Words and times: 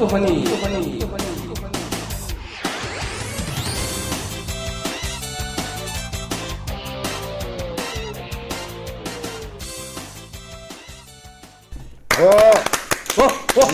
골프 0.00 0.14
허니. 0.14 0.44
어, 12.16 12.24
어, 13.20 13.24
어. 13.24 13.66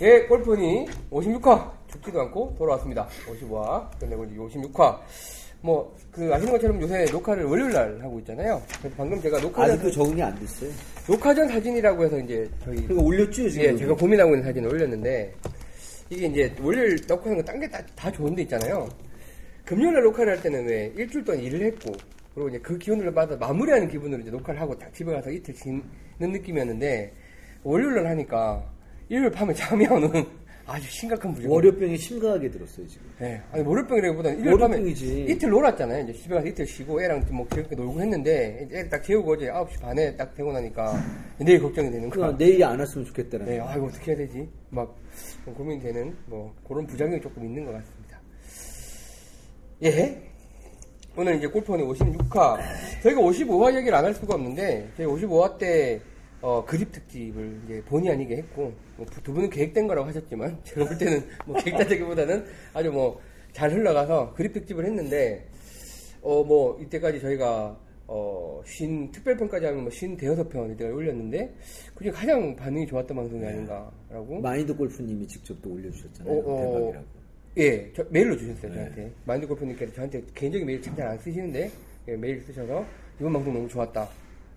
예, 0.00 0.26
골프니 0.26 0.86
56화 1.10 1.72
죽지도 1.90 2.20
않고 2.20 2.54
돌아왔습니다. 2.56 3.08
55화 3.26 3.98
끝내고 3.98 4.24
이제 4.26 4.36
56화. 4.36 5.00
뭐 5.62 5.92
그 6.12 6.32
아시는 6.34 6.52
것처럼 6.52 6.78
요새 6.82 7.06
녹화를 7.10 7.44
월요일 7.44 7.72
날 7.72 7.98
하고 8.02 8.18
있잖아요. 8.18 8.60
그래서 8.80 8.94
방금 8.98 9.18
제가 9.22 9.40
녹화 9.40 9.64
전 9.66 9.74
아직도 9.78 9.90
적응이 9.92 10.22
안 10.22 10.38
됐어요. 10.38 10.70
녹화 11.06 11.34
전 11.34 11.48
사진이라고 11.48 12.04
해서 12.04 12.18
이제 12.18 12.46
저희 12.62 12.76
그러니까 12.86 13.02
올렸죠 13.02 13.48
지금. 13.48 13.64
예, 13.64 13.76
제가 13.78 13.94
고민하고 13.94 14.32
있는 14.32 14.44
사진을 14.44 14.68
올렸는데 14.74 15.34
이게 16.10 16.26
이제 16.26 16.54
월요일 16.60 16.98
녹화하는 17.08 17.38
거 17.38 17.42
딴 17.44 17.58
게 17.58 17.66
다, 17.66 17.80
다 17.96 18.12
좋은 18.12 18.34
데 18.34 18.42
있잖아요. 18.42 18.86
금요일 19.64 19.94
날 19.94 20.02
녹화를 20.02 20.34
할 20.34 20.42
때는 20.42 20.66
왜 20.66 20.92
일주일 20.96 21.24
동안 21.24 21.40
일을 21.40 21.62
했고 21.62 21.92
그리고 22.34 22.50
이제 22.50 22.58
그 22.58 22.76
기운을 22.76 23.14
받아 23.14 23.34
마무리하는 23.36 23.88
기분으로 23.88 24.20
이제 24.20 24.30
녹화를 24.30 24.60
하고 24.60 24.76
딱 24.78 24.92
집에 24.92 25.10
가서 25.12 25.30
이틀 25.30 25.54
지는 25.54 25.82
느낌이었는데 26.18 27.10
월요일 27.64 27.94
날 27.94 28.08
하니까 28.08 28.62
일요일 29.08 29.30
밤에 29.30 29.54
잠이 29.54 29.86
안 29.86 29.92
오는 30.04 30.26
아주 30.72 30.90
심각한 30.90 31.34
부족. 31.34 31.50
월요병이 31.52 31.98
심각하게 31.98 32.50
들었어요 32.50 32.86
지금. 32.86 33.06
네. 33.18 33.42
아니, 33.52 33.62
월요병이라기보다는 33.62 34.38
일요일 34.40 34.58
밤에 34.58 34.76
월요병이지. 34.76 35.26
이틀 35.28 35.50
놀았잖아요. 35.50 36.04
이제 36.04 36.12
집에 36.14 36.34
가서 36.34 36.46
이틀 36.46 36.66
쉬고 36.66 37.02
애랑 37.02 37.26
뭐 37.30 37.46
즐겁게 37.52 37.76
놀고 37.76 38.00
했는데 38.00 38.64
이제 38.66 38.78
애딱 38.80 39.04
재우고 39.04 39.32
어제 39.32 39.48
9시 39.50 39.80
반에 39.82 40.16
딱 40.16 40.34
되고 40.34 40.50
나니까 40.50 40.94
내일 41.38 41.60
걱정이 41.60 41.90
되는 41.90 42.08
거야. 42.08 42.10
그러니까 42.10 42.38
내일이 42.42 42.64
안 42.64 42.78
왔으면 42.78 43.06
좋겠다는. 43.06 43.44
네, 43.46 43.60
아이고 43.60 43.86
어떻게 43.86 44.12
해야 44.12 44.16
되지? 44.18 44.48
막 44.70 44.96
고민되는 45.44 46.16
뭐 46.24 46.54
그런 46.66 46.86
부작용이 46.86 47.20
조금 47.20 47.44
있는 47.44 47.66
것 47.66 47.72
같습니다. 47.72 48.18
예. 49.82 50.22
오늘 51.14 51.36
이제 51.36 51.46
골프원이 51.46 51.82
56화. 51.84 52.58
저희가 53.02 53.20
55화 53.20 53.76
얘기를 53.76 53.94
안 53.94 54.06
할 54.06 54.14
수가 54.14 54.36
없는데 54.36 54.88
저희 54.96 55.06
55화 55.06 55.58
때 55.58 56.00
어, 56.42 56.64
그립 56.64 56.90
특집을 56.92 57.60
이제 57.64 57.82
본의 57.86 58.10
아니게 58.12 58.36
했고 58.36 58.72
뭐 58.96 59.06
두 59.22 59.32
분은 59.32 59.48
계획된 59.50 59.86
거라고 59.86 60.08
하셨지만 60.08 60.58
제가 60.64 60.86
볼 60.86 60.98
때는 60.98 61.22
뭐 61.46 61.56
계획다기보다는 61.62 62.44
아주 62.74 62.90
뭐 62.92 63.20
잘 63.52 63.70
흘러가서 63.70 64.32
그립 64.34 64.52
특집을 64.54 64.84
했는데 64.86 65.46
어 66.22 66.42
뭐 66.44 66.80
이때까지 66.80 67.20
저희가 67.20 67.78
어쉰 68.06 69.10
특별편까지 69.12 69.66
하면 69.66 69.82
뭐쉰 69.82 70.16
대여섯 70.16 70.48
편 70.48 70.72
이제 70.72 70.88
올렸는데 70.88 71.54
그중에 71.94 72.12
가장 72.12 72.56
반응이 72.56 72.86
좋았던 72.86 73.16
방송이 73.16 73.44
아닌가라고 73.46 74.40
마인드 74.40 74.74
골프님이 74.76 75.26
직접 75.28 75.60
또 75.62 75.72
올려주셨잖아요. 75.74 76.34
어, 76.34 76.38
어, 76.38 76.60
대박이라고. 76.60 77.06
예, 77.58 77.92
저 77.94 78.04
메일로 78.10 78.36
주셨어요, 78.38 78.70
네. 78.72 78.76
저한테. 78.78 79.12
마인드 79.26 79.46
골프님께서 79.46 79.92
저한테 79.92 80.22
개인적인 80.34 80.66
메일 80.66 80.80
참 80.80 80.96
잘 80.96 81.06
안 81.08 81.18
쓰시는데, 81.18 81.70
예, 82.08 82.16
메일 82.16 82.40
쓰셔서, 82.46 82.82
이번 83.20 83.32
방송 83.34 83.52
너무 83.52 83.68
좋았다. 83.68 84.08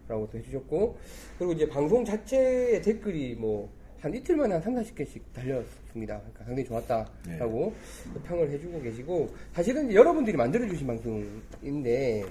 라고 0.07 0.27
또 0.31 0.37
해주셨고, 0.37 0.97
그리고 1.37 1.53
이제 1.53 1.67
방송 1.67 2.03
자체의 2.05 2.81
댓글이 2.81 3.35
뭐, 3.35 3.69
한 4.01 4.13
이틀 4.13 4.35
만에 4.35 4.53
한 4.53 4.61
3, 4.61 4.75
40개씩 4.75 5.19
달렸습니다. 5.33 6.19
그러니까 6.19 6.43
상당히 6.45 6.65
좋았다라고 6.65 7.73
또 8.13 8.19
평을 8.21 8.49
해주고 8.51 8.81
계시고, 8.81 9.29
사실은 9.53 9.91
여러분들이 9.91 10.37
만들어주신 10.37 10.85
방송인데, 10.85 12.23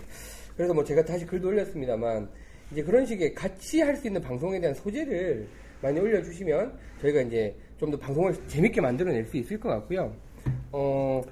그래서 0.57 0.73
뭐 0.73 0.85
제가 0.85 1.05
다시 1.05 1.27
글도 1.27 1.49
올렸습니다만, 1.49 2.29
이제 2.71 2.83
그런 2.83 3.05
식의 3.05 3.35
같이 3.35 3.81
할 3.81 3.97
수 3.97 4.07
있는 4.07 4.21
방송에 4.21 4.61
대한 4.61 4.75
소재를 4.75 5.47
많이 5.83 5.99
올려주시면, 5.99 6.79
저희가 7.01 7.23
이제 7.23 7.55
좀 7.79 7.91
더 7.91 7.99
방송을 7.99 8.35
재밌게 8.49 8.81
만들어낼 8.81 9.25
수 9.27 9.37
있을 9.37 9.59
것 9.61 9.69
같고요. 9.69 10.15
어, 10.73 11.23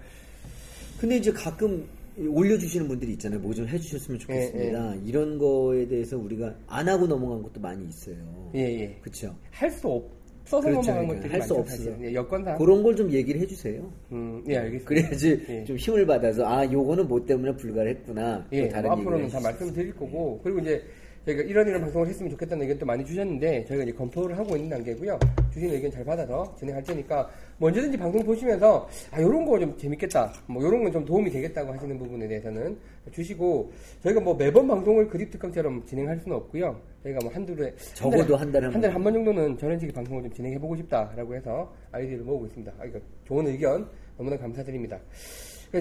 근데 1.01 1.17
이제 1.17 1.33
가끔 1.33 1.89
올려주시는 2.19 2.89
분들이 2.89 3.13
있잖아요. 3.13 3.41
뭐 3.41 3.53
좀 3.55 3.67
해주셨으면 3.69 4.19
좋겠습니다. 4.21 4.95
이런 5.05 5.39
거에 5.39 5.87
대해서 5.89 6.17
우리가 6.19 6.55
안 6.67 6.89
하고 6.89 7.07
넘어간 7.07 7.43
것도 7.43 7.61
많이 7.61 7.87
있어요. 7.89 8.17
예, 8.55 8.61
예. 8.61 8.99
그렇죠. 9.01 9.35
할 9.51 9.71
수 9.71 9.89
없어서 9.89 10.69
그렇죠. 10.69 10.91
넘어간 10.91 11.07
그러니까 11.07 11.15
것들이 11.15 11.33
할수 11.33 11.55
없어요. 11.55 11.97
예, 12.03 12.15
여건상. 12.15 12.59
그런 12.59 12.83
걸 12.83 12.95
좀 12.97 13.11
얘기를 13.11 13.41
해주세요. 13.41 13.93
음, 14.13 14.45
예, 14.49 14.57
알겠습니다. 14.59 14.89
그래야지 14.89 15.45
예. 15.49 15.65
좀 15.65 15.77
힘을 15.77 16.05
받아서 16.07 16.45
아 16.47 16.71
요거는 16.71 17.09
뭐 17.09 17.25
때문에 17.25 17.57
불가를 17.57 17.91
했구나. 17.93 18.45
또 18.51 18.57
예, 18.57 18.69
다른 18.69 18.91
뭐 18.91 18.99
앞으로는 18.99 19.29
다. 19.29 19.41
말씀드릴 19.41 19.95
거고, 19.95 20.41
그리고 20.43 20.59
이제 20.61 20.83
저희가 21.25 21.43
이런 21.45 21.69
이런 21.69 21.81
방송을 21.83 22.09
했으면 22.09 22.31
좋겠다는 22.31 22.63
의견도 22.63 22.85
많이 22.85 23.05
주셨는데, 23.05 23.65
저희가 23.67 23.85
이제 23.85 23.93
검토를 23.93 24.37
하고 24.37 24.57
있는 24.57 24.71
단계고요. 24.71 25.19
주신 25.53 25.71
의견 25.71 25.89
잘 25.91 26.05
받아서 26.05 26.53
진행할 26.59 26.83
테니까, 26.83 27.31
뭐 27.59 27.69
언제든지 27.69 27.97
방송 27.97 28.25
보시면서, 28.25 28.89
아, 29.13 29.21
요런 29.23 29.45
거 29.47 29.59
좀 29.61 29.77
재밌겠다, 29.79 30.33
뭐 30.49 30.61
요런 30.63 30.83
건 30.83 30.93
좀 30.93 31.05
도움이 31.05 31.31
되겠다고 31.31 31.73
하시는 31.73 31.97
부분에 31.97 32.27
대해서는 32.27 32.77
주시고, 33.13 33.71
저희가 34.03 34.21
뭐 34.21 34.35
매번 34.35 34.67
방송을 34.67 35.07
그립 35.09 35.31
특강처럼 35.31 35.85
진행할 35.87 36.19
수는 36.19 36.37
없고요. 36.39 36.81
저희가 37.05 37.21
뭐 37.23 37.33
한두에, 37.33 37.73
적어도 37.95 38.37
한 38.37 38.51
달에 38.51 38.67
한한 38.67 38.81
달에 38.81 38.93
번. 38.93 38.97
한번 38.97 39.13
정도는 39.15 39.59
전원식의 39.59 39.93
방송을 39.93 40.23
좀 40.25 40.33
진행해 40.33 40.59
보고 40.59 40.75
싶다라고 40.77 41.35
해서 41.37 41.73
아이디어를 41.93 42.25
모으고 42.25 42.47
있습니다. 42.47 42.73
아, 42.81 42.85
이거 42.85 42.99
좋은 43.27 43.47
의견 43.47 43.89
너무나 44.19 44.37
감사드립니다. 44.37 44.99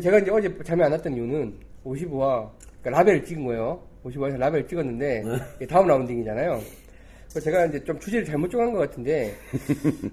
제가 0.01 0.19
이제 0.19 0.31
어제 0.31 0.55
잠이 0.63 0.83
안 0.83 0.91
왔던 0.91 1.13
이유는 1.15 1.53
55화 1.83 2.49
그러니까 2.81 2.89
라벨을 2.91 3.25
찍은 3.25 3.43
거예요. 3.45 3.81
55화에서 4.05 4.37
라벨을 4.37 4.67
찍었는데 4.67 5.23
이게 5.57 5.67
다음 5.67 5.87
라운딩이잖아요. 5.87 6.61
제가 7.41 7.65
이제 7.67 7.81
좀 7.83 7.97
주제를 7.99 8.25
잘못 8.25 8.49
정한 8.49 8.73
것 8.73 8.79
같은데 8.79 9.33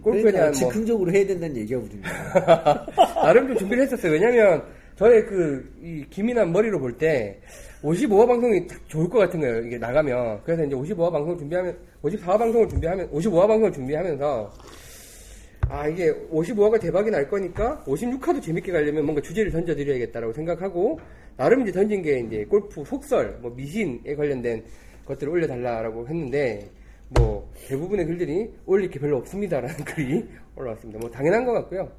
골프에 0.03 0.23
그러니까 0.23 0.31
대한 0.31 0.47
뭐 0.61 0.71
즉흥적으로 0.73 1.11
해야 1.13 1.27
된다는 1.27 1.57
얘기가 1.57 1.81
우리는. 1.81 2.03
나름 3.23 3.49
좀 3.49 3.59
준비를 3.59 3.83
했었어요. 3.85 4.13
왜냐면 4.13 4.63
저의 4.97 5.27
그이 5.27 6.05
기민한 6.11 6.53
머리로 6.53 6.79
볼 6.79 6.97
때 6.97 7.41
55화 7.83 8.27
방송이 8.27 8.67
딱 8.67 8.77
좋을 8.89 9.09
것 9.09 9.19
같은 9.21 9.41
거예요. 9.41 9.61
이게 9.65 9.79
나가면. 9.79 10.41
그래서 10.45 10.65
이제 10.65 10.75
55화 10.75 11.13
방송을 11.13 11.39
준비하면 11.39 11.77
54화 12.03 12.39
방송을 12.39 12.69
준비하면 12.69 13.11
55화 13.11 13.47
방송을 13.47 13.73
준비하면서 13.73 14.53
아 15.71 15.87
이게 15.87 16.11
55화가 16.31 16.81
대박이 16.81 17.11
날 17.11 17.29
거니까 17.29 17.83
56화도 17.87 18.43
재밌게 18.43 18.73
가려면 18.73 19.05
뭔가 19.05 19.21
주제를 19.21 19.53
던져드려야겠다라고 19.53 20.33
생각하고 20.33 20.99
나름 21.37 21.61
이제 21.63 21.73
던진 21.73 22.03
게 22.03 22.21
이제 22.21 22.45
골프 22.45 22.83
속설, 22.85 23.39
뭐 23.43 23.51
미신에 23.51 24.15
관련된 24.17 24.65
것들을 25.05 25.31
올려달라라고 25.31 26.09
했는데 26.09 26.71
뭐 27.11 27.51
대부분의 27.69 28.07
글들이 28.07 28.51
올릴 28.67 28.91
게 28.91 28.99
별로 28.99 29.19
없습니다라는 29.19 29.77
글이 29.85 30.27
올라왔습니다. 30.57 31.01
뭐 31.01 31.11
당연한 31.11 31.45
것 31.45 31.53
같고요. 31.53 31.91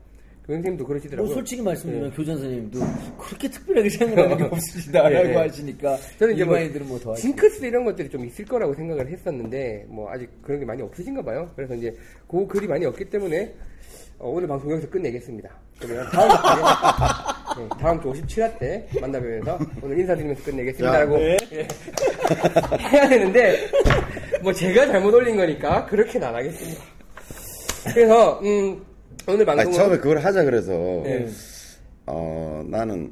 교장님도 0.49 0.85
그러시더라고요. 0.85 1.27
뭐 1.27 1.35
솔직히 1.35 1.61
말씀드리면 1.61 2.09
네. 2.09 2.15
교장 2.15 2.37
선생님도 2.37 2.79
그렇게 3.19 3.49
특별하게 3.49 3.89
생각하는 3.89 4.37
게 4.37 4.43
없으시다라고 4.51 5.27
예, 5.27 5.31
예. 5.31 5.35
하시니까 5.35 5.97
저는 6.17 6.33
이제 6.33 6.43
뭐 6.43 6.55
일반인들은 6.55 6.87
뭐더 6.87 7.11
하시 7.11 7.21
징크스 7.21 7.65
이런 7.65 7.85
것들이 7.85 8.09
좀 8.09 8.25
있을 8.25 8.45
거라고 8.45 8.73
생각을 8.73 9.07
했었는데 9.09 9.85
뭐 9.89 10.09
아직 10.11 10.29
그런 10.41 10.59
게 10.59 10.65
많이 10.65 10.81
없으신가 10.81 11.21
봐요. 11.21 11.51
그래서 11.55 11.75
이제 11.75 11.95
그 12.27 12.47
글이 12.47 12.67
많이 12.67 12.85
없기 12.85 13.05
때문에 13.05 13.53
어, 14.17 14.29
오늘 14.29 14.47
방송 14.47 14.71
여기서 14.71 14.89
끝내겠습니다. 14.89 15.49
그러면 15.79 16.09
다음 16.11 16.29
주에 16.29 17.63
네, 17.63 17.69
다음 17.79 18.01
주 18.01 18.11
57화 18.11 18.57
때 18.59 18.87
만나뵈면서 18.99 19.59
오늘 19.83 19.99
인사드리면서 19.99 20.43
끝내겠습니다라고 20.43 21.17
네. 21.17 21.37
예. 21.53 21.67
해야 22.89 23.07
되는데 23.07 23.67
뭐 24.41 24.51
제가 24.51 24.87
잘못 24.87 25.13
올린 25.13 25.37
거니까 25.37 25.85
그렇게는 25.85 26.27
안 26.27 26.35
하겠습니다. 26.35 26.81
그래서 27.93 28.39
음, 28.43 28.83
오늘 29.27 29.45
방송은 29.45 29.71
처음에 29.77 29.97
그걸 29.97 30.19
하자 30.19 30.43
그래서 30.43 30.71
네. 31.03 31.27
어 32.05 32.63
나는 32.67 33.11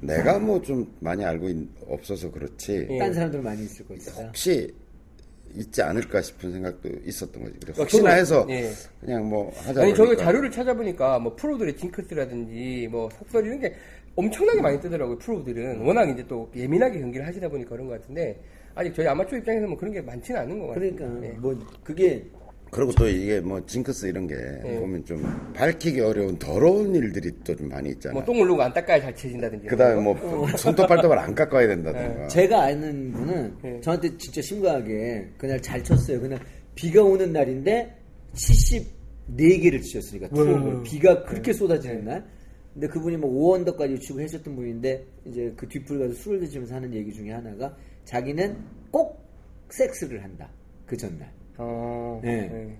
내가 0.00 0.38
뭐 0.38 0.60
좀 0.62 0.86
많이 1.00 1.24
알고 1.24 1.48
있, 1.48 1.56
없어서 1.88 2.30
그렇지 2.30 2.86
예. 2.90 2.98
딴 2.98 3.12
사람들 3.12 3.42
많이 3.42 3.62
있을 3.64 3.86
거 3.86 3.94
있어요. 3.94 4.26
혹시 4.26 4.72
있지 5.54 5.82
않을까 5.82 6.20
싶은 6.22 6.52
생각도 6.52 6.88
있었던 7.04 7.42
거지. 7.42 7.56
그래서 7.60 7.80
어, 7.80 7.84
혹시나 7.84 8.10
저도- 8.10 8.16
해서 8.18 8.46
예. 8.50 8.70
그냥 9.00 9.28
뭐 9.28 9.50
하자. 9.56 9.82
아니 9.82 9.90
저기 9.94 10.10
그러니까. 10.10 10.24
자료를 10.24 10.50
찾아보니까 10.50 11.18
뭐 11.18 11.34
프로들의 11.34 11.76
징크스라든지 11.76 12.88
뭐 12.90 13.08
속설 13.18 13.46
이런 13.46 13.58
게 13.60 13.74
엄청나게 14.14 14.60
많이 14.60 14.80
뜨더라고요 14.80 15.18
프로들은 15.18 15.80
워낙 15.80 16.08
이제 16.10 16.24
또 16.28 16.50
예민하게 16.54 17.00
경기를 17.00 17.26
하시다 17.26 17.48
보니까 17.48 17.70
그런 17.70 17.86
것 17.88 18.00
같은데 18.00 18.38
아직 18.74 18.94
저희 18.94 19.06
아마추어 19.06 19.38
입장에서 19.38 19.66
뭐 19.66 19.76
그런 19.76 19.92
게 19.92 20.00
많지는 20.00 20.40
않은 20.42 20.58
것 20.60 20.66
같아요. 20.68 20.94
그러니까 20.94 21.26
예. 21.26 21.30
뭐 21.32 21.58
그게 21.82 22.24
그리고 22.70 22.92
또 22.92 23.08
이게 23.08 23.40
뭐 23.40 23.64
징크스 23.64 24.06
이런 24.06 24.26
게 24.26 24.34
예. 24.64 24.78
보면 24.78 25.04
좀 25.04 25.22
밝히기 25.54 26.00
어려운 26.00 26.38
더러운 26.38 26.94
일들이 26.94 27.30
또 27.44 27.54
좀 27.54 27.68
많이 27.68 27.90
있잖아. 27.90 28.12
뭐 28.14 28.24
똥을 28.24 28.46
누고 28.46 28.62
안 28.62 28.72
닦아야 28.72 29.00
잘 29.00 29.14
쳐진다든지. 29.14 29.66
그다음에 29.68 30.00
뭐 30.02 30.14
손톱 30.56 30.86
발톱을 30.86 31.18
안 31.18 31.34
깎아야 31.34 31.66
네. 31.66 31.74
된다든가. 31.74 32.28
제가 32.28 32.62
아는 32.64 33.12
분은 33.12 33.54
예. 33.64 33.80
저한테 33.80 34.16
진짜 34.18 34.40
심각하게 34.42 35.28
그날 35.38 35.60
잘 35.62 35.82
쳤어요. 35.82 36.20
그날 36.20 36.38
비가 36.74 37.02
오는 37.02 37.32
날인데 37.32 37.96
74개를 38.34 39.82
치셨으니까 39.82 40.28
투혼을 40.28 40.82
비가 40.82 41.22
그렇게 41.24 41.52
쏟아지는 41.52 42.04
날. 42.04 42.24
근데 42.74 42.86
그분이 42.88 43.16
뭐 43.16 43.56
5언더까지 43.58 44.00
치고 44.00 44.20
해줬던 44.20 44.54
분인데 44.54 45.04
이제 45.24 45.52
그 45.56 45.66
뒷풀 45.66 45.98
가서 45.98 46.14
술을 46.14 46.40
드시면서 46.40 46.76
하는 46.76 46.94
얘기 46.94 47.12
중에 47.12 47.32
하나가 47.32 47.74
자기는 48.04 48.56
꼭 48.92 49.20
섹스를 49.70 50.22
한다. 50.22 50.48
그 50.86 50.96
전날. 50.96 51.28
어, 51.58 52.20
네. 52.22 52.48
네. 52.48 52.76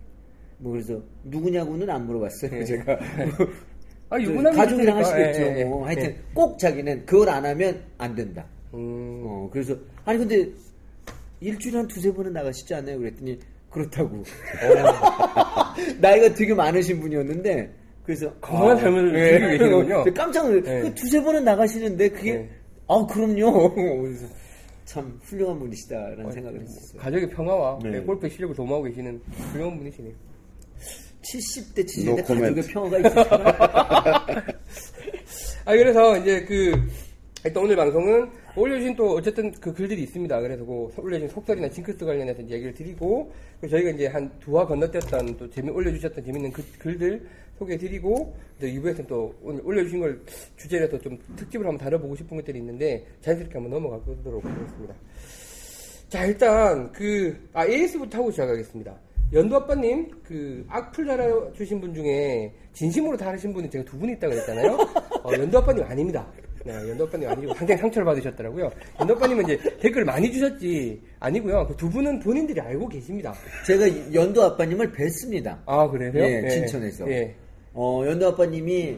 뭐 0.58 0.72
그래서 0.72 1.00
누구냐고는 1.24 1.88
안 1.90 2.06
물어봤어요. 2.06 2.50
네. 2.50 2.64
제가 2.64 2.98
아, 4.10 4.18
저 4.18 4.22
유부남 4.22 4.54
가족이랑. 4.54 4.96
하시겠죠. 4.98 5.42
예, 5.42 5.58
예, 5.58 5.64
뭐 5.64 5.82
예. 5.82 5.86
하여튼 5.94 6.10
예. 6.10 6.18
꼭 6.32 6.58
자기는 6.58 7.04
그걸 7.04 7.28
안 7.28 7.44
하면 7.44 7.82
안 7.98 8.14
된다. 8.14 8.46
음, 8.72 9.22
어, 9.24 9.50
그래서 9.52 9.76
아니 10.04 10.18
근데 10.18 10.48
일주일에 11.40 11.76
한 11.78 11.86
두세 11.88 12.12
번은 12.12 12.32
나가시지 12.32 12.74
않아요? 12.74 12.98
그랬더니 12.98 13.38
그렇다고. 13.70 14.16
어. 14.16 14.22
나이가 16.00 16.34
되게 16.34 16.54
많으신 16.54 17.00
분이었는데 17.00 17.70
그래서 18.04 18.32
삶을 18.42 19.14
예. 19.14 19.38
즐기고 19.38 19.82
계시는군요. 19.84 20.14
깜짝 20.14 20.48
놀랐. 20.48 20.62
네. 20.64 20.80
그 20.80 20.94
두세 20.94 21.22
번은 21.22 21.44
나가시는데 21.44 22.08
그게 22.08 22.32
네. 22.32 22.50
아 22.88 23.04
그럼요. 23.06 23.74
참 24.88 25.20
훌륭한 25.22 25.58
분이시다라는 25.58 26.32
생각을 26.32 26.62
했었어요. 26.62 26.98
가족의 27.00 27.28
평화와 27.28 27.78
네. 27.82 28.00
골프 28.00 28.26
실력을 28.28 28.54
도모하고 28.56 28.84
계시는 28.86 29.20
훌륭한 29.52 29.76
분이시네요. 29.76 30.14
70대 31.22 31.84
70대 31.84 32.08
No 32.08 32.16
가족의. 32.24 32.62
평화가 32.62 32.98
있을까? 32.98 34.26
아 35.66 35.72
그래서 35.76 36.16
이제 36.16 36.42
그 36.46 36.72
일단 37.44 37.62
오늘 37.62 37.76
방송은 37.76 38.30
올려주신 38.56 38.96
또 38.96 39.14
어쨌든 39.14 39.52
그 39.60 39.72
글들이 39.74 40.02
있습니다. 40.04 40.40
그래서 40.40 40.64
그 40.64 40.88
올려주신 40.96 41.28
속설이나 41.34 41.68
징크스 41.68 42.04
관련해서 42.04 42.42
얘기를 42.48 42.72
드리고 42.74 43.30
그리고 43.60 43.76
저희가 43.76 43.90
이제 43.90 44.06
한 44.06 44.30
두 44.40 44.56
화 44.56 44.66
건너뛰었던 44.66 45.36
또 45.36 45.50
재미 45.50 45.68
올려주셨던 45.70 46.24
재밌는 46.24 46.50
그 46.52 46.64
글들 46.78 47.26
소개해드리고 47.58 48.36
이제 48.58 48.72
2부에서는 48.72 49.06
또 49.06 49.34
오늘 49.42 49.60
올려주신 49.64 50.00
걸 50.00 50.20
주제로 50.56 50.84
해서 50.84 50.98
좀 50.98 51.18
특집으로 51.36 51.68
한번 51.70 51.84
다뤄보고 51.84 52.16
싶은 52.16 52.36
것들이 52.36 52.58
있는데 52.58 53.04
자연스럽게 53.20 53.54
한번 53.54 53.70
넘어가 53.72 53.98
보도록 53.98 54.44
하겠습니다. 54.44 54.94
자 56.08 56.24
일단 56.24 56.90
그 56.92 57.36
아 57.52 57.66
AS부터 57.66 58.18
하고 58.18 58.30
시작하겠습니다. 58.30 58.96
연두 59.32 59.56
아빠님 59.56 60.10
그 60.24 60.64
악플 60.68 61.04
달아주신 61.04 61.80
분 61.82 61.92
중에 61.94 62.50
진심으로 62.72 63.16
달으신 63.16 63.52
분이 63.52 63.68
제가 63.68 63.84
두 63.84 63.98
분 63.98 64.08
있다고 64.10 64.32
했잖아요. 64.32 64.72
어, 65.22 65.32
연두 65.34 65.58
아빠님 65.58 65.84
아닙니다. 65.84 66.26
네, 66.64 66.72
연두 66.72 67.04
아빠님 67.04 67.28
아니고 67.28 67.54
상당히 67.54 67.78
상처를 67.80 68.06
받으셨더라고요. 68.06 68.70
연두 69.00 69.14
아빠님은 69.14 69.44
이제 69.44 69.58
댓글 69.80 70.04
많이 70.06 70.32
주셨지 70.32 71.00
아니고요. 71.20 71.66
그 71.66 71.76
두 71.76 71.90
분은 71.90 72.20
본인들이 72.20 72.58
알고 72.60 72.88
계십니다. 72.88 73.34
제가 73.66 74.14
연도 74.14 74.42
아빠님을 74.44 74.92
뵀습니다. 74.92 75.58
아 75.66 75.86
그래요? 75.90 76.12
예, 76.14 76.48
진천에서. 76.48 77.10
예. 77.10 77.34
어, 77.80 78.02
연도 78.06 78.26
아빠님이 78.26 78.96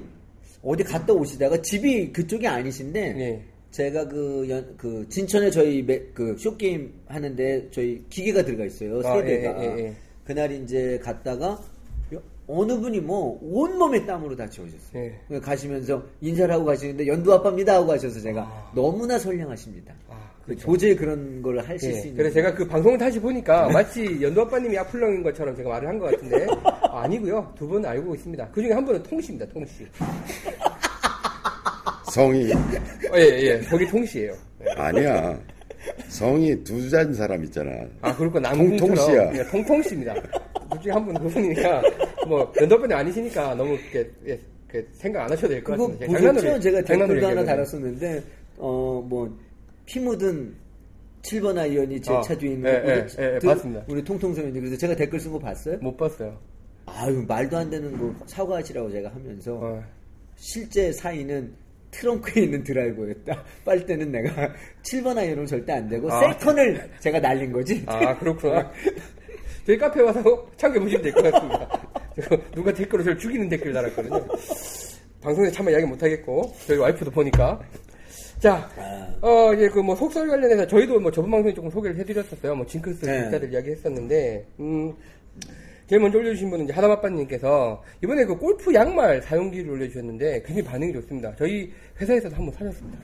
어디 0.63 0.83
갔다 0.85 1.13
오시다가 1.13 1.61
집이 1.61 2.13
그쪽이 2.15 2.47
아니신데 2.47 3.01
예. 3.19 3.43
제가 3.71 4.09
그, 4.09 4.47
연, 4.49 4.75
그 4.79 5.07
진천에 5.11 5.51
저희 5.51 5.83
매- 5.83 6.01
그 6.15 6.35
쇼게임 6.39 6.91
하는데 7.07 7.69
저희 7.71 8.03
기계가 8.09 8.43
들어가 8.43 8.65
있어요. 8.65 9.01
아, 9.05 9.15
세 9.17 9.25
대가. 9.25 9.63
예, 9.63 9.67
예, 9.67 9.79
예. 9.85 9.95
그날 10.25 10.51
이제 10.51 10.99
갔다가 11.03 11.61
여- 12.15 12.23
어느 12.47 12.79
분이 12.81 13.01
뭐 13.01 13.39
온몸에 13.43 14.07
땀으로 14.07 14.35
다 14.35 14.49
채우셨어요. 14.49 15.11
예. 15.31 15.39
가시면서 15.41 16.03
인사를 16.23 16.53
하고 16.53 16.65
가시는데 16.65 17.07
연두 17.07 17.35
아빠입니다 17.35 17.75
하고 17.75 17.89
가셔서 17.89 18.19
제가 18.19 18.41
아. 18.43 18.73
너무나 18.75 19.19
선량하십니다. 19.19 19.93
아, 20.09 20.30
도저히 20.61 20.97
그런 20.97 21.41
걸 21.43 21.59
하실 21.61 21.79
수 21.93 21.99
예, 21.99 22.01
있는. 22.03 22.17
그래서 22.17 22.35
제가 22.35 22.55
그 22.55 22.67
방송을 22.67 22.99
다시 22.99 23.21
보니까 23.21 23.69
마치 23.69 24.21
연두 24.21 24.41
아빠님이 24.41 24.77
악플렁인 24.79 25.23
것처럼 25.23 25.55
제가 25.55 25.69
말을 25.71 25.89
한 25.89 25.99
것 25.99 26.11
같은데 26.11 26.47
아, 26.91 27.03
아니고요. 27.03 27.53
두 27.57 27.69
분 27.69 27.85
알고 27.85 28.15
있습니다. 28.17 28.49
그 28.51 28.61
중에 28.63 28.73
한 28.73 28.85
분은 28.85 29.03
통씨입니다. 29.05 29.47
통씨. 29.53 29.87
성이 32.13 32.53
어, 32.53 33.17
예, 33.17 33.21
예. 33.21 33.61
거기 33.61 33.87
통씨예요. 33.87 34.33
예. 34.67 34.73
아니야. 34.81 35.39
성이 36.09 36.63
두 36.65 36.89
잔 36.91 37.15
사람 37.15 37.45
있잖아. 37.45 37.71
아, 38.01 38.15
그렇고 38.17 38.41
통통씨야. 38.41 38.97
남궁처럼 38.97 39.37
예, 39.37 39.45
통통씨입니다. 39.45 40.15
둘 40.71 40.81
중에 40.83 40.93
한 40.93 41.05
분은 41.07 41.21
그분이니까 41.23 41.83
뭐 42.27 42.53
연두 42.61 42.75
아빠님 42.75 42.97
아니시니까 42.97 43.55
너무 43.55 43.75
이렇게 43.75 44.11
예, 44.27 44.39
그 44.69 44.87
생각 44.93 45.25
안 45.25 45.31
하셔도 45.31 45.49
될것 45.49 45.77
그거 45.77 45.89
같습니다. 45.99 46.33
보셨죠? 46.33 46.61
제가 46.61 46.83
장난으로 46.83 47.21
댓글도 47.21 47.27
하나. 47.41 47.45
달았었는데 47.45 48.23
어 48.59 49.01
뭐 49.09 49.39
피 49.91 49.99
묻은 49.99 50.55
7번 51.23 51.59
아이언이 51.59 52.01
제 52.01 52.13
아, 52.15 52.21
차 52.23 52.39
뒤에 52.39 52.53
있는 52.53 52.73
예, 52.73 52.79
우리, 52.79 52.91
예, 52.91 53.35
예, 53.35 53.39
그- 53.41 53.47
봤습니다. 53.49 53.85
우리 53.89 54.05
통통성인데 54.05 54.61
그래서 54.61 54.77
제가 54.77 54.95
댓글 54.95 55.19
쓴 55.19 55.33
거 55.33 55.39
봤어요? 55.41 55.79
못 55.81 55.97
봤어요. 55.97 56.39
아유 56.87 57.25
말도 57.27 57.57
안 57.57 57.69
되는 57.71 57.99
거 57.99 58.15
사과하시라고 58.27 58.89
제가 58.93 59.11
하면서 59.13 59.55
어. 59.61 59.83
실제 60.37 60.93
사인은 60.93 61.53
트렁크에 61.91 62.45
있는 62.45 62.63
드라이버였다. 62.63 63.45
빨대는 63.65 64.13
내가 64.13 64.55
7번 64.85 65.19
아이언은 65.19 65.45
절대 65.47 65.73
안 65.73 65.89
되고 65.89 66.09
아. 66.11 66.21
세컨을 66.35 66.89
제가 67.01 67.19
날린 67.19 67.51
거지. 67.51 67.83
아, 67.87 68.17
그렇구나. 68.17 68.71
저희 69.67 69.77
카페 69.77 70.01
와서 70.03 70.23
참여보시면 70.57 71.03
될 71.03 71.13
것 71.13 71.23
같습니다. 71.33 71.89
저 72.23 72.39
누가 72.55 72.73
댓글로 72.73 73.03
저를 73.03 73.19
죽이는 73.19 73.49
댓글 73.49 73.73
달았거든요. 73.73 74.25
방송에 75.21 75.51
참여 75.51 75.71
이야기 75.73 75.85
못하겠고, 75.85 76.55
저희 76.67 76.79
와이프도 76.79 77.11
보니까. 77.11 77.61
자, 78.41 78.69
어, 79.21 79.53
이제 79.55 79.69
그 79.69 79.81
뭐 79.83 79.95
속설 79.95 80.27
관련해서 80.29 80.67
저희도 80.67 80.99
뭐 81.01 81.11
저번 81.11 81.31
방송에 81.31 81.53
조금 81.55 81.71
소개를 81.71 81.97
해드렸었어요. 81.99 82.55
뭐 82.55 82.65
징크스 82.67 83.05
네. 83.05 83.25
기사들 83.25 83.53
이야기 83.53 83.71
했었는데, 83.71 84.47
음, 84.61 84.95
제일 85.87 86.01
먼저 86.01 86.19
올려주신 86.19 86.49
분은 86.51 86.65
이제 86.65 86.73
하다마빠님께서 86.73 87.83
이번에 88.03 88.25
그 88.25 88.37
골프 88.39 88.73
양말 88.73 89.23
사용기를 89.23 89.71
올려주셨는데 89.73 90.43
굉장히 90.43 90.63
반응이 90.63 90.93
좋습니다. 90.95 91.35
저희 91.37 91.71
회사에서도 92.01 92.35
한번 92.37 92.55
사셨습니다. 92.55 92.99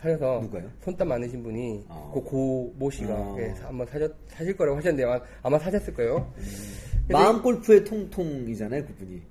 사셔서 0.00 0.40
누가요? 0.42 0.68
손땀 0.82 1.08
많으신 1.08 1.42
분이 1.42 1.84
아. 1.88 2.10
그 2.12 2.20
고모 2.20 2.90
씨가 2.90 3.14
아. 3.14 3.36
예, 3.38 3.54
사- 3.54 3.68
한번 3.68 3.86
사셨, 3.86 4.12
사실 4.28 4.56
거라고 4.56 4.76
하셨는데 4.76 5.04
아마, 5.04 5.20
아마 5.42 5.58
사셨을 5.58 5.94
거예요. 5.94 6.30
근데 6.36 7.12
마음 7.14 7.40
골프의 7.40 7.84
통통이잖아요, 7.84 8.84
그분이. 8.84 9.22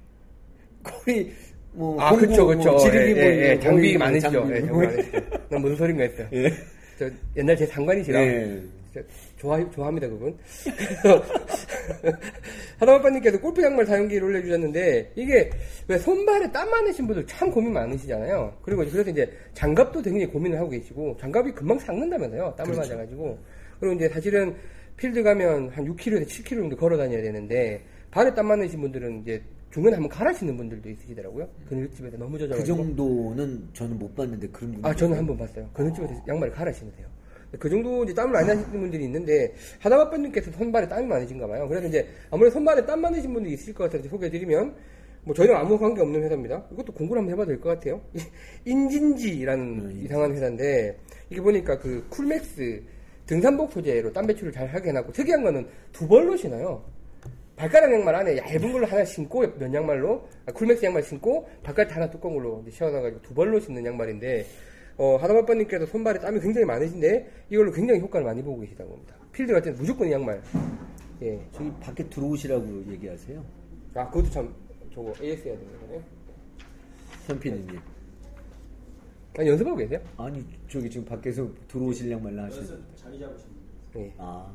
거의 0.84 1.32
뭐 1.74 2.02
아, 2.02 2.12
공부, 2.12 2.26
그쵸, 2.28 2.48
그쵸. 2.48 2.72
뭐 2.72 2.80
지르기 2.80 3.12
예, 3.12 3.14
뭐 3.14 3.24
예, 3.24 3.50
예, 3.52 3.60
장비 3.60 3.98
많으시죠. 3.98 4.32
장비 4.32 4.54
예, 4.56 4.60
뭐. 4.62 4.82
장비 4.82 4.96
많으시죠. 4.96 5.18
난 5.50 5.62
무슨 5.62 5.76
소린가 5.76 6.04
했어요. 6.04 6.28
예. 6.34 6.52
저 6.98 7.10
옛날 7.36 7.58
제 7.58 7.66
상관이시라. 7.66 8.22
예. 8.22 8.62
좋아, 9.38 9.70
좋아합니다, 9.72 10.08
그분. 10.08 10.38
하다마빠님께서 12.80 13.40
골프 13.40 13.62
양말 13.62 13.86
사용기를 13.86 14.28
올려주셨는데, 14.28 15.12
이게 15.16 15.50
왜 15.88 15.98
손발에 15.98 16.52
땀 16.52 16.70
많으신 16.70 17.08
분들 17.08 17.26
참 17.28 17.52
고민 17.52 17.74
많으시잖아요. 17.74 18.58
그리고 18.62 18.84
이제 18.84 18.92
그래서 18.94 19.10
이제 19.10 19.32
장갑도 19.54 20.02
굉장히 20.02 20.26
고민을 20.28 20.58
하고 20.58 20.70
계시고, 20.70 21.18
장갑이 21.20 21.52
금방 21.52 21.78
삭는다면서요. 21.80 22.56
땀을 22.58 22.72
그렇죠. 22.72 22.94
맞아가지고. 22.94 23.38
그리고 23.80 23.96
이제 23.96 24.10
사실은 24.10 24.56
필드 24.98 25.24
가면 25.24 25.70
한 25.70 25.86
6km에서 25.86 26.26
7km 26.26 26.56
정도 26.56 26.76
걸어 26.78 26.98
다녀야 26.98 27.22
되는데, 27.22 27.82
발에 28.12 28.34
땀 28.34 28.48
많으신 28.48 28.80
분들은 28.80 29.22
이제 29.22 29.42
중간에 29.76 29.96
한번 29.98 30.10
갈아 30.10 30.32
신는 30.32 30.56
분들도 30.56 30.90
있으시더라고요. 30.90 31.50
그늘집에서 31.68 32.16
너무 32.16 32.32
그 32.38 32.40
젖어가지고. 32.48 32.78
정도는 32.78 33.68
저는 33.74 34.00
못 34.00 34.16
봤는데 34.16 34.48
그런 34.48 34.72
분. 34.72 34.86
아, 34.86 34.96
저는 34.96 35.18
한 35.18 35.28
번 35.28 35.36
봤어요. 35.36 35.70
그늘집에서 35.74 36.14
양말을 36.30 36.54
갈아 36.54 36.72
신으세요. 36.72 37.06
그 37.60 37.70
정도 37.70 38.06
이제 38.06 38.14
땀을 38.14 38.32
많이 38.32 38.48
나시는 38.48 38.70
분들이 38.80 39.04
있는데, 39.04 39.54
하다바빠님께서 39.80 40.52
손발에 40.52 40.88
땀이 40.88 41.06
많으신가 41.08 41.46
봐요. 41.48 41.68
그래서 41.68 41.88
이제 41.88 42.08
아무래도 42.32 42.54
손발에 42.54 42.86
땀 42.86 43.02
많으신 43.02 43.34
분들이 43.34 43.54
있을 43.54 43.74
것 43.74 43.84
같아서 43.86 44.08
소개해드리면, 44.08 44.76
뭐 45.26 45.36
저희는 45.36 45.54
아무 45.54 45.78
관계 45.78 46.02
없는 46.02 46.24
회사입니다. 46.24 46.66
이것도 46.72 46.94
공부를 46.94 47.20
한번 47.22 47.34
해봐도 47.34 47.50
될 47.50 47.60
것 47.60 47.68
같아요. 47.70 48.00
인진지라는 48.64 49.92
이상한 50.04 50.32
회사인데, 50.34 50.98
이게 51.30 51.42
보니까 51.42 51.78
그 51.80 52.06
쿨맥스 52.10 52.82
등산복 53.26 53.74
소재로 53.74 54.14
땀 54.14 54.26
배출을 54.26 54.54
잘 54.54 54.68
하게 54.68 54.90
해놨고, 54.90 55.12
특이한 55.12 55.44
거는 55.44 55.68
두 55.92 56.08
벌로 56.08 56.38
신어요. 56.38 56.95
발가락 57.56 57.92
양말 57.94 58.14
안에 58.16 58.38
얇은 58.38 58.72
걸로 58.72 58.86
하나 58.86 59.06
신고 59.06 59.40
면 59.42 59.74
양말로 59.74 60.28
아, 60.46 60.52
쿨맥스 60.52 60.86
양말 60.86 61.04
신고 61.04 61.48
바깥 61.64 61.96
하나 61.96 62.10
뚜껑 62.10 62.36
걸로 62.36 62.64
씌워놔가지고 62.70 63.22
두 63.22 63.34
벌로 63.34 63.60
신는 63.60 63.86
양말인데 63.86 64.46
어, 64.98 65.18
하다마빠님께서 65.18 65.86
손발에 65.86 66.20
땀이 66.20 66.40
굉장히 66.40 66.66
많으신데 66.66 67.46
이걸로 67.50 67.72
굉장히 67.72 68.00
효과를 68.00 68.26
많이 68.26 68.42
보고 68.42 68.62
계시다고 68.62 68.94
합니다. 68.94 69.16
필드 69.32 69.52
갈 69.52 69.62
때는 69.62 69.78
무조건 69.78 70.08
이 70.08 70.12
양말. 70.12 70.42
예. 71.22 71.40
저기 71.52 71.72
밖에 71.82 72.08
들어오시라고 72.10 72.86
얘기하세요. 72.92 73.44
아 73.96 74.10
그것도 74.10 74.30
참 74.30 74.54
저거 74.94 75.14
AS 75.22 75.48
해야 75.48 75.58
되는 75.58 75.80
거네. 75.82 76.02
현피디님. 77.28 77.80
아, 79.38 79.46
연습하고 79.46 79.78
계세요? 79.78 80.00
아니 80.18 80.46
저기 80.70 80.90
지금 80.90 81.06
밖에서 81.06 81.50
들어오실량 81.68 82.24
말라 82.24 82.44
하시는. 82.46 82.66
예. 83.98 84.14
아 84.18 84.50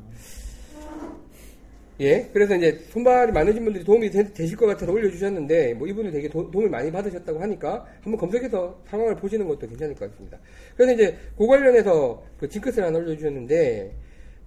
예, 2.01 2.27
그래서 2.33 2.55
이제 2.55 2.79
손발이 2.89 3.31
많으신 3.31 3.63
분들이 3.63 3.83
도움이 3.83 4.09
되, 4.09 4.23
실것 4.33 4.67
같아서 4.67 4.91
올려주셨는데, 4.91 5.75
뭐 5.75 5.87
이분이 5.87 6.11
되게 6.11 6.27
도, 6.27 6.49
움을 6.51 6.67
많이 6.67 6.91
받으셨다고 6.91 7.39
하니까 7.39 7.85
한번 8.01 8.19
검색해서 8.19 8.81
상황을 8.87 9.15
보시는 9.15 9.47
것도 9.47 9.67
괜찮을 9.67 9.93
것 9.93 10.09
같습니다. 10.09 10.39
그래서 10.75 10.93
이제 10.93 11.15
그 11.37 11.45
관련해서 11.45 12.23
그 12.39 12.49
징크스를 12.49 12.87
하나 12.87 12.97
올려주셨는데, 12.97 13.93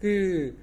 그, 0.01 0.57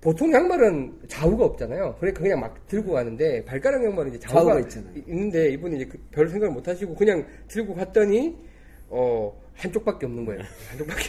보통 0.00 0.32
양말은 0.32 1.02
좌우가 1.06 1.44
없잖아요. 1.44 1.96
그러니까 2.00 2.20
그냥 2.20 2.40
막 2.40 2.66
들고 2.66 2.92
가는데, 2.92 3.44
발가락 3.44 3.84
양말은 3.84 4.10
이제 4.10 4.18
좌우가, 4.18 4.40
좌우가 4.40 4.60
있잖아요. 4.60 4.92
이- 4.96 5.04
있는데, 5.06 5.50
이분이 5.50 5.76
이제 5.76 5.84
그, 5.86 5.98
별 6.10 6.28
생각을 6.28 6.52
못 6.52 6.66
하시고 6.66 6.96
그냥 6.96 7.24
들고 7.46 7.74
갔더니, 7.76 8.36
어, 8.88 9.32
한쪽밖에 9.54 10.06
없는 10.06 10.24
거예요. 10.24 10.42
한쪽밖에. 10.70 11.04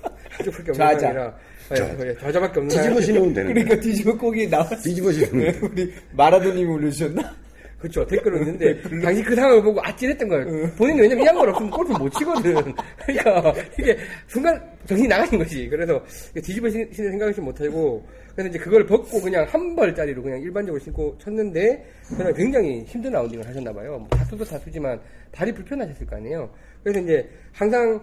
그쪽밖에 0.38 0.70
없는. 0.70 0.74
상황이라 0.74 1.38
예, 1.76 2.08
예, 2.08 2.16
좌자밖에 2.16 2.60
없는 2.60 2.68
뒤집어. 2.68 3.00
신으면 3.00 3.32
되는. 3.32 3.54
그러니까 3.54 3.80
뒤집어 3.80 4.16
꼭이 4.16 4.48
나와. 4.48 4.68
뒤집어 4.68 5.12
신으면 5.12 5.52
돼. 5.52 5.58
우리 5.62 5.92
마라도님이 6.12 6.68
올려주셨나? 6.68 7.36
그렇죠. 7.78 8.06
댓글을 8.06 8.40
있는데 8.40 8.78
당시 9.02 9.22
그 9.22 9.34
상황을 9.34 9.62
보고 9.62 9.80
아찔했던 9.82 10.28
거예요. 10.28 10.70
본인은 10.76 11.00
왜냐면 11.02 11.24
이 11.24 11.26
양말 11.28 11.48
없으면 11.48 11.70
골프 11.70 11.92
못 11.92 12.10
치거든. 12.10 12.74
그러니까 13.06 13.54
이게 13.78 13.96
순간 14.26 14.62
정신이 14.86 15.08
나가는 15.08 15.38
거지. 15.38 15.66
그래서 15.66 15.98
뒤집어 16.34 16.68
신는 16.68 16.92
생각을 16.92 17.32
못하고 17.38 18.06
그래서 18.34 18.50
이제 18.50 18.58
그걸 18.58 18.84
벗고 18.84 19.20
그냥 19.22 19.46
한 19.48 19.74
벌짜리로 19.74 20.22
그냥 20.22 20.40
일반적으로 20.42 20.78
신고 20.82 21.16
쳤는데 21.18 21.82
그냥 22.14 22.34
굉장히 22.34 22.84
힘든 22.84 23.12
라운딩을 23.12 23.46
하셨나 23.48 23.72
봐요. 23.72 23.98
뭐 23.98 24.08
다투도 24.10 24.44
다투지만 24.44 25.00
다리 25.32 25.50
불편하셨을 25.50 26.06
거 26.06 26.16
아니에요. 26.16 26.50
그래서 26.84 27.00
이제 27.00 27.26
항상 27.52 27.98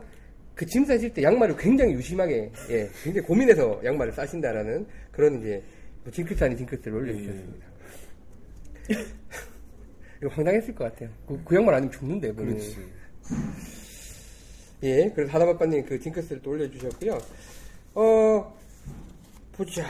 그 0.57 0.65
짐 0.65 0.83
싸실 0.85 1.13
때 1.13 1.21
양말을 1.21 1.55
굉장히 1.55 1.93
유심하게 1.93 2.51
예 2.71 2.89
굉장히 3.03 3.27
고민해서 3.27 3.79
양말을 3.85 4.11
싸신다라는 4.11 4.87
그런 5.11 5.39
이제 5.39 5.61
뭐 6.03 6.11
징크스 6.11 6.43
아닌 6.43 6.57
징크스를 6.57 6.97
올려주셨습니다. 6.97 7.67
이거 10.19 10.29
황당했을 10.29 10.73
것 10.73 10.85
같아요. 10.85 11.09
그, 11.27 11.39
그 11.43 11.55
양말 11.55 11.75
아니면 11.75 11.91
죽는데, 11.91 12.33
그는. 12.33 12.59
예, 14.83 15.11
그래서 15.13 15.31
하다바빠님 15.31 15.85
그 15.85 15.99
징크스를 15.99 16.41
또 16.41 16.51
올려주셨고요. 16.51 17.17
어, 17.93 18.57
보자. 19.51 19.85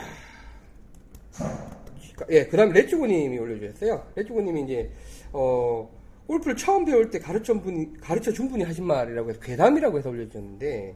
예, 2.30 2.46
그 2.46 2.58
다음에 2.58 2.74
레츠고님이 2.74 3.38
올려주셨어요. 3.38 4.06
레츠고님이 4.16 4.64
이제, 4.64 4.90
어, 5.32 5.90
골프를 6.28 6.56
처음 6.58 6.84
배울 6.86 7.10
때 7.10 7.20
가르쳐 7.20 7.54
분, 7.60 7.94
가르쳐 8.02 8.32
준 8.32 8.50
분이 8.50 8.64
하신 8.64 8.84
말이라고 8.86 9.30
해서 9.30 9.40
괴담이라고 9.40 9.98
해서 9.98 10.10
올려주셨는데, 10.10 10.94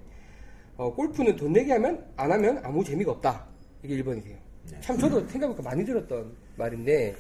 어, 0.78 0.94
골프는 0.94 1.36
돈 1.38 1.54
내게 1.54 1.72
하면, 1.74 2.04
안 2.18 2.32
하면 2.32 2.60
아무 2.64 2.84
재미가 2.84 3.12
없다. 3.14 3.46
이게 3.84 3.96
1번이세요. 4.04 4.36
참 4.82 4.98
저도 4.98 5.20
생각해보니까 5.28 5.64
많이 5.64 5.86
들었던 5.86 6.32
말인데, 6.58 7.16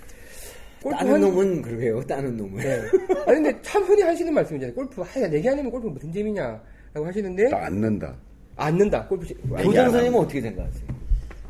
골프 0.83 0.97
따는 0.97 1.13
한- 1.13 1.21
놈은 1.21 1.61
그래요. 1.61 2.01
따는 2.01 2.35
놈은. 2.37 2.55
네. 2.57 2.81
아니 3.27 3.41
근데 3.41 3.61
참 3.61 3.83
흔히 3.83 4.01
하시는 4.01 4.33
말씀이잖아요. 4.33 4.75
골프 4.75 5.01
하야 5.01 5.27
내기 5.27 5.47
아니면 5.47 5.69
골프 5.71 5.87
무슨 5.87 6.11
재미냐라고 6.11 7.05
하시는데 7.05 7.49
또 7.49 7.55
앉는다. 7.55 8.15
앉는다. 8.55 9.07
골프 9.07 9.27
선생님은 9.63 10.19
어떻게 10.19 10.41
생각하세요? 10.41 10.83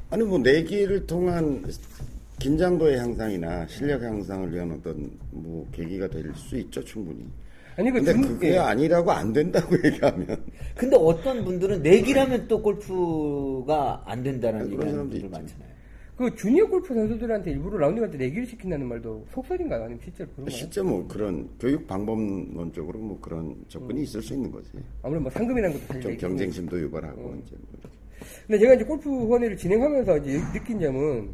아니 0.09 0.23
뭐 0.23 0.37
내기를 0.37 1.07
통한 1.07 1.63
긴장도의 2.41 2.97
향상이나 2.97 3.67
실력 3.67 4.01
향상을 4.01 4.51
위한 4.51 4.71
어떤 4.71 5.11
뭐 5.29 5.65
계기가 5.71 6.07
될 6.07 6.33
수 6.35 6.57
있죠 6.57 6.83
충분히. 6.83 7.23
아니 7.77 7.89
그 7.91 7.97
근데 7.99 8.11
중- 8.13 8.21
그게 8.23 8.53
예. 8.53 8.57
아니라고 8.57 9.11
안 9.11 9.31
된다고 9.31 9.75
얘기하면 9.85 10.43
근데 10.75 10.95
어떤 10.97 11.45
분들은 11.45 11.83
내기라면 11.83 12.47
또 12.47 12.61
골프가 12.61 14.01
안 14.05 14.23
된다는 14.23 14.69
그런 14.75 14.89
사람도 14.91 15.11
분들. 15.11 15.29
많잖아요. 15.29 15.71
그 16.17 16.35
주니어 16.35 16.67
골프 16.67 16.93
선수들한테 16.93 17.51
일부러 17.51 17.77
라운딩 17.79 18.03
할 18.03 18.11
때 18.11 18.17
내기를 18.17 18.45
시킨다는 18.45 18.87
말도 18.87 19.25
속설인가요? 19.33 19.83
아니면 19.83 19.99
실제로 20.03 20.29
그런가요? 20.31 20.55
실제 20.55 20.81
뭐 20.81 21.07
그런 21.07 21.49
교육 21.59 21.87
방법론적으로 21.87 22.99
뭐 22.99 23.17
그런 23.21 23.55
접근이 23.69 24.01
있을 24.03 24.21
수 24.21 24.33
있는 24.33 24.51
거지. 24.51 24.69
아무래도 25.03 25.23
뭐 25.23 25.31
상금이라는 25.31 25.79
것도 25.87 25.99
좀 26.01 26.17
경쟁심도 26.17 26.79
유발하고 26.81 27.35
이제 27.45 27.55
뭐 27.71 27.91
근데 28.47 28.59
제가 28.59 28.73
이제 28.75 28.83
골프 28.83 29.09
후원회를 29.09 29.57
진행하면서 29.57 30.17
이제 30.19 30.39
느낀 30.53 30.79
점은 30.79 31.29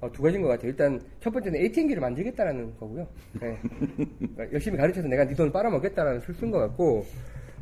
어, 0.00 0.10
두 0.12 0.22
가지인 0.22 0.42
것 0.42 0.48
같아요. 0.48 0.70
일단 0.70 1.00
첫 1.20 1.30
번째는 1.32 1.58
ATM기를 1.60 2.00
만들겠다라는 2.00 2.76
거고요. 2.78 3.06
네. 3.40 3.56
그러니까 4.18 4.52
열심히 4.52 4.76
가르쳐서 4.78 5.08
내가 5.08 5.24
네돈 5.24 5.50
빨아먹겠다라는 5.50 6.20
술수인 6.20 6.50
것 6.52 6.58
같고, 6.58 7.04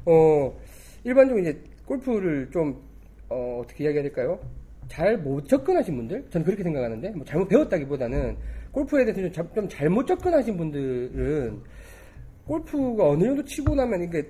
어, 0.05 0.55
일반적으로 1.05 1.41
이제 1.43 1.59
골프를 1.87 2.51
좀, 2.51 2.79
어, 3.31 3.61
어떻게 3.63 3.85
이야기해야 3.85 4.03
될까요? 4.03 4.39
잘 4.89 5.17
못 5.19 5.49
접근하신 5.49 5.97
분들? 5.97 6.27
저는 6.31 6.45
그렇게 6.45 6.63
생각하는데, 6.63 7.11
뭐 7.11 7.25
잘못 7.25 7.49
배웠다기보다는 7.49 8.37
골프에 8.71 9.05
대해서 9.05 9.23
좀, 9.23 9.33
자- 9.33 9.55
좀 9.55 9.69
잘못 9.69 10.07
접근하신 10.07 10.57
분들은 10.59 11.61
골프가 12.45 13.09
어느 13.09 13.25
정도 13.25 13.43
치고 13.45 13.75
나면 13.75 14.03
이게 14.05 14.23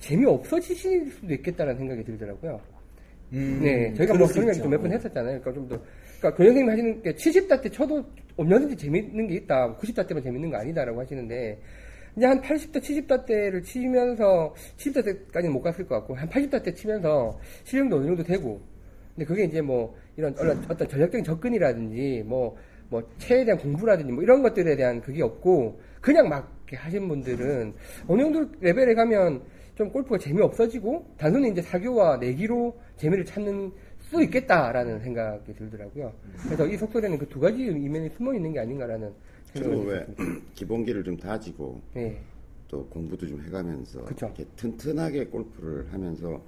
재미없어지실 0.00 1.10
수도 1.10 1.32
있겠다는 1.34 1.76
생각이 1.76 2.04
들더라고요. 2.04 2.60
음, 3.32 3.60
네, 3.62 3.92
저희가 3.94 4.14
뭐수 4.16 4.34
그런 4.34 4.48
얘기 4.48 4.56
있죠. 4.58 4.64
좀몇 4.64 4.80
번 4.80 4.92
했었잖아요. 4.92 5.40
그러니까 5.40 5.52
좀 5.52 5.68
더, 5.68 5.82
그러니까 6.18 6.36
교 6.36 6.44
선생님이 6.44 6.70
하시는 6.70 7.02
게 7.02 7.12
70다 7.14 7.62
때 7.62 7.68
쳐도 7.68 8.04
얼마든지 8.36 8.76
재밌는 8.76 9.28
게 9.28 9.34
있다. 9.34 9.76
90다 9.76 10.06
때만 10.06 10.22
재밌는 10.22 10.50
거 10.50 10.56
아니다라고 10.58 11.00
하시는데, 11.00 11.60
이제 12.16 12.26
한 12.26 12.40
80다, 12.40 12.80
70다 12.80 13.26
때를 13.26 13.62
치면서, 13.62 14.54
70다 14.76 15.04
때까지는 15.04 15.52
못 15.52 15.62
갔을 15.62 15.86
것 15.86 15.96
같고, 15.96 16.14
한 16.14 16.28
80다 16.28 16.62
때 16.62 16.74
치면서 16.74 17.38
실력도 17.64 17.96
어느 17.96 18.06
정도 18.06 18.22
되고, 18.22 18.60
근데 19.14 19.26
그게 19.26 19.44
이제 19.44 19.60
뭐, 19.60 19.96
이런 20.16 20.34
어떤 20.68 20.88
전략적인 20.88 21.24
접근이라든지, 21.24 22.24
뭐, 22.26 22.56
뭐, 22.90 23.02
체에 23.18 23.44
대한 23.44 23.58
공부라든지, 23.58 24.12
뭐, 24.12 24.22
이런 24.22 24.42
것들에 24.42 24.76
대한 24.76 25.00
그게 25.00 25.22
없고, 25.22 25.80
그냥 26.00 26.28
막 26.28 26.52
하신 26.72 27.08
분들은, 27.08 27.74
어느 28.06 28.22
정도 28.22 28.50
레벨에 28.60 28.94
가면 28.94 29.42
좀 29.74 29.90
골프가 29.90 30.18
재미없어지고, 30.18 31.14
단순히 31.16 31.50
이제 31.50 31.62
사교와 31.62 32.16
내기로 32.18 32.76
재미를 32.96 33.24
찾는 33.24 33.72
수 34.08 34.22
있겠다라는 34.22 35.00
생각이 35.00 35.54
들더라고요. 35.54 36.12
그래서 36.44 36.66
이 36.66 36.76
속설에는 36.76 37.18
그 37.18 37.26
두 37.28 37.38
가지 37.40 37.62
이면이 37.66 38.08
숨어 38.16 38.32
있는 38.34 38.52
게 38.54 38.60
아닌가라는 38.60 39.12
생각을 39.52 39.86
왜. 39.86 40.06
기본기를 40.54 41.04
좀 41.04 41.16
다지고 41.16 41.80
예. 41.96 42.18
또 42.68 42.86
공부도 42.86 43.26
좀 43.26 43.42
해가면서 43.42 44.04
그쵸. 44.06 44.26
이렇게 44.26 44.44
튼튼하게 44.56 45.26
골프를 45.26 45.92
하면서 45.92 46.40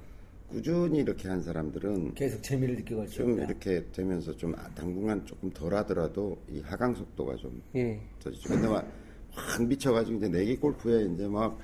꾸준히 0.48 1.00
이렇게 1.00 1.28
한 1.28 1.40
사람들은 1.42 2.14
계속 2.14 2.42
재미를 2.42 2.76
느끼고 2.76 3.06
좀 3.06 3.32
있다. 3.34 3.44
이렇게 3.44 3.84
되면서 3.92 4.34
좀 4.36 4.54
당분간 4.74 5.24
조금 5.26 5.50
덜 5.50 5.74
하더라도 5.74 6.36
이 6.50 6.60
하강 6.62 6.94
속도가 6.94 7.36
좀 7.36 7.62
예. 7.76 8.00
터지죠. 8.20 8.48
근데 8.48 8.66
막확 8.68 9.66
미쳐가지고 9.68 10.16
이제 10.16 10.28
내기 10.28 10.56
골프에 10.56 11.04
이제 11.04 11.28
막 11.28 11.58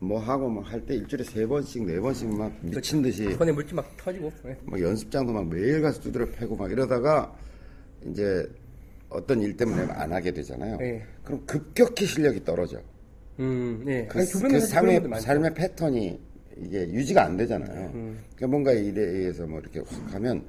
뭐 0.00 0.20
하고 0.20 0.48
막 0.48 0.64
할 0.72 0.80
때 0.86 0.94
일주일에 0.94 1.24
세 1.24 1.46
번씩 1.46 1.84
네 1.84 1.98
번씩 1.98 2.28
막 2.36 2.52
미친 2.62 3.02
듯이 3.02 3.32
손에 3.34 3.50
물집 3.52 3.74
막 3.74 3.96
터지고. 3.96 4.32
예. 4.46 4.56
막 4.64 4.80
연습장도 4.80 5.32
막 5.32 5.48
매일 5.48 5.82
가서 5.82 6.00
두드려 6.00 6.26
패고 6.30 6.54
막 6.56 6.70
이러다가 6.70 7.34
이제 8.06 8.46
어떤 9.08 9.40
일 9.42 9.56
때문에 9.56 9.82
안 9.92 10.12
하게 10.12 10.30
되잖아요. 10.30 10.76
네. 10.76 11.02
그럼 11.24 11.44
급격히 11.46 12.06
실력이 12.06 12.44
떨어져. 12.44 12.80
음, 13.40 13.84
예. 13.88 14.06
그, 14.06 14.18
그 14.18 14.60
삶의. 14.60 15.02
삶의 15.20 15.54
패턴이 15.54 16.20
이게 16.58 16.88
유지가 16.92 17.24
안 17.24 17.36
되잖아요. 17.36 17.90
음. 17.94 18.18
그러니까 18.36 18.46
뭔가 18.48 18.72
일에 18.72 19.00
의해서 19.02 19.46
뭐 19.46 19.58
이렇게 19.60 19.80
확 19.80 20.14
하면 20.14 20.44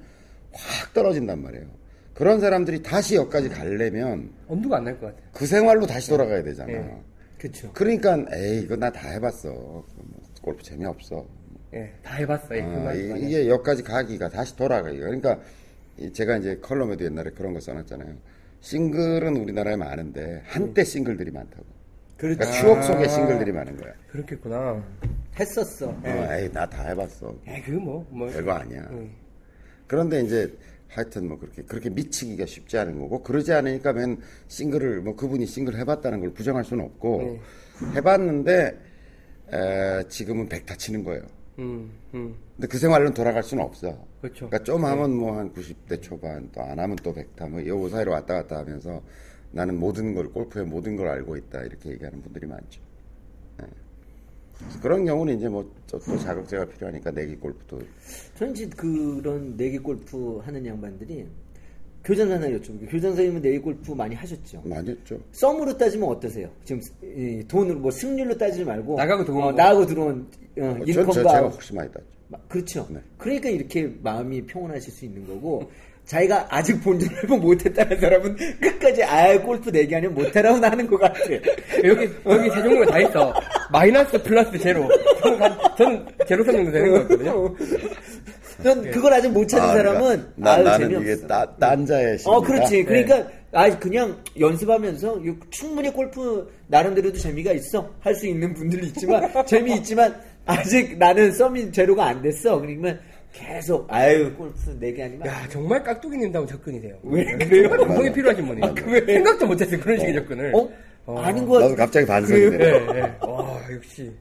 확 0.52 0.94
떨어진단 0.94 1.42
말이에요. 1.42 1.66
그런 2.14 2.40
사람들이 2.40 2.84
다시 2.84 3.16
여기까지 3.16 3.50
가려면 3.50 4.30
엄두가 4.48 4.78
안 4.78 4.84
날 4.84 5.00
것 5.00 5.08
같아요. 5.08 5.24
그 5.34 5.46
생활로 5.46 5.86
다시 5.88 6.10
돌아가야 6.10 6.44
되잖아. 6.44 6.72
네. 6.72 7.02
그렇죠. 7.40 7.72
그러니까 7.74 8.26
에이 8.34 8.62
이거 8.64 8.76
나 8.76 8.90
다 8.92 9.10
해봤어. 9.10 9.50
뭐 9.50 9.86
골프 10.42 10.62
재미없어. 10.64 11.26
예. 11.74 11.94
다 12.04 12.16
해봤어. 12.16 12.56
예. 12.58 12.62
그 12.62 12.68
아. 12.88 12.94
이게 12.94 13.48
여기까지 13.48 13.84
가기가 13.84 14.30
다시 14.30 14.56
돌아가기가 14.56 15.06
그러니까 15.06 15.40
이 15.98 16.12
제가 16.12 16.38
이제 16.38 16.58
컬럼에도 16.62 17.06
옛날에 17.06 17.32
그런 17.32 17.54
거 17.54 17.60
써놨잖아요. 17.60 18.16
싱글은 18.62 19.38
우리나라에 19.38 19.76
많은데 19.76 20.42
한때 20.46 20.84
싱글들이 20.84 21.32
많다고. 21.32 21.66
그렇죠. 22.18 22.40
그러니까 22.40 22.46
추억 22.60 22.84
속에 22.84 23.08
싱글들이 23.08 23.52
많은 23.54 23.78
거야. 23.78 23.94
그렇겠구나. 24.12 24.84
했었어. 25.40 25.90
어, 25.90 26.28
에이 26.34 26.50
나 26.52 26.66
다 26.70 26.84
해봤어. 26.90 27.34
예, 27.48 27.62
그거 27.62 27.80
뭐, 27.80 28.08
뭐. 28.10 28.28
별거 28.28 28.52
아니야. 28.52 28.82
음. 28.92 29.12
그런데 29.88 30.22
이제 30.22 30.54
하여튼 30.90 31.28
뭐 31.28 31.38
그렇게 31.40 31.62
그렇게 31.64 31.90
미치기가 31.90 32.46
쉽지 32.46 32.78
않은 32.80 33.00
거고 33.00 33.22
그러지 33.24 33.54
않으니까 33.54 33.94
맨 33.94 34.18
싱글을 34.48 35.02
뭐 35.02 35.16
그분이 35.16 35.46
싱글 35.46 35.78
해봤다는 35.78 36.20
걸 36.20 36.34
부정할 36.34 36.64
수는 36.64 36.84
없고 36.86 37.40
네. 37.82 37.96
해봤는데 37.96 38.80
에, 39.54 40.04
지금은 40.10 40.50
백타 40.50 40.76
치는 40.76 41.04
거예요. 41.04 41.24
음, 41.60 41.92
음. 42.14 42.36
근데 42.56 42.68
그 42.68 42.78
생활로 42.78 43.14
돌아갈 43.14 43.44
수는 43.44 43.64
없어. 43.64 44.06
그렇죠. 44.22 44.48
그러니까 44.48 44.60
좀 44.64 44.86
하면 44.86 45.14
뭐한 45.16 45.54
90대 45.54 46.02
초반 46.02 46.50
또 46.52 46.62
안 46.62 46.80
하면 46.80 46.96
또 47.04 47.14
100타 47.14 47.50
뭐요 47.50 47.88
사이로 47.90 48.12
왔다 48.12 48.36
갔다 48.36 48.58
하면서 48.58 49.02
나는 49.52 49.80
모든 49.80 50.14
걸 50.14 50.30
골프의 50.30 50.66
모든 50.66 50.96
걸 50.96 51.08
알고 51.08 51.38
있다 51.38 51.62
이렇게 51.64 51.92
얘기하는 51.92 52.22
분들이 52.22 52.48
많죠. 52.48 52.82
그런 54.82 55.06
경우는 55.06 55.38
이제 55.38 55.48
뭐또 55.48 56.00
자극제가 56.24 56.66
필요하니까 56.66 57.12
내기 57.12 57.36
골프도 57.36 57.80
저는 58.38 58.54
이제 58.54 58.70
그런 58.76 59.56
내기 59.58 59.78
골프 59.80 60.38
하는 60.44 60.66
양반들이 60.66 61.26
교장 62.04 62.32
하나 62.32 62.48
여쭤볼게요. 62.48 62.90
교장 62.90 63.12
선생님은 63.12 63.42
내기 63.42 63.60
골프 63.60 63.92
많이 63.92 64.16
하셨죠? 64.16 64.62
많이 64.66 64.90
했죠. 64.90 65.20
썸으로 65.34 65.78
따지면 65.78 66.08
어떠세요? 66.10 66.50
지금 66.64 66.82
이 67.04 67.44
돈으로 67.48 67.80
뭐 67.80 67.92
승률로 67.92 68.38
따지지 68.38 68.64
말고 68.64 68.96
나가고 68.96 69.26
들어온 69.26 69.42
어, 69.44 69.46
거. 69.48 69.52
나가고 69.52 69.86
들어온 69.86 70.28
어, 70.58 70.62
전, 70.62 70.80
저, 70.80 70.86
인컴과 70.92 71.14
제가 71.14 71.40
혹시 71.50 71.74
많이. 71.76 71.90
마- 72.30 72.38
그렇죠. 72.48 72.88
네. 72.92 73.00
그러니까 73.18 73.50
이렇게 73.50 73.92
마음이 74.02 74.46
평온하실 74.46 74.94
수 74.94 75.06
있는 75.06 75.28
거고 75.28 75.70
자기가 76.10 76.48
아직 76.50 76.84
본전을 76.84 77.22
못했다는 77.40 78.00
사람은 78.00 78.36
끝까지 78.60 79.04
아 79.04 79.40
골프 79.42 79.70
내기 79.70 79.96
아니면 79.96 80.16
못하라고 80.16 80.58
하는 80.58 80.88
것 80.88 80.98
같아. 80.98 81.20
여기, 81.84 82.10
여기 82.26 82.50
세 82.50 82.64
종류가 82.64 82.86
다 82.88 83.00
있어. 83.00 83.32
마이너스 83.72 84.22
플러스 84.24 84.58
제로. 84.58 84.90
저는, 85.22 85.40
한- 85.40 85.58
저는 85.78 86.06
제로 86.28 86.44
성능도 86.44 86.72
되는 86.72 86.92
거거든요. 86.94 87.56
전 88.64 88.90
그걸 88.92 89.14
아직 89.14 89.30
못 89.30 89.48
찾은 89.48 89.70
아, 89.70 89.74
사람은 89.74 90.00
그러니까 90.00 90.32
나, 90.36 90.52
아유, 90.56 90.64
나는 90.64 90.90
재미없어. 90.90 91.12
이게 91.14 91.28
따, 91.28 91.56
딴자의 91.60 92.18
심 92.18 92.32
어, 92.32 92.42
그렇지. 92.42 92.84
그러니까 92.84 93.24
아 93.52 93.70
그냥 93.80 94.18
연습하면서 94.40 95.26
요- 95.28 95.36
충분히 95.52 95.92
골프 95.94 96.52
나름대로도 96.68 97.20
재미가 97.20 97.52
있어. 97.54 97.88
할 98.00 98.16
수 98.16 98.26
있는 98.26 98.54
분들이 98.56 98.88
있지만 98.88 99.32
재미 99.46 99.76
있지만 99.76 100.14
아직 100.48 100.98
나는 100.98 101.32
썸이 101.32 101.72
제로가 101.72 102.08
안 102.08 102.22
됐어. 102.24 102.60
그러면 102.60 103.00
계속 103.32 103.86
아유 103.94 104.34
골프 104.36 104.76
내게 104.80 105.04
아니면 105.04 105.28
야 105.28 105.48
정말 105.50 105.84
깍두기님다운 105.84 106.48
접근이세요. 106.48 106.96
왜 107.04 107.24
그래요? 107.38 107.70
방송이 107.70 108.12
필요하신 108.12 108.46
분이. 108.48 108.62
아, 108.64 108.74
그래? 108.74 109.14
생각도 109.14 109.46
못했어요 109.48 109.80
그런 109.80 110.00
식의 110.00 110.14
접근을. 110.16 110.52
어? 110.56 110.70
아닌 111.22 111.46
거 111.46 111.60
나도 111.60 111.76
갑자기 111.76 112.06
반성이? 112.06 112.50
되네. 112.52 112.66
예, 112.66 112.98
예. 112.98 113.02
와 113.22 113.62
역시. 113.72 114.12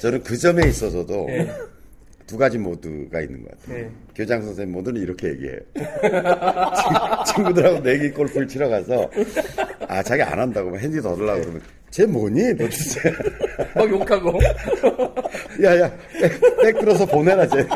저는 0.00 0.22
그 0.22 0.36
점에 0.36 0.66
있어서도 0.68 1.26
예. 1.30 1.48
두 2.26 2.36
가지 2.36 2.58
모드가 2.58 3.20
있는 3.20 3.42
것 3.44 3.60
같아요. 3.60 3.78
예. 3.84 3.90
교장 4.14 4.42
선생님 4.42 4.72
모드는 4.74 5.00
이렇게 5.00 5.28
얘기해요. 5.28 5.58
친- 5.74 5.84
친구들하고 7.34 7.80
내기 7.80 8.10
골프를 8.10 8.48
치러 8.48 8.68
가서 8.68 9.08
아 9.88 10.02
자기 10.02 10.22
안 10.22 10.38
한다고 10.38 10.70
막 10.70 10.78
핸디 10.78 11.00
더 11.00 11.14
들라고 11.16 11.40
그러면 11.40 11.62
쟤 11.96 12.04
뭐니 12.04 12.54
도대체 12.58 13.00
막 13.74 13.88
욕하고. 13.88 14.38
야야 15.64 15.90
백, 16.12 16.30
백 16.60 16.78
들어서 16.78 17.06
보내라 17.06 17.48
쟤 17.48 17.66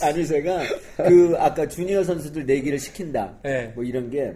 아니 0.02 0.26
제가 0.26 0.62
그 0.96 1.34
아까 1.36 1.68
주니어 1.68 2.02
선수들 2.02 2.46
내기를 2.46 2.78
시킨다. 2.78 3.38
네. 3.44 3.70
뭐 3.74 3.84
이런 3.84 4.08
게 4.08 4.32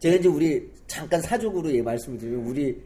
제가 0.00 0.16
이제 0.16 0.28
우리 0.28 0.68
잠깐 0.88 1.22
사족으로 1.22 1.72
예 1.72 1.80
말씀을 1.80 2.18
드리면 2.18 2.44
우리 2.46 2.82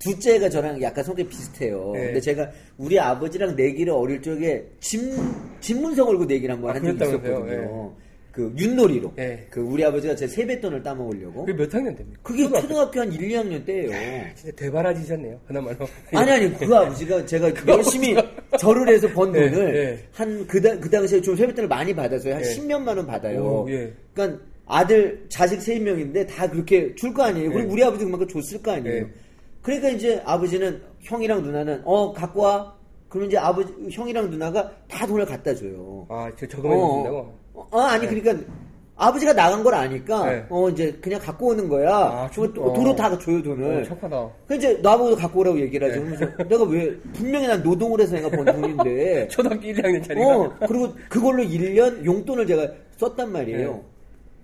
둘째가 0.00 0.48
저랑 0.48 0.82
약간 0.82 1.04
성격 1.04 1.28
비슷해요. 1.28 1.92
네. 1.94 2.06
근데 2.06 2.20
제가 2.20 2.50
우리 2.78 2.98
아버지랑 2.98 3.54
내기를 3.54 3.92
어릴 3.92 4.20
적에 4.20 4.66
집 4.80 5.00
집문서 5.60 6.04
걸고 6.04 6.24
내기를 6.24 6.52
한번 6.52 6.72
아, 6.72 6.74
한 6.74 6.82
적이? 6.82 6.96
있었거든요. 6.96 7.94
그 8.36 8.52
윷놀이로. 8.58 9.14
네. 9.16 9.46
그 9.48 9.60
우리 9.62 9.82
아버지가 9.82 10.14
제 10.14 10.26
세뱃돈을 10.28 10.82
따먹으려고. 10.82 11.46
그게 11.46 11.56
몇 11.56 11.74
학년 11.74 11.96
됩니까? 11.96 12.20
그게 12.22 12.42
초등학교 12.60 13.00
한 13.00 13.10
1, 13.10 13.18
2학년 13.30 13.64
때예요. 13.64 13.90
진짜 14.34 14.54
대바라지셨네요. 14.54 15.40
그나마로. 15.46 15.86
아니 16.12 16.30
아니 16.30 16.54
그 16.58 16.76
아버지가 16.76 17.24
제가 17.24 17.50
열심히 17.66 18.14
절을 18.60 18.88
해서 18.90 19.08
번 19.08 19.34
예, 19.34 19.48
돈을 19.50 19.74
예. 19.74 19.98
한그 20.12 20.60
그 20.80 20.90
당시에 20.90 21.22
좀 21.22 21.34
세뱃돈을 21.34 21.66
많이 21.66 21.94
받았어요 21.94 22.34
한 22.34 22.42
예. 22.42 22.46
10몇만 22.46 22.88
원 22.88 23.06
받아요. 23.06 23.42
오, 23.42 23.70
예. 23.70 23.90
그러니까 24.12 24.38
아들 24.66 25.24
자식 25.30 25.62
세 25.62 25.78
명인데 25.78 26.26
다 26.26 26.46
그렇게 26.50 26.94
줄 26.94 27.14
거 27.14 27.22
아니에요. 27.22 27.50
그리고 27.50 27.68
예. 27.70 27.72
우리 27.72 27.82
아버지 27.82 28.04
그만큼 28.04 28.28
줬을 28.28 28.60
거 28.62 28.72
아니에요. 28.72 28.96
예. 28.96 29.06
그러니까 29.62 29.88
이제 29.88 30.20
아버지는 30.26 30.82
형이랑 31.00 31.42
누나는 31.42 31.80
어 31.86 32.12
갖고 32.12 32.42
와. 32.42 32.76
그러면 33.08 33.28
이제 33.30 33.38
아버지 33.38 33.72
형이랑 33.90 34.30
누나가 34.30 34.70
다 34.88 35.06
돈을 35.06 35.24
갖다 35.24 35.54
줘요. 35.54 36.06
아, 36.10 36.30
저 36.36 36.44
저금해 36.46 36.74
주신다고? 36.74 37.32
어, 37.56 37.66
어, 37.70 37.80
아니 37.80 38.06
그러니까 38.06 38.44
아버지가 38.98 39.32
나간 39.34 39.62
걸 39.62 39.74
아니까 39.74 40.30
네. 40.30 40.44
어 40.48 40.68
이제 40.70 40.92
그냥 41.02 41.20
갖고 41.20 41.48
오는 41.48 41.68
거야. 41.68 41.90
아, 41.94 42.30
저, 42.32 42.46
저- 42.54 42.72
도로 42.72 42.90
어. 42.90 42.96
다 42.96 43.16
줘요 43.18 43.42
돈을. 43.42 43.82
어, 43.82 43.84
착하다. 43.84 44.30
그 44.46 44.54
이제 44.56 44.74
나보고 44.82 45.16
갖고 45.16 45.40
오라고 45.40 45.60
얘기를 45.60 45.90
하죠. 45.90 46.02
네. 46.26 46.44
내가 46.48 46.64
왜 46.64 46.96
분명히 47.12 47.46
난 47.46 47.62
노동을 47.62 48.00
해서 48.00 48.14
내가 48.16 48.30
번 48.30 48.44
돈인데. 48.44 49.28
초등학교 49.28 49.66
1, 49.66 49.74
2학년 49.74 50.02
차니까. 50.06 50.36
어 50.36 50.54
그리고 50.66 50.94
그걸로 51.10 51.42
1년 51.42 52.04
용돈을 52.04 52.46
제가 52.46 52.68
썼단 52.96 53.32
말이에요. 53.32 53.82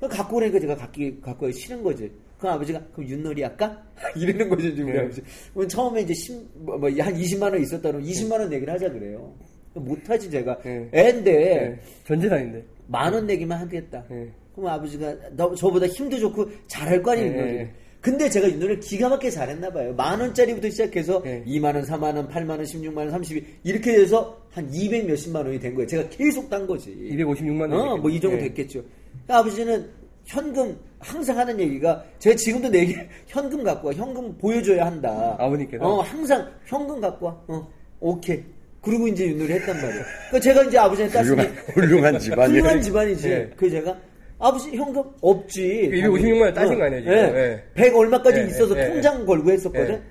네. 0.01 0.09
갖고 0.09 0.37
오니까 0.37 0.59
제가 0.61 0.77
갖기 0.77 1.21
갖고 1.21 1.51
싫은 1.51 1.83
거지. 1.83 2.11
그럼 2.39 2.57
아버지가 2.57 2.81
그럼 2.93 3.09
윷놀이 3.09 3.43
할까? 3.43 3.81
이러는 4.17 4.49
거죠 4.51 4.63
지금 4.75 4.93
네. 4.93 4.99
아버지. 4.99 5.23
그럼 5.55 5.69
처음에 5.69 6.03
이제 6.03 6.13
10, 6.13 6.47
뭐, 6.57 6.77
뭐, 6.77 6.91
한 6.91 7.15
20만 7.15 7.43
원 7.45 7.63
있었다 7.63 7.89
그러면 7.91 8.07
20만 8.07 8.33
원 8.33 8.51
내기를 8.51 8.75
하자 8.75 8.91
그래요. 8.91 9.33
못하지 9.75 10.29
제가. 10.31 10.59
네. 10.63 10.91
애인데 10.93 11.33
네. 11.33 11.81
전재산인데. 12.05 12.65
만 12.93 13.13
원 13.15 13.27
내기만 13.27 13.59
하겠다. 13.59 14.05
네. 14.09 14.29
그럼 14.55 14.69
아버지가 14.69 15.15
너, 15.33 15.55
저보다 15.55 15.87
힘도 15.87 16.19
좋고 16.19 16.47
잘할 16.67 17.03
거 17.03 17.13
아니에요, 17.13 17.33
네. 17.33 17.73
근데 18.03 18.29
제가 18.29 18.49
윷놀이를 18.49 18.81
기가 18.81 19.09
막히게 19.09 19.31
잘했나 19.31 19.71
봐요. 19.71 19.95
만 19.95 20.21
원짜리부터 20.21 20.69
시작해서 20.71 21.23
네. 21.23 21.43
2만 21.47 21.75
원, 21.75 21.83
4만 21.85 22.17
원, 22.17 22.29
8만 22.29 22.51
원, 22.51 22.63
16만 22.65 22.97
원, 22.99 23.11
32 23.13 23.45
이렇게 23.65 23.93
돼서 23.93 24.37
한 24.51 24.69
200 24.75 25.07
몇십만 25.07 25.47
원이 25.47 25.59
된 25.59 25.75
거예요. 25.75 25.87
제가 25.87 26.09
계속 26.11 26.51
딴 26.51 26.67
거지. 26.67 26.91
256만 27.13 27.73
원. 27.73 27.73
어, 27.73 27.97
뭐이 27.97 28.21
정도 28.21 28.37
네. 28.37 28.43
됐겠죠. 28.49 28.83
그러니까 29.25 29.39
아버지는 29.39 29.89
현금 30.25 30.77
항상 30.99 31.39
하는 31.39 31.59
얘기가 31.59 32.05
제가 32.19 32.37
지금도 32.37 32.69
내기 32.69 32.97
현금 33.29 33.63
갖고 33.63 33.89
와. 33.89 33.95
현금 33.95 34.37
보여줘야 34.37 34.85
한다. 34.87 35.37
아버님께서? 35.39 35.85
어, 35.85 36.01
항상 36.03 36.51
현금 36.67 37.01
갖고 37.01 37.27
와. 37.27 37.41
어, 37.49 37.69
오케이. 38.01 38.43
그리고 38.83 39.07
이제 39.07 39.27
윷놀이 39.29 39.53
했단 39.55 39.77
말이에요. 39.77 40.05
그러니까 40.29 40.41
제가 40.41 40.63
이제 40.65 40.79
아버지한테 40.79 41.15
땄으니 41.19 41.43
훌륭한 41.43 41.57
훌륭한 41.75 42.19
집안이에요. 42.19 42.59
훌륭한 42.61 42.83
집안이지. 42.83 43.29
네. 43.29 43.51
그 43.57 43.71
제가 43.71 43.97
아버지 44.41 44.77
현금 44.77 45.05
없지. 45.21 45.91
256만 45.95 46.43
원 46.43 46.55
따신 46.55 46.79
거 46.79 46.85
아니에요, 46.85 47.01
지금? 47.03 47.15
네. 47.15 47.31
네. 47.33 47.65
100 47.75 47.95
얼마까지 47.95 48.41
네, 48.43 48.47
있어서 48.49 48.75
네, 48.75 48.89
통장 48.89 49.25
걸고 49.25 49.53
했었거든. 49.53 49.89
네. 49.89 50.03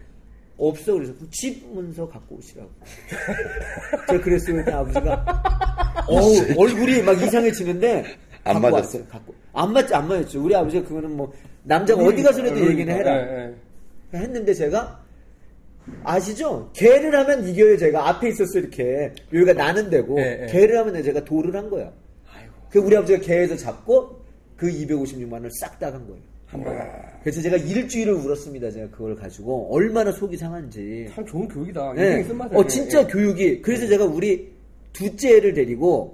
없어 0.58 0.94
그래서 0.94 1.14
그럼 1.16 1.28
집 1.32 1.68
문서 1.74 2.08
갖고 2.08 2.36
오시라고. 2.36 2.70
제가 4.08 4.24
그랬어요. 4.24 4.54
그랬더니 4.56 4.78
아버지가 4.78 5.44
어우, 6.08 6.36
얼굴이 6.58 7.02
막 7.02 7.22
이상해지는데 7.22 8.06
안 8.46 8.54
갖고 8.54 8.60
맞았어? 8.70 8.78
왔어요. 9.00 9.06
갖고 9.08 9.36
안 9.54 9.74
맞지 9.74 9.94
안 9.94 10.08
맞았죠. 10.08 10.42
우리 10.42 10.56
아버지가 10.56 10.88
그거는 10.88 11.18
뭐 11.18 11.34
남자가 11.64 12.02
어디 12.04 12.24
가서라도 12.24 12.56
음, 12.56 12.70
얘기는 12.70 12.94
해라. 12.96 13.50
했는데 14.14 14.54
제가 14.54 15.01
아시죠? 16.04 16.70
개를 16.74 17.16
하면 17.20 17.48
이겨요 17.48 17.78
제가 17.78 18.10
앞에 18.10 18.30
있었어 18.30 18.60
이렇게 18.60 19.14
여기가 19.34 19.54
나는 19.54 19.90
데고 19.90 20.16
네, 20.16 20.38
네. 20.38 20.46
개를 20.48 20.78
하면 20.80 21.02
제가 21.04 21.24
도를 21.26 21.56
한 21.56 21.70
거야. 21.70 21.92
그 22.70 22.80
우리 22.80 22.96
아버지가 22.96 23.20
개에서 23.20 23.56
잡고 23.58 24.22
그 24.56 24.68
256만 24.68 25.34
원을 25.34 25.50
싹 25.60 25.78
다 25.80 25.92
간 25.92 26.06
거예요. 26.08 26.22
그래서 27.24 27.42
제가 27.42 27.58
일주일을 27.58 28.14
울었습니다. 28.14 28.72
제가 28.72 28.90
그걸 28.90 29.16
가지고 29.16 29.74
얼마나 29.74 30.12
속이 30.12 30.38
상한지. 30.38 31.08
참 31.14 31.26
좋은 31.26 31.48
교육이다. 31.48 31.94
네. 31.94 32.26
어 32.54 32.66
진짜 32.68 33.02
예. 33.02 33.06
교육이. 33.08 33.62
그래서 33.62 33.88
제가 33.88 34.06
우리 34.06 34.52
둘째를 34.94 35.54
데리고 35.54 36.14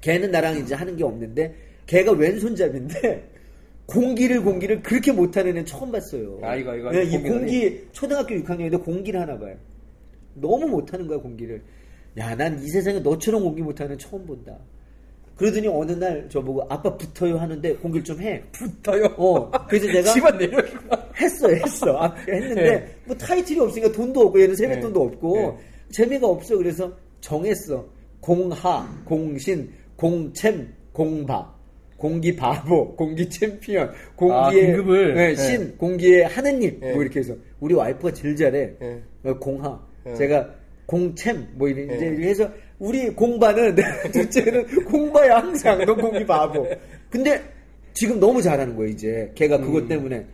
걔는 0.00 0.30
나랑 0.30 0.58
이제 0.58 0.74
하는 0.74 0.96
게 0.96 1.04
없는데 1.04 1.54
걔가 1.86 2.12
왼손잡인데 2.12 3.31
공기를 3.86 4.42
공기를 4.42 4.82
그렇게 4.82 5.12
못하는 5.12 5.50
애는 5.50 5.66
처음 5.66 5.90
봤어요. 5.92 6.38
아이고, 6.42 6.70
아이고, 6.70 6.90
네, 6.92 7.02
이 7.04 7.10
공기라니. 7.10 7.28
공기 7.38 7.88
초등학교 7.92 8.34
6학년인데 8.36 8.82
공기를 8.84 9.20
하나 9.20 9.38
봐요. 9.38 9.54
너무 10.34 10.66
못하는 10.68 11.06
거야 11.06 11.18
공기를. 11.18 11.62
야 12.18 12.34
난 12.34 12.62
이 12.62 12.68
세상에 12.68 13.00
너처럼 13.00 13.42
공기 13.42 13.62
못하는 13.62 13.94
애 13.94 13.96
처음 13.98 14.26
본다. 14.26 14.56
그러더니 15.36 15.66
어느 15.66 15.92
날 15.92 16.28
저보고 16.28 16.62
아빠 16.68 16.94
붙어요 16.96 17.38
하는데 17.38 17.74
공기를 17.76 18.04
좀 18.04 18.20
해. 18.20 18.42
붙어요. 18.52 19.06
어, 19.16 19.50
그래서 19.66 19.86
제가 19.92 20.12
집안 20.12 20.38
내려가. 20.38 21.10
했어, 21.20 21.48
했어. 21.48 21.96
앞에 21.96 22.32
했는데, 22.32 22.62
네. 22.62 22.96
뭐 23.06 23.16
타이틀이 23.16 23.58
없으니까 23.60 23.92
돈도 23.92 24.20
없고, 24.20 24.40
얘는 24.40 24.54
세뱃돈도 24.56 25.00
네. 25.00 25.06
없고, 25.06 25.36
네. 25.36 25.56
재미가 25.90 26.26
없어. 26.26 26.56
그래서 26.56 26.92
정했어. 27.20 27.84
공하, 28.20 28.86
공신, 29.04 29.70
공챔, 29.96 30.72
공바. 30.92 31.51
공기 32.02 32.34
바보, 32.34 32.94
공기 32.98 33.28
챔피언, 33.30 33.92
공기의 34.16 34.74
아? 34.74 34.82
네, 34.82 35.14
네. 35.14 35.36
신, 35.36 35.78
공기의 35.78 36.24
하느님, 36.24 36.80
네. 36.80 36.92
뭐 36.94 37.00
이렇게 37.02 37.20
해서 37.20 37.32
우리 37.60 37.74
와이프가 37.74 38.12
제일 38.12 38.34
잘해. 38.34 38.72
네. 38.80 39.00
어, 39.22 39.38
공하, 39.38 39.80
네. 40.04 40.12
제가 40.16 40.50
공챔, 40.84 41.46
뭐 41.54 41.68
이래 41.68 41.84
이제 41.84 42.06
네. 42.06 42.06
이렇게 42.08 42.28
해서 42.30 42.50
우리 42.80 43.08
공바는 43.10 43.76
둘째는 44.12 44.84
공바야 44.86 45.36
항상 45.38 45.78
너 45.86 45.94
공기 45.94 46.26
바보. 46.26 46.66
근데 47.08 47.40
지금 47.94 48.18
너무 48.18 48.42
잘하는 48.42 48.74
거예요 48.74 48.90
이제 48.90 49.30
걔가 49.36 49.58
그것 49.58 49.86
때문에. 49.86 50.26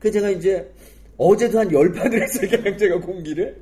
그 0.00 0.10
제가 0.10 0.28
이제 0.30 0.68
어제도 1.16 1.60
한 1.60 1.70
열 1.72 1.92
판을 1.92 2.20
했어요 2.20 2.50
그냥 2.50 2.76
제가 2.76 2.98
공기를. 3.00 3.56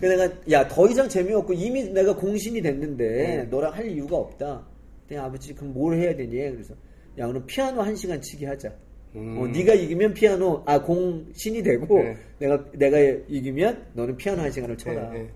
그 0.00 0.06
내가 0.06 0.30
야 0.50 0.66
더 0.66 0.88
이상 0.88 1.06
재미없고 1.10 1.52
이미 1.52 1.82
내가 1.90 2.16
공신이 2.16 2.62
됐는데 2.62 3.48
너랑 3.50 3.74
할 3.74 3.86
이유가 3.90 4.16
없다. 4.16 4.64
내 5.08 5.16
아버지 5.16 5.54
그럼 5.54 5.72
뭘 5.72 5.96
해야 5.96 6.14
되니? 6.14 6.36
그래서 6.36 6.74
야 7.18 7.26
그럼 7.26 7.44
피아노 7.46 7.82
한 7.82 7.94
시간 7.96 8.20
치기 8.20 8.44
하자. 8.44 8.72
어, 9.14 9.46
네가 9.50 9.74
이기면 9.74 10.12
피아노 10.12 10.62
아 10.66 10.82
공신이 10.82 11.62
되고 11.62 11.98
네. 12.02 12.16
내가 12.38 12.64
내가 12.72 12.98
이기면 13.28 13.86
너는 13.94 14.16
피아노 14.16 14.42
한 14.42 14.50
시간을 14.50 14.76
쳐라. 14.76 15.10
네, 15.10 15.22
네. 15.22 15.30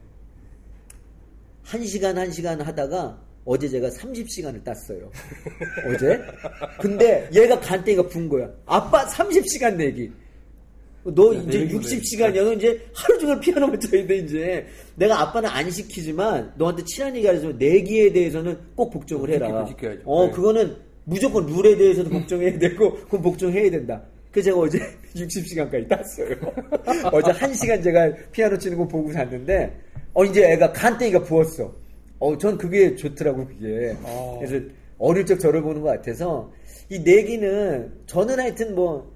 한 1.62 1.84
시간 1.84 2.18
한 2.18 2.30
시간 2.30 2.60
하다가 2.60 3.22
어제 3.44 3.68
제가 3.68 3.88
30시간을 3.88 4.62
땄어요. 4.62 5.10
어제. 5.88 6.20
근데 6.80 7.28
얘가 7.32 7.58
간땡이가 7.58 8.08
분 8.08 8.28
거야. 8.28 8.50
아빠 8.66 9.06
30시간 9.06 9.76
내기. 9.76 10.12
너 11.04 11.32
이제 11.32 11.60
내기 11.60 11.76
60시간이야. 11.78 12.44
너 12.44 12.52
이제 12.52 12.80
하루 12.92 13.18
종일 13.18 13.40
피아노만 13.40 13.80
쳐야 13.80 14.06
돼, 14.06 14.18
이제. 14.18 14.66
내가 14.96 15.20
아빠는 15.20 15.48
안 15.48 15.70
시키지만 15.70 16.52
너한테 16.56 16.84
친한 16.84 17.16
얘기 17.16 17.26
하려면 17.26 17.56
내기에 17.58 18.12
대해서는 18.12 18.56
꼭 18.74 18.90
복종을 18.90 19.30
해라. 19.30 19.46
지키고 19.46 19.68
지켜야죠. 19.68 20.02
어, 20.04 20.26
네. 20.26 20.32
그거는 20.32 20.76
무조건 21.04 21.46
룰에 21.46 21.76
대해서도 21.76 22.10
복종해야 22.10 22.58
되고, 22.58 22.94
그건 22.94 23.22
복종해야 23.22 23.70
된다. 23.70 24.02
그래서 24.30 24.50
제가 24.50 24.58
어제 24.60 24.78
60시간까지 25.16 25.88
땄어요. 25.88 26.36
어제 27.12 27.32
1시간 27.32 27.82
제가 27.82 28.12
피아노 28.30 28.58
치는 28.58 28.76
거 28.76 28.86
보고 28.86 29.12
잤는데, 29.12 29.74
어 30.12 30.24
이제 30.24 30.52
애가 30.52 30.72
간땡이가 30.72 31.22
부었어. 31.24 31.72
어, 32.18 32.36
전 32.36 32.58
그게 32.58 32.94
좋더라고 32.94 33.46
그게. 33.46 33.96
어. 34.02 34.38
그래서 34.40 34.64
어릴 34.98 35.24
적 35.24 35.40
저를 35.40 35.62
보는 35.62 35.80
것 35.80 35.88
같아서 35.88 36.52
이 36.90 36.98
내기는 36.98 37.90
저는 38.06 38.38
하여튼 38.38 38.74
뭐 38.74 39.10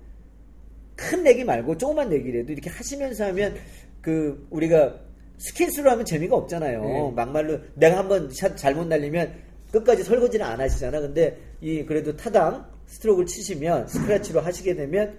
큰 0.96 1.22
내기 1.22 1.44
말고 1.44 1.76
조그만 1.76 2.09
내기라도 2.09 2.52
이렇게 2.52 2.70
하시면서 2.70 3.26
하면 3.26 3.57
그 4.00 4.46
우리가 4.50 4.94
스킨스로 5.38 5.90
하면 5.90 6.04
재미가 6.04 6.37
없잖아요. 6.37 6.83
네. 6.83 7.12
막말로 7.14 7.59
내가 7.74 7.98
한번 7.98 8.30
샷 8.30 8.57
잘못 8.57 8.87
날리면 8.87 9.33
끝까지 9.72 10.04
설거지는 10.04 10.46
안 10.46 10.61
하시잖아. 10.61 11.00
근데 11.00 11.37
이 11.61 11.85
그래도 11.85 12.16
타당 12.16 12.64
스트로크를 12.87 13.26
치시면 13.26 13.88
스크래치로 13.88 14.40
하시게 14.40 14.74
되면 14.74 15.18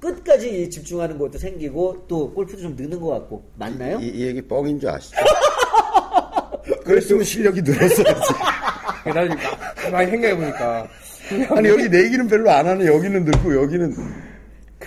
끝까지 0.00 0.62
이 0.62 0.70
집중하는 0.70 1.18
것도 1.18 1.38
생기고 1.38 2.06
또 2.08 2.32
골프도 2.32 2.62
좀 2.62 2.76
느는 2.76 3.00
것 3.00 3.08
같고 3.08 3.50
맞나요? 3.56 3.98
이, 4.00 4.08
이 4.08 4.26
얘기 4.26 4.42
뻥인 4.42 4.80
줄 4.80 4.90
아시죠? 4.90 5.16
그랬으면 6.84 7.24
실력이 7.24 7.62
늘었어야지. 7.62 8.20
지금 9.04 9.36
가만히 9.76 10.10
생각해보니까. 10.10 10.88
아니 11.50 11.68
여기 11.68 11.88
내기는 11.88 12.26
별로 12.26 12.50
안 12.50 12.66
하는 12.66 12.86
여기는 12.86 13.24
늘고 13.24 13.54
여기는 13.62 13.94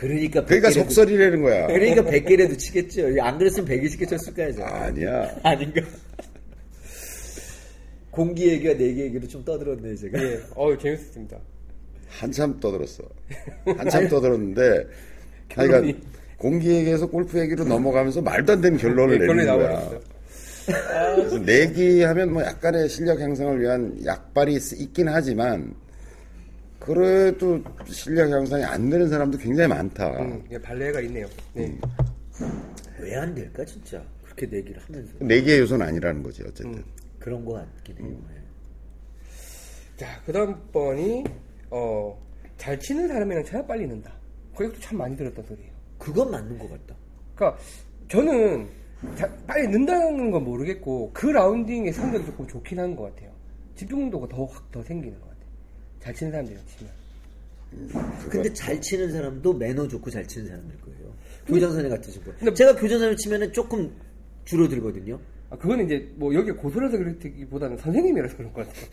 그러니까 0.01 0.43
그러니까 0.43 0.69
100개라도 0.69 0.73
속설이라는 0.73 1.41
거야. 1.43 1.67
그러니까 1.67 2.01
100개라도 2.01 2.57
치겠죠. 2.57 3.03
안 3.21 3.37
그랬으면 3.37 3.67
120개 3.69 4.09
쳤을 4.09 4.33
거야, 4.33 4.51
저. 4.51 4.63
아니야. 4.63 5.35
아닌가? 5.43 5.81
공기 8.09 8.49
얘기와 8.49 8.73
내기 8.73 8.99
얘기로 9.01 9.27
좀 9.27 9.45
떠들었네, 9.45 9.95
제가. 9.95 10.21
예, 10.23 10.39
어우, 10.55 10.75
재밌었습니다. 10.77 11.37
한참 12.09 12.59
떠들었어. 12.59 13.03
한참 13.77 14.07
떠들었는데 14.09 14.87
결론이. 15.49 15.95
공기 16.37 16.69
얘기에서 16.71 17.05
골프 17.07 17.39
얘기로 17.39 17.63
넘어가면서 17.65 18.21
말도 18.23 18.53
안 18.53 18.61
되는 18.61 18.77
결론을 18.79 19.15
예, 19.15 19.19
결론이 19.27 19.45
내는 19.45 19.57
거야. 19.59 19.99
내기하면 21.45 22.33
뭐 22.33 22.41
약간의 22.43 22.89
실력 22.89 23.19
향상을 23.19 23.61
위한 23.61 23.95
약발이 24.03 24.59
쓰- 24.59 24.75
있긴 24.81 25.07
하지만 25.07 25.73
그래도 26.81 27.61
실력 27.85 28.29
향상이 28.31 28.63
안 28.63 28.89
되는 28.89 29.07
사람도 29.07 29.37
굉장히 29.37 29.67
많다. 29.69 30.19
음, 30.19 30.43
예, 30.51 30.57
발레가 30.57 30.99
있네요. 31.01 31.27
네. 31.53 31.77
왜안 32.99 33.35
될까, 33.35 33.63
진짜? 33.63 34.03
그렇게 34.23 34.47
내기를 34.47 34.81
하면서. 34.81 35.13
내기의 35.19 35.59
요소는 35.59 35.85
아니라는 35.85 36.23
거지 36.23 36.41
어쨌든. 36.41 36.83
그런 37.19 37.45
거 37.45 37.53
같긴 37.53 37.97
해요. 37.99 38.05
음. 38.07 38.25
네. 38.29 38.41
자, 39.95 40.07
그 40.25 40.33
다음 40.33 40.55
번이, 40.71 41.23
어, 41.69 42.19
잘 42.57 42.79
치는 42.79 43.07
사람이랑 43.07 43.43
쳐야 43.45 43.63
빨리 43.67 43.85
는다. 43.85 44.11
그것도 44.55 44.79
참 44.79 44.97
많이 44.97 45.15
들었던 45.15 45.45
소리예요. 45.45 45.71
그건 45.99 46.31
맞는 46.31 46.57
것 46.57 46.67
같다. 46.67 46.95
그러니까 47.35 47.61
저는 48.07 48.67
자- 49.15 49.31
빨리 49.45 49.67
는다는 49.67 50.31
건 50.31 50.43
모르겠고 50.43 51.11
그 51.13 51.27
라운딩의 51.27 51.93
성적이 51.93 52.25
조금 52.25 52.47
좋긴 52.47 52.79
한 52.79 52.95
것 52.95 53.03
같아요. 53.03 53.31
집중도가 53.75 54.27
더 54.27 54.45
확 54.47 54.71
더 54.71 54.81
생기는 54.83 55.19
것 55.19 55.27
같아요. 55.29 55.30
잘 56.01 56.13
치는 56.13 56.31
사람들이랑 56.31 56.63
치면. 56.67 56.91
근데 58.29 58.51
잘 58.53 58.79
치는 58.81 59.11
사람도 59.11 59.53
매너 59.53 59.87
좋고 59.87 60.09
잘 60.09 60.27
치는 60.27 60.47
사람일 60.47 60.69
거예요. 60.81 61.13
교장선생 61.47 61.89
같으신 61.89 62.21
분. 62.23 62.33
근데- 62.37 62.53
제가 62.53 62.75
교장선생 62.75 63.15
치면은 63.17 63.53
조금 63.53 63.89
줄어들거든요. 64.45 65.19
아, 65.49 65.57
그거는 65.57 65.85
이제 65.85 66.07
뭐 66.15 66.33
여기 66.33 66.51
고소라서 66.51 66.97
그렇기보다는 66.97 67.77
선생님이라서 67.77 68.37
그런 68.37 68.53
것 68.53 68.65
같아요. 68.67 68.85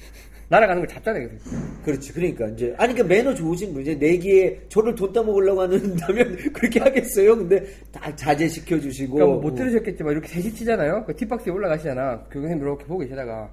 날아가는 0.48 0.80
걸 0.80 0.88
잡잖아요. 0.88 1.28
그래서. 1.28 1.50
그렇지. 1.84 2.12
그러니까 2.12 2.48
이제 2.48 2.74
아니 2.78 2.94
그러니까 2.94 3.04
매너 3.04 3.34
좋으신 3.34 3.72
분 3.74 3.82
이제 3.82 3.94
내기에 3.94 4.62
저를 4.68 4.94
돈 4.94 5.12
따먹으려고 5.12 5.60
한다면 5.62 6.36
그렇게 6.52 6.80
하겠어요. 6.80 7.36
근데 7.36 7.64
다 7.92 8.14
자제시켜 8.16 8.80
주시고 8.80 9.14
그러니까 9.14 9.34
뭐 9.40 9.42
못 9.50 9.54
들으셨겠지만 9.56 10.12
이렇게 10.12 10.28
셋이 10.28 10.54
치잖아요. 10.54 11.04
그 11.06 11.14
뒷박스에 11.14 11.52
올라가시잖아. 11.52 12.24
교수님 12.30 12.58
이렇게 12.60 12.84
보고 12.86 13.00
계시다가 13.00 13.52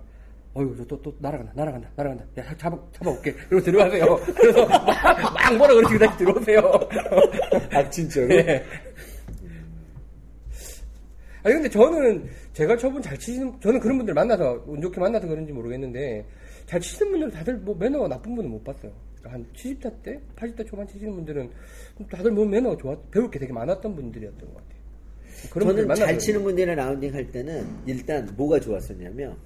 어휴 0.55 0.75
저또또 0.77 1.13
날아간다 1.19 1.51
날아간다 1.53 1.89
날아간다 1.95 2.25
야 2.37 2.57
잡아 2.57 2.79
잡아올게 2.93 3.35
이러고 3.51 3.61
들어가세요. 3.61 4.17
그래서 4.37 4.65
막, 4.65 4.85
막 4.85 5.57
뭐라 5.57 5.73
그러시고 5.75 5.99
다시 5.99 6.17
들어오세요. 6.17 6.61
아 7.71 7.89
진짜로? 7.89 8.33
예. 8.33 8.63
아니 11.43 11.55
근데 11.55 11.69
저는 11.69 12.27
제가 12.53 12.77
저분 12.77 13.01
잘 13.01 13.19
치시는 13.19 13.59
저는 13.59 13.81
그런 13.81 13.97
분들 13.97 14.13
만나서 14.13 14.63
운 14.65 14.81
좋게 14.81 14.99
만나서 14.99 15.27
그런지 15.27 15.51
모르겠는데 15.51 16.25
잘 16.65 16.79
치시는 16.79 17.11
분들은 17.11 17.33
다들 17.33 17.57
뭐 17.57 17.75
매너가 17.75 18.07
나쁜 18.07 18.33
분은 18.33 18.49
못 18.49 18.63
봤어요. 18.63 18.93
그러니까 19.19 19.33
한 19.33 19.45
70대 19.53 20.03
때, 20.03 20.21
80대 20.37 20.65
초반 20.65 20.87
치시는 20.87 21.13
분들은 21.15 21.51
다들 22.09 22.31
뭐 22.31 22.45
매너가 22.45 22.77
좋았 22.77 22.97
배울 23.11 23.29
게 23.29 23.39
되게 23.39 23.51
많았던 23.51 23.93
분들이었던 23.93 24.39
것 24.39 24.55
같아요. 24.55 24.75
그런 25.51 25.75
저는 25.75 25.95
잘 25.95 26.17
치는 26.17 26.43
분들이랑 26.43 26.77
라운딩 26.77 27.13
할 27.13 27.29
때는 27.29 27.67
일단 27.85 28.33
뭐가 28.37 28.59
좋았었냐면 28.61 29.37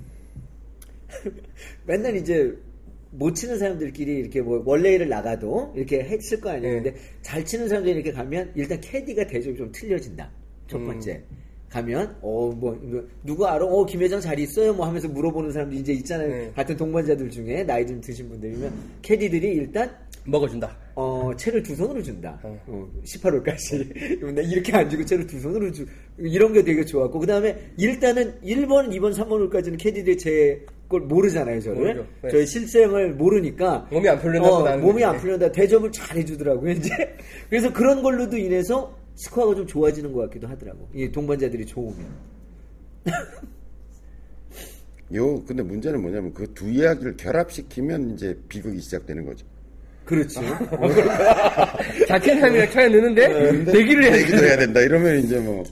맨날 1.85 2.15
이제 2.15 2.55
못 3.11 3.33
치는 3.33 3.57
사람들끼리 3.57 4.17
이렇게 4.17 4.41
뭐 4.41 4.61
원레이를 4.65 5.09
나가도 5.09 5.73
이렇게 5.75 6.03
했을 6.03 6.39
거 6.39 6.51
아니에요. 6.51 6.81
네. 6.81 6.83
근데 6.83 6.99
잘 7.21 7.43
치는 7.43 7.67
사람들이 7.67 7.95
이렇게 7.95 8.11
가면 8.11 8.51
일단 8.55 8.79
캐디가 8.79 9.27
대접이 9.27 9.57
좀 9.57 9.71
틀려진다. 9.71 10.29
첫 10.67 10.77
음. 10.77 10.85
번째. 10.85 11.23
가면 11.69 12.17
어뭐 12.21 13.05
누구 13.23 13.45
알아? 13.45 13.63
어 13.63 13.85
김회장 13.85 14.19
잘 14.19 14.39
있어요? 14.39 14.73
뭐 14.73 14.87
하면서 14.87 15.07
물어보는 15.07 15.51
사람도 15.51 15.75
이제 15.75 15.93
있잖아요. 15.93 16.27
네. 16.27 16.51
같은 16.55 16.75
동반자들 16.75 17.29
중에 17.29 17.63
나이 17.63 17.85
좀 17.85 18.01
드신 18.01 18.27
분들이면 18.27 18.73
캐디들이 19.03 19.47
일단 19.49 19.95
먹어준다. 20.25 20.75
어, 20.95 21.31
채를 21.37 21.63
두 21.63 21.75
손으로 21.75 22.01
준다. 22.01 22.39
어. 22.43 22.59
어, 22.67 22.89
18홀까지. 23.05 24.19
근데 24.19 24.43
이렇게 24.43 24.75
안 24.75 24.89
주고 24.89 25.05
채를 25.05 25.25
두 25.25 25.39
손으로 25.39 25.71
주, 25.71 25.85
이런 26.17 26.53
게 26.53 26.63
되게 26.63 26.83
좋았고. 26.83 27.19
그 27.19 27.25
다음에 27.25 27.57
일단은 27.77 28.39
1번, 28.41 28.89
2번, 28.89 29.13
3번 29.13 29.39
홀까지는 29.39 29.77
캐디들이 29.77 30.17
제 30.17 30.65
걸 30.89 31.01
모르잖아요, 31.01 31.61
저를. 31.61 32.03
네. 32.23 32.29
저의 32.29 32.47
실생을 32.47 33.13
모르니까. 33.13 33.87
몸이 33.91 34.09
안 34.09 34.19
풀린다고 34.19 34.55
어, 34.55 34.63
나는 34.63 34.81
몸이 34.83 35.03
안 35.03 35.13
거지. 35.13 35.25
풀린다. 35.25 35.51
대접을 35.51 35.91
잘 35.91 36.17
해주더라고요, 36.17 36.71
이제. 36.73 36.89
그래서 37.47 37.71
그런 37.71 38.01
걸로도 38.01 38.35
인해서 38.37 38.97
스코어가 39.15 39.55
좀 39.55 39.67
좋아지는 39.67 40.11
것 40.11 40.21
같기도 40.21 40.47
하더라고. 40.47 40.89
이 40.93 41.09
동반자들이 41.11 41.65
좋으면. 41.67 41.95
요 45.15 45.43
근데 45.45 45.63
문제는 45.63 46.01
뭐냐면 46.01 46.33
그 46.33 46.45
두 46.53 46.69
이야기를 46.69 47.17
결합시키면 47.17 48.11
이제 48.11 48.37
비극이 48.47 48.79
시작되는 48.79 49.25
거죠. 49.25 49.45
그렇지. 50.05 50.39
잘 52.07 52.21
치는 52.21 52.39
사람이랑 52.39 52.69
쳐야 52.71 52.87
느는데 52.89 53.27
내기를 53.71 54.03
해야 54.05 54.11
내기도 54.13 54.37
돼. 54.37 54.47
해야 54.47 54.57
된다. 54.57 54.79
이러면 54.81 55.19
이제 55.19 55.39
뭐 55.39 55.63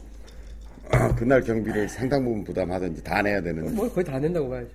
아, 0.92 1.14
그날 1.16 1.42
경비를 1.42 1.88
상당 1.90 2.24
부분 2.24 2.44
부담하든지 2.44 3.04
다 3.04 3.22
내야 3.22 3.42
되는. 3.42 3.74
뭐 3.76 3.90
거의 3.92 4.06
다 4.06 4.20
낸다고 4.20 4.50
봐야죠. 4.50 4.70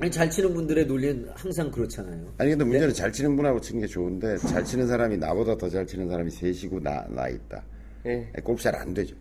아니, 0.00 0.10
잘 0.10 0.30
치는 0.30 0.52
분들의 0.54 0.86
논리는 0.86 1.28
항상 1.34 1.70
그렇잖아요. 1.70 2.34
아니 2.38 2.50
근데 2.50 2.64
문제는 2.64 2.92
잘 2.94 3.10
치는 3.12 3.36
분하고 3.36 3.60
치는 3.60 3.80
게 3.80 3.86
좋은데 3.86 4.36
잘 4.38 4.64
치는 4.64 4.86
사람이 4.86 5.16
나보다 5.18 5.56
더 5.56 5.68
잘 5.68 5.86
치는 5.86 6.08
사람이 6.08 6.30
셋이고 6.30 6.80
나, 6.80 7.04
나 7.08 7.28
있다. 7.28 7.62
예, 8.06 8.26
골프 8.42 8.62
잘 8.62 8.74
안 8.76 8.92
되죠. 8.94 9.14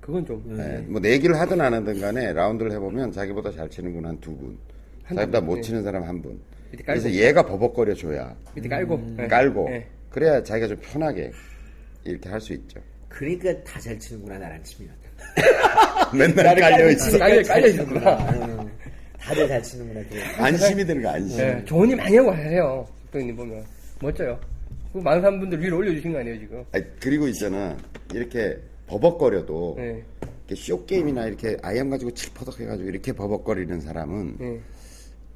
그건 0.00 0.24
좀. 0.24 0.56
예, 0.58 0.78
뭐 0.88 1.00
내기를 1.00 1.38
하든 1.38 1.60
안 1.60 1.74
하든 1.74 2.00
간에 2.00 2.32
라운드를 2.32 2.72
해보면 2.72 3.12
자기보다 3.12 3.50
잘 3.52 3.68
치는 3.68 3.92
분 3.92 4.04
한 4.06 4.18
두 4.20 4.34
분, 4.36 4.56
자기보다 5.06 5.40
못 5.40 5.56
네. 5.56 5.60
치는 5.62 5.82
사람 5.82 6.02
한 6.04 6.20
분. 6.22 6.40
밑에 6.70 6.82
깔고. 6.84 7.00
그래서 7.02 7.16
얘가 7.18 7.42
버벅거려 7.44 7.94
줘야 7.94 8.34
밑에 8.54 8.68
깔고. 8.68 9.16
예. 9.20 9.26
깔고 9.26 9.68
예. 9.70 9.86
그래야 10.10 10.42
자기가 10.42 10.68
좀 10.68 10.78
편하게 10.82 11.30
이렇게 12.04 12.28
할 12.28 12.40
수 12.40 12.52
있죠. 12.54 12.80
그러니까 13.08 13.52
다 13.64 13.78
잘 13.80 13.98
치는구나, 13.98 14.38
나랑 14.38 14.62
치면. 14.62 14.90
맨날 16.14 16.56
깔려 16.56 16.90
있어. 16.90 17.18
깔려- 17.18 17.42
깔려 17.46 17.66
있는구나. 17.68 18.68
응. 19.18 19.24
다들 19.24 19.48
잘 19.48 19.62
치는구나. 19.62 20.00
안심이 20.38 20.84
되는 20.84 21.02
거 21.02 21.08
안심. 21.10 21.40
예, 21.40 21.62
좋은 21.64 21.90
일 21.90 21.96
많이 21.96 22.16
하고 22.16 22.30
하세요. 22.32 22.86
국장님 23.04 23.36
보면. 23.36 23.64
멋져요. 24.00 24.38
그 24.92 24.98
많은 24.98 25.20
사람분들 25.20 25.60
위로 25.60 25.78
올려주신 25.78 26.12
거 26.12 26.20
아니에요, 26.20 26.38
지금? 26.38 26.64
아니, 26.72 26.84
그리고 27.00 27.28
있잖아 27.28 27.76
이렇게 28.14 28.56
버벅거려도 28.86 29.76
예. 29.80 30.02
이렇게 30.46 30.54
숏 30.54 30.84
게임이나 30.86 31.26
이렇게 31.26 31.56
아이언 31.62 31.90
가지고 31.90 32.12
칠퍼덕 32.12 32.58
해가지고 32.60 32.88
이렇게 32.88 33.12
버벅거리는 33.12 33.80
사람은 33.80 34.36
예. 34.40 34.60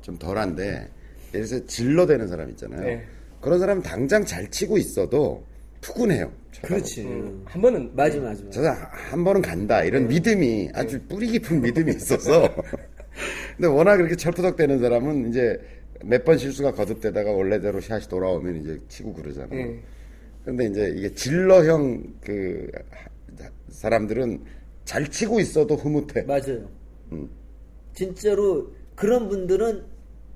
좀 0.00 0.16
덜한데 0.18 0.88
예를 1.34 1.46
들어서 1.46 1.66
질러대는 1.66 2.28
사람 2.28 2.48
있잖아요. 2.50 2.82
네. 2.82 3.04
그런 3.40 3.58
사람은 3.58 3.82
당장 3.82 4.24
잘 4.24 4.48
치고 4.50 4.78
있어도 4.78 5.44
푸근해요. 5.80 6.30
그렇지. 6.62 7.02
음, 7.02 7.42
한 7.44 7.60
번은. 7.60 7.90
맞아, 7.94 8.16
맞아. 8.20 8.42
맞아. 8.44 8.50
저 8.50 8.62
사람 8.62 8.78
한 8.92 9.24
번은 9.24 9.42
간다 9.42 9.82
이런 9.84 10.06
믿음이 10.08 10.70
아주 10.72 11.00
뿌리 11.08 11.26
깊은 11.28 11.60
믿음이 11.60 11.90
있어서 11.96 12.48
근데 13.56 13.68
워낙 13.68 13.96
그렇게 13.96 14.16
철푸덕대는 14.16 14.78
사람은 14.80 15.28
이제 15.30 15.60
몇 16.04 16.24
번 16.24 16.36
실수가 16.38 16.72
거듭되다가 16.72 17.30
원래대로 17.30 17.80
샷이 17.80 18.04
돌아오면 18.08 18.56
이제 18.62 18.80
치고 18.88 19.12
그러잖아요. 19.14 19.58
예. 19.60 19.80
근데 20.44 20.66
이제 20.66 20.92
이게 20.96 21.14
질러형 21.14 22.02
그 22.20 22.68
하- 22.90 23.48
사람들은 23.68 24.40
잘 24.84 25.08
치고 25.08 25.38
있어도 25.40 25.76
흐뭇해. 25.76 26.22
맞아요. 26.22 26.68
음. 27.12 27.28
진짜로 27.94 28.72
그런 28.96 29.28
분들은 29.28 29.84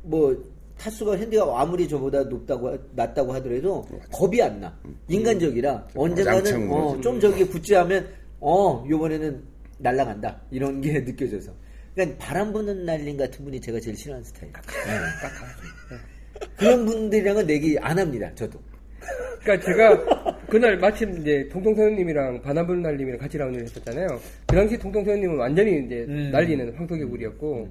뭐 0.03 0.37
타수가 0.79 1.17
핸디가 1.17 1.61
아무리 1.61 1.89
저보다 1.89 2.23
높다고 2.25 2.69
하- 2.69 2.79
낮다고 2.95 3.33
하더라도 3.35 3.85
겁이 4.13 4.41
안 4.43 4.61
나. 4.61 4.79
인간적이라 5.09 5.89
언젠가는 5.97 6.39
와장창 6.39 6.73
어. 6.73 7.01
좀 7.01 7.19
저기 7.19 7.45
굳지 7.45 7.75
하면 7.75 8.07
어 8.39 8.85
요번에는 8.89 9.43
날아간다 9.79 10.41
이런 10.51 10.81
게 10.81 10.93
느껴져서 11.05 11.51
그러니까 11.97 12.19
바람 12.19 12.53
부는 12.53 12.85
날림 12.85 13.17
같은 13.17 13.43
분이 13.45 13.59
제가 13.61 13.81
제일 13.81 13.97
싫어하는 13.97 14.23
스타일. 14.23 14.53
네. 14.53 15.97
그런 16.59 16.85
분들이랑은 16.85 17.47
내기 17.47 17.79
안 17.81 17.99
합니다. 17.99 18.31
저도. 18.35 18.61
그러니까 19.43 19.65
제가 19.67 20.39
그날 20.51 20.77
마침 20.77 21.17
이제 21.23 21.49
통통선생님이랑 21.51 22.43
바나불 22.43 22.83
날님이랑 22.83 23.19
같이 23.19 23.39
라운드를 23.39 23.65
했었잖아요. 23.65 24.09
그 24.47 24.57
당시 24.57 24.77
통통선생님은 24.79 25.39
완전히 25.39 25.87
이제 25.87 26.05
음. 26.09 26.31
날리는 26.31 26.75
황토개구리였고 26.75 27.69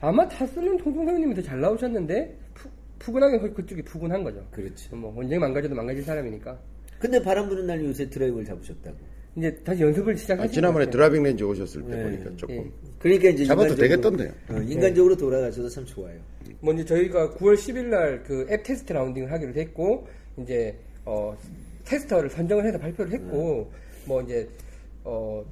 아마 0.00 0.26
타스는 0.28 0.78
통통선생님이 0.78 1.34
더 1.34 1.42
잘 1.42 1.60
나오셨는데 1.60 2.36
푸, 2.54 2.70
푸근하게 3.00 3.38
그- 3.40 3.52
그쪽이 3.54 3.82
푸근한 3.82 4.24
거죠. 4.24 4.46
그렇죠. 4.50 4.96
뭐 4.96 5.12
언제 5.18 5.36
망가져도 5.38 5.74
망가질 5.74 6.02
사람이니까 6.04 6.58
근데 7.00 7.22
바람 7.22 7.48
부는 7.50 7.66
날 7.66 7.84
요새 7.84 8.08
드라이버를 8.08 8.46
잡으셨다고. 8.46 8.96
이제 9.38 9.54
다시 9.64 9.82
연습을 9.82 10.14
아, 10.14 10.16
시작하신 10.16 10.52
지난번에 10.52 10.84
것 10.84 10.90
같아요. 10.90 11.08
driving 11.08 11.22
range 11.22 11.44
오셨을 11.44 11.82
때 11.84 11.96
네. 11.96 12.02
보니까 12.02 12.36
조금 12.36 12.54
예. 12.56 12.70
그러니까 12.98 13.28
이제 13.30 13.44
잡아도 13.44 13.74
되겠던데요. 13.74 14.30
어, 14.50 14.56
인간적으로 14.58 15.16
돌아가셔서 15.16 15.68
참 15.68 15.84
좋아요. 15.86 16.18
뭐 16.60 16.74
이제 16.74 16.84
저희가 16.84 17.30
9월 17.34 17.54
10일 17.54 17.84
날 17.86 18.22
그 18.24 18.46
앱 18.50 18.62
테스트 18.64 18.92
라운딩을 18.92 19.30
하기로 19.30 19.54
했고 19.54 20.06
이제 20.38 20.76
어 21.04 21.36
테스터를 21.84 22.28
선정을 22.30 22.66
해서 22.66 22.78
발표를 22.78 23.12
했고 23.12 23.70
뭐 24.04 24.20
이제 24.22 24.48
어 25.04 25.44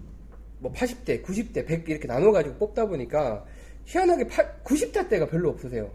뭐 0.58 0.72
80대, 0.72 1.22
90대, 1.22 1.66
100 1.66 1.88
이렇게 1.88 2.08
나눠 2.08 2.32
가지고 2.32 2.56
뽑다 2.56 2.86
보니까 2.86 3.44
희한하게 3.84 4.24
90타 4.64 5.08
대가 5.08 5.26
별로 5.26 5.50
없으세요. 5.50 5.90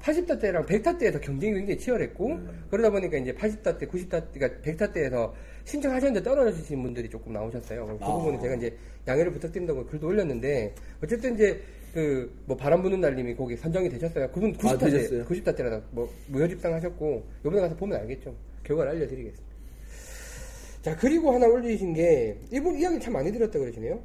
80타 0.00 0.40
대랑 0.40 0.66
100타 0.66 0.98
대에서 0.98 1.20
경쟁이 1.20 1.54
굉장히 1.54 1.78
치열했고 1.78 2.40
그러다 2.70 2.90
보니까 2.90 3.16
이제 3.18 3.32
80타 3.32 3.78
대, 3.78 3.86
90타 3.86 4.24
그러니까 4.34 4.60
100타 4.60 4.92
대에서 4.92 5.32
신청하셨는데 5.64 6.22
떨어지신 6.22 6.82
분들이 6.82 7.08
조금 7.08 7.32
나오셨어요. 7.32 7.86
그 7.98 8.04
아. 8.04 8.16
부분은 8.18 8.40
제가 8.40 8.54
이제 8.54 8.76
양해를 9.06 9.32
부탁드린다고 9.32 9.86
글도 9.86 10.06
올렸는데 10.08 10.74
어쨌든 11.02 11.34
이제 11.34 11.60
그 11.92 12.32
뭐 12.46 12.56
바람 12.56 12.82
부는 12.82 13.00
날님이 13.00 13.34
거기 13.36 13.56
선정이 13.56 13.88
되셨어요. 13.90 14.30
그분 14.30 14.52
90타 14.54 14.78
대, 14.80 14.90
되셨어요? 14.90 15.24
90타 15.24 15.54
대라다 15.56 15.82
뭐 15.90 16.08
무효 16.28 16.48
집상 16.48 16.72
하셨고 16.74 17.24
요번에 17.44 17.62
가서 17.62 17.76
보면 17.76 18.00
알겠죠. 18.00 18.34
결과를 18.64 18.92
알려드리겠습니다. 18.92 19.52
자 20.82 20.96
그리고 20.96 21.32
하나 21.32 21.46
올리신 21.46 21.92
게 21.92 22.38
이분 22.50 22.76
이야기 22.76 22.98
참 22.98 23.12
많이 23.12 23.30
들었다 23.30 23.58
그러시네요. 23.58 24.02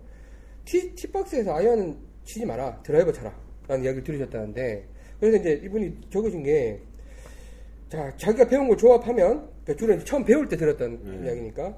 티, 0.66 0.94
티박스에서 0.96 1.56
아이언은 1.56 1.98
치지 2.26 2.46
마라 2.46 2.82
드라이버 2.84 3.12
쳐라 3.12 3.34
라는 3.68 3.84
이야기를 3.86 4.04
들으셨다는데 4.04 4.86
그래서 5.20 5.38
이제 5.38 5.62
이분이 5.64 5.98
적으신 6.10 6.44
게 6.44 6.80
자, 7.90 8.12
자기가 8.18 8.50
배운 8.50 8.68
걸 8.68 8.78
조합하면, 8.78 9.48
그 9.48 9.50
주로 9.76 9.98
처음 10.04 10.24
배울 10.24 10.48
때 10.48 10.56
들었던 10.58 11.24
이야기니까, 11.26 11.76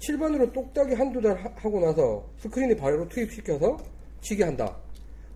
7번으로 0.00 0.52
똑딱이 0.52 0.94
한두 0.94 1.20
달 1.20 1.36
하- 1.36 1.50
하고 1.56 1.80
나서 1.80 2.28
스크린에 2.38 2.76
바로 2.76 3.08
투입시켜서 3.08 3.76
치게 4.20 4.44
한다. 4.44 4.76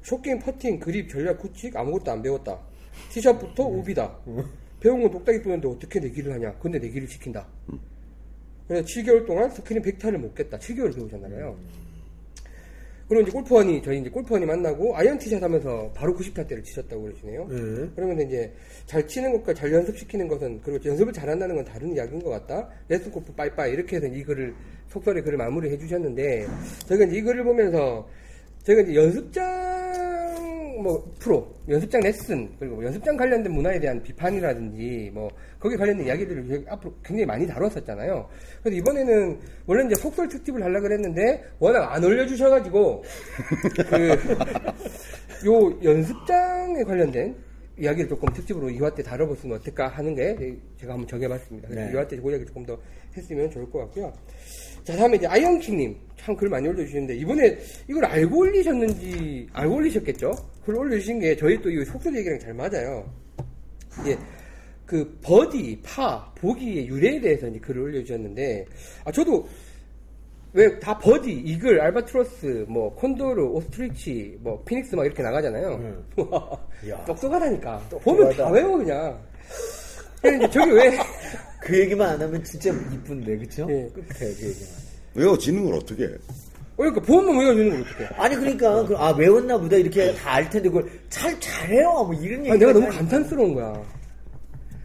숏게임, 0.02 0.40
퍼팅, 0.40 0.80
그립, 0.80 1.08
전략, 1.08 1.38
규칙, 1.38 1.76
아무것도 1.76 2.10
안 2.10 2.22
배웠다. 2.22 2.58
티샷부터 3.10 3.64
OB다. 3.64 4.18
배운 4.80 5.00
건 5.02 5.10
똑딱이 5.12 5.42
뿐인데 5.42 5.68
어떻게 5.68 6.00
내기를 6.00 6.32
하냐. 6.34 6.54
근데 6.58 6.78
내기를 6.80 7.06
시킨다. 7.08 7.46
그래서 8.66 8.84
7개월 8.86 9.26
동안 9.26 9.48
스크린 9.50 9.82
100타를 9.82 10.16
못 10.16 10.34
깼다. 10.34 10.58
7개월 10.58 10.94
배우셨나봐요. 10.94 11.56
그리고 13.12 13.28
이제 13.28 13.32
골프원이, 13.32 13.82
저희 13.82 13.98
이제 14.00 14.08
골프원이 14.08 14.46
만나고 14.46 14.96
아이언 14.96 15.18
티샷 15.18 15.42
하면서 15.42 15.90
바로 15.94 16.16
90타대를 16.16 16.64
치셨다고 16.64 17.02
그러시네요. 17.02 17.46
그러면 17.94 18.22
이제 18.22 18.50
잘 18.86 19.06
치는 19.06 19.32
것과 19.32 19.52
잘 19.52 19.70
연습시키는 19.70 20.28
것은 20.28 20.62
그리고 20.62 20.82
연습을 20.82 21.12
잘한다는 21.12 21.56
건 21.56 21.62
다른 21.62 21.92
이야기인 21.92 22.22
것 22.22 22.30
같다. 22.30 22.70
레슨 22.88 23.12
골프 23.12 23.30
빠이빠이 23.34 23.72
이렇게 23.72 23.96
해서 23.96 24.06
이 24.06 24.22
글을 24.22 24.54
속설에 24.88 25.20
글을 25.20 25.36
마무리해 25.36 25.76
주셨는데 25.76 26.46
저희가 26.86 27.04
이제 27.04 27.18
이 27.18 27.20
글을 27.20 27.44
보면서 27.44 28.08
저희가 28.62 28.80
이제 28.80 28.94
연습장 28.94 30.80
뭐 30.82 31.12
프로 31.18 31.46
연습장 31.68 32.00
레슨 32.00 32.48
그리고 32.58 32.76
뭐 32.76 32.84
연습장 32.86 33.14
관련된 33.14 33.52
문화에 33.52 33.78
대한 33.78 34.02
비판이라든지 34.02 35.10
뭐 35.12 35.30
거기 35.62 35.76
관련된 35.76 36.06
이야기들을 36.06 36.64
앞으로 36.68 36.92
굉장히 37.04 37.24
많이 37.24 37.46
다뤘었잖아요. 37.46 38.28
그래서 38.62 38.76
이번에는 38.78 39.38
원래 39.66 39.84
이제 39.86 39.94
속설 39.94 40.28
특집을 40.28 40.60
하려고 40.60 40.82
그랬는데 40.88 41.44
워낙 41.60 41.92
안 41.94 42.02
올려주셔가지고 42.02 43.04
그 43.88 44.08
요 45.46 45.78
연습장에 45.84 46.82
관련된 46.82 47.36
이야기를 47.78 48.08
조금 48.08 48.28
특집으로 48.32 48.68
2화 48.70 48.92
때 48.94 49.02
다뤄봤으면 49.04 49.58
어떨까 49.58 49.86
하는 49.86 50.14
게 50.16 50.36
제가 50.80 50.94
한번 50.94 51.06
정해봤습니다. 51.06 51.68
그래서 51.68 51.90
네. 51.90 51.96
2화 51.96 52.08
때그 52.08 52.30
이야기 52.30 52.44
조금 52.44 52.66
더 52.66 52.76
했으면 53.16 53.48
좋을 53.50 53.70
것 53.70 53.78
같고요. 53.80 54.12
자, 54.84 54.96
다음에 54.96 55.16
이제 55.16 55.28
아이언킹님 55.28 55.96
참 56.16 56.36
글 56.36 56.48
많이 56.48 56.66
올려주시는데 56.68 57.14
이번에 57.16 57.56
이걸 57.88 58.04
알고 58.04 58.36
올리셨는지 58.38 59.48
알고 59.52 59.74
올리셨겠죠? 59.76 60.32
글 60.64 60.74
올려주신 60.76 61.20
게 61.20 61.36
저희 61.36 61.60
또 61.62 61.70
이 61.70 61.84
속설 61.84 62.16
얘기랑 62.16 62.38
잘 62.40 62.52
맞아요. 62.52 63.08
이게 64.00 64.16
그 64.92 65.18
버디, 65.22 65.80
파, 65.82 66.30
보기의 66.34 66.86
유래에 66.86 67.18
대해서 67.18 67.46
이제 67.48 67.58
글을 67.60 67.80
올려주셨는데 67.80 68.66
아 69.06 69.10
저도 69.10 69.48
왜 70.52 70.78
다 70.80 70.98
버디, 70.98 71.32
이글, 71.32 71.80
알바트로스, 71.80 72.66
뭐 72.68 72.94
콘도르, 72.94 73.42
ostrich, 73.42 74.36
뭐 74.42 74.62
피닉스 74.64 74.94
막 74.96 75.06
이렇게 75.06 75.22
나가잖아요. 75.22 76.02
와, 76.16 76.58
이야. 76.84 77.02
똑똑하다니까. 77.06 77.78
보면 78.02 78.24
다 78.24 78.28
똑똑하다. 78.36 78.50
외워 78.50 78.76
그냥. 78.76 79.18
근데 80.20 80.50
저기 80.50 80.72
왜 80.72 80.98
그 81.62 81.80
얘기만 81.80 82.06
안 82.10 82.20
하면 82.20 82.44
진짜 82.44 82.68
이쁜데, 82.70 83.38
그쵸? 83.38 83.66
예. 83.70 83.88
끝에 83.94 84.04
그 84.18 84.26
얘기만. 84.26 84.68
외워지는 85.14 85.64
걸 85.64 85.74
어떻게 85.76 86.04
해? 86.04 86.08
그러니까 86.76 87.00
보면 87.00 87.38
외워주는 87.38 87.70
걸 87.70 87.80
어떡해. 87.80 88.08
아니, 88.22 88.36
그러니까, 88.36 88.84
그, 88.86 88.94
아, 88.98 89.08
외웠나 89.16 89.56
보다, 89.56 89.76
이렇게 89.78 90.12
다 90.16 90.32
알 90.32 90.50
텐데, 90.50 90.68
그걸 90.68 90.86
잘, 91.08 91.34
잘해요. 91.40 91.90
뭐, 92.04 92.12
이런 92.12 92.40
얘기. 92.40 92.50
아, 92.50 92.56
내가 92.56 92.74
너무 92.74 92.86
감탄스러운 92.88 93.54
거야. 93.54 93.82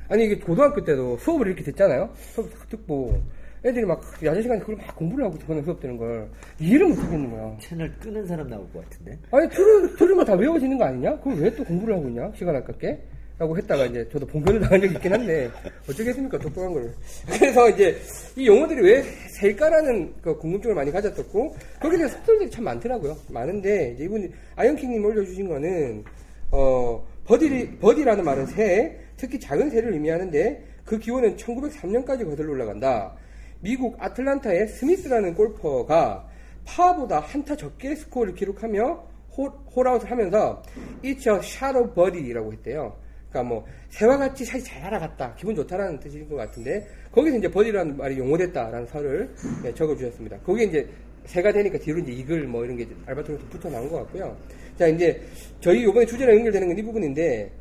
아니, 0.10 0.26
이게 0.26 0.38
고등학교 0.38 0.84
때도 0.84 1.18
수업을 1.18 1.48
이렇게 1.48 1.64
듣잖아요? 1.64 2.10
수업 2.34 2.50
탁 2.54 2.70
듣고, 2.70 3.22
애들이 3.66 3.86
막 3.86 4.02
야자 4.24 4.42
시간에 4.42 4.60
그걸 4.62 4.78
막 4.78 4.96
공부를 4.96 5.26
하고 5.26 5.38
그런 5.46 5.64
수업 5.64 5.80
듣는 5.80 5.98
걸 5.98 6.30
이해를 6.60 6.88
못 6.88 6.98
하겠는 7.00 7.30
거야. 7.32 7.58
채널 7.60 7.92
끄는 8.00 8.26
사람 8.26 8.48
나올 8.50 8.72
것 8.72 8.84
같은데. 8.84 9.18
아니, 9.32 9.50
들으, 9.50 9.96
들으면 9.96 10.26
다 10.26 10.34
외워지는 10.34 10.78
거 10.78 10.86
아니냐? 10.86 11.18
그걸 11.18 11.36
왜 11.40 11.50
또 11.56 11.64
공부를 11.66 11.96
하고 11.96 12.08
있냐? 12.08 12.32
시간 12.36 12.56
아깝게? 12.56 13.00
라고 13.40 13.56
했다가 13.58 13.86
이제 13.86 14.08
저도 14.12 14.26
봉변을 14.26 14.60
당한 14.62 14.82
적이 14.82 14.96
있긴 14.96 15.14
한데, 15.14 15.50
어쩌겠습니까? 15.90 16.40
똑똑한 16.40 16.74
걸. 16.74 16.92
그래서 17.28 17.70
이제 17.70 17.96
이 18.36 18.48
용어들이 18.48 18.82
왜 18.82 19.04
새일까라는 19.04 20.14
그 20.22 20.36
궁금증을 20.38 20.74
많이 20.76 20.92
가졌었고, 20.92 21.56
거기에 21.80 21.98
대한 21.98 22.12
속설들이 22.12 22.50
참 22.50 22.64
많더라고요. 22.64 23.16
많은데, 23.30 23.92
이제 23.96 24.06
이분이, 24.06 24.30
아이언킹님 24.56 25.04
올려주신 25.06 25.50
거는, 25.50 26.04
어, 26.52 27.06
버디, 27.26 27.78
버디라는 27.80 28.24
말은 28.24 28.46
새, 28.48 28.98
특히 29.18 29.40
작은 29.40 29.70
새를 29.70 29.94
의미하는데, 29.94 30.64
그 30.86 30.98
기원은 30.98 31.36
1903년까지 31.36 32.26
거슬러 32.26 32.52
올라간다. 32.52 33.16
미국 33.60 33.96
아틀란타의 34.00 34.68
스미스라는 34.68 35.34
골퍼가 35.34 36.28
파보다 36.66 37.20
한타 37.20 37.56
적게 37.56 37.96
스코어를 37.96 38.36
기록하며 38.36 39.04
홀, 39.36 39.52
홀아웃을 39.76 40.10
하면서 40.10 40.62
a 41.04 41.16
shot 41.20 41.69
of 41.69 41.94
birdie라고 41.94 42.54
했대요. 42.54 42.96
그러니까 43.30 43.44
뭐 43.44 43.66
새와 43.90 44.18
같이 44.18 44.46
샷이 44.46 44.64
잘 44.64 44.82
날아갔다, 44.82 45.36
기분 45.36 45.56
좋다라는 45.56 46.00
뜻인 46.00 46.28
것 46.30 46.36
같은데 46.36 46.88
거기서 47.12 47.38
이제 47.38 47.50
버디라는 47.50 47.98
말이 47.98 48.18
용어됐다라는 48.18 48.88
설을 48.88 49.30
네, 49.64 49.74
적어주셨습니다. 49.74 50.40
거기에 50.40 50.66
이제 50.66 50.90
새가 51.26 51.52
되니까 51.52 51.78
뒤로 51.78 52.00
이제 52.00 52.12
이글 52.12 52.48
뭐 52.48 52.64
이런 52.64 52.78
게 52.78 52.88
알바트로스 53.06 53.46
붙어 53.50 53.70
나온 53.70 53.90
것 53.90 53.98
같고요. 53.98 54.36
자 54.78 54.88
이제 54.88 55.22
저희 55.60 55.82
이번에 55.82 56.06
주제랑 56.06 56.38
연결되는 56.38 56.68
건 56.70 56.78
이 56.78 56.82
부분인데 56.84 57.52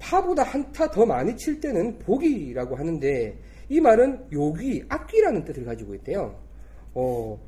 파보다 0.00 0.42
한타 0.42 0.90
더 0.90 1.06
많이 1.06 1.36
칠 1.36 1.60
때는 1.60 1.98
보기라고 2.00 2.74
하는데 2.74 3.38
이 3.68 3.80
말은 3.80 4.26
요기, 4.32 4.84
악기라는 4.88 5.44
뜻을 5.44 5.64
가지고 5.64 5.94
있대요. 5.94 6.36
어, 6.94 7.38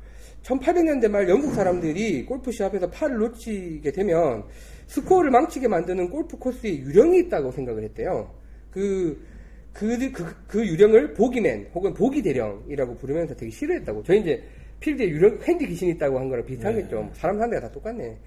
1800년대 0.43 1.09
말 1.09 1.27
영국 1.27 1.53
사람들이 1.53 2.25
골프 2.25 2.51
시합에서 2.51 2.89
팔을 2.89 3.17
놓치게 3.17 3.91
되면 3.91 4.43
스코어를 4.87 5.31
망치게 5.31 5.67
만드는 5.67 6.09
골프 6.09 6.37
코스에 6.37 6.77
유령이 6.77 7.19
있다고 7.19 7.51
생각을 7.51 7.83
했대요. 7.83 8.33
그, 8.71 9.25
그, 9.73 10.11
그, 10.11 10.35
그 10.47 10.65
유령을 10.65 11.13
보기맨 11.13 11.71
혹은 11.73 11.93
보기 11.93 12.21
대령이라고 12.21 12.95
부르면서 12.95 13.35
되게 13.35 13.51
싫어했다고. 13.51 14.03
저희 14.03 14.21
이제 14.21 14.43
필드에 14.79 15.09
유령, 15.09 15.39
핸디 15.43 15.65
귀신이 15.67 15.91
있다고 15.91 16.19
한 16.19 16.29
거랑 16.29 16.45
비슷하겠죠. 16.45 17.09
사람 17.13 17.37
사는 17.37 17.49
데가 17.49 17.67
다 17.67 17.71
똑같네. 17.71 18.17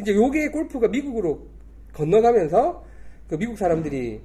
이제 0.00 0.14
요게 0.14 0.48
골프가 0.48 0.88
미국으로 0.88 1.46
건너가면서 1.92 2.84
그 3.28 3.36
미국 3.38 3.56
사람들이 3.56 4.20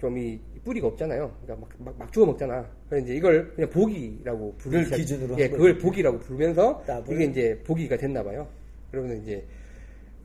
좀 0.00 0.16
이 0.16 0.38
뿌리가 0.64 0.86
없잖아요. 0.88 1.34
그러니까 1.42 1.66
막, 1.66 1.84
막, 1.84 1.98
막 1.98 2.12
주워 2.12 2.26
먹잖아. 2.26 2.68
그래서 2.88 3.04
이제 3.04 3.14
이걸 3.14 3.52
그냥 3.54 3.70
보기라고 3.70 4.54
그걸 4.58 4.84
기준으로 4.84 5.38
예, 5.38 5.44
한 5.44 5.52
그걸 5.52 5.78
보기라고 5.78 6.18
부르면서 6.18 6.82
따블. 6.86 7.14
이게 7.14 7.24
이제 7.24 7.62
보기가 7.64 7.96
됐나 7.96 8.22
봐요. 8.22 8.46
그러면 8.90 9.22
이제 9.22 9.44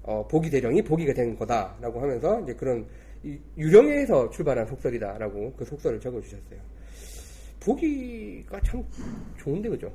어, 0.03 0.25
보기 0.27 0.49
대령이 0.49 0.81
보기가 0.81 1.13
된 1.13 1.35
거다라고 1.35 2.01
하면서 2.01 2.41
이제 2.41 2.53
그런 2.53 2.85
이 3.23 3.37
유령에서 3.57 4.29
출발한 4.31 4.65
속설이다라고 4.67 5.53
그 5.55 5.65
속설을 5.65 5.99
적어주셨어요. 5.99 6.59
보기가 7.61 8.59
참 8.61 8.83
좋은데 9.37 9.69
그죠? 9.69 9.89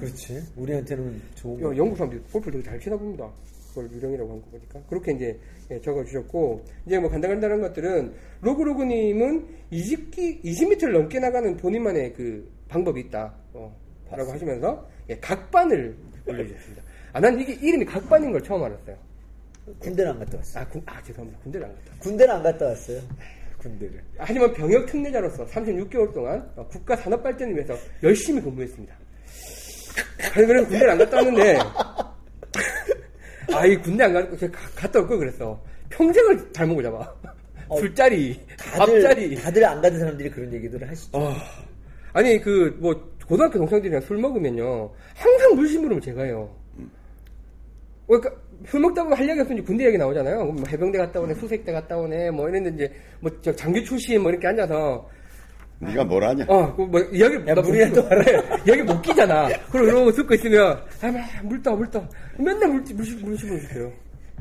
그렇지. 0.00 0.42
우리한테는 0.56 1.22
좋은 1.36 1.76
영국 1.76 1.96
사람들이 1.96 2.20
골프를 2.32 2.60
되게 2.60 2.70
잘 2.70 2.80
치나 2.80 2.96
봅니다. 2.96 3.30
그걸 3.76 3.90
유령이라고 3.92 4.32
한 4.32 4.40
거 4.40 4.50
보니까. 4.50 4.80
그렇게 4.88 5.12
이제 5.12 5.38
예, 5.70 5.80
적어주셨고, 5.80 6.64
이제 6.86 6.98
뭐 6.98 7.10
간단간단한 7.10 7.60
것들은, 7.60 8.14
로그로그님은 8.40 9.46
20기, 9.72 10.42
20m를 10.44 10.92
넘게 10.92 11.18
나가는 11.20 11.56
본인만의 11.56 12.14
그 12.14 12.48
방법이 12.68 13.00
있다. 13.02 13.34
어, 13.52 13.76
라고 14.10 14.32
하시면서, 14.32 14.88
예, 15.10 15.16
각반을 15.18 15.96
올려주셨습니다. 16.26 16.82
아, 17.12 17.20
난 17.20 17.38
이게 17.40 17.52
이름이 17.54 17.84
각반인 17.84 18.32
걸 18.32 18.42
처음 18.42 18.62
알았어요. 18.62 18.96
군대는 19.80 20.12
안 20.12 20.18
갔다 20.20 20.36
왔어. 20.38 20.60
아, 20.60 20.68
군, 20.68 20.80
아 20.86 21.02
죄송합니다. 21.02 21.42
군대를 21.42 21.66
안 21.66 21.74
갔다. 21.74 21.92
군대는 21.98 22.34
안 22.34 22.42
갔다 22.42 22.66
왔어요. 22.66 23.00
군대를. 23.58 24.00
하지만 24.18 24.52
병역 24.52 24.86
특례자로서 24.86 25.44
36개월 25.46 26.12
동안 26.14 26.48
어, 26.56 26.64
국가 26.68 26.94
산업 26.96 27.22
발전을 27.24 27.54
위해서 27.54 27.74
열심히 28.02 28.40
근무했습니다. 28.40 28.94
아니, 30.36 30.46
그래서 30.46 30.68
군대를 30.68 30.90
안 30.90 30.98
갔다 30.98 31.16
왔는데, 31.16 31.58
아, 33.52 33.66
이 33.66 33.76
군대 33.76 34.04
안 34.04 34.12
가고, 34.12 34.36
갔다 34.74 35.00
올 35.00 35.06
걸 35.08 35.18
그랬어. 35.18 35.60
평생을 35.90 36.52
잘 36.52 36.66
먹고 36.66 36.82
잡아. 36.82 37.14
어, 37.68 37.78
술자리, 37.78 38.40
다들, 38.58 39.02
밥자리. 39.02 39.34
다들 39.36 39.64
안 39.64 39.80
가는 39.80 39.98
사람들이 39.98 40.30
그런 40.30 40.52
얘기들을 40.52 40.88
하시죠. 40.88 41.16
어. 41.18 41.32
아니, 42.12 42.40
그, 42.40 42.76
뭐, 42.80 42.94
고등학교 43.26 43.58
동생들이랑 43.58 44.00
술 44.02 44.18
먹으면요. 44.18 44.90
항상 45.14 45.54
물심부름을 45.56 46.00
제가 46.00 46.22
해요. 46.24 46.54
그러니까, 48.06 48.30
술 48.66 48.80
먹다 48.80 49.02
보면 49.02 49.18
할 49.18 49.28
얘기 49.28 49.40
없으면 49.40 49.58
이제 49.58 49.66
군대 49.66 49.84
얘기 49.86 49.98
나오잖아요. 49.98 50.44
뭐 50.44 50.64
해병대 50.68 50.96
갔다 50.98 51.20
오네, 51.20 51.34
수색대 51.34 51.72
갔다 51.72 51.96
오네, 51.98 52.30
뭐 52.30 52.48
이랬는데 52.48 52.84
이제, 52.84 52.94
뭐, 53.20 53.30
저 53.42 53.54
장교 53.54 53.82
출신 53.82 54.22
뭐 54.22 54.30
이렇게 54.30 54.46
앉아서, 54.46 55.08
네가 55.78 56.04
뭘 56.04 56.24
하냐? 56.24 56.44
어, 56.48 56.74
그 56.74 56.82
뭐, 56.82 57.00
이야기, 57.12 57.36
야, 57.48 57.54
물이라도 57.54 58.08
여기 58.66 58.82
못 58.82 59.02
끼잖아. 59.02 59.48
그럼 59.70 59.88
이러고 59.88 60.12
듣고 60.12 60.34
있으면, 60.34 60.80
아, 61.02 61.10
막, 61.10 61.20
물 61.44 61.62
떠, 61.62 61.76
물 61.76 61.90
떠. 61.90 62.02
맨날 62.38 62.68
물, 62.68 62.82
물, 62.94 62.94
물, 62.94 63.20
물 63.22 63.38
씹어 63.38 63.58
주세요. 63.60 63.92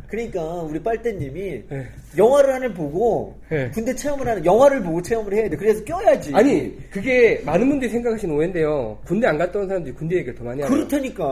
그러니까 0.08 0.42
우리 0.62 0.82
빨대님이 0.82 1.64
네. 1.70 1.88
영화를 2.18 2.54
하나 2.54 2.74
보고 2.74 3.36
네. 3.50 3.70
군대 3.72 3.94
체험을 3.94 4.28
하는 4.28 4.46
영화를 4.46 4.82
보고 4.84 5.02
체험을 5.02 5.34
해야 5.34 5.50
돼. 5.50 5.58
그래서 5.58 5.84
껴야지. 5.84 6.32
아니, 6.34 6.78
그게 6.90 7.42
많은 7.46 7.68
분들이 7.68 7.90
생각하시는 7.92 8.34
오해인데요. 8.34 8.98
군대 9.06 9.28
안 9.28 9.38
갔다 9.38 9.60
온 9.60 9.68
사람들이 9.68 9.94
군대 9.96 10.16
얘기를 10.18 10.36
더 10.36 10.44
많이 10.44 10.62
하요 10.62 10.72
그렇다니까. 10.72 11.24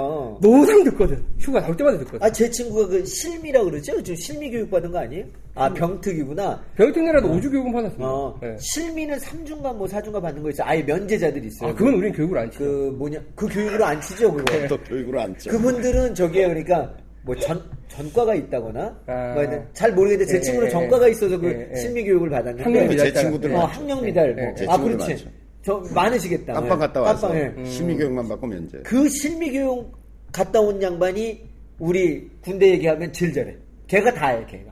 노상 0.41 0.83
듣거든. 0.85 1.23
휴가 1.39 1.61
나올 1.61 1.77
때마다 1.77 1.97
듣거든. 1.99 2.23
아제 2.23 2.49
친구가 2.49 2.87
그 2.87 3.05
실미라 3.05 3.63
그러죠? 3.63 4.01
지금 4.01 4.15
실미 4.17 4.49
교육 4.51 4.69
받은 4.69 4.91
거 4.91 4.99
아니에요? 4.99 5.25
아 5.55 5.71
병특이구나. 5.71 6.63
병특례라도 6.75 7.29
우주 7.29 7.49
교육은 7.51 7.71
받았습니다. 7.71 8.05
어, 8.09 8.37
네. 8.41 8.55
실미는 8.59 9.17
3중간 9.19 9.75
뭐 9.75 9.87
4중간 9.87 10.21
받는 10.21 10.41
거 10.41 10.49
있어. 10.49 10.63
아예 10.65 10.81
면제자들이 10.81 11.47
있어요. 11.47 11.69
아, 11.69 11.73
그건 11.73 11.93
우리는 11.93 12.11
교육을 12.13 12.37
안 12.37 12.49
치죠. 12.51 12.63
그 12.65 12.95
뭐냐 12.97 13.19
그 13.35 13.47
교육으로 13.47 13.85
안 13.85 14.01
치죠 14.01 14.33
그거. 14.33 14.67
또 14.67 14.77
교육으로 14.83 15.21
안 15.21 15.37
쳐. 15.37 15.51
그분들은 15.51 16.15
저기에 16.15 16.47
그러니까 16.47 16.93
뭐 17.25 17.35
전 17.39 17.61
전과가 17.87 18.35
있다거나 18.35 18.99
아. 19.07 19.33
뭐 19.35 19.43
잘 19.73 19.91
모르겠는데 19.93 20.31
제 20.31 20.37
예, 20.37 20.41
친구는 20.41 20.67
예, 20.67 20.71
전과가 20.71 21.07
있어서 21.09 21.37
그 21.39 21.47
예, 21.47 21.69
예. 21.71 21.75
실미 21.75 22.03
교육을 22.03 22.29
받았는데 22.29 22.63
학령 22.63 22.83
제 22.89 22.89
미달 23.05 23.13
친구들은 23.13 23.55
어, 23.55 23.59
많죠. 23.59 23.79
학령 23.81 24.01
미달 24.03 24.33
뭐. 24.35 24.43
예, 24.43 24.53
제아 24.55 24.73
친구들 24.75 24.97
그렇지 24.97 25.11
많죠. 25.25 25.29
저 25.63 25.83
많으시겠다 25.95 26.53
깜빵 26.53 26.79
갔다 26.79 26.99
예. 26.99 27.03
와서 27.05 27.27
깜빵, 27.29 27.59
예. 27.59 27.65
심의교육만 27.69 28.27
받고 28.27 28.47
면제. 28.47 28.79
그 28.83 29.07
실미 29.09 29.51
교육 29.51 29.91
갔다 30.31 30.59
온 30.59 30.81
양반이 30.81 31.41
우리 31.79 32.29
군대 32.41 32.69
얘기하면 32.71 33.13
제일 33.13 33.31
잘해 33.33 33.55
걔가 33.87 34.13
다해 34.13 34.45
걔가 34.45 34.71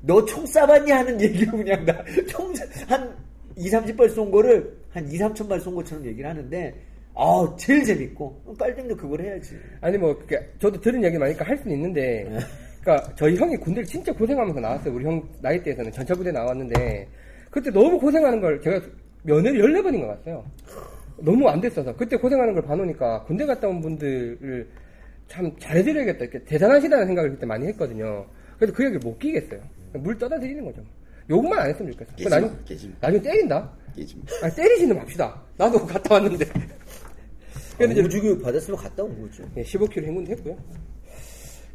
너 0.00 0.24
총 0.26 0.44
쏴봤니 0.44 0.88
하는 0.90 1.20
얘기로 1.20 1.52
그냥 1.58 1.84
나총한 1.84 3.14
2, 3.56 3.70
30발 3.70 4.10
쏜 4.10 4.30
거를 4.30 4.76
한 4.90 5.06
2, 5.08 5.16
3천 5.18 5.48
발 5.48 5.60
쏜 5.60 5.74
것처럼 5.76 6.04
얘기를 6.06 6.28
하는데 6.28 6.74
아 7.14 7.54
제일 7.58 7.84
재밌고 7.84 8.56
빨등도 8.58 8.96
그걸 8.96 9.20
해야지 9.20 9.58
아니, 9.80 9.98
뭐, 9.98 10.18
저도 10.58 10.80
들은 10.80 11.02
얘기 11.04 11.18
많으니까 11.18 11.44
할 11.44 11.56
수는 11.58 11.76
있는데, 11.76 12.26
네. 12.28 12.38
그니까, 12.82 13.14
저희 13.14 13.36
형이 13.36 13.56
군대를 13.58 13.86
진짜 13.86 14.12
고생하면서 14.12 14.60
나왔어요. 14.60 14.94
우리 14.94 15.04
형 15.04 15.22
나이대에서는 15.40 15.92
전차부대 15.92 16.32
나왔는데, 16.32 17.08
그때 17.50 17.70
너무 17.70 17.98
고생하는 17.98 18.40
걸 18.40 18.60
제가 18.60 18.80
면회를 19.24 19.60
14번인 19.62 20.00
것 20.00 20.06
같아요. 20.08 20.44
너무 21.18 21.48
안 21.48 21.60
됐어서. 21.60 21.94
그때 21.94 22.16
고생하는 22.16 22.54
걸 22.54 22.62
봐놓으니까, 22.62 23.24
군대 23.24 23.44
갔다 23.46 23.68
온 23.68 23.80
분들을 23.80 24.68
참 25.28 25.52
잘해드려야겠다. 25.58 26.24
이렇게 26.24 26.44
대단하시다는 26.44 27.06
생각을 27.06 27.30
그때 27.30 27.46
많이 27.46 27.66
했거든요. 27.68 28.26
그래서 28.56 28.74
그 28.74 28.84
얘기를 28.84 29.00
못 29.00 29.18
끼겠어요. 29.18 29.60
물 29.94 30.16
떠다 30.18 30.38
드리는 30.38 30.64
거죠. 30.64 30.82
욕만 31.30 31.58
안 31.58 31.70
했으면 31.70 31.92
좋겠어. 31.92 32.12
마. 32.46 32.56
나중에 33.00 33.22
때린다? 33.22 33.60
마. 33.60 33.72
아니, 34.42 34.54
때리지는 34.54 34.96
맙시다. 34.96 35.40
나도 35.56 35.86
갔다 35.86 36.14
왔는데. 36.14 36.44
근데 37.86 38.00
이제 38.00 38.06
우주교육 38.06 38.42
받았으면 38.42 38.78
갔다 38.78 39.02
온 39.02 39.20
거죠 39.20 39.44
예, 39.56 39.62
15km 39.62 40.04
행군했고요. 40.04 40.56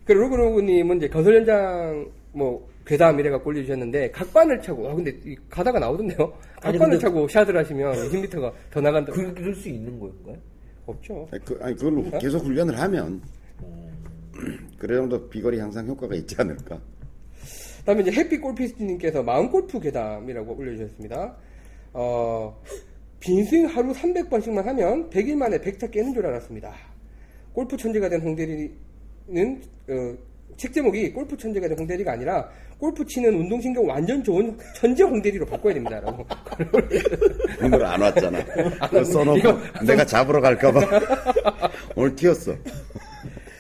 그리고 0.06 0.22
로그로그님은 0.24 0.98
이제 0.98 1.10
건설 1.10 1.36
현장 1.36 2.10
뭐 2.32 2.68
괴담 2.86 3.20
이래가 3.20 3.42
올려주셨는데 3.44 4.12
각반을 4.12 4.62
차고 4.62 4.84
와 4.84 4.96
근데 4.96 5.12
이 5.26 5.36
가다가 5.50 5.80
나오던데요. 5.80 6.34
각반을 6.62 6.98
차고 7.00 7.28
샷을 7.28 7.58
하시면 7.58 7.94
20m가 7.94 8.54
더 8.72 8.80
나간다. 8.80 9.12
그, 9.12 9.34
그럴 9.34 9.54
수 9.54 9.68
있는 9.68 10.00
건가요? 10.00 10.38
없죠. 10.86 11.28
아니, 11.32 11.44
그, 11.44 11.60
아니 11.62 11.76
그걸로 11.76 12.10
계속 12.20 12.46
훈련을 12.46 12.80
하면 12.80 13.22
그래 14.78 14.96
정도 14.96 15.28
비거리 15.28 15.60
향상 15.60 15.86
효과가 15.88 16.16
있지 16.16 16.36
않을까. 16.40 16.80
그다음에 17.80 18.02
이제 18.02 18.12
해피 18.12 18.38
골피스님께서 18.38 19.24
마음 19.24 19.50
골프 19.50 19.80
괴담이라고 19.80 20.56
올려주셨습니다. 20.56 21.36
어, 21.94 22.62
빈스윙 23.20 23.66
하루 23.68 23.92
300번씩만 23.94 24.64
하면 24.64 25.10
100일 25.10 25.36
만에 25.36 25.58
100타 25.60 25.90
깨는 25.92 26.14
줄 26.14 26.26
알았습니다. 26.26 26.74
골프 27.54 27.76
천재가 27.76 28.10
된 28.10 28.22
홍대리는 28.22 28.72
어, 29.90 30.18
책 30.56 30.74
제목이 30.74 31.12
골프 31.14 31.36
천재가 31.36 31.68
된 31.68 31.78
홍대리가 31.80 32.12
아니라 32.14 32.50
골프 32.78 33.04
치는 33.06 33.34
운동신경 33.34 33.88
완전 33.90 34.24
좋은 34.24 34.56
천재 34.76 35.04
홍대리로 35.04 35.46
바꿔야 35.48 35.74
됩니다라고. 35.74 36.26
오늘 37.64 37.84
안 37.86 38.02
왔잖아. 38.02 38.44
그거 38.90 39.04
써놓고 39.04 39.38
이거- 39.40 39.60
내가 39.86 40.06
잡으러 40.06 40.40
갈까봐 40.40 40.80
오늘 41.96 42.16
튀었어. 42.16 42.56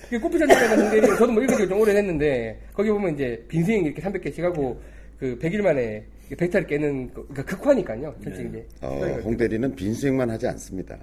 그 0.09 0.19
골프 0.19 0.37
천재가 0.37 0.67
된 0.69 0.79
홍대리 0.81 1.07
저도 1.17 1.31
뭐 1.31 1.41
읽은 1.43 1.57
지좀 1.57 1.79
오래됐는데 1.81 2.59
거기 2.73 2.89
보면 2.91 3.15
이제 3.15 3.43
빈스윙 3.47 3.85
이렇게 3.85 4.01
300개씩 4.03 4.41
하고 4.41 4.79
그 5.19 5.37
100일 5.41 5.61
만에 5.63 6.05
100타를 6.35 6.67
깨는 6.67 7.13
거- 7.13 7.23
그러니까 7.27 7.43
극화니까요. 7.55 8.15
전체 8.23 8.43
이제. 8.43 8.65
어, 8.81 9.19
홍 9.23 9.37
대리는 9.37 9.73
빈스윙만 9.75 10.29
하지 10.29 10.47
않습니다. 10.47 10.97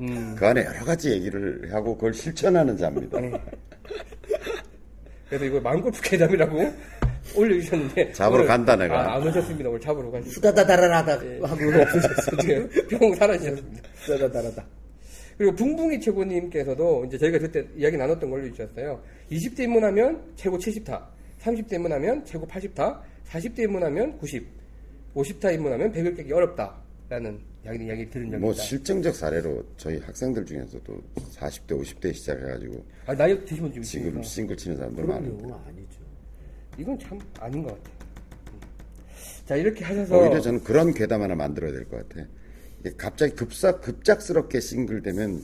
음. 0.00 0.34
그 0.38 0.46
안에 0.46 0.64
여러 0.64 0.84
가지 0.84 1.10
얘기를 1.10 1.72
하고 1.72 1.94
그걸 1.94 2.12
실천하는 2.12 2.76
자입니다. 2.76 3.18
그래서 5.28 5.44
이거 5.44 5.60
마음골프 5.60 6.00
괴담이라고 6.02 6.72
올려주셨는데 7.36 8.12
잡으러 8.12 8.40
오늘- 8.40 8.46
간다, 8.48 8.76
내가. 8.76 9.00
아, 9.12 9.16
안 9.16 9.26
오셨습니다. 9.26 9.68
오늘 9.68 9.80
잡으러 9.80 10.10
가시고 10.10 10.30
수다다다라다 10.30 11.24
예. 11.26 11.40
하고 11.40 11.80
없어졌어 11.82 12.36
지금 12.42 12.68
병 12.88 13.14
사라지셨습니다. 13.14 13.88
수다다다라다 13.96 14.64
그리고 15.36 15.54
붕붕이 15.54 16.00
최고님께서도 16.00 17.04
이제 17.06 17.18
저희가 17.18 17.38
그때 17.38 17.66
이야기 17.76 17.96
나눴던 17.96 18.30
걸 18.30 18.40
올려주셨어요. 18.40 19.02
20대 19.30 19.60
입문하면 19.60 20.22
최고 20.36 20.56
70타, 20.58 21.02
30대 21.42 21.74
입문하면 21.74 22.24
최고 22.24 22.46
80타, 22.46 23.00
40대 23.28 23.58
입문하면 23.64 24.16
90, 24.18 24.46
50타 25.16 25.52
입문하면 25.54 25.90
100을 25.92 26.14
깨기 26.16 26.32
어렵다라는 26.32 27.40
이야기, 27.64 27.84
이야기 27.86 28.10
들은 28.10 28.30
적이 28.30 28.40
뭐 28.42 28.52
있다. 28.52 28.62
실증적 28.62 29.14
사례로 29.16 29.64
저희 29.76 29.98
학생들 29.98 30.44
중에서도 30.44 31.02
40대, 31.34 31.68
50대 31.80 32.14
시작해가지고 32.14 32.84
아, 33.06 33.14
나이 33.14 33.44
드시면 33.44 33.72
좀 33.72 33.82
지금 33.82 34.06
있으니까 34.08 34.22
싱글 34.22 34.56
치는 34.56 34.76
사람들 34.76 35.04
많은데 35.04 35.44
아니죠 35.66 36.00
이건 36.78 36.98
참 36.98 37.18
아닌 37.40 37.62
것 37.62 37.70
같아요. 37.70 37.96
음. 38.52 38.60
자 39.46 39.56
이렇게 39.56 39.84
하셔서 39.84 40.18
오히려 40.18 40.40
저는 40.40 40.62
그런 40.62 40.92
괴담 40.92 41.22
하나 41.22 41.34
만들어야 41.34 41.72
될 41.72 41.84
것 41.88 42.06
같아. 42.08 42.26
갑자기 42.98 43.34
급사 43.34 43.80
급작스럽게 43.80 44.60
싱글 44.60 45.00
되면 45.02 45.42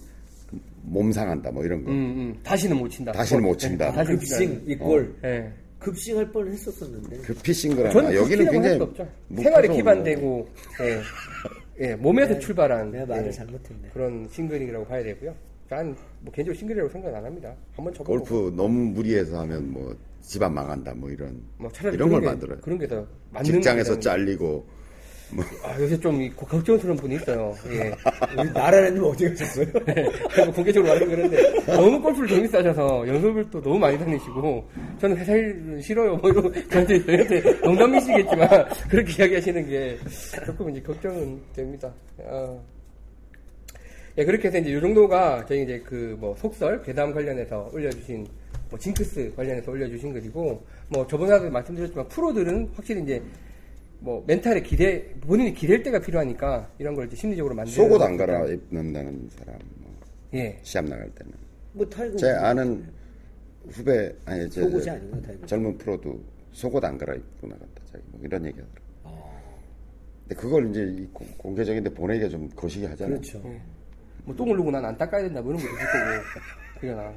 몸 0.83 1.11
상한다 1.11 1.51
뭐 1.51 1.65
이런 1.65 1.83
거. 1.83 1.91
음, 1.91 1.95
음, 1.97 2.41
다시는 2.45 2.77
못 2.77 2.89
친다. 2.91 3.11
다시는 3.13 3.43
못 3.43 3.57
친다. 3.57 3.89
아, 3.99 4.05
급싱 4.05 4.63
이꼴 4.67 5.17
예. 5.25 5.51
급싱할 5.83 6.31
뻔 6.33 6.49
했었었는데 6.49 7.19
급히 7.19 7.53
싱글하나 7.53 7.93
저는 7.93 8.15
여기는 8.15 8.51
굉장히 8.51 8.79
생활에 9.43 9.69
기반되고 9.69 10.49
예, 10.83 11.01
예, 11.91 11.95
몸에서 11.97 12.39
출발한 12.39 12.91
내가 12.91 13.07
말을 13.07 13.27
예, 13.27 13.31
잘못했네 13.31 13.89
그런 13.93 14.29
싱글이라고 14.31 14.87
봐야 14.87 15.03
되고요. 15.03 15.35
난 15.69 15.97
뭐 16.21 16.33
개인적으로 16.33 16.57
싱글이라고 16.59 16.91
생각 16.91 17.15
안 17.15 17.25
합니다. 17.25 17.55
한번 17.75 17.93
쳐보고 17.95 18.25
골프 18.25 18.55
너무 18.57 18.79
무리해서 18.93 19.41
하면 19.41 19.73
뭐 19.73 19.97
집안 20.21 20.55
망한다 20.55 20.95
뭐 20.95 21.11
이런 21.11 21.43
뭐 21.59 21.71
차라리 21.73 21.97
이런 21.97 22.09
그런 22.09 22.11
걸 22.11 22.21
게- 22.21 22.27
만들어요. 22.27 22.61
그런 22.61 22.79
게 22.79 22.87
더 22.87 23.07
맞는 23.31 23.45
직장에서. 23.45 23.99
잘리고 23.99 24.65
뭐 25.35 25.45
아, 25.65 25.79
요새 25.81 25.99
좀 25.99 26.21
이- 26.21 26.31
걱정스러운 26.31 26.97
분이 26.97 27.15
있어요. 27.17 27.55
예. 27.71 27.91
우리 28.39 28.51
나라라님 28.53 29.03
어디 29.05 29.29
가셨어요? 29.31 29.67
그리고 29.73 30.53
공개적으로 30.53 30.93
말하는 30.93 31.09
그런데 31.09 31.65
너무 31.67 32.01
골프를 32.03 32.29
재밌어 32.29 32.59
하셔서 32.59 33.07
연습을 33.09 33.51
또 33.51 33.61
너무 33.63 33.79
많이 33.79 33.99
다니시고 33.99 34.69
저는 35.01 35.17
회사 35.17 35.33
일 35.35 35.81
싫어요 35.83 36.17
뭐 36.17 36.31
이러고 36.31 36.53
저한테 36.69 37.05
저한테 37.05 37.41
농담이시겠지만 37.65 38.49
그렇게 38.91 39.13
이야기하시는 39.23 39.69
게 39.69 39.99
조금 40.47 40.71
이제 40.71 40.83
걱정은 40.83 41.41
됩니다. 41.55 41.91
아. 42.27 42.59
예, 44.19 44.25
그렇게 44.27 44.49
해서 44.49 44.59
이제 44.59 44.73
요 44.75 44.81
정도가 44.81 45.47
저희 45.49 45.63
이제 45.63 45.79
그 45.81 46.17
뭐 46.21 46.37
속설, 46.37 46.83
괴담 46.83 47.13
관련해서 47.15 47.71
올려주신 47.73 48.27
뭐 48.69 48.79
징크스 48.79 49.33
관련해서 49.35 49.71
올려주신 49.71 50.13
글이고 50.13 50.63
뭐 50.89 51.07
저번에도 51.07 51.51
말씀드렸지만 51.51 52.07
프로들은 52.09 52.71
확실히 52.77 53.03
이제 53.03 53.23
뭐 54.03 54.25
멘탈에 54.27 54.63
기대 54.63 55.15
본인이 55.21 55.55
기댈 55.55 55.83
때가 55.83 56.01
필요하니까 56.01 56.69
이런 56.79 56.95
걸 56.97 57.07
이제 57.07 57.15
심리적으로 57.17 57.55
만드는 57.55 57.75
속옷 57.75 58.03
안 58.03 58.17
갈아 58.17 58.45
입는다는 58.47 59.29
사람 59.31 59.57
뭐 59.77 59.93
예. 60.35 60.59
시합 60.63 60.85
나갈 60.87 61.09
때는 61.11 61.33
뭐 61.73 61.89
타이거 61.89 62.17
제 62.17 62.31
아는 62.31 62.85
후배 63.69 64.13
아니 64.25 64.51
제 64.51 64.61
속옷이 64.63 64.85
타이거. 64.87 65.47
젊은 65.47 65.79
프로도 65.79 66.21
속옷 66.51 66.85
안 66.85 66.99
갈아 66.99 67.15
입고 67.15 67.47
나갔다 67.47 67.83
자기 67.93 68.03
뭐 68.09 68.21
이런 68.25 68.45
얘기 68.45 68.59
하더라고. 68.59 68.83
아. 69.05 69.33
근데 70.27 70.35
그걸 70.35 70.69
이제 70.71 71.09
공- 71.13 71.29
공개적인데 71.37 71.91
보내기가 71.95 72.29
좀 72.29 72.51
거시기 72.57 72.85
하잖아요. 72.87 73.21
그렇죠. 73.21 73.41
뭐 74.25 74.35
똥을 74.35 74.57
누고 74.57 74.71
난 74.73 74.85
안 74.85 74.99
닦아야 74.99 75.23
된다 75.23 75.41
뭐 75.41 75.53
이런 75.53 75.63
것도 75.65 75.75
있을 75.77 75.87
거고 75.87 76.41
그러나 76.81 77.15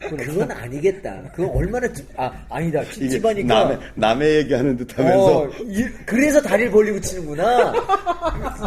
그건 0.00 0.50
아니겠다. 0.50 1.22
그건 1.34 1.50
얼마나 1.54 1.92
찝, 1.92 2.06
아 2.16 2.32
아니다. 2.48 2.82
이게 2.82 3.08
찝찝하니까. 3.08 3.54
남의 3.64 3.78
남의 3.94 4.34
얘기하는 4.36 4.76
듯하면서 4.78 5.38
어, 5.38 5.48
이- 5.66 5.84
그래서 6.06 6.40
다리를 6.40 6.70
벌리고 6.70 6.98
치는구나. 7.00 7.72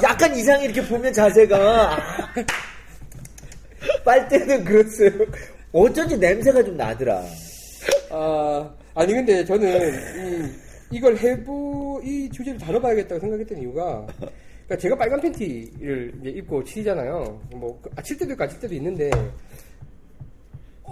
약간 0.03 0.35
이상해 0.35 0.65
이렇게 0.65 0.81
보면 0.87 1.11
자세가. 1.11 1.57
아, 1.57 1.97
빨대는 4.05 4.63
그렇어요. 4.63 5.25
어쩐지 5.71 6.17
냄새가 6.17 6.63
좀 6.63 6.77
나더라. 6.77 7.23
아, 8.11 8.69
아니 8.93 9.13
근데 9.13 9.43
저는 9.43 9.91
이, 10.91 10.97
이걸 10.97 11.17
해보 11.17 11.99
이 12.03 12.29
주제를 12.29 12.59
다뤄봐야겠다고 12.59 13.19
생각했던 13.19 13.57
이유가 13.59 14.05
그러니까 14.17 14.77
제가 14.79 14.95
빨간 14.95 15.19
팬티를 15.19 16.13
이제 16.21 16.29
입고 16.29 16.63
치잖아요. 16.63 17.41
뭐 17.55 17.81
아, 17.95 18.01
칠 18.03 18.17
때도 18.17 18.33
있고 18.33 18.43
안칠 18.43 18.59
때도 18.59 18.75
있는데 18.75 19.09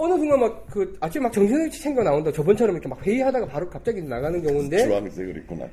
어느 0.02 0.18
순간 0.18 0.39
막 0.39 0.66
그 0.72 0.97
아침에 0.99 1.24
막 1.24 1.32
정신없이 1.32 1.82
챙겨 1.82 2.02
나온다. 2.02 2.32
저번처럼 2.32 2.76
이렇게 2.76 2.88
막 2.89 3.06
회의하다가 3.06 3.45
바로 3.45 3.70
갑자기 3.70 4.02
나가는 4.02 4.41
경우인데 4.41 4.86
주황색을 4.86 5.38
입구나. 5.38 5.68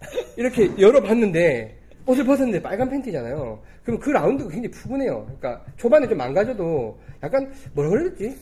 이렇게 0.36 0.70
열어봤는데 0.78 1.78
옷을 2.06 2.24
벗었는데 2.24 2.62
빨간 2.62 2.88
팬티잖아요. 2.88 3.60
그럼 3.84 3.98
그 3.98 4.10
라운드가 4.10 4.50
굉장히 4.50 4.70
푸근해요. 4.70 5.24
그러니까 5.24 5.64
초반에 5.76 6.06
좀 6.06 6.18
망가져도 6.18 6.98
약간 7.22 7.50
뭐라 7.74 7.90
그랬지? 7.90 8.36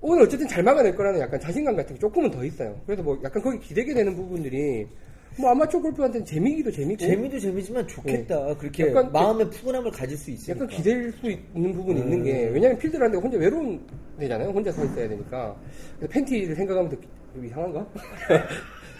오늘 0.00 0.24
어쨌든 0.24 0.48
잘 0.48 0.62
막아낼 0.62 0.94
거라는 0.94 1.20
약간 1.20 1.38
자신감 1.38 1.76
같은 1.76 1.94
게 1.94 2.00
조금은 2.00 2.30
더 2.30 2.44
있어요. 2.44 2.78
그래서 2.84 3.02
뭐 3.02 3.18
약간 3.22 3.40
거기 3.42 3.58
기대게 3.60 3.94
되는 3.94 4.14
부분들이 4.14 4.86
뭐 5.38 5.50
아마추어 5.50 5.80
골프한테는 5.80 6.26
재미기도 6.26 6.70
재미고 6.70 6.98
재미도 6.98 7.38
재미지만 7.38 7.86
좋겠다. 7.88 8.54
그렇게 8.56 8.88
약간 8.88 9.10
마음의 9.12 9.50
푸근함을 9.50 9.90
가질 9.90 10.16
수 10.16 10.30
있으니까. 10.30 10.64
약간 10.64 10.76
기댈 10.76 11.12
수 11.12 11.30
있는 11.30 11.72
부분이 11.72 12.00
있는 12.00 12.22
게 12.22 12.48
왜냐면 12.52 12.78
필드라는 12.78 13.12
데가 13.12 13.22
혼자 13.22 13.38
외로운 13.38 13.80
데잖아요. 14.18 14.50
혼자 14.50 14.70
서 14.72 14.84
있어야 14.84 15.08
되니까 15.08 15.56
팬티를 16.10 16.54
생각하면 16.54 16.90
더 16.90 16.96
이상한가? 17.44 17.86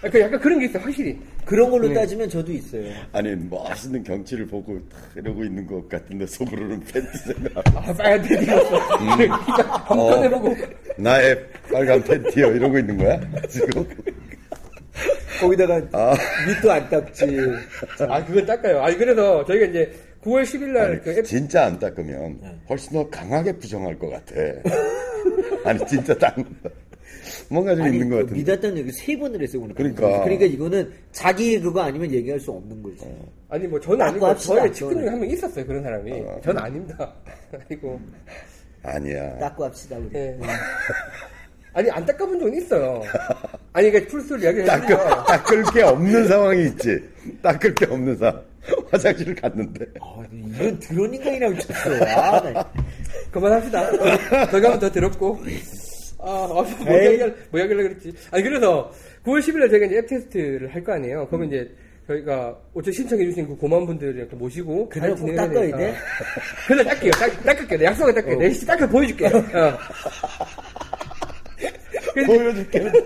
약간, 0.04 0.20
약간 0.20 0.40
그런 0.40 0.58
게 0.58 0.64
있어요. 0.64 0.82
확실히. 0.82 1.16
그런 1.44 1.70
걸로 1.70 1.86
네. 1.86 1.94
따지면 1.94 2.28
저도 2.28 2.50
있어요. 2.52 2.92
아니 3.12 3.36
멋있는 3.36 4.02
경치를 4.02 4.46
보고 4.46 4.76
탁 4.88 5.00
이러고 5.16 5.44
있는 5.44 5.64
것 5.66 5.88
같은데 5.88 6.26
속으로는 6.26 6.80
팬티 6.80 7.18
생각. 7.18 7.58
아 7.76 7.92
빨간 7.94 8.22
팬티였어. 8.22 8.76
한번 8.78 10.24
해보고 10.24 10.56
나의 10.96 11.46
빨간 11.70 12.02
팬티요 12.02 12.48
이러고 12.52 12.78
있는 12.78 12.96
거야 12.96 13.20
지금? 13.48 13.84
거기다가 15.42 15.80
아. 15.92 16.14
밑도 16.46 16.72
안 16.72 16.88
닦지. 16.88 17.24
아, 18.08 18.24
그건 18.24 18.46
닦아요. 18.46 18.80
아, 18.82 18.94
그래서 18.96 19.44
저희가 19.44 19.66
이제 19.66 19.92
9월 20.22 20.42
10일 20.42 20.68
날 20.68 20.90
아니, 20.92 21.00
그 21.02 21.10
앱, 21.10 21.24
진짜 21.24 21.66
안 21.66 21.78
닦으면 21.78 22.38
훨씬 22.68 22.92
더 22.92 23.08
강하게 23.10 23.52
부정할 23.58 23.98
것 23.98 24.08
같아. 24.10 24.34
아니 25.64 25.86
진짜 25.86 26.14
딱 26.18 26.36
뭔가 27.48 27.74
좀 27.74 27.84
아니, 27.84 27.94
있는 27.94 28.08
것그 28.08 28.22
같은데. 28.22 28.40
믿었다는 28.40 28.78
얘기 28.78 28.92
세 28.92 29.16
번을 29.16 29.40
했어요, 29.42 29.62
오늘. 29.62 29.74
그러니까. 29.74 30.22
그러니까 30.24 30.44
이거는 30.46 30.92
자기 31.12 31.60
그거 31.60 31.80
아니면 31.82 32.10
얘기할 32.12 32.38
수 32.40 32.50
없는 32.52 32.82
거지. 32.82 33.04
아니 33.48 33.66
뭐 33.66 33.78
저는 33.80 33.98
닦고 33.98 34.10
아니고 34.10 34.26
합시다, 34.26 34.54
저의 34.56 34.72
친구 34.72 34.94
중에. 34.94 35.08
한 35.08 35.20
명 35.20 35.28
있었어요. 35.30 35.66
그런 35.66 35.82
사람이. 35.82 36.22
저는 36.42 36.62
아닙니다. 36.62 37.12
아니고. 37.68 38.00
아니야. 38.84 39.38
닦고 39.38 39.64
합시다, 39.64 39.96
우리. 39.98 40.18
예. 40.18 40.36
아니 41.74 41.90
안 41.90 42.04
닦아본 42.04 42.38
적은 42.38 42.54
있어요. 42.56 43.02
아니 43.72 43.90
그러니까 43.90 44.10
풀스를 44.10 44.42
이야기를 44.42 44.66
닦을, 44.66 44.96
닦을 45.26 45.62
게 45.72 45.82
없는 45.82 46.28
상황이 46.28 46.66
있지. 46.66 47.00
닦을 47.42 47.74
게 47.74 47.86
없는 47.86 48.16
상황. 48.16 48.42
화장실을 48.90 49.34
갔는데. 49.34 49.84
아, 50.00 50.22
이런 50.30 50.78
드론 50.78 51.12
인간이라고 51.12 51.58
쳤어. 51.58 52.04
아, 52.04 52.40
나 52.52 52.72
그만합시다. 53.32 53.90
저희가 54.50 54.70
한번 54.70 54.78
더 54.78 54.90
들었고. 54.92 55.40
아, 56.20 56.30
아, 56.30 56.46
뭐. 56.46 56.64
이야기할, 57.02 57.34
뭐 57.50 57.58
이야기하려고 57.60 57.88
그랬지. 57.88 58.12
아니, 58.30 58.42
그래서 58.44 58.92
9월 59.24 59.40
10일에 59.40 59.68
저희가 59.70 59.86
이제 59.86 59.96
앱 59.98 60.06
테스트를 60.06 60.72
할 60.72 60.84
거 60.84 60.92
아니에요. 60.92 61.26
그러면 61.26 61.48
이제 61.48 61.68
저희가 62.06 62.56
어째 62.74 62.92
신청해주신 62.92 63.48
그 63.48 63.56
고마운 63.56 63.84
분들을 63.86 64.14
이렇게 64.16 64.36
모시고. 64.36 64.88
그날 64.90 65.14
꼭 65.16 65.34
닦아야. 65.34 65.76
돼? 65.76 65.94
그날 66.68 66.84
닦게요. 66.84 67.10
닦, 67.12 67.44
닦을게요. 67.44 67.78
내 67.80 67.84
약속을 67.86 68.14
닦게요. 68.14 68.36
어. 68.36 68.38
내 68.38 68.50
시, 68.50 68.64
닦아 68.66 68.86
보여줄게요. 68.88 69.28
어. 69.36 69.78
보여줄게. 72.14 72.92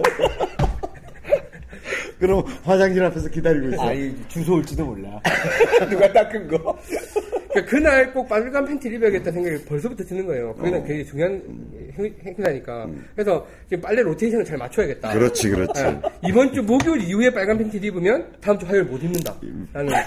그럼 2.19 2.45
화장실 2.65 3.05
앞에서 3.05 3.29
기다리고 3.29 3.69
있어. 3.69 3.83
아니, 3.89 4.15
주소 4.29 4.55
올지도 4.55 4.85
몰라. 4.85 5.21
누가 5.91 6.11
닦은 6.13 6.49
거? 6.49 6.79
그러니까 7.57 7.71
그날 7.71 8.13
꼭 8.13 8.29
빨간 8.29 8.65
팬티를 8.65 8.97
입어야겠다 8.99 9.31
생각이 9.33 9.65
벌써부터 9.65 10.05
드는 10.05 10.27
거예요. 10.27 10.55
그날 10.55 10.79
굉장히 10.81 11.05
중요한 11.07 11.43
행- 11.99 12.15
행사니까. 12.25 12.89
그래서 13.15 13.47
지금 13.69 13.81
빨래 13.83 14.03
로테이션을 14.03 14.45
잘 14.45 14.59
맞춰야겠다. 14.59 15.13
그렇지, 15.13 15.51
그렇지. 15.51 15.83
예. 15.83 16.01
이번 16.29 16.53
주 16.53 16.63
목요일 16.63 17.03
이후에 17.03 17.31
빨간 17.31 17.59
팬티를 17.59 17.89
입으면 17.89 18.27
다음 18.41 18.59
주 18.59 18.67
화요일 18.67 18.85
못 18.85 19.03
입는다. 19.03 19.35
라는. 19.73 19.93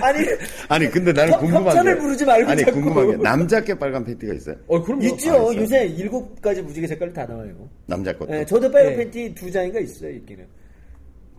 아니, 0.00 0.26
아니, 0.68 0.90
근데 0.90 1.12
나는 1.12 1.32
협- 1.32 1.40
궁금한 1.40 1.84
게. 1.84 1.96
부르지 1.96 2.24
말고 2.24 2.50
아니, 2.50 2.64
자꾸. 2.64 2.80
궁금한 2.80 3.10
게. 3.10 3.16
남자께 3.22 3.74
빨간 3.78 4.04
팬티가 4.04 4.34
있어요? 4.34 4.56
어, 4.66 4.82
그럼요. 4.82 5.04
있죠. 5.04 5.32
아? 5.50 5.54
요새 5.56 5.86
일곱 5.86 6.40
가지 6.40 6.62
무지개 6.62 6.86
색깔 6.86 7.12
다 7.12 7.26
나와요. 7.26 7.68
남자 7.86 8.12
것도. 8.16 8.34
예, 8.34 8.44
저도 8.44 8.70
빨간 8.70 8.92
예. 8.92 8.96
팬티 8.96 9.34
두 9.34 9.50
장인가 9.50 9.80
있어요, 9.80 10.10
있기는. 10.10 10.44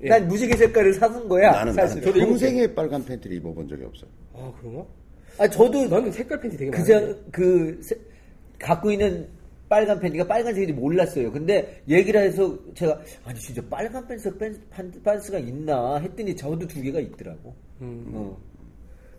예. 0.04 0.10
난 0.10 0.28
무지개 0.28 0.56
색깔을 0.58 0.93
사준 0.93 1.28
거야, 1.30 1.51
나는, 1.51 1.74
사실. 1.74 2.01
나는 2.01 2.20
평생에 2.28 2.74
빨간 2.74 3.04
팬티를 3.06 3.38
입어본 3.38 3.68
적이 3.68 3.86
없어. 3.86 4.06
아, 4.34 4.51
그런가? 4.60 4.86
아, 5.38 5.47
저도 5.49 5.88
나는 5.88 6.12
색깔 6.12 6.39
팬티 6.41 6.58
되게 6.58 6.72
그. 6.72 6.84
자, 6.84 7.16
그, 7.32 7.80
세- 7.82 7.97
갖고 8.60 8.91
있는 8.91 9.28
빨간 9.70 9.99
팬티가 9.99 10.26
빨간색인지 10.28 10.74
몰랐어요. 10.74 11.32
근데 11.32 11.82
얘기를 11.88 12.22
해서 12.22 12.58
제가, 12.76 12.99
아니, 13.26 13.39
진짜 13.39 13.62
빨간 13.70 14.06
팬스, 14.08 14.36
팬, 14.38 14.56
판- 14.70 14.91
빤스가 15.04 15.39
있나 15.39 15.97
했더니 15.97 16.36
저도 16.36 16.68
두 16.68 16.82
개가 16.82 16.99
있더라고. 16.99 17.56
음. 17.82 18.12
어. 18.14 18.38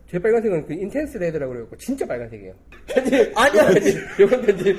제 0.09 0.19
빨간색은 0.19 0.67
그 0.67 0.75
intense 0.75 1.17
red라고 1.19 1.53
그래갖고 1.53 1.77
진짜 1.79 2.07
빨간색이에요. 2.07 2.53
아니야, 3.35 3.67
아니. 3.67 3.91
이건 4.21 4.43
편집. 4.43 4.77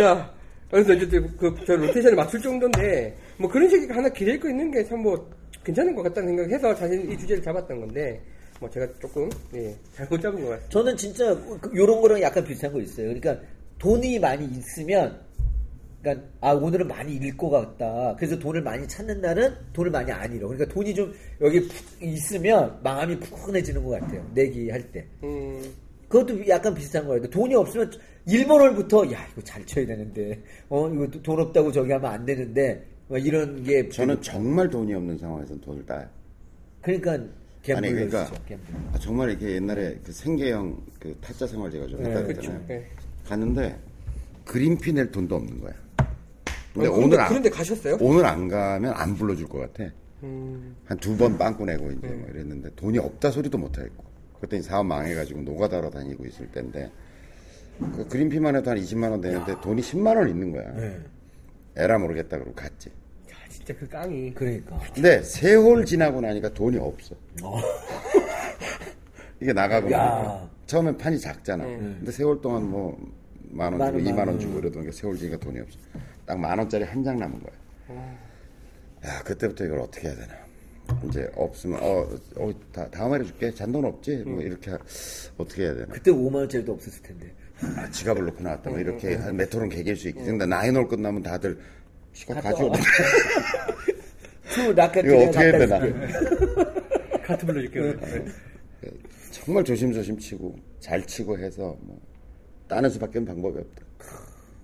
야, 0.00 0.32
그래서 0.70 0.94
이제 0.94 1.20
그, 1.38 1.54
저 1.66 1.76
로테이션을 1.76 2.16
맞출 2.16 2.40
정도인데, 2.40 3.14
뭐 3.38 3.48
그런 3.48 3.68
식이 3.68 3.86
하나 3.92 4.08
기댈 4.08 4.38
거 4.40 4.48
있는 4.48 4.70
게 4.70 4.84
참 4.84 5.00
뭐 5.02 5.28
괜찮은 5.64 5.94
것 5.94 6.02
같다는 6.02 6.36
생각해서 6.36 6.74
사실 6.74 7.10
이 7.12 7.18
주제를 7.18 7.42
잡았던 7.42 7.80
건데, 7.80 8.20
뭐 8.58 8.70
제가 8.70 8.86
조금, 9.00 9.28
예, 9.54 9.74
잘못 9.94 10.18
잡은 10.20 10.40
것 10.40 10.48
같습니다. 10.48 10.68
저는 10.70 10.96
진짜 10.96 11.34
그- 11.60 11.70
요런 11.76 12.00
거랑 12.00 12.20
약간 12.22 12.42
비슷한 12.44 12.72
거 12.72 12.80
있어요. 12.80 13.06
그러니까 13.08 13.38
돈이 13.78 14.18
많이 14.18 14.46
있으면 14.46 15.20
그러니까 16.00 16.26
아 16.40 16.52
오늘은 16.52 16.88
많이 16.88 17.16
잃을 17.16 17.36
것 17.36 17.50
같다. 17.50 18.14
그래서 18.16 18.38
돈을 18.38 18.62
많이 18.62 18.86
찾는 18.88 19.20
날은 19.20 19.54
돈을 19.74 19.90
많이 19.90 20.10
안 20.10 20.32
잃어. 20.32 20.48
그러니까 20.48 20.72
돈이 20.72 20.94
좀 20.94 21.12
여기 21.40 21.60
푹 21.60 21.72
있으면 22.02 22.78
마음이 22.82 23.18
푸근해지는 23.20 23.84
것 23.84 24.00
같아요. 24.00 24.24
내기 24.34 24.70
할 24.70 24.80
때. 24.90 25.04
음, 25.24 25.62
그것도 26.08 26.48
약간 26.48 26.72
비슷한 26.74 27.06
거예요. 27.06 27.28
돈이 27.28 27.54
없으면 27.54 27.90
1번 28.26 28.60
홀부터 28.60 29.12
야 29.12 29.26
이거 29.32 29.42
잘 29.42 29.64
쳐야 29.66 29.84
되는데 29.86 30.40
어 30.70 30.88
이거 30.88 31.06
돈 31.22 31.40
없다고 31.40 31.70
저기 31.72 31.92
하면 31.92 32.10
안 32.10 32.24
되는데 32.24 32.84
뭐 33.08 33.18
이런 33.18 33.62
게 33.64 33.88
저는 33.88 34.20
정말 34.22 34.68
돈이 34.68 34.94
없는 34.94 35.18
상황에서는 35.18 35.60
돈을 35.62 35.86
따요. 35.86 36.06
그러니까 36.82 37.12
아니. 37.74 37.90
그러니까. 37.90 38.30
아, 38.92 38.98
정말 38.98 39.30
이렇게 39.30 39.52
옛날에 39.56 39.98
그 40.04 40.12
생계형 40.12 40.80
그 41.00 41.16
타짜 41.20 41.46
생활 41.46 41.70
제가 41.70 41.86
좀 41.86 42.00
했다 42.04 42.20
네, 42.20 42.26
그랬잖아요. 42.26 42.60
그쵸. 42.60 42.68
네. 42.68 42.86
갔는데 43.26 43.78
그린피 44.44 44.92
낼 44.92 45.10
돈도 45.10 45.34
없는 45.36 45.60
거야. 45.60 45.74
근데 46.72 46.88
어, 46.88 46.92
오늘 46.92 47.08
그런데, 47.08 47.16
안, 47.18 47.28
그런데 47.28 47.50
가셨어요? 47.50 47.98
오늘 48.00 48.24
안 48.26 48.48
가면 48.48 48.92
안 48.94 49.14
불러줄 49.16 49.48
것 49.48 49.58
같아. 49.58 49.90
음, 50.22 50.76
한두 50.84 51.16
번 51.16 51.38
빵꾸 51.38 51.64
내고 51.64 51.90
이제 51.90 52.06
네. 52.08 52.14
뭐 52.14 52.28
이랬는데 52.28 52.70
돈이 52.76 52.98
없다 52.98 53.30
소리도 53.30 53.58
못 53.58 53.76
하겠고. 53.78 54.04
그때 54.40 54.60
사업 54.62 54.86
망해가지고 54.86 55.42
노가다로 55.42 55.90
다니고 55.90 56.24
있을 56.26 56.46
때인데 56.52 56.90
그 57.96 58.06
그린피만 58.08 58.54
해도 58.54 58.70
한 58.70 58.78
20만 58.78 59.10
원 59.10 59.20
되는데 59.20 59.60
돈이 59.60 59.82
10만 59.82 60.16
원 60.16 60.28
있는 60.28 60.52
거야. 60.52 60.70
네. 60.74 61.00
에라 61.76 61.98
모르겠다 61.98 62.38
그러고 62.38 62.54
갔지. 62.54 62.90
야, 63.68 63.74
진짜 63.74 63.74
그 63.80 63.88
깡이. 63.88 64.32
그러니까 64.34 64.78
근데 64.94 65.22
세 65.22 65.47
홀 65.47 65.84
지나고 65.84 66.20
나니까 66.20 66.52
돈이 66.54 66.78
없어. 66.78 67.14
이게 69.40 69.52
나가고. 69.52 69.88
나니까. 69.88 70.50
처음엔 70.66 70.98
판이 70.98 71.18
작잖아. 71.18 71.64
네. 71.64 71.76
근데 71.78 72.10
세 72.12 72.23
홀 72.23 72.40
동안 72.40 72.68
뭐 72.68 72.98
만원만 73.50 73.88
주고 73.88 73.96
원, 73.98 74.06
이만 74.06 74.16
만원 74.16 74.28
원. 74.34 74.40
주고 74.40 74.58
이러던 74.58 74.84
게 74.84 74.92
세 74.92 75.00
홀째가 75.00 75.36
돈이 75.38 75.60
없어. 75.60 75.78
딱 76.26 76.38
만 76.38 76.58
원짜리 76.58 76.84
한 76.84 77.02
장 77.04 77.18
남은 77.18 77.38
거야. 77.40 77.52
어. 77.88 78.18
야 79.06 79.22
그때부터 79.22 79.64
이걸 79.64 79.80
어떻게 79.80 80.08
해야 80.08 80.16
되나. 80.16 80.34
이제 81.06 81.30
없으면 81.36 81.78
어, 81.82 82.08
어 82.36 82.50
다, 82.72 82.88
다음 82.90 83.14
해에 83.14 83.22
줄게 83.22 83.50
잔돈 83.52 83.84
없지 83.84 84.24
뭐 84.26 84.40
이렇게 84.40 84.70
하- 84.70 84.78
어떻게 85.36 85.64
해야 85.64 85.74
되나 85.74 85.86
그때 85.92 86.10
5만 86.10 86.34
원짜리도 86.36 86.72
없었을 86.72 87.02
텐데. 87.02 87.30
아, 87.76 87.90
지갑을 87.90 88.24
놓고 88.26 88.42
나왔다 88.42 88.70
뭐 88.70 88.78
이렇게 88.78 89.16
음. 89.16 89.22
한 89.22 89.36
메토론 89.36 89.68
개길 89.68 89.96
수 89.96 90.08
있겠지 90.08 90.30
근데 90.30 90.46
nine 90.46 90.66
hole 90.66 90.86
끝나면 90.88 91.22
다들 91.24 91.58
시간 92.18 92.40
가지고 92.42 92.72
투 94.50 94.72
라켓 94.72 95.04
이거 95.04 95.18
어떻게 95.18 95.38
해야 95.38 95.58
되나 95.58 95.78
카트 97.22 97.46
불러줄게요. 97.46 98.00
네. 98.00 98.24
정말 99.30 99.62
조심조심 99.62 100.18
치고 100.18 100.56
잘 100.80 101.00
치고 101.06 101.38
해서 101.38 101.76
뭐 101.80 102.00
따는 102.66 102.90
수밖에 102.90 103.24
방법이 103.24 103.60
없다. 103.60 103.84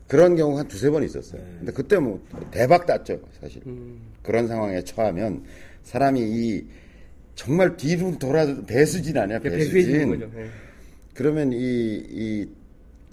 그런 0.08 0.34
경우가 0.34 0.60
한 0.60 0.68
두세 0.68 0.90
번 0.90 1.04
있었어요. 1.04 1.40
근데 1.58 1.70
그때 1.70 1.96
뭐 1.98 2.20
대박 2.50 2.86
땄죠, 2.86 3.20
사실. 3.40 3.62
그런 4.22 4.48
상황에 4.48 4.82
처하면 4.82 5.44
사람이 5.84 6.20
이 6.22 6.66
정말 7.36 7.76
뒤로 7.76 8.18
돌아 8.18 8.46
배수진 8.66 9.16
아니야, 9.16 9.38
배수진. 9.38 10.08
거죠. 10.08 10.28
네. 10.34 10.48
그러면 11.14 11.52
이, 11.52 11.56
이 11.56 12.48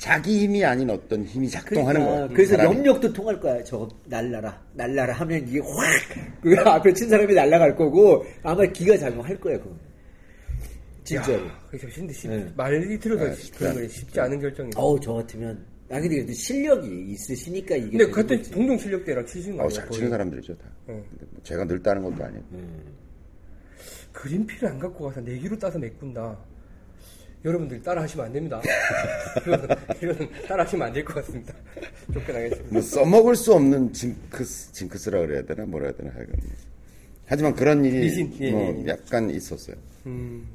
자기 0.01 0.39
힘이 0.39 0.65
아닌 0.65 0.89
어떤 0.89 1.23
힘이 1.23 1.47
작동하는 1.47 2.01
거야. 2.01 2.11
그러니까 2.15 2.33
그래서 2.35 2.55
사람이. 2.57 2.75
염력도 2.75 3.13
통할 3.13 3.39
거야. 3.39 3.63
저거 3.63 3.87
날라라, 4.07 4.59
날라라 4.73 5.13
하면 5.13 5.47
이게 5.47 5.59
확! 5.59 6.41
그 6.41 6.55
앞에 6.59 6.91
친 6.93 7.07
사람이 7.07 7.31
날라갈 7.35 7.75
거고 7.75 8.25
아마 8.41 8.65
기가 8.65 8.97
작용할 8.97 9.39
거야, 9.39 9.59
그거. 9.59 9.75
진짜로. 11.03 11.45
야, 11.45 11.59
그게 11.69 11.87
근데 11.87 12.11
쉽, 12.13 12.29
네. 12.29 12.51
말이 12.57 12.99
들어서 12.99 13.25
네, 13.25 13.35
쉽- 13.35 13.55
그런 13.59 13.75
거 13.75 13.87
쉽지 13.87 14.19
않은 14.19 14.39
결정이에요. 14.39 14.71
어우, 14.75 14.99
저 14.99 15.13
같으면. 15.13 15.63
아, 15.91 15.99
근데 15.99 16.15
그래도 16.15 16.33
실력이 16.33 17.11
있으시니까 17.11 17.75
이게. 17.75 17.95
근데 17.99 18.09
그때 18.09 18.37
거지. 18.37 18.49
동종 18.49 18.77
실력대랑 18.79 19.23
치신 19.27 19.55
거 19.55 19.65
어? 19.65 19.69
잘? 19.69 19.87
치는 19.91 20.09
사람들이죠, 20.09 20.57
다. 20.57 20.65
네. 20.87 20.93
근데 21.11 21.25
뭐 21.29 21.43
제가 21.43 21.63
늘 21.65 21.79
따는 21.83 22.01
것도 22.01 22.23
아니고. 22.23 22.43
그린피를 24.13 24.67
안 24.67 24.79
갖고 24.79 25.05
가서 25.05 25.21
내기로 25.21 25.59
따서 25.59 25.77
메꾼다. 25.77 26.39
여러분들 27.43 27.81
따라 27.81 28.03
하시면 28.03 28.25
안 28.27 28.33
됩니다. 28.33 28.61
이거는, 29.41 29.67
이거는 30.01 30.29
따라 30.47 30.63
하시면 30.63 30.87
안 30.87 30.93
될 30.93 31.03
것 31.03 31.15
같습니다. 31.15 31.53
쫓겨나겠습니다. 32.13 32.69
뭐 32.71 32.81
써먹을 32.81 33.35
수 33.35 33.53
없는 33.53 33.91
징크스, 33.93 34.71
징크스라 34.73 35.19
그래야 35.21 35.41
되나 35.43 35.65
뭐라 35.65 35.87
해야 35.87 35.95
되나 35.95 36.11
하여간. 36.11 36.35
하지만 37.25 37.55
그런 37.55 37.83
일이 37.85 37.99
미신, 38.01 38.31
예, 38.41 38.51
뭐 38.51 38.61
예, 38.77 38.83
예. 38.83 38.87
약간 38.89 39.29
있었어요. 39.29 39.75
음, 40.05 40.45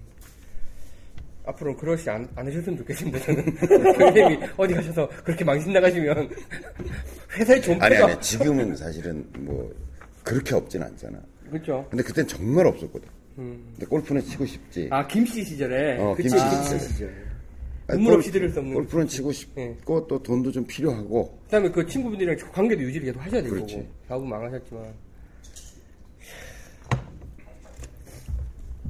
앞으로는 1.46 1.78
그러시 1.78 2.08
안, 2.10 2.28
안 2.36 2.46
하셨으면 2.46 2.78
좋겠습니다. 2.78 3.18
저는 3.20 3.56
선생님이 3.98 4.38
어디 4.56 4.74
가셔서 4.74 5.08
그렇게 5.24 5.44
망신 5.44 5.72
나가시면 5.72 6.30
회사의 7.36 7.62
존폐가 7.62 7.86
아니 7.86 7.96
아니 7.96 8.20
지금은 8.20 8.76
사실은 8.76 9.24
뭐 9.38 9.72
그렇게 10.22 10.54
없진 10.54 10.82
않잖아. 10.82 11.18
그렇죠. 11.50 11.86
근데 11.90 12.02
그땐 12.04 12.26
정말 12.26 12.66
없었거든. 12.66 13.08
음. 13.38 13.64
근데 13.72 13.86
골프는 13.86 14.22
치고 14.22 14.46
싶지. 14.46 14.88
아 14.90 15.06
김씨 15.06 15.44
시절에 15.44 15.98
어, 15.98 16.14
그치, 16.14 16.30
치지. 16.30 16.78
진짜. 16.96 17.06
아니, 17.88 17.98
눈물 17.98 18.12
골- 18.14 18.18
없이 18.18 18.30
들을 18.32 18.50
수 18.50 18.58
없는 18.58 18.74
골프는 18.74 19.06
치고 19.06 19.30
싶고 19.32 20.06
또 20.06 20.22
돈도 20.22 20.50
좀 20.52 20.64
필요하고. 20.66 21.38
그다음에 21.44 21.70
그 21.70 21.86
친구분들이랑 21.86 22.36
관계도 22.52 22.82
유지를 22.82 23.06
계속 23.06 23.20
하셔야 23.24 23.42
될 23.42 23.50
그렇지. 23.50 23.86
거고 24.08 24.24
망하셨지만 24.24 25.06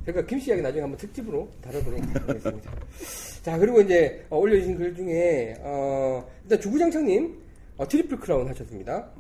그러니까 0.05 0.27
김씨 0.29 0.51
이야기 0.51 0.63
나중에 0.63 0.83
한번 0.83 0.97
특집으로 0.99 1.49
다루도록 1.61 2.01
하겠습니다. 2.29 2.73
자 3.43 3.59
그리고 3.59 3.81
이제 3.81 4.25
어, 4.31 4.39
올려주신 4.39 4.77
글 4.77 4.95
중에 4.95 5.55
어, 5.61 6.25
일단 6.45 6.61
주구장창님 6.61 7.37
어, 7.77 7.87
트리플 7.89 8.19
크라운 8.21 8.49
하셨습니다. 8.49 9.11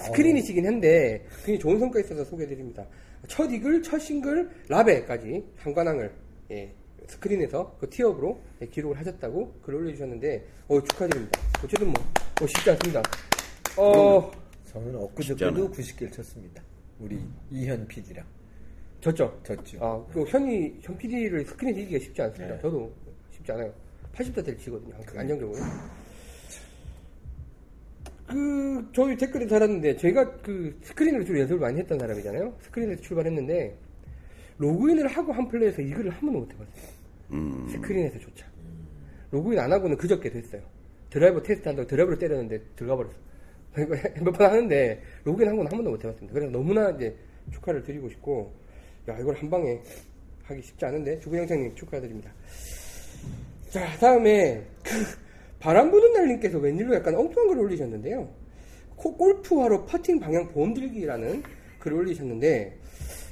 스크린이시긴 0.00 0.66
한데 0.66 1.24
굉장히 1.44 1.58
좋은 1.58 1.78
성과 1.78 2.00
있어서 2.00 2.24
소개해드립니다. 2.24 2.84
첫 3.28 3.50
이글, 3.50 3.82
첫 3.82 3.98
싱글, 3.98 4.50
라베까지 4.68 5.44
삼관왕을 5.58 6.12
예, 6.50 6.74
스크린에서 7.06 7.76
그 7.80 7.88
티업으로 7.88 8.40
예, 8.60 8.66
기록을 8.66 8.98
하셨다고 8.98 9.60
글 9.62 9.74
올려주셨는데 9.76 10.46
어, 10.68 10.80
축하드립니다. 10.82 11.40
어쨌든 11.62 11.92
뭐 11.92 12.02
어, 12.42 12.46
쉽지 12.46 12.70
않습니다. 12.70 13.02
어 13.76 14.30
저는 14.66 14.94
엊그저께도 14.96 15.46
않아요. 15.46 15.70
90개를 15.70 16.12
쳤습니다. 16.12 16.62
우리 16.98 17.18
이현 17.50 17.86
PD랑. 17.86 18.24
졌죠. 19.00 19.40
졌죠. 19.44 19.78
아, 19.84 20.04
그 20.12 20.24
현이 20.24 20.78
현 20.80 20.96
PD를 20.96 21.44
스크린에 21.44 21.80
이기기가 21.80 22.04
쉽지 22.04 22.22
않습니다. 22.22 22.54
네. 22.56 22.62
저도 22.62 22.92
쉽지 23.32 23.52
않아요. 23.52 23.72
80대를 24.14 24.58
치거든요. 24.58 24.94
안정적으로. 25.16 25.58
그 28.26 28.88
저희 28.92 29.16
댓글에 29.16 29.46
달았는데 29.46 29.96
제가 29.96 30.38
그 30.38 30.78
스크린으로 30.82 31.24
주로 31.24 31.40
연습을 31.40 31.60
많이 31.60 31.78
했던 31.80 31.98
사람이잖아요. 31.98 32.56
스크린에서 32.62 33.02
출발했는데 33.02 33.76
로그인을 34.58 35.08
하고 35.08 35.32
한 35.32 35.48
플레이에서 35.48 35.82
이글을 35.82 36.10
한 36.10 36.20
번도 36.20 36.38
못 36.38 36.52
해봤어요. 36.52 36.74
음. 37.32 37.66
스크린에서조차. 37.70 38.46
로그인 39.30 39.58
안 39.58 39.72
하고는 39.72 39.96
그저께 39.96 40.30
됐어요. 40.30 40.62
드라이버 41.10 41.42
테스트 41.42 41.68
한다고 41.68 41.86
드라이버를 41.86 42.18
때렸는데 42.18 42.60
들어가 42.76 42.96
버렸어. 42.96 43.14
몇 44.24 44.32
번 44.32 44.50
하는데 44.50 45.02
로그인 45.24 45.48
한건한 45.48 45.70
번도 45.70 45.90
못 45.90 46.04
해봤습니다. 46.04 46.32
그래서 46.32 46.52
너무나 46.52 46.90
이제 46.90 47.16
축하를 47.52 47.82
드리고 47.82 48.08
싶고, 48.08 48.52
야 49.08 49.18
이걸 49.18 49.34
한 49.34 49.50
방에 49.50 49.80
하기 50.44 50.62
쉽지 50.62 50.84
않은데 50.86 51.18
주부장장님 51.20 51.74
축하드립니다. 51.74 52.32
자 53.70 53.84
다음에 53.98 54.64
그 54.84 55.23
바람 55.64 55.90
부는 55.90 56.12
날님께서 56.12 56.58
웬일로 56.58 56.94
약간 56.94 57.14
엉뚱한 57.14 57.48
글을 57.48 57.62
올리셨는데요. 57.62 58.28
코- 58.96 59.16
골프화로 59.16 59.86
퍼팅 59.86 60.20
방향 60.20 60.46
보험 60.48 60.74
들기라는 60.74 61.42
글을 61.78 61.96
올리셨는데 62.00 62.76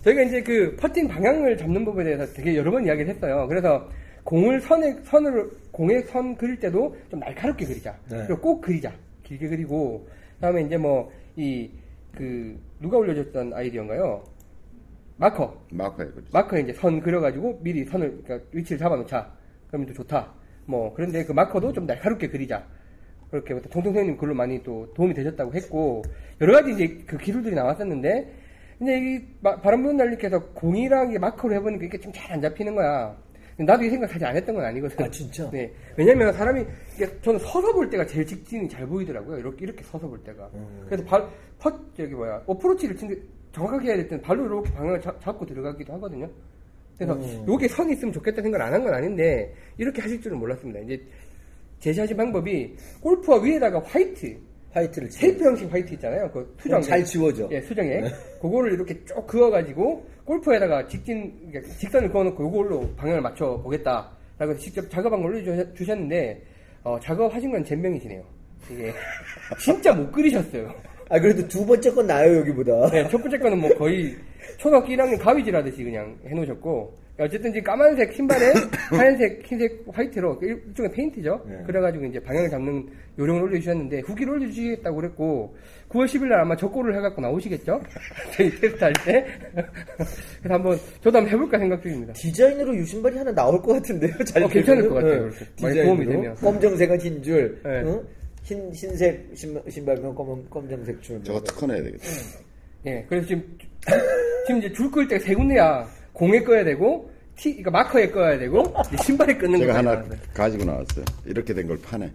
저희가 0.02 0.22
이제 0.22 0.42
그 0.42 0.74
퍼팅 0.76 1.08
방향을 1.08 1.58
잡는 1.58 1.84
법에 1.84 2.04
대해서 2.04 2.24
되게 2.32 2.56
여러 2.56 2.70
번 2.70 2.86
이야기를 2.86 3.14
했어요. 3.14 3.46
그래서 3.48 3.86
공을 4.24 4.62
선에 4.62 4.96
선을 5.04 5.50
공에 5.72 6.00
선 6.04 6.34
그릴 6.34 6.58
때도 6.58 6.96
좀 7.10 7.20
날카롭게 7.20 7.66
그리자. 7.66 7.94
네. 8.08 8.24
그리고 8.26 8.40
꼭 8.40 8.60
그리자. 8.62 8.90
길게 9.24 9.48
그리고 9.48 10.08
그다음에 10.36 10.62
이제 10.62 10.78
뭐 10.78 11.10
이 11.36 11.68
그 12.16 12.58
누가 12.78 12.98
올려줬던 12.98 13.52
아이디어인가요? 13.54 14.22
마커. 15.16 15.54
마커에 15.70 16.06
그렇지. 16.08 16.28
마커에 16.30 16.60
이제 16.60 16.72
선 16.74 17.00
그려가지고 17.00 17.60
미리 17.62 17.84
선을 17.84 18.22
그러니까 18.24 18.46
위치를 18.52 18.78
잡아놓자. 18.78 19.32
그러면 19.68 19.86
또 19.88 19.94
좋다. 19.94 20.30
뭐 20.66 20.92
그런데 20.94 21.24
그 21.24 21.32
마커도 21.32 21.72
좀 21.72 21.86
날카롭게 21.86 22.28
그리자. 22.28 22.64
그렇게 23.30 23.54
동동 23.62 23.94
선생님 23.94 24.18
글로 24.18 24.34
많이 24.34 24.62
또 24.62 24.92
도움이 24.94 25.14
되셨다고 25.14 25.54
했고 25.54 26.02
여러 26.40 26.52
가지 26.52 26.72
이제 26.72 27.02
그 27.06 27.16
기술들이 27.16 27.54
나왔었는데 27.54 28.30
근데 28.78 28.98
이 28.98 29.20
마- 29.40 29.58
바람 29.60 29.82
부는 29.82 29.96
날님께서 29.96 30.48
공이랑 30.52 31.12
이 31.12 31.18
마커로 31.18 31.54
해보니까 31.54 31.84
이게 31.86 31.98
좀 31.98 32.12
잘 32.12 32.32
안 32.32 32.40
잡히는 32.42 32.74
거야. 32.74 33.16
나도 33.58 33.84
이 33.84 33.90
생각 33.90 34.08
사실 34.10 34.26
안 34.26 34.34
했던 34.36 34.54
건 34.54 34.64
아니거든. 34.64 35.04
아, 35.04 35.08
진짜? 35.10 35.48
네. 35.50 35.70
왜냐면 35.96 36.32
사람이 36.32 36.64
저는 37.22 37.38
서서 37.38 37.72
볼 37.72 37.88
때가 37.90 38.04
제일 38.06 38.26
직진이 38.26 38.68
잘 38.68 38.86
보이더라고요. 38.86 39.38
이렇게 39.38 39.64
이렇게 39.64 39.82
서서 39.84 40.08
볼 40.08 40.18
때가. 40.24 40.50
음. 40.54 40.84
그래서 40.86 41.04
발, 41.04 41.26
퍼 41.58 41.70
저기 41.96 42.14
뭐야 42.14 42.42
어프로치를 42.46 42.96
정확하게 43.52 43.88
해야 43.88 43.96
될 43.96 44.08
때는 44.08 44.22
발로 44.22 44.46
이렇게 44.46 44.72
방향을 44.72 45.00
잡, 45.00 45.20
잡고 45.20 45.46
들어가기도 45.46 45.92
하거든요. 45.94 46.28
그래서 47.06 47.14
음. 47.40 47.44
요게 47.48 47.68
선이 47.68 47.92
있으면 47.94 48.12
좋겠다 48.12 48.42
생각을 48.42 48.64
안 48.66 48.72
한 48.74 48.82
건 48.82 48.94
아닌데 48.94 49.52
이렇게 49.78 50.00
하실 50.02 50.20
줄은 50.20 50.38
몰랐습니다. 50.38 50.80
이제 50.80 51.00
제시하신 51.80 52.16
방법이 52.16 52.74
골프화 53.00 53.38
위에다가 53.40 53.80
화이트 53.84 54.36
화이트를 54.72 55.08
테이프 55.10 55.44
형식 55.44 55.70
화이트 55.72 55.92
있잖아요. 55.94 56.30
그 56.32 56.54
수정 56.60 56.80
잘 56.80 57.04
지워져. 57.04 57.48
예, 57.50 57.60
수정액. 57.60 58.04
그거를 58.40 58.72
이렇게 58.72 58.94
쭉 59.04 59.26
그어가지고 59.26 60.06
골프화에다가 60.24 60.86
직진 60.86 61.32
직선을 61.78 62.10
그어놓고 62.10 62.42
요걸로 62.44 62.88
방향을 62.96 63.20
맞춰 63.20 63.60
보겠다. 63.62 64.10
라고 64.38 64.52
해서 64.52 64.60
직접 64.62 64.88
작업한 64.90 65.20
걸 65.22 65.34
올려주셨는데 65.34 66.42
어, 66.84 66.98
작업하신 67.00 67.50
건 67.52 67.64
잼명이시네요. 67.64 68.22
이게 68.70 68.92
진짜 69.58 69.92
못 69.92 70.10
그리셨어요. 70.10 70.72
아, 71.10 71.20
그래도 71.20 71.46
두 71.46 71.66
번째 71.66 71.90
건 71.90 72.06
나아요, 72.06 72.38
여기보다. 72.38 72.90
네, 72.90 73.06
첫 73.08 73.18
번째 73.20 73.36
거는 73.38 73.58
뭐 73.60 73.68
거의 73.76 74.16
초등학교 74.58 74.88
1학년 74.88 75.18
가위질 75.18 75.54
하듯이 75.54 75.84
그냥 75.84 76.16
해놓으셨고 76.26 77.02
어쨌든 77.18 77.52
지금 77.52 77.64
까만색 77.64 78.12
신발에 78.14 78.52
하얀색, 78.90 79.42
흰색, 79.44 79.84
화이트로 79.92 80.38
그 80.38 80.46
일종의 80.46 80.90
페인트죠. 80.92 81.44
네. 81.46 81.62
그래가지고 81.66 82.06
이제 82.06 82.18
방향을 82.18 82.48
잡는 82.50 82.88
요령을 83.18 83.42
올려주셨는데 83.42 84.00
후기를 84.00 84.32
올려주시겠다고 84.34 84.96
그랬고 84.96 85.54
9월 85.90 86.06
10일 86.06 86.28
날 86.28 86.40
아마 86.40 86.56
적고를 86.56 86.96
해갖고 86.96 87.20
나오시겠죠? 87.20 87.80
저희 88.34 88.50
테스트 88.50 88.82
할 88.82 88.92
때. 89.04 89.26
그래서 90.40 90.54
한번 90.54 90.78
저도 91.02 91.18
한번 91.18 91.28
해볼까 91.28 91.58
생각 91.58 91.82
중입니다. 91.82 92.14
디자인으로 92.14 92.74
유신발이 92.76 93.18
하나 93.18 93.32
나올 93.32 93.60
것 93.60 93.74
같은데요? 93.74 94.16
잘 94.24 94.42
어, 94.42 94.48
괜찮을 94.48 94.88
것 94.88 94.94
같아요, 94.94 95.30
네. 95.30 95.46
디자인으로. 95.56 95.84
도움이 95.84 96.06
되면. 96.06 96.34
검정색은 96.36 97.00
흰 97.00 97.22
줄, 97.22 97.60
네. 97.62 97.82
응? 97.84 98.02
흰, 98.42 98.72
흰색 98.72 99.28
신발, 99.34 99.62
신발면 99.68 100.14
검은, 100.14 100.48
검정색 100.48 101.02
줄. 101.02 101.22
저거 101.22 101.40
특허 101.42 101.66
내야 101.66 101.82
되겠다. 101.82 102.04
예, 102.86 103.04
그래서 103.08 103.28
지금, 103.28 103.58
지금 104.46 104.58
이제 104.58 104.72
줄 104.72 104.90
끌 104.90 105.06
때 105.08 105.18
세 105.18 105.34
군데야 105.34 105.86
공에 106.12 106.40
꺼야 106.42 106.64
되고, 106.64 107.10
티, 107.36 107.50
그러니까 107.56 107.70
마커에 107.70 108.10
꺼야 108.10 108.38
되고 108.38 108.62
신발에 109.04 109.34
끊는 109.38 109.60
제가 109.60 109.72
거 109.72 109.78
하나 109.78 109.92
나왔어요. 109.94 110.18
가지고 110.34 110.64
나왔어요. 110.64 111.04
이렇게 111.24 111.54
된 111.54 111.66
걸 111.66 111.78
파네. 111.80 112.10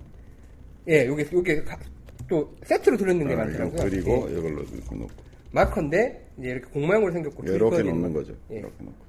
예, 0.87 1.05
요게 1.07 1.27
요게 1.33 1.63
가- 1.63 1.77
또 2.29 2.53
세트로 2.63 2.97
들어있는 2.97 3.27
게 3.27 3.33
어, 3.33 3.37
많더라고요. 3.37 3.73
이거 3.75 3.83
그리고 3.89 4.27
예. 4.29 4.37
이걸로 4.37 4.61
이렇게 4.63 4.95
놓고 4.95 5.09
마커인데 5.51 6.27
이제 6.39 6.49
이렇게 6.49 6.65
공 6.71 6.85
모양으로 6.87 7.11
생겼고 7.11 7.43
이렇게 7.43 7.77
줄거리는- 7.77 7.89
놓는 7.89 8.13
거죠. 8.13 8.33
예. 8.51 8.55
이렇게 8.57 8.83
놓고 8.83 9.07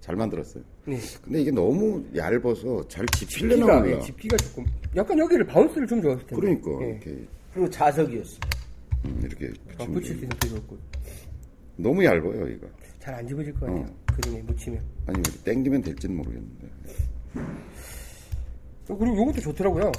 잘 0.00 0.14
만들었어요. 0.16 0.62
네. 0.84 0.98
근데 1.24 1.40
이게 1.40 1.50
너무 1.50 2.04
얇아서 2.14 2.86
잘 2.88 3.04
집히려나 3.16 3.56
집기가 3.56 3.80
몰라. 3.80 3.96
예, 3.96 4.00
집기가 4.00 4.36
조금 4.36 4.64
약간 4.94 5.18
여기를 5.18 5.46
bounce를 5.46 5.86
좀 5.86 6.00
좋았을 6.02 6.26
텐데. 6.26 6.36
그러니까 6.40 6.70
예. 6.84 6.90
이렇게 6.90 7.16
그리고 7.52 7.70
자석이었어. 7.70 8.38
음, 9.06 9.20
이렇게 9.24 9.46
아, 9.78 9.84
붙이면 9.86 9.94
붙일 9.94 10.20
돼요. 10.20 10.28
때도 10.40 10.54
좋고 10.56 10.78
너무 11.76 12.04
얇아요 12.04 12.48
이거. 12.48 12.66
잘 13.00 13.14
안 13.14 13.26
집어질 13.26 13.52
것 13.54 13.60
같아요. 13.66 13.80
어. 13.84 13.96
그린에 14.14 14.42
묻히면. 14.42 14.82
아니 15.06 15.22
땡기면 15.44 15.82
될지는 15.82 16.16
모르겠는데. 16.16 16.68
어, 18.88 18.96
그리고 18.96 19.16
요것도 19.16 19.40
좋더라고요. 19.40 19.92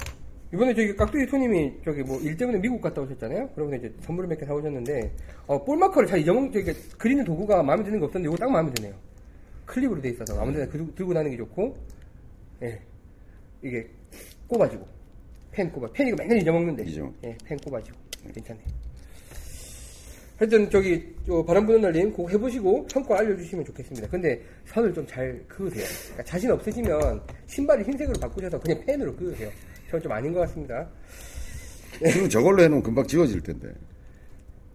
이번에 0.54 0.74
저기 0.74 0.94
깍두기 0.94 1.26
토님이 1.26 1.72
저기 1.84 2.02
뭐 2.02 2.20
일 2.20 2.36
때문에 2.36 2.58
미국 2.58 2.80
갔다 2.80 3.00
오셨잖아요. 3.02 3.50
그러면 3.54 3.78
이제 3.80 3.92
선물을 4.02 4.28
몇 4.28 4.38
개 4.38 4.46
사오셨는데 4.46 5.12
어, 5.46 5.64
볼마커를 5.64 6.08
잘 6.08 6.20
잊어먹 6.20 6.52
저기 6.52 6.72
그리는 6.96 7.24
도구가 7.24 7.62
마음에 7.62 7.82
드는 7.84 7.98
게 7.98 8.04
없었는데 8.06 8.32
이거 8.32 8.36
딱 8.44 8.50
마음에 8.50 8.72
드네요. 8.72 8.94
클립으로 9.66 10.00
돼 10.00 10.10
있어서 10.10 10.40
아무데나 10.40 10.66
그- 10.70 10.92
들고 10.94 11.12
다니는 11.12 11.32
게 11.32 11.36
좋고, 11.38 11.76
예 12.62 12.80
이게 13.62 13.88
꼽아지고 14.46 14.86
펜 15.50 15.70
꼽아 15.72 15.88
펜 15.92 16.06
이거 16.06 16.16
맨날 16.16 16.38
잊어먹는데, 16.38 16.84
잊어. 16.84 17.12
예, 17.24 17.36
펜 17.44 17.58
꼽아지고 17.58 17.98
괜찮네. 18.32 18.60
하여튼 20.38 20.68
저기 20.70 21.02
저 21.26 21.42
바람 21.44 21.64
부는 21.66 21.80
날님 21.80 22.10
그거 22.12 22.28
해보시고 22.28 22.86
성과 22.90 23.18
알려주시면 23.20 23.64
좋겠습니다. 23.64 24.08
근데 24.08 24.40
선을 24.66 24.92
좀 24.92 25.06
잘 25.06 25.42
그으세요. 25.48 25.84
그러니까 26.04 26.22
자신 26.24 26.50
없으시면 26.50 27.20
신발을 27.46 27.86
흰색으로 27.86 28.20
바꾸셔서 28.20 28.58
그냥 28.60 28.82
펜으로 28.84 29.14
그으세요. 29.16 29.50
저는 29.90 30.02
좀 30.02 30.12
아닌 30.12 30.32
것 30.32 30.40
같습니다. 30.40 30.86
그리고 31.98 32.28
저걸로 32.28 32.62
해놓으면 32.62 32.82
금방 32.82 33.06
지워질 33.06 33.40
텐데. 33.42 33.72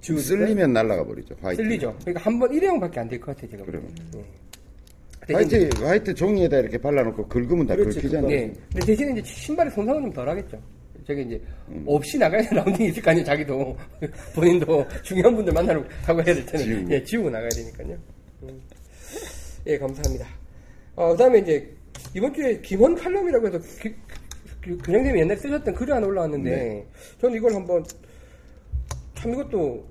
쓸리면 0.01 0.73
날아가 0.73 1.03
버리죠. 1.05 1.35
화이트. 1.41 1.61
쓸리죠. 1.61 1.95
그러니까 2.01 2.21
한 2.25 2.39
번 2.39 2.51
일회용밖에 2.51 2.99
안 2.99 3.07
될 3.07 3.19
것 3.19 3.35
같아요, 3.35 3.51
제가. 3.51 3.63
그러면. 3.65 3.87
예. 4.15 4.23
대신 5.27 5.35
화이트 5.35 5.83
화이트 5.83 6.13
종이에다 6.15 6.57
이렇게 6.57 6.79
발라놓고 6.79 7.27
긁으면 7.27 7.67
다 7.67 7.75
그렇지, 7.75 7.99
긁히잖아요. 8.01 8.27
네. 8.27 8.51
근데 8.71 8.85
대신에 8.87 9.11
이제 9.19 9.21
신발의 9.23 9.71
손상은 9.71 10.01
좀 10.01 10.11
덜 10.13 10.27
하겠죠. 10.27 10.59
저게 11.05 11.21
이제 11.23 11.41
음. 11.69 11.83
없이 11.87 12.17
나가야 12.17 12.41
되는 12.41 12.57
라운딩이 12.63 12.89
있을 12.89 13.01
거 13.01 13.11
아니에요. 13.11 13.25
자기도 13.25 13.77
본인도 14.35 14.85
중요한 15.03 15.35
분들 15.35 15.53
만나러 15.53 15.83
가고 16.05 16.19
해야 16.23 16.35
될 16.35 16.45
때는 16.45 16.65
지우고. 16.65 16.91
예, 16.91 17.03
지우고 17.03 17.29
나가야 17.29 17.49
되니까요. 17.49 17.97
음. 18.43 18.61
예, 19.67 19.77
감사합니다. 19.77 20.27
어, 20.95 21.09
그다음에 21.11 21.39
이제 21.39 21.73
이번 22.15 22.33
주에 22.33 22.59
김원 22.61 22.95
칼럼이라고 22.95 23.47
해서 23.47 23.59
기- 23.81 23.95
그 24.61 24.77
그냥님이 24.77 25.19
옛날에 25.21 25.37
쓰셨던 25.39 25.73
글이 25.73 25.91
하나 25.91 26.05
올라왔는데 26.05 26.49
네. 26.49 26.87
저는 27.19 27.35
이걸 27.37 27.53
한번 27.55 27.83
참 29.15 29.31
이것도 29.33 29.83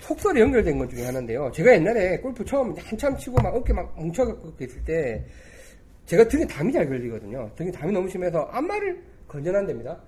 속설이 0.00 0.40
연결된 0.40 0.76
것 0.78 0.90
중에 0.90 1.04
하나인데요. 1.06 1.50
제가 1.54 1.72
옛날에 1.74 2.18
골프 2.18 2.44
처음 2.44 2.74
한참 2.76 3.16
치고 3.16 3.36
막 3.42 3.54
어깨 3.54 3.72
막 3.72 3.94
뭉쳐갖고 3.98 4.52
있을 4.60 4.84
때 4.84 5.24
제가 6.06 6.26
등에 6.28 6.46
담이 6.46 6.72
잘 6.72 6.86
걸리거든요. 6.88 7.50
등에 7.56 7.70
담이 7.70 7.92
너무 7.92 8.08
심해서 8.08 8.40
안마를 8.50 9.00
건전한답니다. 9.28 9.98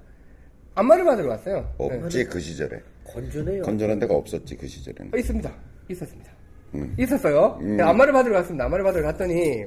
안마를 0.74 1.04
받으러 1.04 1.28
왔어요. 1.30 1.72
없지 1.78 2.24
그 2.24 2.40
시절에. 2.40 2.80
건조네요. 3.04 3.62
건전한 3.62 3.98
데가 3.98 4.14
없었지 4.14 4.56
그 4.56 4.66
시절에는. 4.66 5.14
어, 5.14 5.16
있습니다. 5.16 5.52
있었습니다. 5.90 6.30
음. 6.74 6.94
있었어요. 6.98 7.58
음. 7.60 7.76
네, 7.76 7.82
안마를 7.82 8.12
받으러 8.12 8.34
갔습니다. 8.36 8.64
안마를 8.64 8.84
받으러 8.84 9.04
갔더니 9.04 9.64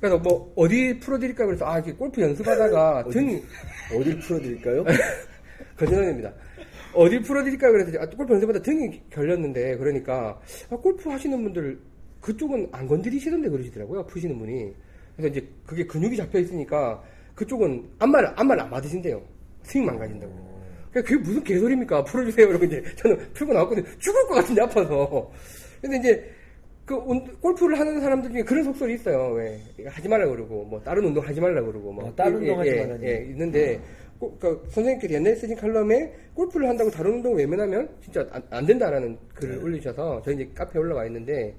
그래서 0.00 0.18
뭐 0.18 0.52
어디 0.56 0.98
풀어드릴까 0.98 1.46
그래서 1.46 1.64
아 1.64 1.78
이게 1.78 1.92
골프 1.92 2.20
연습하다가 2.20 3.04
등 3.10 3.40
어딜 3.96 4.18
풀어드릴까요? 4.18 4.84
거짓말입니다. 5.78 6.32
어디 6.94 7.20
풀어드릴까 7.22 7.70
그래서 7.70 7.98
아, 7.98 8.06
골프 8.06 8.34
연습하다 8.34 8.60
등이 8.60 9.02
결렸는데 9.08 9.76
그러니까 9.78 10.38
아, 10.70 10.76
골프 10.76 11.08
하시는 11.08 11.42
분들 11.42 11.78
그쪽은 12.20 12.68
안 12.72 12.86
건드리시던데 12.86 13.48
그러시더라고요. 13.48 14.04
푸시는 14.06 14.38
분이. 14.38 14.74
그래서 15.16 15.28
이제 15.28 15.48
그게 15.66 15.86
근육이 15.86 16.16
잡혀 16.16 16.38
있으니까 16.40 17.02
그쪽은 17.34 17.88
안마를 17.98 18.32
안마를 18.36 18.62
안 18.64 18.70
받으신대요. 18.70 19.22
스윙 19.62 19.86
망가진다고. 19.86 20.32
그러니까 20.90 21.08
그게 21.10 21.16
무슨 21.24 21.42
개소리입니까? 21.44 22.04
풀어주세요. 22.04 22.48
이러고 22.48 22.64
이제 22.66 22.82
저는 22.96 23.16
풀고 23.32 23.52
나왔거든요. 23.52 23.86
죽을 23.98 24.26
것 24.26 24.34
같은데 24.34 24.62
아파서. 24.62 25.30
근데 25.80 25.96
이제 25.98 26.30
그 26.84 26.94
운- 26.96 27.24
골프를 27.40 27.78
하는 27.78 28.00
사람들 28.00 28.30
중에 28.32 28.42
그런 28.42 28.64
속설이 28.64 28.94
있어요. 28.94 29.32
왜 29.34 29.60
하지 29.86 30.08
말라 30.08 30.26
그러고 30.28 30.64
뭐 30.64 30.80
다른 30.82 31.04
운동 31.04 31.24
하지 31.26 31.40
말라 31.40 31.62
그러고 31.62 31.92
뭐 31.92 32.04
어, 32.08 32.14
다른 32.14 32.36
운동 32.36 32.58
하지 32.60 32.70
예, 32.70 32.80
말라니. 32.84 33.06
예, 33.06 33.24
있는데 33.30 33.80
꼭, 34.18 34.38
그러니까 34.38 34.64
선생님께서 34.70 35.14
옛날에 35.14 35.34
쓰신 35.36 35.56
칼럼에 35.56 36.12
골프를 36.34 36.68
한다고 36.68 36.90
다른 36.90 37.12
운동을 37.14 37.38
외면하면 37.38 37.88
진짜 38.02 38.26
안, 38.30 38.42
안 38.50 38.66
된다라는 38.66 39.16
글을 39.34 39.56
네. 39.56 39.62
올리셔서 39.62 40.22
저희 40.24 40.34
이제 40.34 40.50
카페에 40.54 40.80
올라와 40.80 41.06
있는데 41.06 41.54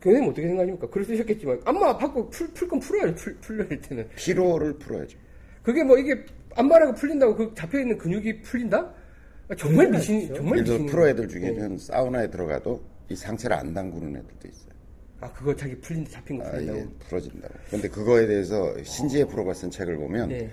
교수님 0.00 0.28
어떻게 0.28 0.46
생각하십니까? 0.46 0.88
글을 0.88 1.04
쓰셨겠지만 1.06 1.60
안마 1.64 1.96
받고 1.96 2.30
풀, 2.30 2.48
풀 2.54 2.68
건 2.68 2.78
풀어야죠. 2.80 3.14
풀, 3.16 3.36
풀려야 3.40 3.68
할 3.68 3.80
때는. 3.80 4.08
피로를 4.16 4.74
풀어야죠. 4.78 5.18
그게 5.62 5.82
뭐 5.82 5.98
이게 5.98 6.24
안마라고 6.56 6.94
풀린다고 6.94 7.36
그 7.36 7.52
잡혀 7.54 7.80
있는 7.80 7.96
근육이 7.98 8.42
풀린다? 8.42 8.92
아, 9.48 9.54
정말 9.56 9.88
미신, 9.90 10.34
정말 10.34 10.60
미신. 10.60 10.86
프로 10.86 11.06
애들 11.08 11.28
중에는 11.28 11.78
사우나에 11.78 12.30
들어가도 12.30 12.82
이 13.08 13.14
상체를 13.14 13.56
안 13.56 13.72
담그는 13.72 14.08
애들도 14.16 14.48
있어요. 14.48 14.66
아, 15.20 15.32
그거 15.32 15.54
자기 15.54 15.78
풀린다, 15.80 16.10
잡힌 16.10 16.38
거 16.38 16.46
아, 16.46 16.50
풀린다고. 16.50 16.78
이게 16.78 16.88
풀어진다고. 17.08 17.54
근데 17.70 17.88
그거에 17.88 18.26
대해서 18.26 18.74
신지혜 18.82 19.24
프로가 19.26 19.54
쓴 19.54 19.70
책을 19.70 19.96
보면 19.96 20.28
네. 20.30 20.50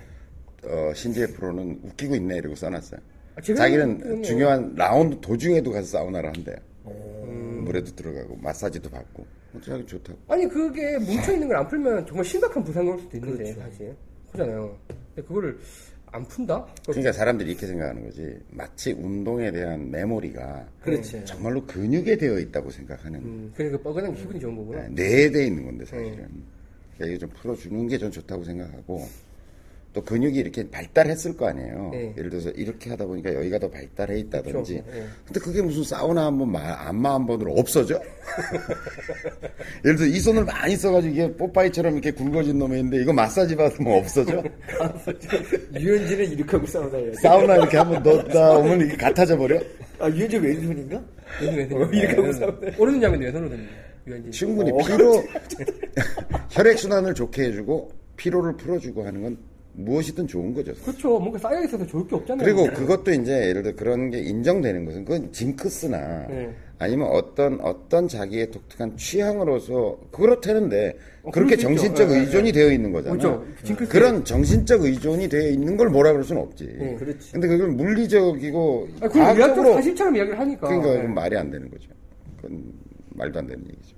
어, 0.65 0.91
신지혜 0.93 1.27
프로는 1.27 1.79
웃기고 1.83 2.15
있네 2.15 2.37
이러고 2.37 2.55
써놨어요. 2.55 2.99
아, 3.35 3.41
자기는 3.41 3.97
생각해보면- 3.99 4.23
중요한 4.23 4.73
라운드 4.75 5.19
도중에도 5.21 5.71
가서 5.71 5.87
사우나를 5.97 6.29
한대요. 6.29 6.55
음. 6.85 7.61
물에도 7.65 7.95
들어가고 7.95 8.35
마사지도 8.37 8.89
받고. 8.89 9.25
어, 9.55 9.59
자기 9.65 9.85
좋다고. 9.85 10.19
아니 10.27 10.47
그게 10.47 10.97
뭉쳐 10.99 11.33
있는 11.33 11.47
걸 11.47 11.57
안 11.57 11.67
풀면 11.67 12.05
정말 12.05 12.23
심각한 12.25 12.63
부상이 12.63 12.89
올 12.89 12.99
수도 12.99 13.17
있는데 13.17 13.43
그렇죠. 13.53 13.61
사실 13.61 13.95
그잖아요 14.31 14.77
근데 14.87 15.27
그거를 15.27 15.59
안 16.14 16.24
푼다? 16.28 16.64
그러니까 16.86 17.11
사람들이 17.11 17.49
이렇게 17.49 17.66
생각하는 17.66 18.03
거지. 18.05 18.38
마치 18.51 18.91
운동에 18.91 19.51
대한 19.51 19.89
메모리가 19.89 20.68
그렇지. 20.82 21.26
정말로 21.26 21.66
근육에 21.66 22.16
되어 22.18 22.38
있다고 22.38 22.70
생각하는 22.70 23.20
음, 23.20 23.51
그러니까 23.55 23.82
뻐근한 23.82 24.14
게 24.14 24.20
기분이 24.22 24.39
좋은 24.39 24.55
거구나 24.55 24.84
네, 24.84 24.89
뇌에 24.89 25.32
돼 25.32 25.47
있는 25.47 25.66
건데 25.66 25.86
사실은. 25.86 26.16
그러니까 26.16 27.05
이게 27.07 27.18
좀 27.18 27.30
풀어주는 27.30 27.88
게 27.88 27.97
전 27.97 28.11
좋다고 28.11 28.43
생각하고 28.43 29.07
또 29.93 30.01
근육이 30.03 30.35
이렇게 30.37 30.67
발달했을 30.71 31.37
거 31.37 31.47
아니에요. 31.47 31.89
네. 31.93 32.13
예를 32.17 32.31
들어서 32.31 32.49
이렇게 32.51 32.89
하다 32.89 33.05
보니까 33.05 33.31
여기가 33.35 33.59
더 33.59 33.69
발달해 33.69 34.17
있다든지. 34.19 34.73
그렇죠. 34.73 34.91
네. 34.91 35.05
근데 35.23 35.39
그게 35.39 35.61
무슨 35.61 35.83
사우나 35.83 36.25
한 36.25 36.37
번, 36.39 36.51
마- 36.51 36.87
안마 36.87 37.13
한 37.13 37.27
번으로 37.27 37.53
없어져? 37.53 38.01
예를 39.85 39.95
들어 39.97 40.07
이 40.07 40.19
손을 40.19 40.45
많이 40.45 40.75
써가지고 40.75 41.13
이게 41.13 41.31
뽀빠이처럼 41.35 41.93
이렇게 41.93 42.09
굵어진 42.11 42.57
놈이 42.57 42.77
있는데 42.77 43.01
이거 43.03 43.13
마사지 43.13 43.55
받으면 43.55 43.99
없어져? 43.99 44.43
유현진은 45.79 46.31
이렇게 46.31 46.51
하고 46.57 46.65
싸우다요. 46.65 47.13
사우나 47.21 47.55
이렇게 47.57 47.77
한번 47.77 48.01
넣었다 48.01 48.57
오면 48.57 48.81
이게 48.81 48.95
같아져 48.97 49.37
버려? 49.37 49.59
아, 49.99 50.09
유현진 50.09 50.41
왼손인가? 50.41 51.03
왼손 51.39 51.57
왼손 51.57 51.81
어, 51.83 51.85
이렇게 51.91 52.15
하고 52.15 52.33
싸우네. 52.33 52.75
오른손 52.79 53.01
잡으면 53.01 53.21
왼손으로 53.21 53.49
됩니다 53.49 53.73
유현진 54.07 54.31
충분히 54.31 54.71
어. 54.71 54.77
피로 54.77 55.23
혈액순환을 56.49 57.13
좋게 57.13 57.43
해주고 57.43 57.91
피로를 58.17 58.57
풀어주고 58.57 59.05
하는 59.05 59.21
건 59.21 59.37
무엇이든 59.74 60.28
좋은 60.28 60.53
거죠. 60.53 60.74
그렇죠 60.84 61.19
뭔가 61.19 61.38
쌓여 61.39 61.63
있어서 61.63 61.86
좋을 61.86 62.07
게 62.07 62.15
없잖아요 62.15 62.45
그리고 62.45 62.65
그것도 62.74 63.11
이제 63.11 63.47
예를 63.47 63.63
들어 63.63 63.76
그런 63.76 64.11
게 64.11 64.19
인정되는 64.19 64.86
것은 64.86 65.05
그건 65.05 65.32
징크스나 65.32 66.28
네. 66.28 66.53
아니면 66.78 67.07
어떤 67.11 67.59
어떤 67.61 68.07
자기의 68.07 68.51
독특한 68.51 68.95
취향으로서 68.97 69.97
그렇다는데 70.11 70.95
어, 71.24 71.32
그렇게 71.32 71.55
수 71.55 71.61
있죠. 71.61 71.67
정신적 71.69 72.09
네, 72.09 72.19
의존이 72.19 72.51
되어 72.51 72.71
있는 72.71 72.91
거잖아. 72.91 73.15
그렇죠. 73.15 73.45
그런 73.89 74.24
정신적 74.26 74.84
의존이 74.84 75.30
되어 75.30 75.49
있는 75.49 75.78
걸 75.78 75.89
뭐라 75.89 76.11
그럴 76.11 76.24
수는 76.24 76.41
없지. 76.41 76.76
네. 76.78 76.95
그렇지. 76.95 77.32
근데 77.32 77.47
그걸 77.47 77.69
물리적이고 77.69 78.88
아, 79.01 79.07
과학적으로 79.07 79.74
사실처럼 79.76 80.15
이야기를 80.15 80.39
하니까 80.39 80.67
그러니까 80.67 80.93
네. 80.93 81.07
말이 81.07 81.38
안 81.38 81.49
되는 81.49 81.69
거죠. 81.69 81.89
그건 82.38 82.61
말도 83.15 83.39
안 83.39 83.47
되는 83.47 83.63
얘기죠. 83.65 83.95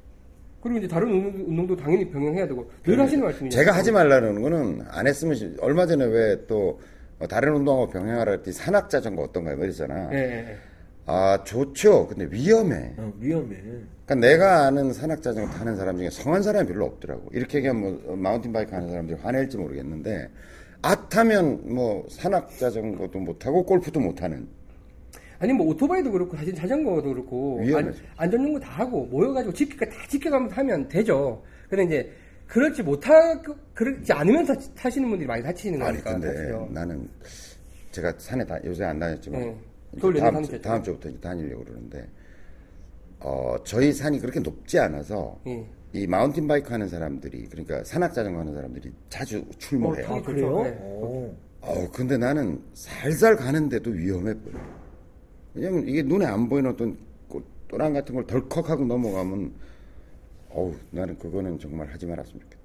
그리고 0.66 0.80
이제 0.80 0.88
다른 0.88 1.08
운동, 1.12 1.46
운동 1.48 1.68
도 1.68 1.76
당연히 1.76 2.10
병행해야 2.10 2.48
되고 2.48 2.68
늘 2.84 3.00
하시는 3.00 3.24
말씀이죠 3.24 3.56
제가 3.56 3.72
하지 3.72 3.92
말라는 3.92 4.42
거는 4.42 4.82
안 4.90 5.06
했으면 5.06 5.36
시- 5.36 5.56
얼마 5.62 5.86
전에 5.86 6.04
왜 6.06 6.48
또 6.48 6.80
다른 7.30 7.54
운동하고 7.54 7.90
병행하라 7.92 8.32
했더니 8.34 8.52
산악 8.54 8.90
자전거 8.90 9.22
어떤가요? 9.22 9.58
그랬잖아. 9.58 10.10
예, 10.12 10.18
예, 10.18 10.22
예. 10.50 10.58
아 11.06 11.40
좋죠. 11.44 12.08
근데 12.08 12.28
위험해. 12.30 12.94
어, 12.98 13.14
위험해. 13.20 13.56
그러니까 14.06 14.16
내가 14.28 14.66
아는 14.66 14.92
산악 14.92 15.22
자전거 15.22 15.50
타는 15.52 15.76
사람 15.78 15.98
중에 15.98 16.10
성한 16.10 16.42
사람이 16.42 16.68
별로 16.68 16.86
없더라고. 16.86 17.30
이렇게 17.32 17.60
얘기하면 17.60 17.82
뭐 17.82 18.14
어, 18.14 18.16
마운틴 18.16 18.52
바이크 18.52 18.74
하는 18.74 18.90
사람들이 18.90 19.20
화낼지 19.22 19.58
모르겠는데 19.58 20.30
아 20.82 21.08
타면 21.08 21.74
뭐 21.76 22.06
산악 22.10 22.50
자전거도 22.58 23.20
못 23.20 23.38
타고 23.40 23.64
골프도 23.64 24.00
못 24.00 24.22
하는. 24.24 24.48
아니 25.40 25.54
뭐 25.54 25.68
오토바이도 25.68 26.12
그렇고 26.12 26.36
사실 26.38 26.54
자전거도 26.54 27.10
그렇고 27.10 27.60
위험하죠. 27.62 28.00
안, 28.18 28.32
전용거다 28.32 28.68
하고 28.68 29.06
모여가지고 29.06 29.54
지키가 29.54 29.86
다 29.90 29.96
지켜가면서 30.08 30.56
하면 30.56 30.88
되죠. 30.88 31.44
근데 31.70 31.84
이제 31.84 32.12
그렇지 32.48 32.84
못하고 32.84 33.56
그렇지 33.74 34.14
않으면서 34.14 34.56
타시는 34.76 35.10
분들이 35.10 35.28
많이 35.28 35.44
다치는 35.44 35.82
아니 35.82 36.02
거니까. 36.02 36.12
근데 36.14 36.28
사실요. 36.28 36.70
나는 36.72 37.10
제가 37.92 38.14
산에 38.18 38.46
다, 38.46 38.60
요새 38.66 38.84
안 38.84 39.00
다녔지만 39.00 39.42
네. 39.42 39.58
다음, 40.20 40.34
다니셨죠? 40.34 40.62
다음 40.62 40.84
주부터 40.84 41.10
이제 41.10 41.20
다니려고 41.20 41.64
그러는데 41.64 42.08
어 43.20 43.56
저희 43.64 43.92
산이 43.94 44.20
그렇게 44.20 44.40
높지 44.40 44.78
않아서 44.80 45.40
예. 45.48 45.66
이 45.94 46.06
마운틴 46.06 46.48
바이크 46.48 46.70
하는 46.72 46.88
사람들이 46.90 47.48
그러니까 47.48 47.84
산악 47.86 48.14
자전거 48.14 48.40
하는 48.40 48.54
사람들이 48.54 48.92
자주 49.10 49.44
출몰해요. 49.58 50.08
어, 50.08 50.18
아, 50.18 50.22
그래요? 50.22 50.64
네. 50.64 50.78
오. 50.82 51.36
어, 51.62 51.90
근데 51.92 52.18
나는 52.18 52.62
살살 52.74 53.38
가는데도 53.38 53.90
위험해 53.92 54.34
보여. 54.36 54.54
왜냐면 55.56 55.88
이게 55.88 56.04
눈에 56.04 56.26
안 56.26 56.48
보이는 56.50 56.70
어떤 56.70 56.98
꽃- 57.28 57.46
또랑 57.68 57.94
같은 57.94 58.14
걸 58.14 58.28
덜컥하고 58.28 58.86
넘어가면, 58.86 59.52
어우, 60.50 60.74
나는 60.92 61.18
그거는 61.18 61.58
정말 61.60 61.88
하지 61.88 62.06
말았으면 62.06 62.40
좋겠다. 62.42 62.62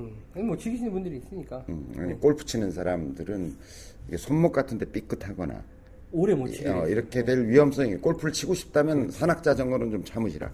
음. 0.00 0.10
아니, 0.34 0.44
뭐 0.44 0.56
즐기시는 0.56 0.92
분들이 0.92 1.16
있으니까 1.18 1.64
음, 1.68 1.92
아니, 1.96 2.12
골프 2.20 2.44
치는 2.44 2.70
사람들은 2.70 3.54
이게 4.08 4.16
손목 4.16 4.52
같은 4.52 4.76
데 4.76 4.84
삐끗하거나, 4.84 5.62
오래 6.12 6.34
못 6.34 6.48
치게. 6.48 6.68
어, 6.68 6.86
이렇게 6.88 7.24
될 7.24 7.48
위험성이, 7.48 7.96
골프를 7.96 8.32
치고 8.32 8.54
싶다면 8.54 9.10
산악 9.10 9.42
자전거는 9.42 9.90
좀 9.90 10.04
참으시라. 10.04 10.50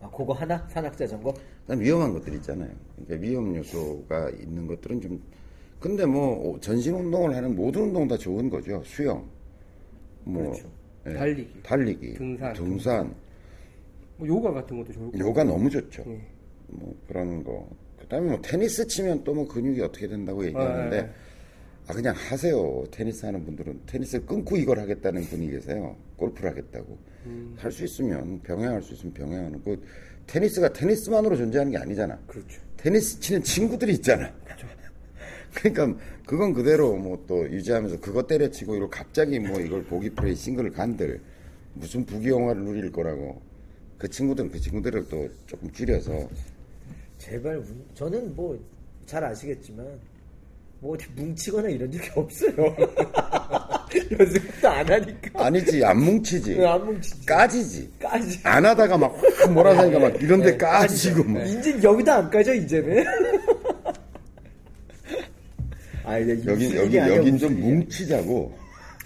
아, 0.00 0.10
그거 0.10 0.32
하나? 0.34 0.66
산악자전거? 0.68 1.32
난 1.66 1.80
위험한 1.80 2.12
것들 2.12 2.34
있잖아요. 2.34 2.70
그러니까 3.06 3.26
위험 3.26 3.56
요소가 3.56 4.30
있는 4.30 4.66
것들은 4.66 5.00
좀 5.00 5.22
근데 5.80 6.04
뭐 6.06 6.58
전신 6.60 6.94
운동을 6.94 7.34
하는 7.34 7.54
모든 7.56 7.82
운동 7.84 8.06
다 8.06 8.16
좋은 8.16 8.48
거죠. 8.50 8.82
수영, 8.84 9.24
뭐 10.26 10.52
예, 11.06 11.14
달리기, 11.14 11.62
달리기, 11.62 12.14
등산, 12.14 12.52
등산, 12.54 13.14
뭐 14.16 14.26
요가 14.28 14.52
같은 14.52 14.76
것도 14.78 14.92
좋고. 14.92 15.18
요가 15.18 15.44
너무 15.44 15.70
좋죠. 15.70 16.02
예. 16.08 16.20
뭐 16.68 16.94
그런 17.06 17.44
거. 17.44 17.68
그다음에 18.00 18.30
뭐 18.30 18.40
테니스 18.42 18.86
치면 18.86 19.24
또 19.24 19.34
뭐 19.34 19.46
근육이 19.46 19.80
어떻게 19.80 20.08
된다고 20.08 20.44
얘기하는데 20.44 20.98
아, 21.00 21.02
예. 21.02 21.10
아 21.88 21.92
그냥 21.92 22.14
하세요. 22.16 22.84
테니스 22.90 23.24
하는 23.26 23.44
분들은 23.44 23.80
테니스를 23.86 24.26
끊고 24.26 24.56
이걸 24.56 24.80
하겠다는 24.80 25.22
분이 25.22 25.50
계세요. 25.50 25.96
골프를 26.16 26.50
하겠다고. 26.50 26.98
음. 27.26 27.54
할 27.58 27.70
수 27.70 27.84
있으면 27.84 28.40
병행할 28.42 28.82
수 28.82 28.94
있으면 28.94 29.14
병행하는 29.14 29.62
그 29.62 29.80
테니스가 30.26 30.72
테니스만으로 30.72 31.36
존재하는 31.36 31.70
게 31.70 31.78
아니잖아. 31.78 32.18
그렇죠. 32.26 32.60
테니스 32.76 33.20
치는 33.20 33.42
친구들이 33.42 33.92
있잖아. 33.94 34.32
그 34.44 34.54
러니까 35.62 35.94
그건 36.26 36.52
그대로 36.52 36.96
뭐 36.96 37.16
또 37.26 37.48
유지하면서 37.50 38.00
그것 38.00 38.26
때려치고 38.26 38.76
이걸 38.76 38.88
갑자기 38.90 39.38
뭐 39.38 39.58
이걸 39.60 39.82
보기 39.84 40.10
플레이 40.10 40.34
싱글을 40.36 40.70
간들 40.72 41.20
무슨 41.74 42.04
부귀 42.04 42.28
영화를 42.28 42.62
누릴 42.62 42.92
거라고 42.92 43.40
그 43.98 44.08
친구들은 44.08 44.50
그 44.50 44.60
친구들을 44.60 45.08
또 45.08 45.28
조금 45.46 45.70
줄여서 45.72 46.28
제발, 47.18 47.56
문- 47.56 47.84
저는 47.94 48.36
뭐, 48.36 48.58
잘 49.06 49.24
아시겠지만, 49.24 49.86
뭐 50.80 50.94
어디 50.94 51.06
뭉치거나 51.16 51.70
이런 51.70 51.90
적이 51.90 52.10
없어요. 52.14 52.52
연습도 54.20 54.68
안 54.68 54.86
하니까. 54.86 55.44
아니지 55.46 55.82
안 55.84 55.98
뭉치지 56.04 56.54
왜안 56.54 56.84
뭉치지? 56.84 57.24
까지지 57.26 57.90
까지. 57.98 58.38
안 58.44 58.66
하다가 58.66 58.98
막 58.98 59.14
확 59.38 59.52
몰아서니까 59.52 59.98
막 59.98 60.22
이런데 60.22 60.56
까지고 60.58 61.24
뭐 61.24 61.42
이제 61.42 61.78
여기도 61.82 62.12
안 62.12 62.28
까져, 62.30 62.52
이제는. 62.54 63.04
아, 66.06 66.18
이제 66.18 66.32
여긴 66.46 66.68
웃을 66.68 66.76
여기 66.78 67.00
아니야, 67.00 67.16
여긴 67.16 67.36
좀. 67.36 67.60
뭉치자고 67.60 68.56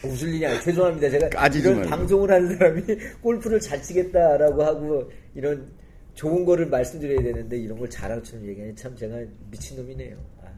웃을 0.05 0.29
일이 0.35 0.47
아니야. 0.47 0.61
죄송합니다. 0.61 1.11
제가 1.11 1.29
까지지 1.31 1.65
이런 1.67 1.77
말고. 1.81 1.91
방송을 1.91 2.31
하는 2.31 2.57
사람이 2.59 2.83
골프를 3.23 3.59
잘 3.61 3.83
치겠다라고 3.83 4.63
하고 4.63 5.11
이런 5.35 5.67
좋은 6.15 6.45
거를 6.45 6.67
말씀드려야 6.67 7.23
되는데 7.23 7.57
이런 7.59 7.79
걸 7.79 7.89
잘하처럼 7.89 8.47
얘기하니 8.49 8.75
참 8.77 8.95
제가 8.97 9.17
미친놈이네요. 9.51 10.17
아. 10.43 10.49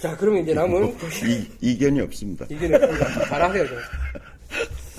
자, 0.00 0.16
그러면 0.16 0.42
이제 0.42 0.54
남은 0.54 0.88
이, 0.88 1.46
이견이 1.60 2.00
없습니다. 2.00 2.46
이견이 2.50 2.74
없습니다. 2.74 3.24
잘하세요, 3.26 3.66
좀. 3.68 3.76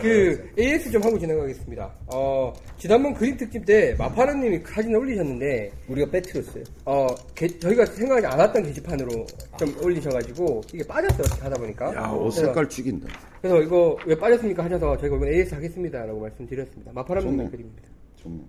그 0.00 0.50
AS 0.58 0.90
좀 0.90 1.02
하고 1.02 1.18
진행하겠습니다. 1.18 1.94
어, 2.14 2.52
지난번 2.78 3.14
그림 3.14 3.36
특집 3.36 3.64
때 3.64 3.94
마파라님이 3.98 4.60
사진을 4.66 4.96
올리셨는데 4.98 5.72
우리가 5.88 6.10
빼트렸어요. 6.10 6.64
어, 6.84 7.06
게- 7.34 7.46
저희가 7.58 7.86
생각하지 7.86 8.26
않았던 8.26 8.62
게시판으로 8.64 9.26
좀 9.58 9.74
올리셔가지고 9.82 10.60
이게 10.74 10.86
빠졌어요 10.86 11.20
어떻게 11.24 11.42
하다 11.42 11.56
보니까. 11.60 11.94
야, 11.94 12.08
옷 12.10 12.30
그래서- 12.30 12.42
색깔 12.46 12.68
죽인다. 12.68 13.08
그래서 13.40 13.60
이거 13.62 13.96
왜 14.06 14.14
빠졌습니까 14.18 14.64
하셔서 14.64 14.96
저희가 14.98 15.16
이번 15.16 15.28
AS 15.32 15.54
하겠습니다라고 15.54 16.20
말씀드렸습니다. 16.20 16.92
마파라님 16.92 17.36
좋네. 17.36 17.50
그림입니다. 17.50 17.88
좀 18.16 18.46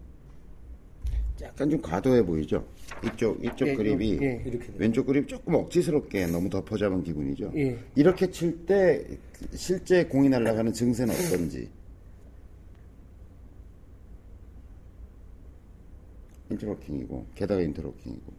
약간 1.42 1.70
좀 1.70 1.82
과도해 1.82 2.24
보이죠? 2.26 2.66
이쪽 3.06 3.44
이쪽 3.44 3.68
예, 3.68 3.74
그립이 3.76 4.18
예, 4.22 4.44
이렇게 4.46 4.72
왼쪽 4.78 5.06
그립 5.06 5.28
조금 5.28 5.54
억지스럽게 5.56 6.26
너무 6.28 6.50
덮어 6.50 6.78
잡은 6.78 7.04
기분이죠. 7.04 7.52
예. 7.56 7.78
이렇게 7.96 8.30
칠 8.32 8.66
때 8.66 9.06
실제 9.54 10.06
공이 10.06 10.30
날아가는 10.30 10.74
증세는 10.74 11.14
어떤지. 11.14 11.70
인터로킹이고 16.50 17.26
게다가 17.36 17.62
인터로킹이고. 17.62 18.34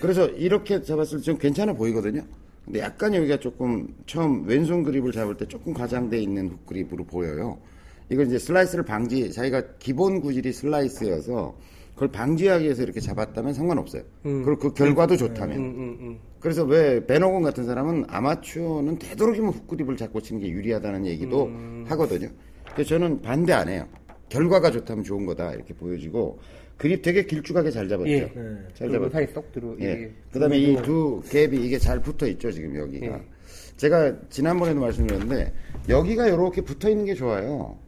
그래서 0.00 0.26
이렇게 0.28 0.82
잡았을 0.82 1.18
때 1.18 1.24
좀 1.24 1.38
괜찮아 1.38 1.72
보이거든요. 1.72 2.22
근데 2.64 2.80
약간 2.80 3.14
여기가 3.14 3.38
조금 3.38 3.94
처음 4.06 4.46
왼손 4.46 4.82
그립을 4.82 5.12
잡을 5.12 5.36
때 5.36 5.46
조금 5.46 5.72
과장돼 5.72 6.18
있는 6.20 6.48
훅 6.48 6.66
그립으로 6.66 7.04
보여요. 7.04 7.58
이건 8.10 8.26
이제 8.26 8.38
슬라이스를 8.38 8.84
방지, 8.84 9.32
자기가 9.32 9.76
기본 9.78 10.20
구질이 10.20 10.52
슬라이스여서 10.52 11.56
그걸 11.96 12.08
방지하기 12.12 12.64
위해서 12.64 12.82
이렇게 12.82 13.00
잡았다면 13.00 13.54
상관없어요. 13.54 14.02
그리고 14.22 14.58
그 14.58 14.74
결과도 14.74 15.16
좋다면. 15.16 15.56
음, 15.56 15.62
음, 15.64 15.96
음. 16.00 16.18
그래서 16.40 16.62
왜 16.62 17.04
베너건 17.06 17.42
같은 17.42 17.64
사람은 17.64 18.04
아마추어는 18.08 18.98
되도록이면 18.98 19.50
훅그립을 19.50 19.96
잡고 19.96 20.20
치는 20.20 20.42
게 20.42 20.50
유리하다는 20.50 21.06
얘기도 21.06 21.50
하거든요. 21.88 22.28
그래서 22.74 22.90
저는 22.90 23.22
반대 23.22 23.52
안 23.54 23.68
해요. 23.68 23.88
결과가 24.28 24.70
좋다면 24.70 25.04
좋은 25.04 25.24
거다 25.24 25.54
이렇게 25.54 25.72
보여지고 25.72 26.38
그립 26.76 27.00
되게 27.00 27.24
길쭉하게 27.24 27.70
잘 27.70 27.88
잡았죠. 27.88 28.10
예. 28.10 28.20
잘 28.74 28.88
그리고 28.88 29.08
잡았죠. 29.08 29.10
사이 29.12 29.26
쏙 29.28 29.50
들어. 29.52 29.74
예. 29.80 29.92
이게 29.92 30.12
그다음에 30.32 30.58
이 30.58 30.76
두 30.82 31.22
갭이 31.24 31.54
이게 31.64 31.78
잘 31.78 32.00
붙어 32.02 32.26
있죠 32.28 32.52
지금 32.52 32.76
여기가. 32.76 33.06
예. 33.06 33.22
제가 33.78 34.14
지난번에도 34.28 34.80
말씀드렸는데 34.80 35.52
여기가 35.88 36.28
이렇게 36.28 36.60
붙어 36.60 36.90
있는 36.90 37.06
게 37.06 37.14
좋아요. 37.14 37.78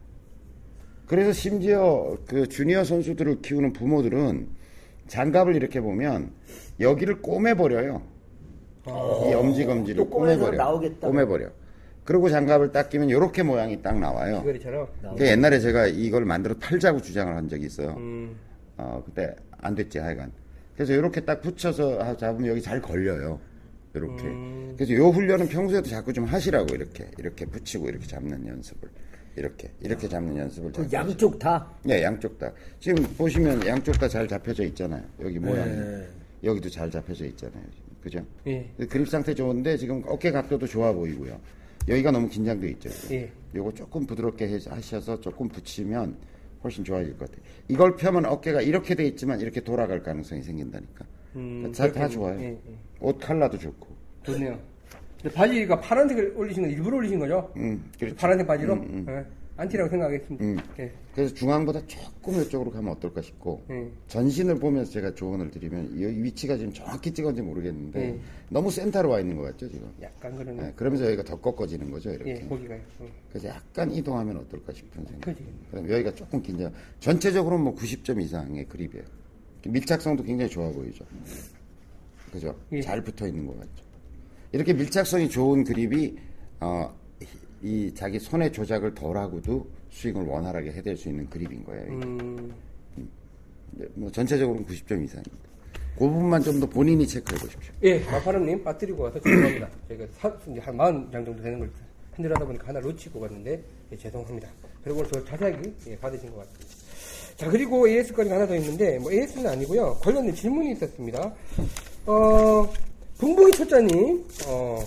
그래서 1.09 1.33
심지어 1.33 2.15
그 2.27 2.47
주니어 2.47 2.83
선수들을 2.83 3.41
키우는 3.41 3.73
부모들은 3.73 4.47
장갑을 5.07 5.55
이렇게 5.55 5.81
보면 5.81 6.29
여기를 6.79 7.23
꼬매버려요. 7.23 7.99
이 8.85 9.33
엄지 9.33 9.65
검지를 9.65 10.01
아. 10.01 10.05
또 10.05 10.09
꼬매서 10.11 10.39
꼬매버려. 10.39 10.57
나오겠다. 10.63 11.07
꼬매버려. 11.07 11.49
그리고 12.03 12.29
장갑을 12.29 12.71
딱 12.71 12.89
끼면 12.89 13.09
이렇게 13.09 13.41
모양이 13.41 13.81
딱 13.81 13.99
나와요. 13.99 14.41
이거리처럼. 14.43 14.87
그 15.17 15.25
옛날에 15.25 15.59
제가 15.59 15.87
이걸 15.87 16.25
만들어 16.25 16.53
팔자고 16.59 17.01
주장을 17.01 17.35
한 17.35 17.49
적이 17.49 17.65
있어요. 17.65 17.95
음. 17.97 18.35
어, 18.77 19.01
그때 19.03 19.35
안 19.57 19.73
됐지, 19.73 19.97
하여간. 19.97 20.31
그래서 20.75 20.93
이렇게 20.93 21.21
딱 21.21 21.41
붙여서 21.41 21.99
하- 22.03 22.15
잡으면 22.17 22.51
여기 22.51 22.61
잘 22.61 22.79
걸려요. 22.79 23.39
이렇게. 23.95 24.23
음. 24.25 24.73
그래서 24.77 24.93
요 24.93 25.09
훈련은 25.09 25.49
평소에도 25.49 25.89
자꾸 25.89 26.13
좀 26.13 26.25
하시라고, 26.25 26.75
이렇게. 26.75 27.07
이렇게 27.17 27.45
붙이고 27.45 27.89
이렇게 27.89 28.05
잡는 28.05 28.45
연습을. 28.47 28.89
이렇게. 29.39 29.71
이렇게 29.79 30.07
잡는 30.07 30.35
연습을. 30.37 30.71
그 30.73 30.83
자꾸 30.89 30.93
양쪽 30.93 31.39
다. 31.39 31.65
네, 31.83 32.03
양쪽 32.03 32.37
다. 32.37 32.51
지금 32.79 33.01
보시면 33.17 33.65
양쪽 33.65 33.93
다 33.97 34.07
잘 34.09 34.27
잡혀져 34.27 34.63
있잖아요. 34.65 35.01
여기 35.21 35.39
모양이. 35.39 35.71
네. 35.71 36.05
여기도 36.43 36.69
잘 36.69 36.91
잡혀져 36.91 37.25
있잖아요. 37.27 37.63
그죠? 38.01 38.25
예. 38.47 38.69
그립 38.89 39.07
상태 39.07 39.33
좋은데 39.33 39.77
지금 39.77 40.03
어깨 40.07 40.31
각도도 40.31 40.67
좋아 40.67 40.91
보이고요. 40.91 41.39
여기가 41.87 42.11
너무 42.11 42.27
긴장돼 42.27 42.69
있죠. 42.71 42.89
예. 43.13 43.31
요거 43.55 43.73
조금 43.73 44.05
부드럽게 44.05 44.47
해- 44.47 44.59
하셔서 44.67 45.19
조금 45.21 45.47
붙이면 45.47 46.17
훨씬 46.63 46.83
좋아질 46.83 47.17
것 47.17 47.29
같아요. 47.29 47.45
이걸 47.69 47.95
펴면 47.95 48.25
어깨가 48.25 48.61
이렇게 48.61 48.93
돼 48.95 49.05
있지만 49.07 49.39
이렇게 49.39 49.61
돌아갈 49.61 50.03
가능성이 50.03 50.41
생긴다니까. 50.43 51.05
음, 51.37 51.71
다, 51.75 51.89
다. 51.91 52.07
좋아요. 52.09 52.37
예, 52.41 52.45
예. 52.47 52.57
옷 52.99 53.17
컬러도 53.19 53.57
좋고. 53.57 53.87
좋네요. 54.23 54.59
바지가 55.33 55.79
파란색을 55.81 56.33
올리신 56.35 56.63
건 56.63 56.71
일부러 56.71 56.97
올리신 56.97 57.19
거죠? 57.19 57.51
음, 57.57 57.83
그렇죠. 57.99 58.15
파란색 58.15 58.47
바지로? 58.47 58.77
예. 59.07 59.25
안티라고 59.59 59.89
생각하겠습니다. 59.89 60.45
음. 60.45 60.57
예. 60.79 60.89
그래서 61.13 61.33
중앙보다 61.33 61.85
조금 61.85 62.41
이쪽으로 62.41 62.71
가면 62.71 62.93
어떨까 62.93 63.21
싶고 63.21 63.61
음. 63.69 63.91
전신을 64.07 64.57
보면서 64.57 64.89
제가 64.89 65.13
조언을 65.15 65.51
드리면 65.51 66.01
여기 66.01 66.23
위치가 66.23 66.55
지금 66.55 66.71
정확히 66.71 67.11
찍었는지 67.11 67.41
모르겠는데 67.41 68.11
음. 68.11 68.21
너무 68.49 68.71
센터로 68.71 69.09
와 69.09 69.19
있는 69.19 69.35
것 69.35 69.43
같죠 69.43 69.69
지금. 69.69 69.91
약간 70.01 70.33
그러네. 70.37 70.61
네, 70.61 70.73
그러면서 70.77 71.05
여기가 71.07 71.23
더 71.23 71.35
꺾어지는 71.41 71.91
거죠 71.91 72.09
이렇게. 72.11 72.37
예, 72.37 72.47
거기가요. 72.47 72.79
예. 73.01 73.09
그래서 73.29 73.47
약간 73.49 73.91
이동하면 73.91 74.37
어떨까 74.37 74.71
싶은 74.71 75.03
생각. 75.05 75.21
그지. 75.21 75.43
그럼 75.71 75.89
여기가 75.91 76.15
조금 76.15 76.41
긴장. 76.41 76.71
전체적으로 77.01 77.57
뭐 77.57 77.75
90점 77.75 78.21
이상의 78.21 78.65
그립이에요. 78.65 79.03
밀착성도 79.67 80.23
굉장히 80.23 80.49
좋아 80.49 80.71
보이죠. 80.71 81.03
그죠? 82.31 82.55
예. 82.71 82.81
잘 82.81 83.03
붙어 83.03 83.27
있는 83.27 83.45
것 83.45 83.59
같죠. 83.59 83.88
이렇게 84.51 84.73
밀착성이 84.73 85.29
좋은 85.29 85.63
그립이 85.63 86.15
어, 86.59 86.93
이 87.61 87.91
자기 87.93 88.19
손의 88.19 88.51
조작을 88.51 88.93
덜하고도 88.95 89.67
스윙을 89.91 90.25
원활하게 90.25 90.71
해댈 90.71 90.95
수 90.97 91.09
있는 91.09 91.29
그립인 91.29 91.63
거예요. 91.63 91.83
음, 91.91 92.53
네, 93.71 93.85
뭐 93.95 94.11
전체적으로는 94.11 94.65
90점 94.65 95.03
이상입니다. 95.03 95.49
그 95.97 96.07
부분만 96.07 96.41
좀 96.41 96.59
더 96.59 96.65
본인이 96.65 97.05
체크해 97.05 97.37
보십시오. 97.39 97.73
예, 97.83 97.99
마파람님 97.99 98.63
빠뜨리고 98.63 99.03
와서 99.03 99.19
죄송합니다. 99.19 99.69
저희가 99.89 100.05
사, 100.17 100.33
이제 100.49 100.59
한 100.61 100.77
40장 100.77 101.11
정도 101.25 101.41
되는 101.43 101.59
걸 101.59 101.69
핸들하다 102.15 102.45
보니까 102.45 102.67
하나 102.69 102.79
놓치고 102.79 103.19
갔는데 103.19 103.61
예, 103.91 103.97
죄송합니다. 103.97 104.47
그리고 104.83 105.05
저 105.07 105.23
자세하게 105.25 105.73
예, 105.87 105.97
받으신 105.97 106.31
것 106.31 106.37
같습니다. 106.39 106.65
자 107.35 107.49
그리고 107.49 107.87
AS까지 107.87 108.29
하나 108.29 108.47
더 108.47 108.55
있는데 108.55 108.97
뭐 108.99 109.11
AS는 109.11 109.47
아니고요. 109.49 109.95
관련된 110.01 110.33
질문이 110.35 110.71
있었습니다. 110.73 111.33
어, 112.05 112.69
붕붕이 113.19 113.51
초짜님 113.51 114.25
어, 114.47 114.79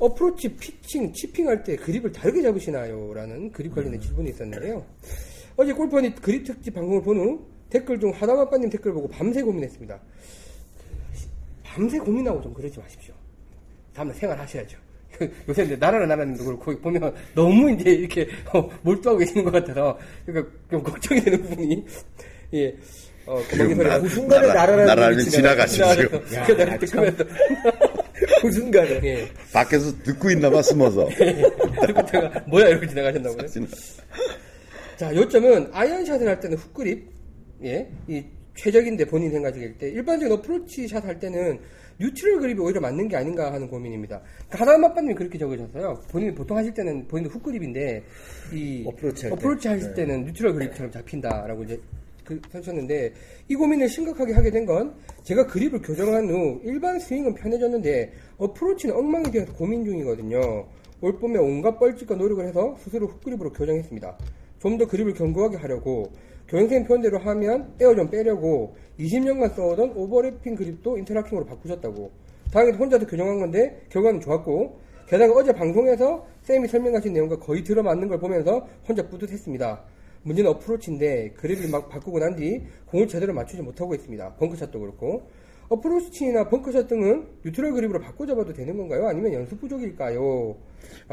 어프로치, 0.00 0.56
피칭, 0.56 1.12
치핑할 1.12 1.62
때 1.64 1.76
그립을 1.76 2.12
다르게 2.12 2.42
잡으시나요? 2.42 3.12
라는 3.14 3.50
그립 3.52 3.74
관련된 3.74 4.00
질문이 4.00 4.30
있었는데요. 4.30 4.84
어제 5.56 5.72
골프원이 5.72 6.14
그립 6.16 6.44
특집 6.44 6.74
방송을 6.74 7.02
본 7.02 7.18
후 7.18 7.46
댓글 7.70 7.98
중 8.00 8.10
하다마빠님 8.10 8.70
댓글 8.70 8.92
보고 8.92 9.08
밤새 9.08 9.42
고민했습니다. 9.42 9.98
밤새 11.62 11.98
고민하고 11.98 12.40
좀 12.42 12.52
그러지 12.54 12.78
마십시오. 12.78 13.14
다음날 13.94 14.14
생활하셔야죠. 14.16 14.78
요새 15.48 15.64
이제 15.64 15.76
나라나 15.76 16.06
나라님도 16.06 16.44
그렇고 16.44 16.76
보면 16.78 17.14
너무 17.34 17.70
이제 17.72 17.90
이렇게 17.90 18.28
어, 18.52 18.68
몰두하고 18.82 19.18
계시는 19.18 19.44
것 19.44 19.50
같아서 19.50 19.98
그러니까 20.24 20.52
좀 20.70 20.82
걱정이 20.82 21.20
되는 21.20 21.42
부분이 21.42 21.84
예. 22.54 22.76
어, 23.28 23.42
거기서 23.50 23.82
나- 23.82 24.00
그 24.00 24.08
순간에 24.08 24.46
나라- 24.48 24.54
나라라는 24.76 24.86
나라는. 24.86 25.12
야, 25.12 25.24
그래서 25.26 25.42
내가 25.42 25.66
참. 25.66 26.78
듣으면서 26.80 27.24
그 28.40 28.50
순간에. 28.50 29.00
예. 29.04 29.28
밖에서 29.52 29.92
듣고 30.02 30.30
있나 30.30 30.48
봐 30.48 30.62
숨어서. 30.62 31.06
그리고 31.80 32.06
제가 32.06 32.44
뭐야 32.46 32.68
이러고 32.68 32.86
지나가셨나고요? 32.86 33.46
자, 34.96 35.14
요점은 35.14 35.68
아이언샷을 35.72 36.26
할 36.26 36.40
때는 36.40 36.56
훅그립, 36.56 37.06
예, 37.64 37.88
이 38.08 38.24
최적인데 38.56 39.04
본인 39.04 39.30
생각일 39.30 39.76
때 39.78 39.88
일반적인 39.90 40.32
어프로치 40.38 40.88
샷 40.88 41.04
할 41.04 41.20
때는 41.20 41.60
neutral 42.00 42.40
그립이 42.40 42.58
오히려 42.60 42.80
맞는 42.80 43.08
게 43.08 43.16
아닌가 43.16 43.52
하는 43.52 43.68
고민입니다. 43.68 44.20
그러니까 44.48 44.58
하다마빠님이 44.60 45.14
그렇게 45.14 45.36
적으셨어요. 45.38 46.00
본인이 46.10 46.34
보통 46.34 46.56
하실 46.56 46.72
때는 46.72 47.06
본인도 47.08 47.30
훅 47.30 47.42
그립인데 47.42 48.02
이 48.52 48.84
어프로치 48.86 49.26
할 49.26 49.30
때. 49.30 49.34
어프로치 49.36 49.68
하실 49.68 49.88
네. 49.90 49.94
때는 49.94 50.24
neutral 50.24 50.54
그립처럼 50.54 50.90
잡힌다라고 50.92 51.64
이제 51.64 51.78
그 52.28 52.38
하셨는데 52.52 53.14
이 53.48 53.54
고민을 53.54 53.88
심각하게 53.88 54.34
하게 54.34 54.50
된 54.50 54.66
건 54.66 54.94
제가 55.22 55.46
그립을 55.46 55.80
교정한 55.80 56.28
후 56.28 56.60
일반 56.62 56.98
스윙은 56.98 57.34
편해졌는데 57.34 58.12
어프로치는 58.36 58.94
엉망이 58.94 59.30
되어서 59.30 59.50
고민 59.54 59.82
중이거든요. 59.84 60.66
올 61.00 61.18
봄에 61.18 61.38
온갖 61.38 61.78
뻘짓과 61.78 62.16
노력을 62.16 62.46
해서 62.46 62.76
스스로 62.76 63.06
훅그립으로 63.06 63.50
교정했습니다. 63.52 64.18
좀 64.58 64.76
더 64.76 64.86
그립을 64.86 65.14
견고하게 65.14 65.56
하려고 65.56 66.10
교영생 66.48 66.84
표현대로 66.84 67.18
하면 67.18 67.72
에어 67.80 67.94
좀 67.94 68.10
빼려고 68.10 68.74
20년간 68.98 69.54
써오던 69.54 69.92
오버래핑 69.96 70.54
그립도 70.56 70.98
인터락킹으로 70.98 71.46
바꾸셨다고. 71.46 72.10
당연히 72.52 72.76
혼자서 72.76 73.06
교정한 73.06 73.38
건데 73.38 73.80
결과는 73.88 74.20
좋았고 74.20 74.80
게다가 75.08 75.32
어제 75.32 75.52
방송에서 75.52 76.26
쌤이 76.42 76.68
설명하신 76.68 77.14
내용과 77.14 77.38
거의 77.38 77.64
들어맞는 77.64 78.08
걸 78.08 78.18
보면서 78.18 78.66
혼자 78.86 79.08
뿌듯했습니다. 79.08 79.82
문제는 80.22 80.50
어프로치인데 80.50 81.30
그립을 81.36 81.68
막 81.70 81.88
바꾸고 81.88 82.18
난 82.18 82.36
뒤 82.36 82.62
공을 82.86 83.08
제대로 83.08 83.32
맞추지 83.34 83.62
못하고 83.62 83.94
있습니다. 83.94 84.34
벙커샷도 84.36 84.78
그렇고. 84.80 85.28
어프로치나 85.68 86.48
벙커샷 86.48 86.88
등은 86.88 87.26
neutral 87.44 87.72
그립으로 87.72 88.00
바꿔 88.00 88.26
잡아도 88.26 88.52
되는 88.54 88.76
건가요? 88.76 89.06
아니면 89.06 89.32
연습 89.34 89.60
부족일까요? 89.60 90.56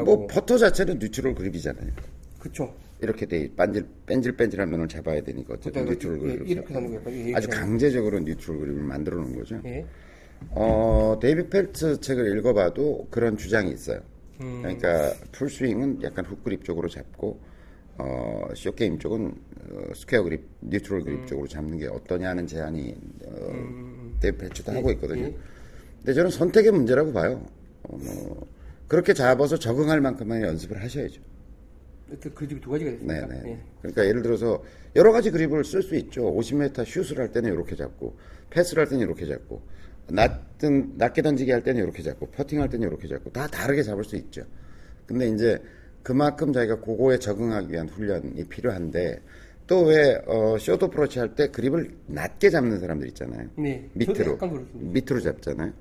뭐 0.06 0.28
퍼터 0.28 0.58
자체는 0.58 0.99
neutral 1.00 1.36
그립이잖아요. 1.36 1.91
그쵸. 2.39 2.74
이렇게 3.01 3.26
돼 3.26 3.51
반질 3.56 3.86
뺀질뺀질한 4.06 4.70
면을 4.70 4.88
잡아야 4.88 5.22
되니까 5.22 5.56
어쨌든 5.56 5.84
neutral 5.86 6.20
그립을 6.20 6.47
이렇게 6.47 6.74
하는 6.74 6.88
거예요. 6.88 7.01
이렇게 7.10 7.36
아주 7.36 7.49
하는 7.51 7.60
강제적으로 7.68 8.20
neutral 8.20 8.60
그립을 8.60 8.82
만들어 8.84 9.18
놓은 9.18 9.36
거죠. 9.36 9.60
예. 9.66 9.86
어, 10.51 11.18
데이브 11.22 11.50
펠츠 11.50 12.00
책을 11.99 12.38
읽어봐도 12.38 13.08
그런 13.10 13.36
주장이 13.36 13.72
있어요. 13.72 13.99
음. 14.41 14.60
그러니까 14.62 15.14
풀스윙은 15.34 16.03
약간 16.03 16.24
훅 16.26 16.43
그립 16.45 16.64
쪽으로 16.64 16.88
잡고 16.88 17.39
어, 17.98 18.48
short 18.54 18.79
game 18.79 19.00
쪽은 19.00 19.34
어, 19.72 19.93
스퀘어 19.93 20.24
그립, 20.24 20.46
neutral 20.62 21.04
그립 21.04 21.20
음. 21.22 21.28
쪽으로 21.28 21.48
잡는 21.48 21.78
게 21.78 21.88
어떠냐는 21.88 22.46
제안이 22.46 22.96
어, 23.26 24.12
데이브 24.20 24.38
펠츠도 24.38 24.72
하고 24.72 24.91
있거든요. 24.91 25.26
예. 25.26 25.36
근데 25.98 26.14
저는 26.14 26.30
선택의 26.30 26.72
문제라고 26.72 27.14
봐요. 27.14 27.46
어, 27.84 27.98
뭐, 27.98 28.48
그렇게 28.88 29.14
잡아서 29.14 29.58
적응할 29.58 30.02
만큼만 30.02 30.41
연습을 30.41 30.82
하셔야죠. 30.82 31.22
그 32.22 32.34
그립이 32.34 32.62
두 32.62 32.70
가지가 32.70 32.91
됐습니다. 32.91 33.28
네네. 33.28 33.50
예. 33.50 33.60
그러니까 33.82 34.06
예를 34.06 34.22
들어서 34.22 34.64
여러 34.96 35.12
가지 35.12 35.32
그립을 35.32 35.64
쓸 35.64 35.82
수 35.82 35.96
있죠. 35.96 36.24
50m 36.36 36.86
슛을 36.86 37.20
할 37.20 37.32
때는 37.32 37.52
이렇게 37.52 37.76
잡고, 37.76 38.16
패스를 38.50 38.82
할 38.82 38.89
때는 38.89 39.06
이렇게 39.06 39.26
잡고, 39.26 39.62
낮은, 40.10 40.93
낮게 40.98 41.24
던지기 41.24 41.50
할 41.50 41.64
때는 41.64 41.82
이렇게 41.84 42.04
잡고, 42.04 42.28
퍼팅 42.28 42.62
할 42.62 42.70
때는 42.70 42.88
이렇게 42.88 43.08
잡고, 43.08 43.32
다 43.32 43.48
다르게 43.48 43.82
잡을 43.82 44.04
수 44.04 44.16
있죠. 44.18 44.43
근데 45.08 45.28
이제 45.30 45.60
그만큼 46.06 46.53
자기가 46.53 46.82
그거에 46.82 47.18
적응하기 47.18 47.74
위한 47.74 47.89
훈련이 47.89 48.43
필요한데, 48.47 49.20
또 49.66 49.86
왜, 49.86 50.22
어, 50.28 50.56
쇼트 50.60 50.89
프로치 50.91 51.18
할 51.18 51.34
때 51.34 51.47
그립을 51.49 51.97
낮게 52.06 52.51
잡는 52.51 52.80
사람들 52.80 53.08
있잖아요. 53.08 53.49
네. 53.58 53.89
밑으로. 53.93 54.34
약간 54.34 54.51
그렇습니다. 54.51 54.91
밑으로 54.93 55.20
잡잖아요. 55.22 55.74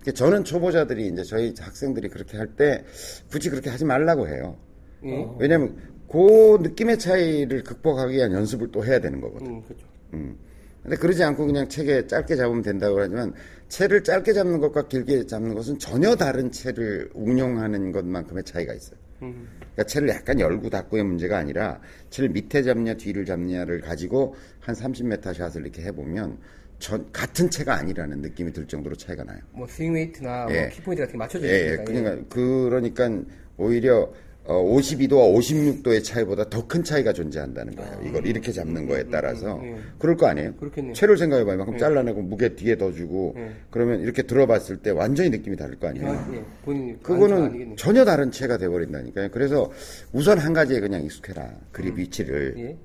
그러니까 0.00 0.12
저는 0.12 0.44
초보자들이 0.44 1.08
이제 1.08 1.24
저희 1.24 1.52
학생들이 1.58 2.08
그렇게 2.10 2.36
할 2.36 2.46
때 2.56 2.84
굳이 3.28 3.50
그렇게 3.50 3.70
하지 3.70 3.84
말라고 3.84 4.28
해요. 4.28 4.56
예. 5.04 5.26
왜냐면 5.40 5.76
그 6.08 6.58
느낌의 6.62 7.00
차이를 7.00 7.64
극복하기 7.64 8.14
위한 8.14 8.30
연습을 8.32 8.70
또 8.70 8.84
해야 8.84 9.00
되는 9.00 9.20
거거든. 9.20 9.46
음, 9.48 9.62
그렇죠. 9.62 9.84
음. 10.14 10.36
근데 10.84 10.96
그러지 10.96 11.24
않고 11.24 11.44
그냥 11.46 11.68
책에 11.68 12.06
짧게 12.06 12.36
잡으면 12.36 12.62
된다고 12.62 13.00
하지만 13.00 13.32
채를 13.68 14.04
짧게 14.04 14.32
잡는 14.32 14.60
것과 14.60 14.86
길게 14.86 15.26
잡는 15.26 15.54
것은 15.54 15.80
전혀 15.80 16.14
다른 16.14 16.52
채를 16.52 17.10
응용하는 17.16 17.90
것만큼의 17.90 18.44
차이가 18.44 18.72
있어요. 18.74 19.00
음. 19.22 19.48
그러니까 19.58 19.84
채를 19.84 20.08
약간 20.08 20.40
열고 20.40 20.70
닫고의 20.70 21.04
문제가 21.04 21.38
아니라 21.38 21.80
채를 22.10 22.30
밑에 22.30 22.62
잡냐 22.62 22.94
뒤를 22.94 23.24
잡냐를 23.24 23.80
가지고 23.80 24.34
한 24.60 24.74
30m 24.74 25.34
샷을 25.34 25.62
이렇게 25.62 25.82
해보면 25.82 26.38
전 26.78 27.10
같은 27.12 27.48
채가 27.48 27.74
아니라는 27.74 28.20
느낌이 28.20 28.52
들 28.52 28.66
정도로 28.66 28.96
차이가 28.96 29.22
나요. 29.22 29.38
뭐 29.52 29.66
스윙 29.68 29.94
웨이트나 29.94 30.48
예. 30.50 30.60
뭐 30.62 30.68
키포인트 30.70 31.02
같은 31.02 31.12
게 31.12 31.18
맞춰져 31.18 31.46
예, 31.46 31.50
예. 31.52 31.64
있으니까. 31.74 31.84
그러니까 31.84 32.28
그러니까 32.28 33.10
오히려 33.56 34.12
어, 34.44 34.54
52도와 34.64 35.32
56도의 35.36 36.02
차이보다 36.02 36.48
더 36.50 36.66
큰 36.66 36.82
차이가 36.82 37.12
존재한다는 37.12 37.76
거예요. 37.76 38.00
이걸 38.04 38.26
이렇게 38.26 38.50
잡는 38.50 38.86
거에 38.86 39.04
따라서 39.10 39.56
음, 39.56 39.74
음, 39.74 39.92
그럴 39.98 40.16
거 40.16 40.26
아니에요. 40.26 40.54
그렇겠네요. 40.54 40.94
채를 40.94 41.16
생각해봐요. 41.16 41.58
만큼 41.58 41.78
잘라내고 41.78 42.22
무게 42.22 42.54
뒤에 42.56 42.76
더 42.76 42.90
주고 42.92 43.34
예. 43.36 43.50
그러면 43.70 44.00
이렇게 44.00 44.22
들어봤을 44.22 44.78
때 44.78 44.90
완전히 44.90 45.30
느낌이 45.30 45.56
다를 45.56 45.78
거 45.78 45.88
아니에요. 45.88 46.08
아, 46.08 46.30
예. 46.32 46.96
그거는. 47.02 47.76
전혀 47.76 48.04
다른 48.04 48.30
채가 48.32 48.58
돼버린다니까요. 48.58 49.28
그래서 49.30 49.70
우선 50.12 50.38
한 50.38 50.52
가지에 50.52 50.80
그냥 50.80 51.04
익숙해라. 51.04 51.54
그립 51.70 51.98
위치를. 51.98 52.54
예. 52.58 52.76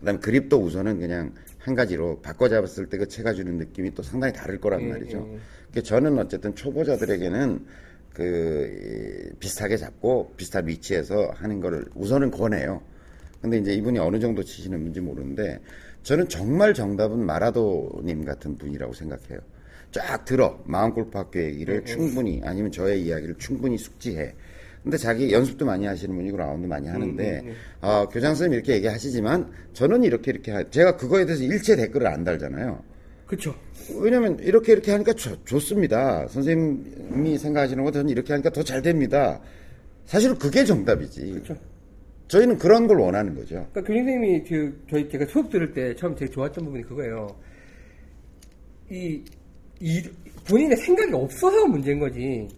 그 0.00 0.04
다음에 0.04 0.18
그립도 0.20 0.58
우선은 0.60 1.00
그냥 1.00 1.32
한 1.58 1.74
가지로 1.74 2.20
바꿔 2.20 2.48
잡았을 2.48 2.86
때 2.86 2.98
그 2.98 3.08
채가 3.08 3.32
주는 3.32 3.56
느낌이 3.58 3.94
또 3.94 4.02
상당히 4.02 4.32
다를 4.32 4.60
거란 4.60 4.82
예, 4.82 4.86
말이죠. 4.86 5.28
예, 5.32 5.38
예. 5.76 5.82
저는 5.82 6.18
어쨌든 6.18 6.54
초보자들에게는 6.54 7.64
그 8.18 9.30
이, 9.32 9.38
비슷하게 9.38 9.76
잡고 9.76 10.32
비슷한 10.36 10.66
위치에서 10.66 11.30
하는 11.36 11.60
거를 11.60 11.84
우선은 11.94 12.32
권해요. 12.32 12.82
근데 13.40 13.58
이제 13.58 13.72
이분이 13.72 14.00
어느 14.00 14.18
정도 14.18 14.42
치시는 14.42 14.76
분인지 14.78 15.00
모르는데 15.00 15.60
저는 16.02 16.28
정말 16.28 16.74
정답은 16.74 17.24
마라도님 17.24 18.24
같은 18.24 18.58
분이라고 18.58 18.92
생각해요. 18.92 19.38
쫙 19.92 20.24
들어 20.24 20.60
마음 20.66 20.92
골프 20.92 21.16
학교 21.16 21.40
얘기를 21.40 21.84
충분히 21.84 22.42
아니면 22.44 22.72
저의 22.72 23.04
이야기를 23.04 23.36
충분히 23.38 23.78
숙지해. 23.78 24.34
근데 24.82 24.96
자기 24.96 25.32
연습도 25.32 25.64
많이 25.64 25.86
하시는 25.86 26.12
분이고 26.14 26.36
라운드 26.36 26.66
많이 26.66 26.88
하는데 26.88 27.54
아, 27.80 28.08
교장 28.10 28.30
선생님 28.34 28.54
이렇게 28.54 28.74
얘기하시지만 28.74 29.52
저는 29.74 30.02
이렇게 30.02 30.32
이렇게 30.32 30.50
하, 30.50 30.68
제가 30.68 30.96
그거에 30.96 31.24
대해서 31.24 31.44
일체 31.44 31.76
댓글을 31.76 32.08
안 32.08 32.24
달잖아요. 32.24 32.82
그렇죠. 33.26 33.54
왜냐면 34.00 34.38
이렇게 34.40 34.72
이렇게 34.72 34.92
하니까 34.92 35.12
좋, 35.14 35.44
좋습니다. 35.46 36.26
선생님이 36.28 37.38
생각하시는 37.38 37.82
거 37.84 37.90
저는 37.90 38.08
이렇게 38.10 38.32
하니까 38.32 38.50
더 38.50 38.62
잘 38.62 38.82
됩니다. 38.82 39.40
사실은 40.06 40.36
그게 40.38 40.64
정답이지. 40.64 41.32
그렇죠. 41.32 41.56
저희는 42.28 42.58
그런 42.58 42.86
걸 42.86 42.98
원하는 42.98 43.34
거죠. 43.34 43.66
그러니까 43.72 43.80
교장 43.82 44.04
선생님이 44.04 44.44
그 44.44 44.84
저희 44.90 45.08
제가 45.08 45.26
수업 45.26 45.50
들을 45.50 45.72
때 45.72 45.94
처음 45.96 46.14
되게 46.14 46.30
좋았던 46.30 46.64
부분이 46.64 46.82
그거예요. 46.84 47.34
이, 48.90 49.22
이 49.80 50.02
본인의 50.48 50.76
생각이 50.78 51.12
없어서 51.14 51.66
문제인 51.66 51.98
거지. 51.98 52.48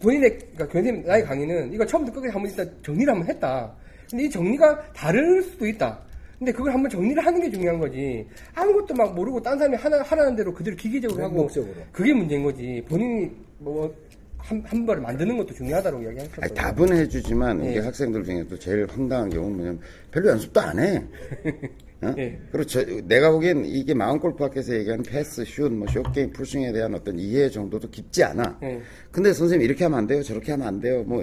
본인의 0.00 0.30
그러니까 0.38 0.66
교장 0.66 0.84
선생님 0.84 1.06
나의 1.06 1.24
강의는 1.24 1.72
이거 1.72 1.86
처음부터 1.86 2.16
끝까지 2.20 2.32
한번 2.32 2.50
일단 2.50 2.82
정리를 2.82 3.12
한번 3.12 3.28
했다. 3.28 3.72
근데 4.10 4.24
이 4.24 4.30
정리가 4.30 4.92
다를 4.92 5.42
수도 5.42 5.66
있다. 5.66 6.00
근데 6.42 6.50
그걸 6.50 6.74
한번 6.74 6.90
정리를 6.90 7.24
하는 7.24 7.40
게 7.40 7.48
중요한 7.48 7.78
거지. 7.78 8.26
아무것도 8.52 8.94
막 8.94 9.14
모르고 9.14 9.40
딴 9.40 9.56
사람이 9.56 9.76
하나 9.76 10.02
하라는 10.02 10.34
대로 10.34 10.52
그대로 10.52 10.76
기계적으로 10.76 11.22
하고 11.22 11.34
맹목적으로. 11.36 11.72
그게 11.92 12.12
문제인 12.12 12.42
거지. 12.42 12.84
본인이 12.88 13.30
뭐 13.58 13.94
한, 14.38 14.60
한 14.66 14.84
번을 14.84 15.02
만드는 15.02 15.36
것도 15.36 15.54
중요하다고 15.54 15.98
아니, 15.98 16.06
이야기하셨거든요. 16.06 16.54
답은 16.54 16.96
해주지만 16.96 17.64
이게 17.64 17.76
예. 17.76 17.78
학생들 17.78 18.24
중에도 18.24 18.58
제일 18.58 18.88
황당한 18.90 19.30
경우는 19.30 19.56
뭐냐면 19.56 19.80
별로 20.10 20.30
연습도 20.30 20.60
안 20.60 20.80
해. 20.80 21.04
어? 22.02 22.12
예. 22.18 22.40
그리고 22.50 22.66
저, 22.66 22.84
내가 23.04 23.30
보기엔 23.30 23.64
이게 23.64 23.94
마음골프학에서 23.94 24.74
얘기하는 24.74 25.04
패스, 25.04 25.44
슛, 25.44 25.70
뭐 25.70 25.86
숏게임, 25.86 26.32
풀스윙에 26.32 26.72
대한 26.72 26.92
어떤 26.92 27.20
이해 27.20 27.48
정도도 27.50 27.88
깊지 27.88 28.24
않아. 28.24 28.58
예. 28.64 28.82
근데 29.12 29.32
선생님 29.32 29.64
이렇게 29.64 29.84
하면 29.84 29.96
안 30.00 30.06
돼요, 30.08 30.24
저렇게 30.24 30.50
하면 30.50 30.66
안 30.66 30.80
돼요, 30.80 31.04
뭐. 31.04 31.22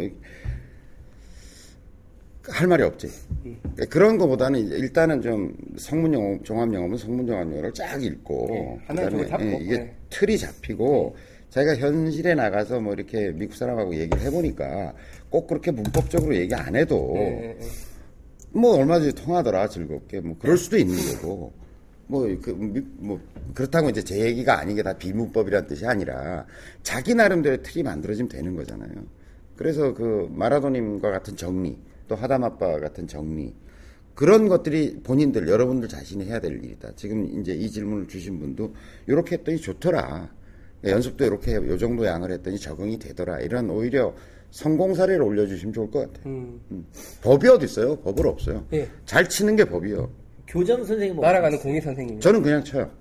할 2.50 2.68
말이 2.68 2.84
없지. 2.84 3.08
그러니까 3.44 3.86
그런 3.90 4.18
거보다는 4.18 4.68
일단은 4.68 5.22
좀 5.22 5.54
성문 5.78 6.14
영어, 6.14 6.38
종합 6.44 6.74
영어면 6.74 6.98
성문 6.98 7.26
종합 7.28 7.50
영어를 7.52 7.74
쫙 7.74 8.02
읽고. 8.02 8.48
네, 8.50 8.80
그다음에, 8.88 9.10
쪽을 9.12 9.28
잡고, 9.28 9.44
예, 9.46 9.58
이게 9.62 9.78
네. 9.78 9.96
틀이 10.10 10.38
잡히고 10.38 11.16
자기가 11.50 11.76
현실에 11.78 12.36
나가서 12.36 12.80
뭐 12.80 12.94
이렇게 12.94 13.32
미국 13.32 13.56
사람하고 13.56 13.96
얘기를 13.96 14.22
해보니까 14.22 14.94
꼭 15.30 15.48
그렇게 15.48 15.72
문법적으로 15.72 16.36
얘기 16.36 16.54
안 16.54 16.76
해도 16.76 17.14
예, 17.16 17.22
예, 17.22 17.58
예. 17.60 17.68
뭐 18.52 18.76
얼마든지 18.78 19.16
통하더라 19.16 19.68
즐겁게 19.68 20.20
뭐 20.22 20.36
그럴 20.40 20.58
수도 20.58 20.78
있는 20.78 20.96
거고 20.96 21.54
뭐 22.08 22.24
그 22.42 22.52
뭐 22.98 23.20
그렇다고 23.54 23.90
이제 23.90 24.04
제 24.04 24.20
얘기가 24.20 24.60
아닌 24.60 24.76
게다 24.76 24.98
비문법이란 24.98 25.68
뜻이 25.68 25.86
아니라 25.86 26.46
자기 26.84 27.14
나름대로 27.16 27.62
틀이 27.62 27.84
만들어지면 27.84 28.30
되는 28.30 28.56
거잖아요. 28.56 28.92
그래서 29.56 29.94
그 29.94 30.28
마라도님과 30.32 31.12
같은 31.12 31.36
정리 31.36 31.78
또 32.10 32.16
하담아빠 32.16 32.80
같은 32.82 33.08
정리 33.08 33.54
그런 34.14 34.50
것들이 34.50 35.00
본인들 35.02 35.48
여러분들 35.48 35.88
자신이 35.88 36.26
해야 36.26 36.42
될 36.42 36.62
일이다. 36.62 36.92
지금 36.98 37.40
이제 37.40 37.54
이 37.54 37.70
질문을 37.70 38.10
주신 38.10 38.38
분도 38.38 38.76
이렇게 39.08 39.38
했더니 39.38 39.58
좋더라. 39.60 40.30
연습도 40.84 41.24
이렇게 41.24 41.56
요 41.56 41.78
정도 41.78 42.06
양을 42.06 42.30
했더니 42.32 42.60
적응이 42.60 43.00
되더라. 43.00 43.40
이런 43.40 43.70
오히려 43.70 44.14
성공 44.52 44.94
사례를 44.94 45.22
올려주시면 45.22 45.74
좋을 45.74 45.92
것 45.92 46.00
같아요. 46.00 46.34
음, 46.34 46.60
음. 46.72 46.86
법이 47.22 47.48
어디 47.48 47.64
있어요? 47.66 47.96
법을 48.02 48.28
없어요. 48.28 48.66
예. 48.74 48.90
잘 49.06 49.30
치는 49.30 49.56
게 49.56 49.64
법이요. 49.64 50.12
교장 50.48 50.84
선생님 50.84 51.16
뭐 51.16 51.24
날아가는 51.24 51.60
공이 51.60 51.80
선생님. 51.80 52.20
저는 52.20 52.42
그냥 52.42 52.62
쳐요. 52.64 52.92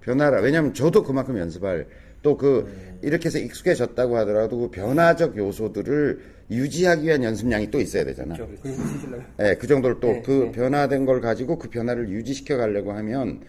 변화라. 0.00 0.40
왜냐하면 0.40 0.72
저도 0.72 1.02
그만큼 1.02 1.36
연습할 1.36 1.86
또그 2.22 2.98
이렇게 3.02 3.26
해서 3.26 3.38
익숙해졌다고 3.38 4.16
하더라도 4.18 4.58
그 4.58 4.70
변화적 4.70 5.36
요소들을 5.36 6.20
유지하기 6.52 7.06
위한 7.06 7.22
연습량이 7.24 7.70
또 7.70 7.80
있어야 7.80 8.04
되잖아. 8.04 8.34
그렇죠. 8.34 8.52
그리고 8.62 8.76
치시려면. 8.86 9.26
예, 9.40 9.56
그 9.58 9.66
정도를 9.66 10.00
또 10.00 10.08
네, 10.08 10.22
그 10.22 10.30
네. 10.30 10.52
변화된 10.52 11.04
걸 11.04 11.20
가지고 11.20 11.58
그 11.58 11.68
변화를 11.68 12.08
유지시켜 12.08 12.56
가려고 12.56 12.92
하면 12.92 13.40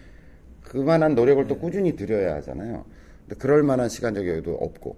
그만한 0.62 1.14
노력을 1.14 1.46
또 1.46 1.58
꾸준히 1.58 1.94
들여야 1.96 2.36
하잖아요. 2.36 2.84
근데 3.26 3.38
그럴 3.38 3.62
만한 3.62 3.88
시간적 3.88 4.26
여유도 4.26 4.54
없고. 4.54 4.96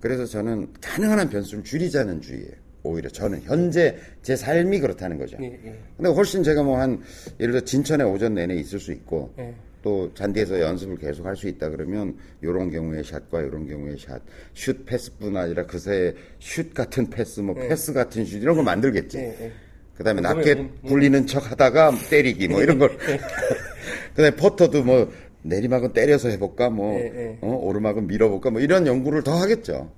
그래서 0.00 0.24
저는 0.26 0.68
가능한 0.80 1.18
한 1.18 1.28
변수를 1.28 1.64
줄이자는 1.64 2.20
주의예요. 2.20 2.52
오히려 2.84 3.08
저는 3.10 3.42
현재 3.42 3.96
제 4.22 4.36
삶이 4.36 4.78
그렇다는 4.78 5.18
거죠. 5.18 5.36
예, 5.40 5.46
예. 5.64 5.78
근데 5.96 6.10
훨씬 6.10 6.42
제가 6.44 6.62
뭐 6.62 6.78
한 6.78 7.00
예를 7.40 7.52
들어 7.52 7.64
진천에 7.64 8.04
오전 8.04 8.34
내내 8.34 8.54
있을 8.54 8.78
수 8.78 8.92
있고 8.92 9.34
예. 9.38 9.52
또 9.82 10.12
잔디에서 10.14 10.60
연습을 10.60 10.96
계속 10.98 11.26
할 11.26 11.36
수 11.36 11.46
있다 11.48 11.70
그러면 11.70 12.16
요런 12.42 12.70
경우의 12.70 13.04
샷과 13.04 13.42
요런 13.42 13.66
경우의 13.68 13.96
샷, 13.98 14.20
슛 14.54 14.84
패스뿐 14.84 15.36
아니라 15.36 15.66
그새 15.66 16.14
슛 16.40 16.74
같은 16.74 17.08
패스, 17.10 17.40
뭐 17.40 17.54
패스 17.54 17.92
같은 17.92 18.24
슛 18.24 18.42
이런 18.42 18.56
거 18.56 18.62
만들겠지. 18.62 19.18
예, 19.18 19.36
예. 19.40 19.52
그다음에 19.96 20.20
낮게 20.20 20.52
음, 20.54 20.58
음. 20.60 20.88
굴리는 20.88 21.26
척 21.26 21.50
하다가 21.50 21.92
때리기 22.10 22.48
뭐 22.48 22.62
이런 22.62 22.78
걸. 22.78 22.96
그다음에 24.14 24.34
퍼터도 24.36 24.84
뭐 24.84 25.10
내리막은 25.42 25.92
때려서 25.92 26.28
해볼까 26.28 26.70
뭐 26.70 26.98
예, 26.98 27.04
예. 27.04 27.38
어, 27.40 27.48
오르막은 27.54 28.06
밀어볼까 28.06 28.50
뭐 28.50 28.60
이런 28.60 28.86
연구를 28.86 29.22
더 29.22 29.32
하겠죠. 29.32 29.92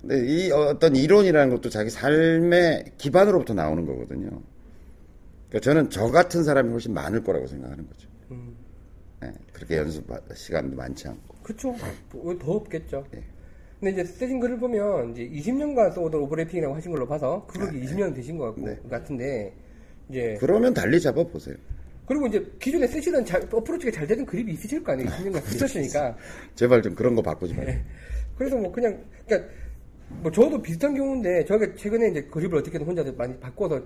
근데 0.00 0.26
이 0.26 0.50
어떤 0.50 0.96
이론이라는 0.96 1.54
것도 1.54 1.70
자기 1.70 1.90
삶의 1.90 2.84
기반으로부터 2.98 3.54
나오는 3.54 3.86
거거든요. 3.86 4.30
그러니까 5.48 5.60
저는 5.60 5.90
저 5.90 6.10
같은 6.10 6.42
사람이 6.42 6.70
훨씬 6.70 6.92
많을 6.94 7.22
거라고 7.22 7.46
생각하는 7.46 7.86
거죠. 7.86 8.08
음. 8.32 8.56
예, 9.62 9.66
그렇게 9.66 9.76
연습 9.76 10.06
시간도 10.34 10.76
많지 10.76 11.08
않고. 11.08 11.36
그쵸. 11.42 11.74
뭐더 12.12 12.52
없겠죠. 12.52 13.04
예. 13.14 13.22
근데 13.80 13.92
이제 13.92 14.04
쓰신 14.04 14.38
글을 14.40 14.58
보면 14.58 15.12
이제 15.12 15.28
20년간 15.28 15.92
써오던 15.94 16.20
오버래핑이라고 16.22 16.74
하신 16.74 16.92
걸로 16.92 17.06
봐서 17.06 17.44
그룹이 17.48 17.80
20년 17.84 18.14
되신 18.14 18.38
것 18.38 18.46
같고, 18.46 18.60
네. 18.66 18.78
같은데 18.88 19.52
이제 20.08 20.36
그러면 20.38 20.72
달리 20.72 21.00
잡아 21.00 21.22
보세요. 21.24 21.56
그리고 22.06 22.26
이제 22.26 22.44
기존에 22.60 22.86
쓰시던 22.86 23.24
잘, 23.24 23.42
어프로치가 23.52 23.90
잘 23.92 24.06
되는 24.06 24.24
그립이 24.26 24.52
있으실 24.52 24.82
거 24.84 24.92
아니에요. 24.92 25.08
20년간 25.10 25.42
쓰셨으니까. 25.42 26.16
제발 26.54 26.82
좀 26.82 26.94
그런 26.94 27.14
거 27.14 27.22
바꾸지 27.22 27.54
말고. 27.54 27.72
그래서 28.36 28.56
뭐 28.56 28.70
그냥 28.70 29.02
그러니까 29.26 29.50
뭐 30.20 30.30
저도 30.30 30.60
비슷한 30.60 30.94
경우인데 30.94 31.44
저가 31.44 31.74
최근에 31.74 32.08
이제 32.10 32.22
그립을 32.24 32.58
어떻게든 32.58 32.86
혼자 32.86 33.02
많이 33.16 33.36
바꿔서 33.40 33.80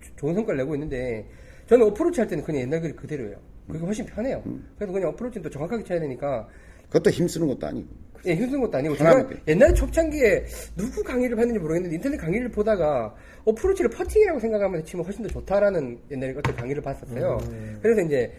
조- 0.00 0.16
좋은 0.16 0.34
성과를 0.34 0.58
내고 0.58 0.74
있는데 0.74 1.26
저는 1.66 1.86
어프로치 1.88 2.20
할 2.20 2.28
때는 2.28 2.44
그냥 2.44 2.62
옛날 2.62 2.80
그립 2.80 2.96
그대로예요. 2.96 3.36
그게 3.66 3.78
훨씬 3.84 4.04
편해요. 4.06 4.42
그래서 4.76 4.92
그냥 4.92 5.08
어프로치는 5.10 5.42
또 5.44 5.50
정확하게 5.50 5.84
쳐야 5.84 6.00
되니까 6.00 6.46
그것도 6.88 7.10
힘쓰는 7.10 7.46
것도 7.48 7.66
아니고. 7.66 7.88
예, 8.26 8.34
힘든 8.34 8.58
것도 8.62 8.78
아니고 8.78 8.96
제가 8.96 9.10
옛날에 9.48 9.74
초창기에 9.74 10.46
누구 10.76 11.02
강의를 11.02 11.36
봤는지 11.36 11.58
모르겠는데 11.60 11.96
인터넷 11.96 12.16
강의를 12.16 12.50
보다가 12.50 13.14
어프로치를 13.44 13.90
퍼팅이라고 13.90 14.40
생각하면서 14.40 14.86
치면 14.86 15.04
훨씬 15.04 15.22
더 15.24 15.28
좋다라는 15.28 15.98
옛날에 16.10 16.34
어떤 16.36 16.56
강의를 16.56 16.82
봤었어요. 16.82 17.38
그래서 17.82 18.00
이제 18.00 18.32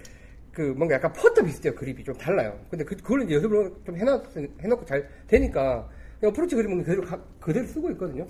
그 0.52 0.62
뭔가 0.76 0.96
약간 0.96 1.12
퍼터 1.14 1.44
비슷해요 1.44 1.76
그립이 1.76 2.04
좀 2.04 2.16
달라요. 2.16 2.58
근데 2.72 2.84
그, 2.84 2.96
그걸 2.96 3.24
이제 3.24 3.36
연습을 3.36 3.74
좀 3.86 3.96
해놨, 3.98 4.24
해놓고 4.62 4.86
잘 4.86 5.08
되니까 5.28 5.88
어프로치 6.24 6.56
그립은 6.56 6.80
그대로 6.82 7.04
가- 7.04 7.22
그대로 7.40 7.68
쓰고 7.68 7.92
있거든요. 7.92 8.26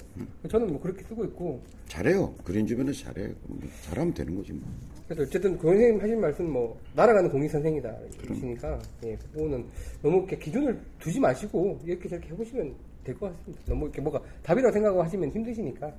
저는 0.49 0.67
뭐 0.67 0.81
그렇게 0.81 1.03
쓰고 1.03 1.23
있고 1.25 1.61
잘해요. 1.87 2.33
그린 2.43 2.65
주변에서 2.67 3.05
잘해. 3.05 3.29
뭐 3.47 3.59
잘하면 3.83 4.13
되는 4.13 4.35
거지 4.35 4.51
뭐. 4.51 4.67
그래서 5.07 5.23
어쨌든 5.23 5.57
그 5.57 5.67
선생님 5.67 6.01
하신 6.01 6.19
말씀 6.19 6.49
뭐 6.49 6.79
날아가는 6.95 7.29
공이 7.29 7.47
선생이다 7.47 7.95
이러시니까 8.23 8.79
예, 9.05 9.15
그거는 9.33 9.65
너무 10.01 10.17
이렇게 10.19 10.37
기준을 10.37 10.79
두지 10.99 11.19
마시고 11.19 11.79
이렇게 11.85 12.09
저렇게 12.09 12.29
해보시면 12.29 12.73
될 13.03 13.15
것 13.15 13.31
같습니다. 13.37 13.63
너무 13.67 13.85
이렇게 13.85 14.01
뭐가 14.01 14.19
답이라고 14.41 14.73
생각하고 14.73 15.03
하시면 15.03 15.29
힘드시니까 15.29 15.93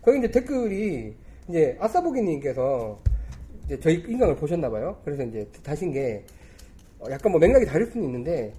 거기 0.00 0.18
이제 0.18 0.30
댓글이 0.30 1.12
이제 1.48 1.76
아싸보기님께서 1.80 2.96
이제 3.64 3.80
저희 3.80 3.96
인강을 4.06 4.36
보셨나 4.36 4.70
봐요. 4.70 4.96
그래서 5.04 5.24
이제 5.24 5.44
다신 5.64 5.90
게 5.90 6.24
어, 7.00 7.06
약간 7.10 7.32
뭐 7.32 7.40
맥락이 7.40 7.66
다를 7.66 7.86
수는 7.86 8.06
있는데 8.06 8.52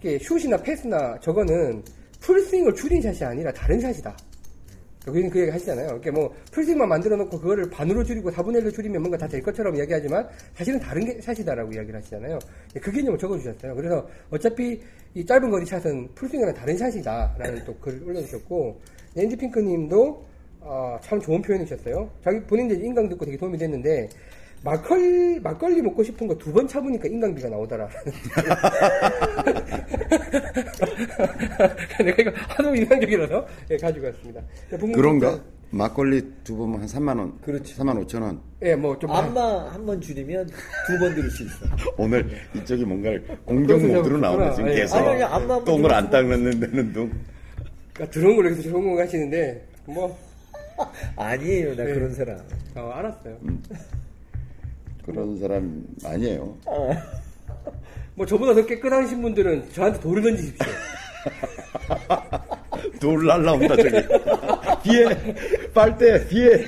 이게 0.00 0.18
슛이나 0.18 0.56
패스나 0.56 1.18
저거는 1.20 1.82
풀스윙을 2.20 2.74
줄인 2.74 3.02
샷이 3.02 3.22
아니라 3.24 3.52
다른 3.52 3.78
샷이다. 3.78 4.16
여기는 5.06 5.30
그 5.30 5.40
얘기 5.40 5.50
하시잖아요. 5.50 5.88
이렇게 5.88 6.10
뭐 6.10 6.34
풀스윙만 6.50 6.88
만들어 6.88 7.16
놓고 7.16 7.38
그거를 7.40 7.68
반으로 7.68 8.02
줄이고 8.04 8.30
4분의 8.30 8.62
1로 8.62 8.72
줄이면 8.72 9.02
뭔가 9.02 9.18
다 9.18 9.28
될 9.28 9.42
것처럼 9.42 9.74
이야기하지만 9.76 10.28
사실은 10.54 10.78
다른 10.78 11.04
게 11.04 11.20
샷이다라고 11.20 11.72
이야기를 11.72 11.98
하시잖아요. 11.98 12.38
그 12.80 12.92
개념을 12.92 13.18
적어주셨어요. 13.18 13.74
그래서 13.74 14.06
어차피 14.30 14.80
이 15.14 15.26
짧은 15.26 15.50
거리 15.50 15.66
샷은 15.66 16.08
풀스윙이랑 16.14 16.54
다른 16.54 16.76
샷이다라는 16.76 17.64
또 17.64 17.74
글을 17.78 18.02
올려주셨고 18.04 18.80
렌지 19.16 19.36
핑크님도 19.36 20.24
아, 20.66 20.98
참 21.02 21.20
좋은 21.20 21.42
표현이셨어요. 21.42 22.08
자기 22.22 22.40
본인 22.42 22.70
이제 22.70 22.80
인강 22.86 23.08
듣고 23.08 23.24
되게 23.24 23.36
도움이 23.36 23.58
됐는데 23.58 24.08
막걸리 24.64 25.38
막걸리 25.40 25.82
먹고 25.82 26.02
싶은 26.02 26.26
거 26.26 26.34
두번 26.36 26.66
차보니까 26.66 27.06
인강비가 27.06 27.50
나오더라. 27.50 27.86
내가 32.02 32.22
이거 32.22 32.30
하도 32.34 32.74
인상적이라서 32.74 33.46
예, 33.70 33.76
가지고 33.76 34.06
왔습니다. 34.06 34.40
그런가? 34.94 35.38
막걸리 35.70 36.22
두 36.44 36.56
번만 36.56 36.80
한 36.80 36.88
3만 36.88 37.18
원. 37.18 37.38
그렇지. 37.42 37.76
3만 37.76 38.06
5천 38.06 38.22
원. 38.22 38.40
예, 38.62 38.74
뭐좀 38.74 39.10
안마 39.10 39.70
한 39.72 39.84
번 39.84 40.00
줄이면 40.00 40.46
두 40.46 40.98
번 40.98 41.14
들을 41.14 41.30
수 41.30 41.42
있어. 41.42 41.66
오늘 41.98 42.26
이쪽이 42.54 42.84
뭔가를 42.86 43.22
공격 43.44 43.82
모드로. 43.82 44.16
나오네 44.18 44.54
지금 44.54 44.70
예. 44.70 44.76
계속. 44.76 44.96
아니, 44.96 45.22
아니, 45.22 45.46
똥을 45.64 45.92
안 45.92 46.04
좀- 46.04 46.10
닦는 46.10 46.60
데는 46.60 46.92
둥. 46.94 47.12
그러니까 47.92 48.14
들어온 48.14 48.36
걸 48.36 48.46
여기서 48.46 48.62
좋은 48.70 48.94
거 48.94 49.02
하시는데 49.02 49.66
뭐 49.86 50.16
아니에요, 51.16 51.76
나 51.76 51.84
네. 51.84 51.92
그런 51.92 52.14
사람. 52.14 52.38
어, 52.76 52.90
알았어요. 52.94 53.36
그런 55.04 55.38
사람 55.38 55.84
아니에요. 56.04 56.56
뭐 58.14 58.26
저보다 58.26 58.54
더 58.54 58.64
깨끗하신 58.64 59.20
분들은 59.22 59.72
저한테 59.72 60.00
돌을 60.00 60.22
던지십시오. 60.22 60.66
돌 63.00 63.26
날라온다 63.26 63.76
저기. 63.76 63.90
뒤에 64.82 65.34
빨대 65.72 66.26
뒤에. 66.28 66.64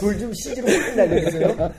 돌좀 0.00 0.32
CG로 0.34 0.66
날려주세요. 0.94 1.56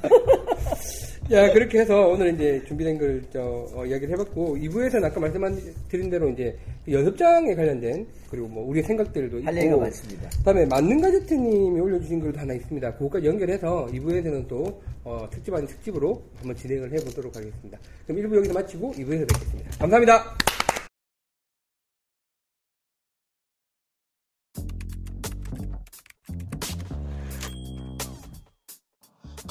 야 1.30 1.52
그렇게 1.52 1.80
해서 1.80 2.08
오늘 2.08 2.34
이제 2.34 2.64
준비된 2.68 2.98
걸 2.98 3.22
저, 3.34 3.68
어, 3.74 3.86
이야기를 3.86 4.14
해봤고 4.14 4.58
2부에서는 4.60 5.04
아까 5.04 5.20
말씀드린 5.20 6.10
대로 6.10 6.30
이제 6.30 6.58
연습장에 6.90 7.54
관련된 7.54 8.08
그리고 8.30 8.48
뭐 8.48 8.66
우리의 8.70 8.86
생각들도 8.86 9.44
할 9.44 9.54
있고 9.54 9.58
얘기가 9.58 9.78
많습니다. 9.78 10.30
그 10.30 10.44
다음에 10.44 10.66
만능 10.66 11.02
가제트님이 11.02 11.82
올려주신 11.82 12.22
글도 12.22 12.40
하나 12.40 12.54
있습니다. 12.54 12.94
그거까지 12.94 13.28
연결해서 13.28 13.90
2부에서는 13.92 14.48
또 14.48 14.82
어, 15.04 15.28
특집 15.30 15.54
아닌 15.54 15.68
특집으로 15.68 16.22
한번 16.38 16.56
진행을 16.56 16.94
해보도록 16.94 17.36
하겠습니다. 17.36 17.78
그럼 18.06 18.22
1부 18.22 18.38
여기서 18.38 18.54
마치고 18.54 18.94
2부에서 18.94 19.28
뵙겠습니다. 19.28 19.72
감사합니다. 19.80 20.38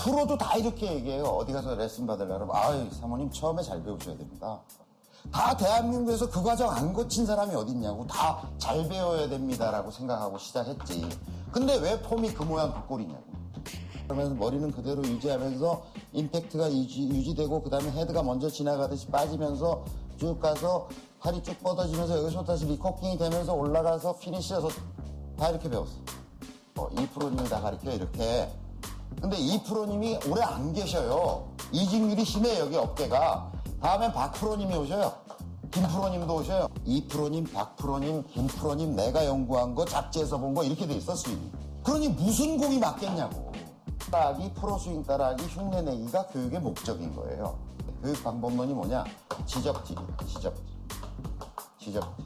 프로도 0.06 0.38
다 0.38 0.56
이렇게 0.56 0.94
얘기해요. 0.94 1.24
어디 1.24 1.52
가서 1.52 1.74
레슨 1.74 2.06
받으려면 2.06 2.48
아유 2.52 2.88
사모님 2.92 3.28
처음에 3.28 3.60
잘 3.60 3.82
배우셔야 3.82 4.16
됩니다. 4.16 4.60
다 5.32 5.56
대한민국에서 5.56 6.30
그 6.30 6.40
과정 6.44 6.70
안 6.70 6.92
거친 6.92 7.26
사람이 7.26 7.52
어딨냐고 7.56 8.06
다 8.06 8.48
잘 8.58 8.88
배워야 8.88 9.28
됩니다라고 9.28 9.90
생각하고 9.90 10.38
시작했지. 10.38 11.08
근데 11.50 11.76
왜 11.78 12.00
폼이 12.02 12.34
그 12.34 12.44
모양 12.44 12.72
그 12.72 12.86
꼴이냐고. 12.86 13.24
그러면서 14.04 14.34
머리는 14.34 14.70
그대로 14.70 15.02
유지하면서 15.02 15.82
임팩트가 16.12 16.72
유지, 16.72 17.34
되고그 17.34 17.68
다음에 17.70 17.90
헤드가 17.90 18.22
먼저 18.22 18.48
지나가듯이 18.48 19.08
빠지면서 19.08 19.84
쭉 20.18 20.38
가서 20.40 20.88
팔이 21.20 21.42
쭉 21.42 21.58
뻗어지면서 21.62 22.22
여기서 22.22 22.44
다시 22.44 22.66
리코킹이 22.66 23.18
되면서 23.18 23.52
올라가서 23.54 24.18
피니시해서 24.18 24.68
다 25.36 25.48
이렇게 25.48 25.68
배웠어. 25.68 25.94
어, 26.76 26.88
이 26.92 27.06
프로님이 27.08 27.48
다 27.48 27.60
가르쳐 27.60 27.90
이렇게. 27.90 28.48
근데 29.20 29.36
이 29.38 29.62
프로님이 29.62 30.18
오래 30.28 30.42
안 30.42 30.72
계셔요. 30.72 31.48
이직률이 31.72 32.24
심해 32.24 32.58
여기 32.58 32.76
어깨가. 32.76 33.52
다음엔 33.80 34.12
박 34.12 34.32
프로님이 34.32 34.74
오셔요. 34.76 35.12
김 35.70 35.86
프로님도 35.88 36.34
오셔요. 36.34 36.68
이 36.84 37.06
프로님, 37.06 37.44
박 37.52 37.76
프로님, 37.76 38.24
김 38.32 38.46
프로님 38.46 38.94
내가 38.96 39.24
연구한 39.26 39.74
거 39.74 39.84
잡지에서 39.84 40.38
본 40.38 40.54
거 40.54 40.62
이렇게 40.64 40.86
돼 40.86 40.94
있어 40.94 41.14
스윙이. 41.14 41.50
그러니 41.84 42.08
무슨 42.10 42.56
공이 42.58 42.78
맞겠냐고. 42.78 43.52
따라하기, 44.10 44.52
프로 44.54 44.78
스윙 44.78 45.02
따라하기, 45.02 45.44
흉내 45.46 45.82
내기가 45.82 46.26
교육의 46.28 46.60
목적인 46.60 47.14
거예요. 47.14 47.58
교육 48.02 48.22
방법론이 48.22 48.72
뭐냐? 48.72 49.04
지적질, 49.44 49.94
지적질, 50.26 50.62
지적질. 51.78 52.24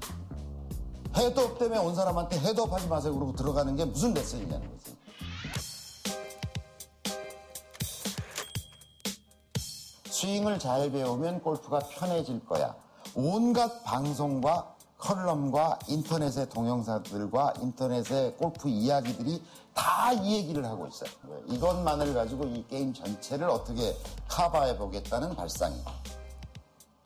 헤드업 1.17 1.59
때문에 1.59 1.81
온 1.81 1.95
사람한테 1.95 2.39
헤드업 2.39 2.73
하지 2.73 2.87
마세요. 2.87 3.15
그러고 3.15 3.35
들어가는 3.35 3.75
게 3.77 3.85
무슨 3.85 4.13
레슨이냐는 4.15 4.71
거지. 4.71 4.97
스윙을 10.21 10.59
잘 10.59 10.93
배우면 10.93 11.41
골프가 11.41 11.79
편해질 11.79 12.45
거야. 12.45 12.75
온갖 13.15 13.83
방송과 13.85 14.75
컬럼과 14.99 15.79
인터넷의 15.89 16.51
동영상들과 16.51 17.55
인터넷의 17.63 18.37
골프 18.37 18.69
이야기들이 18.69 19.43
다 19.73 20.13
이 20.13 20.35
얘기를 20.35 20.65
하고 20.67 20.89
있어요. 20.89 21.09
이것만을 21.47 22.13
가지고 22.13 22.45
이 22.45 22.67
게임 22.69 22.93
전체를 22.93 23.49
어떻게 23.49 23.97
커버해 24.29 24.77
보겠다는 24.77 25.37
발상이 25.37 25.77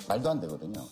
말도 0.08 0.30
안 0.30 0.40
되거든요. 0.40 0.82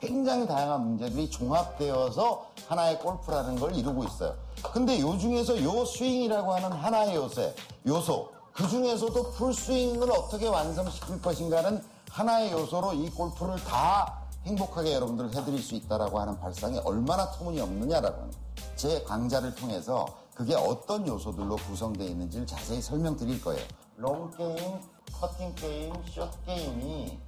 굉장히 0.00 0.46
다양한 0.46 0.84
문제들이 0.84 1.30
종합되어서 1.30 2.50
하나의 2.66 2.98
골프라는 2.98 3.60
걸 3.60 3.76
이루고 3.76 4.04
있어요. 4.04 4.34
근데 4.72 5.00
요 5.00 5.16
중에서 5.16 5.62
요 5.62 5.84
스윙이라고 5.84 6.52
하는 6.52 6.72
하나의 6.72 7.14
요새, 7.14 7.54
요소, 7.86 8.32
그 8.52 8.68
중에서도 8.68 9.30
풀스윙을 9.32 10.10
어떻게 10.10 10.46
완성시킬 10.46 11.22
것인가는 11.22 11.82
하나의 12.10 12.52
요소로 12.52 12.92
이 12.92 13.08
골프를 13.10 13.56
다 13.64 14.20
행복하게 14.44 14.92
여러분들 14.94 15.34
해드릴 15.34 15.62
수 15.62 15.74
있다라고 15.74 16.20
하는 16.20 16.38
발상이 16.38 16.78
얼마나 16.84 17.30
터무니없느냐라고 17.30 18.28
제 18.76 19.02
강좌를 19.04 19.54
통해서 19.54 20.06
그게 20.34 20.54
어떤 20.54 21.06
요소들로 21.06 21.56
구성되어 21.56 22.06
있는지를 22.06 22.46
자세히 22.46 22.82
설명드릴 22.82 23.42
거예요. 23.42 23.64
롱 23.96 24.30
게임, 24.36 24.80
퍼팅 25.12 25.54
게임, 25.54 25.94
숏 26.06 26.28
게임이 26.44 27.18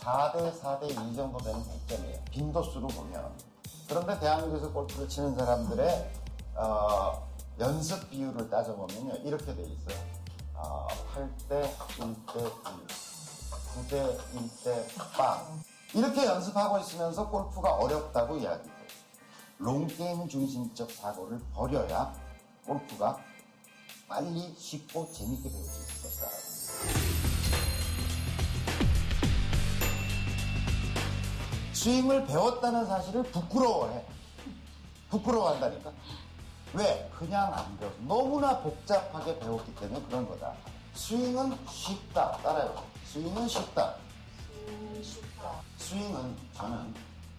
4대 0.00 0.60
4대 0.60 0.90
2 0.90 1.16
정도 1.16 1.38
되는 1.38 1.62
백점이에요. 1.64 2.20
빈도수로 2.30 2.88
보면. 2.88 3.32
그런데 3.88 4.18
대한민국에서 4.18 4.72
골프를 4.72 5.08
치는 5.08 5.34
사람들의 5.34 6.10
어, 6.56 7.26
연습 7.60 8.10
비율을 8.10 8.50
따져보면요. 8.50 9.14
이렇게 9.24 9.54
돼 9.54 9.62
있어요. 9.62 10.23
어, 10.54 10.86
8대 11.14 11.70
1대 11.98 12.36
1, 12.40 12.50
9대 13.88 14.18
1대 14.34 15.16
빵. 15.16 15.62
이렇게 15.92 16.24
연습하고 16.26 16.78
있으면서 16.78 17.28
골프가 17.28 17.74
어렵다고 17.74 18.36
이야기해요. 18.36 18.74
롱게임 19.58 20.28
중심적 20.28 20.90
사고를 20.90 21.38
버려야 21.54 22.12
골프가 22.66 23.18
빨리 24.08 24.54
쉽고 24.58 25.10
재밌게 25.12 25.48
배울 25.48 25.64
수 25.64 25.80
있을 25.82 26.02
것이다. 26.02 27.34
스윙을 31.72 32.26
배웠다는 32.26 32.86
사실을 32.86 33.22
부끄러워해. 33.24 34.04
부끄러워한다니까. 35.10 35.92
왜? 36.74 37.08
그냥 37.18 37.52
안 37.54 37.78
배웠어. 37.78 37.96
너무나 38.06 38.58
복잡하게 38.60 39.38
배웠기 39.38 39.74
때문에 39.76 40.02
그런 40.06 40.28
거다. 40.28 40.52
스윙은 40.94 41.56
쉽다. 41.68 42.32
따라해보세요. 42.38 42.84
스윙은 43.06 43.48
쉽다. 43.48 43.94
스윙은 45.78 46.36
저는 46.54 46.94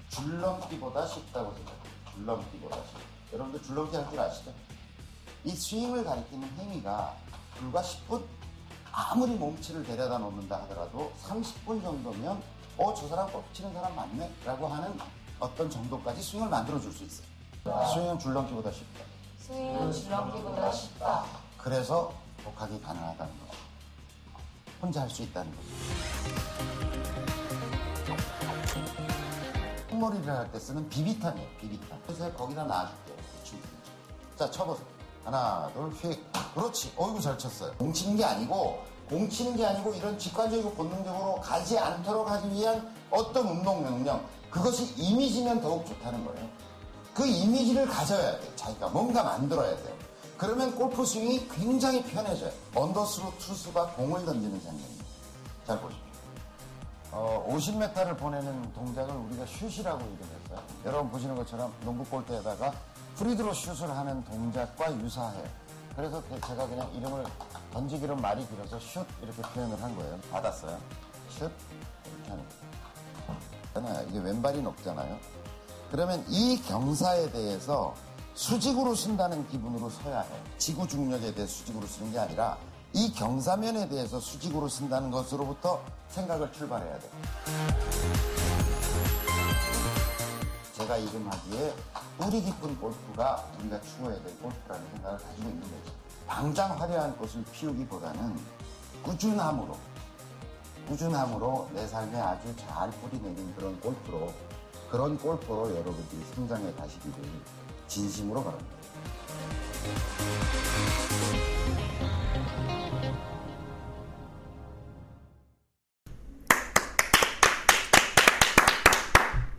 줄넘기보다 0.09 1.07
쉽다고 1.07 1.53
생각해요. 1.53 1.83
줄넘기보다 2.13 2.77
쉽다. 2.77 2.99
여러분들 3.33 3.61
줄넘기 3.63 3.95
할 3.97 4.09
줄 4.09 4.19
아시죠? 4.19 4.53
이 5.43 5.51
스윙을 5.51 6.03
가리키는 6.03 6.47
행위가 6.57 7.15
불과 7.55 7.81
10분? 7.81 8.23
아무리 8.91 9.33
몸치를 9.35 9.83
데려다 9.83 10.17
놓는다 10.17 10.61
하더라도 10.63 11.11
30분 11.23 11.81
정도면 11.83 12.41
어, 12.77 12.93
저 12.93 13.07
사람 13.09 13.29
골프 13.31 13.53
치는 13.53 13.73
사람 13.73 13.95
맞네? 13.95 14.31
라고 14.45 14.67
하는 14.67 14.97
어떤 15.39 15.69
정도까지 15.69 16.21
스윙을 16.21 16.47
만들어 16.49 16.79
줄 16.79 16.91
수 16.93 17.03
있어요. 17.03 17.27
스윙은 17.93 18.19
줄넘기보다 18.19 18.71
쉽다. 18.71 19.04
스윙은 19.45 19.91
줄넘기보다 19.91 20.71
쉽다. 20.71 21.25
그래서 21.57 22.11
독학이 22.43 22.81
가능하다는 22.81 23.33
거죠. 23.39 23.57
혼자 24.81 25.01
할 25.01 25.09
수 25.09 25.21
있다는 25.21 25.51
거죠. 25.55 25.67
흙머리를 29.89 30.27
할 30.35 30.51
때 30.51 30.59
쓰는 30.59 30.89
비비탄이에요, 30.89 31.47
비비탄. 31.59 32.01
그래서 32.07 32.31
거기다 32.33 32.63
놔줄게요. 32.63 33.15
자, 34.35 34.49
쳐보세요. 34.49 34.85
하나, 35.23 35.69
둘, 35.73 35.91
휙. 35.91 36.23
그렇지. 36.55 36.93
어이구, 36.97 37.21
잘 37.21 37.37
쳤어요. 37.37 37.71
공 37.77 37.93
치는 37.93 38.17
게 38.17 38.25
아니고, 38.25 38.83
공 39.07 39.29
치는 39.29 39.55
게 39.55 39.65
아니고, 39.65 39.93
이런 39.93 40.17
직관적이고 40.17 40.71
본능적으로 40.73 41.35
가지 41.35 41.77
않도록 41.77 42.29
하기 42.29 42.49
위한 42.51 42.93
어떤 43.11 43.47
운동 43.47 43.83
명령. 43.83 44.25
그것이 44.49 44.93
이미지면 44.97 45.61
더욱 45.61 45.85
좋다는 45.85 46.25
거예요. 46.25 46.49
그 47.15 47.25
이미지를 47.25 47.87
가져야 47.87 48.37
돼요. 48.41 48.51
자기가 48.57 48.89
뭔가 48.89 49.23
만들어야 49.23 49.73
돼요. 49.77 49.95
그러면 50.37 50.75
골프 50.75 51.05
스윙이 51.05 51.47
굉장히 51.47 52.03
편해져요. 52.03 52.51
언더스로 52.75 53.33
투수가 53.39 53.93
공을 53.93 54.25
던지는 54.25 54.61
장면입니다. 54.61 55.05
잘 55.65 55.79
보십시오. 55.79 56.05
어, 57.13 57.47
50m를 57.49 58.17
보내는 58.17 58.73
동작을 58.73 59.15
우리가 59.15 59.45
슛이라고 59.45 60.01
이름했어요. 60.01 60.67
여러분 60.83 61.09
보시는 61.09 61.35
것처럼 61.37 61.73
농구 61.85 62.03
골대에다가 62.03 62.73
프리드로 63.15 63.53
슛을 63.53 63.89
하는 63.95 64.21
동작과 64.25 64.93
유사해요. 64.99 65.47
그래서 65.95 66.21
제가 66.45 66.67
그냥 66.67 66.91
이름을 66.95 67.23
던지기로 67.71 68.17
말이 68.17 68.45
길어서 68.49 68.77
슛 68.81 69.05
이렇게 69.21 69.41
표현을 69.41 69.81
한 69.81 69.95
거예요. 69.95 70.19
받았어요. 70.29 70.77
슛 71.29 71.43
이렇게 71.43 72.29
하는 72.31 72.43
거예요. 73.85 74.09
이게 74.09 74.19
왼발이 74.19 74.61
높잖아요. 74.61 75.17
그러면 75.95 76.25
이 76.27 76.61
경사에 76.61 77.31
대해서 77.31 77.95
수직으로 78.33 78.95
쓴다는 78.95 79.47
기분으로 79.47 79.89
서야 79.89 80.23
해. 80.23 80.29
지구 80.57 80.85
중력에 80.85 81.33
대해 81.33 81.47
수직으로 81.47 81.87
쓰는 81.87 82.11
게 82.11 82.19
아니라 82.19 82.57
이 82.91 83.13
경사면에 83.13 83.87
대해서 83.87 84.19
수직으로 84.19 84.67
쓴다는 84.67 85.09
것으로부터 85.09 85.81
생각을 86.09 86.51
출발해야 86.51 86.99
돼. 86.99 87.09
제가 90.73 90.97
이름하기에 90.97 91.73
뿌리 92.17 92.41
깊은 92.41 92.77
골프가 92.77 93.45
우리가 93.57 93.79
추구해야 93.79 94.21
될 94.21 94.37
골프라는 94.39 94.85
생각을 94.95 95.17
가지고 95.17 95.43
있는 95.47 95.61
거죠. 95.61 95.93
당장 96.27 96.77
화려한 96.77 97.15
꽃을 97.15 97.45
피우기보다는 97.53 98.37
꾸준함으로, 99.01 99.77
꾸준함으로 100.89 101.69
내 101.73 101.87
삶에 101.87 102.19
아주 102.19 102.53
잘 102.57 102.91
뿌리 102.91 103.17
내린 103.21 103.55
그런 103.55 103.79
골프로, 103.79 104.33
그런 104.89 105.17
골프로 105.17 105.69
여러분들이 105.69 106.21
성장해 106.35 106.73
가시기를 106.73 107.15
진심으로 107.87 108.43
바랍니다. 108.43 108.75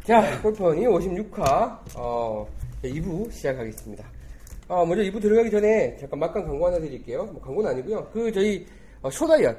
자, 0.04 0.40
골프원이 0.40 0.86
56화, 0.86 1.78
어, 1.96 2.46
2부 2.84 3.30
시작하겠습니다. 3.32 4.04
어, 4.68 4.86
먼저 4.86 5.02
2부 5.02 5.20
들어가기 5.20 5.50
전에 5.50 5.96
잠깐 5.96 6.20
막간 6.20 6.44
광고 6.44 6.64
하나 6.66 6.78
드릴게요. 6.78 7.24
뭐 7.24 7.40
광고는 7.42 7.70
아니고요. 7.70 8.08
그, 8.12 8.30
저희, 8.30 8.64
어, 9.02 9.10
숏아이언. 9.10 9.56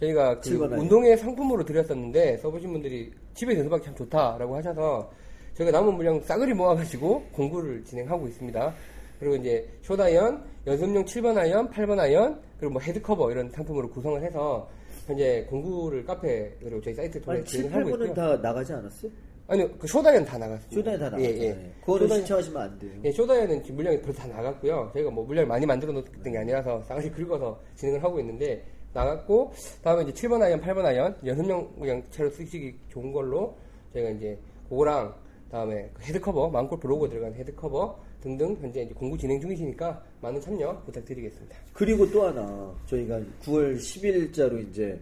저희가 0.00 0.40
그 0.40 0.50
운동의 0.50 1.16
상품으로 1.16 1.64
드렸었는데, 1.64 2.36
써보신 2.38 2.70
분들이 2.72 3.10
집에 3.36 3.54
대서받기 3.54 3.84
참 3.84 3.94
좋다라고 3.94 4.56
하셔서, 4.56 5.10
저희가 5.54 5.78
남은 5.78 5.94
물량 5.94 6.20
싸그리 6.20 6.54
모아가지고 6.54 7.22
공구를 7.32 7.84
진행하고 7.84 8.26
있습니다. 8.28 8.74
그리고 9.20 9.36
이제 9.36 9.66
숏아이언, 9.82 10.42
연습용 10.66 11.04
7번 11.04 11.36
아이언, 11.38 11.70
8번 11.70 11.98
아이언, 11.98 12.40
그리고 12.58 12.72
뭐 12.74 12.82
헤드커버 12.82 13.30
이런 13.30 13.48
상품으로 13.50 13.88
구성을 13.90 14.22
해서 14.22 14.68
현재 15.06 15.46
공구를 15.48 16.04
카페로 16.04 16.80
저희 16.82 16.94
사이트 16.94 17.20
통해 17.20 17.38
아니 17.38 17.46
7, 17.46 17.62
진행하고 17.62 17.90
8번은 17.90 17.94
있고요. 18.08 18.14
다 18.14 18.36
나가지 18.42 18.72
않았어? 18.72 19.08
아니요, 19.48 19.70
그 19.78 19.86
숏아이언 19.86 20.24
다 20.24 20.36
나갔습니다. 20.38 20.74
숏아이언 20.74 20.98
다 20.98 21.04
나갔잖아요. 21.04 21.34
예, 21.34 21.42
예. 21.48 21.72
그거는 21.80 22.08
숏아이언- 22.08 22.14
신청하시면 22.16 22.62
안 22.62 22.78
돼요. 22.78 22.90
예, 23.04 23.12
숏아이언은 23.12 23.62
지금 23.62 23.76
물량이 23.76 24.00
벌써 24.02 24.22
다 24.22 24.28
나갔고요. 24.28 24.90
저희가 24.92 25.10
뭐 25.10 25.24
물량을 25.24 25.46
많이 25.46 25.64
만들어 25.64 25.92
놓던 25.92 26.32
게 26.32 26.38
아니라서 26.38 26.82
싸그리 26.82 27.10
긁어서 27.12 27.58
진행을 27.76 28.02
하고 28.02 28.18
있는데 28.20 28.64
나갔고 28.96 29.52
다음에 29.82 30.04
이제 30.04 30.26
7번 30.26 30.40
아이언, 30.42 30.60
8번 30.60 30.84
아이언 30.84 31.16
연습용 31.24 31.78
그냥 31.78 32.02
채로 32.10 32.30
쓰시기 32.30 32.74
좋은 32.88 33.12
걸로 33.12 33.56
저희가 33.92 34.10
이제 34.10 34.38
그거랑 34.68 35.14
다음에 35.50 35.90
그 35.92 36.02
헤드 36.02 36.18
커버 36.18 36.48
마음골프 36.48 36.86
로고 36.86 37.08
들어간 37.08 37.34
헤드 37.34 37.54
커버 37.54 37.98
등등 38.22 38.56
현재 38.60 38.82
이제 38.82 38.94
공구 38.94 39.16
진행 39.16 39.40
중이시니까 39.40 40.02
많은 40.22 40.40
참여 40.40 40.82
부탁드리겠습니다. 40.86 41.56
그리고 41.72 42.10
또 42.10 42.26
하나 42.26 42.74
저희가 42.86 43.20
9월 43.42 43.76
10일자로 43.76 44.68
이제 44.68 44.98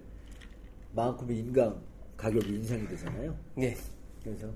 마음컵의 0.92 1.38
인강 1.38 1.80
가격이 2.16 2.48
인상이 2.48 2.86
되잖아요. 2.88 3.34
예. 3.60 3.74
그래서 4.22 4.46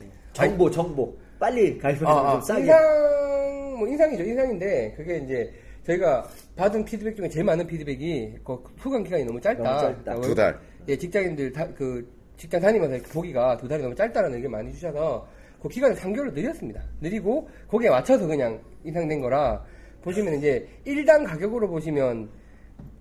네. 0.00 0.06
정보 0.32 0.70
정보 0.70 1.14
빨리 1.38 1.78
가입하시면 1.78 2.10
아, 2.10 2.16
좀 2.16 2.26
아, 2.26 2.40
싸게. 2.40 2.60
인상, 2.62 3.78
뭐 3.78 3.88
인상이죠. 3.88 4.24
인상인데 4.24 4.94
그게 4.96 5.18
이제 5.18 5.52
저희가 5.92 6.28
받은 6.56 6.84
피드백 6.84 7.16
중에 7.16 7.28
제일 7.28 7.44
많은 7.44 7.66
피드백이 7.66 8.34
그 8.44 8.62
후관 8.78 9.02
기간이 9.04 9.24
너무 9.24 9.40
짧다. 9.40 9.62
너무 9.62 9.80
짧다. 10.04 10.20
두 10.20 10.34
달. 10.34 10.58
예, 10.88 10.96
직장인들 10.96 11.52
다, 11.52 11.66
그 11.74 12.06
직장 12.36 12.60
다니면서 12.60 13.02
보기가 13.10 13.56
두 13.56 13.66
달이 13.66 13.82
너무 13.82 13.94
짧다라는 13.94 14.36
의견 14.36 14.52
많이 14.52 14.72
주셔서 14.72 15.26
그 15.62 15.68
기간을 15.68 15.96
3개월로 15.96 16.32
늘렸습니다. 16.34 16.82
늘리고 17.00 17.48
거기에 17.68 17.90
맞춰서 17.90 18.26
그냥 18.26 18.60
인상된 18.84 19.20
거라 19.20 19.64
보시면 20.02 20.34
이제 20.34 20.68
1당 20.86 21.26
가격으로 21.26 21.68
보시면 21.68 22.28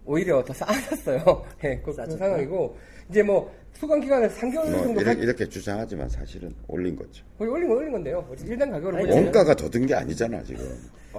오히려 0.05 0.43
더 0.43 0.53
싸졌어요. 0.53 1.45
예, 1.65 1.81
그, 1.83 1.93
그. 1.93 2.17
상황이고 2.17 2.77
이제 3.09 3.21
뭐 3.21 3.53
수강 3.73 3.99
기간을 3.99 4.29
3개월 4.29 4.71
뭐 4.71 4.81
정도 4.83 5.01
이렇게, 5.01 5.21
이렇게 5.21 5.49
주장하지만 5.49 6.07
사실은 6.09 6.51
올린 6.67 6.95
거죠. 6.95 7.23
거의 7.37 7.51
올린 7.51 7.67
건 7.67 7.77
올린 7.77 7.91
건데요. 7.91 8.25
1당 8.35 8.71
가격으로 8.71 8.97
아니, 8.97 9.11
원가가 9.11 9.53
더 9.55 9.69
든 9.69 9.85
게 9.85 9.93
아니잖아 9.93 10.41
지금. 10.43 10.65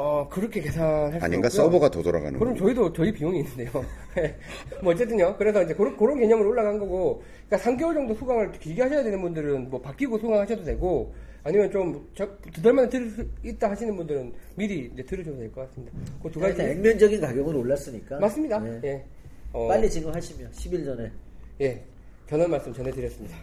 어, 0.00 0.28
그렇게 0.28 0.60
계산할 0.60 1.18
수 1.18 1.24
아닌가 1.24 1.48
없고요. 1.48 1.62
서버가 1.64 1.90
더 1.90 2.02
돌아가는 2.02 2.38
그럼 2.38 2.54
거. 2.54 2.60
저희도 2.60 2.92
저희 2.92 3.12
비용이 3.12 3.40
있는데요. 3.40 3.70
뭐 4.82 4.92
어쨌든요. 4.92 5.36
그래서 5.36 5.62
이제 5.64 5.74
그런, 5.74 5.96
그런 5.96 6.18
개념으로 6.20 6.50
올라간 6.50 6.78
거고, 6.78 7.22
그러니까 7.48 7.68
3개월 7.70 7.94
정도 7.94 8.14
수강을 8.14 8.52
길게 8.52 8.82
하셔야 8.82 9.02
되는 9.02 9.20
분들은 9.20 9.70
뭐 9.70 9.80
바뀌고 9.80 10.18
수강하셔도 10.18 10.62
되고, 10.62 11.12
아니면 11.42 11.70
좀두달 12.14 12.72
만에 12.74 12.88
들을 12.88 13.10
수 13.10 13.26
있다 13.44 13.70
하시는 13.70 13.96
분들은 13.96 14.32
미리 14.54 14.90
이제 14.92 15.02
들으셔도 15.04 15.36
될 15.38 15.50
것 15.50 15.66
같습니다. 15.68 15.92
그 16.22 16.30
두 16.30 16.38
가지. 16.38 16.52
일단 16.52 16.68
액면적인 16.76 17.20
가격은 17.20 17.56
올랐으니까. 17.56 18.20
맞습니다. 18.20 18.60
네. 18.60 18.80
예. 18.84 19.04
어, 19.52 19.66
빨리 19.66 19.90
지금 19.90 20.14
하시면 20.14 20.50
10일 20.52 20.84
전에. 20.84 21.10
예. 21.60 21.82
견한 22.28 22.48
말씀 22.50 22.72
전해드렸습니다. 22.72 23.36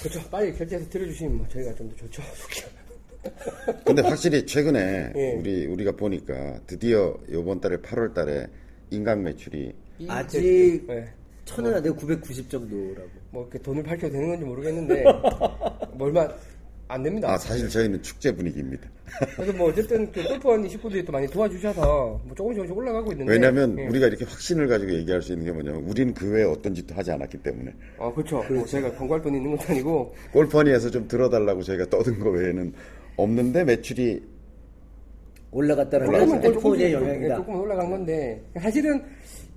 그렇죠. 0.00 0.20
빨리 0.30 0.52
결제해서 0.54 0.88
들어주시면 0.88 1.36
뭐 1.38 1.48
저희가 1.48 1.74
좀 1.74 1.88
더 1.90 1.96
좋죠. 1.96 2.22
근데 3.84 4.02
확실히 4.02 4.46
최근에 4.46 5.12
예. 5.16 5.32
우리 5.38 5.66
우리가 5.66 5.92
보니까 5.92 6.60
드디어 6.66 7.16
이번 7.28 7.60
달에 7.60 7.76
8월 7.78 8.14
달에 8.14 8.46
인강 8.90 9.22
매출이 9.22 9.72
이- 9.98 10.06
아직 10.08 10.86
예. 10.88 11.08
천은 11.44 11.74
안 11.74 11.82
되고 11.82 11.96
990 11.96 12.50
정도라고. 12.50 13.08
뭐 13.30 13.42
이렇게 13.44 13.58
돈을 13.58 13.82
밝혀도 13.82 14.12
되는 14.12 14.28
건지 14.28 14.44
모르겠는데 14.44 15.02
뭐 15.94 16.06
얼마 16.06 16.28
안 16.90 17.02
됩니다. 17.02 17.30
아 17.32 17.36
사실 17.36 17.68
저희는 17.68 18.02
축제 18.02 18.34
분위기입니다. 18.34 18.88
그래서 19.36 19.52
뭐 19.54 19.68
어쨌든 19.68 20.10
그 20.12 20.22
골프원 20.26 20.66
식구들이 20.68 21.04
또 21.04 21.12
많이 21.12 21.26
도와주셔서 21.26 22.20
뭐 22.24 22.34
조금씩 22.34 22.56
조금씩 22.56 22.76
올라가고 22.76 23.12
있는데 23.12 23.30
왜냐하면 23.32 23.78
예. 23.78 23.86
우리가 23.88 24.06
이렇게 24.06 24.24
확신을 24.24 24.68
가지고 24.68 24.92
얘기할 24.94 25.20
수 25.20 25.32
있는 25.32 25.46
게 25.46 25.52
뭐냐면 25.52 25.82
우리는 25.84 26.14
그 26.14 26.30
외에 26.30 26.44
어떤 26.44 26.74
짓도 26.74 26.94
하지 26.94 27.10
않았기 27.10 27.38
때문에 27.38 27.72
아 27.98 28.10
그렇죠. 28.12 28.42
뭐 28.50 28.64
제가 28.64 28.92
광고할 28.94 29.22
돈이 29.22 29.36
있는 29.38 29.56
것도 29.56 29.72
아니고 29.72 30.14
골퍼니에서 30.32 30.90
좀 30.90 31.08
들어달라고 31.08 31.62
저희가 31.62 31.86
떠든 31.90 32.18
거 32.20 32.30
외에는 32.30 32.72
없는데 33.22 33.64
매출이 33.64 34.22
올라갔다는 35.50 36.06
건또 36.06 36.26
골프의 36.28 36.52
조금씩 36.54 36.92
영향이다. 36.92 37.36
조금 37.36 37.60
올라간 37.60 37.90
건데 37.90 38.42
사실은 38.60 39.02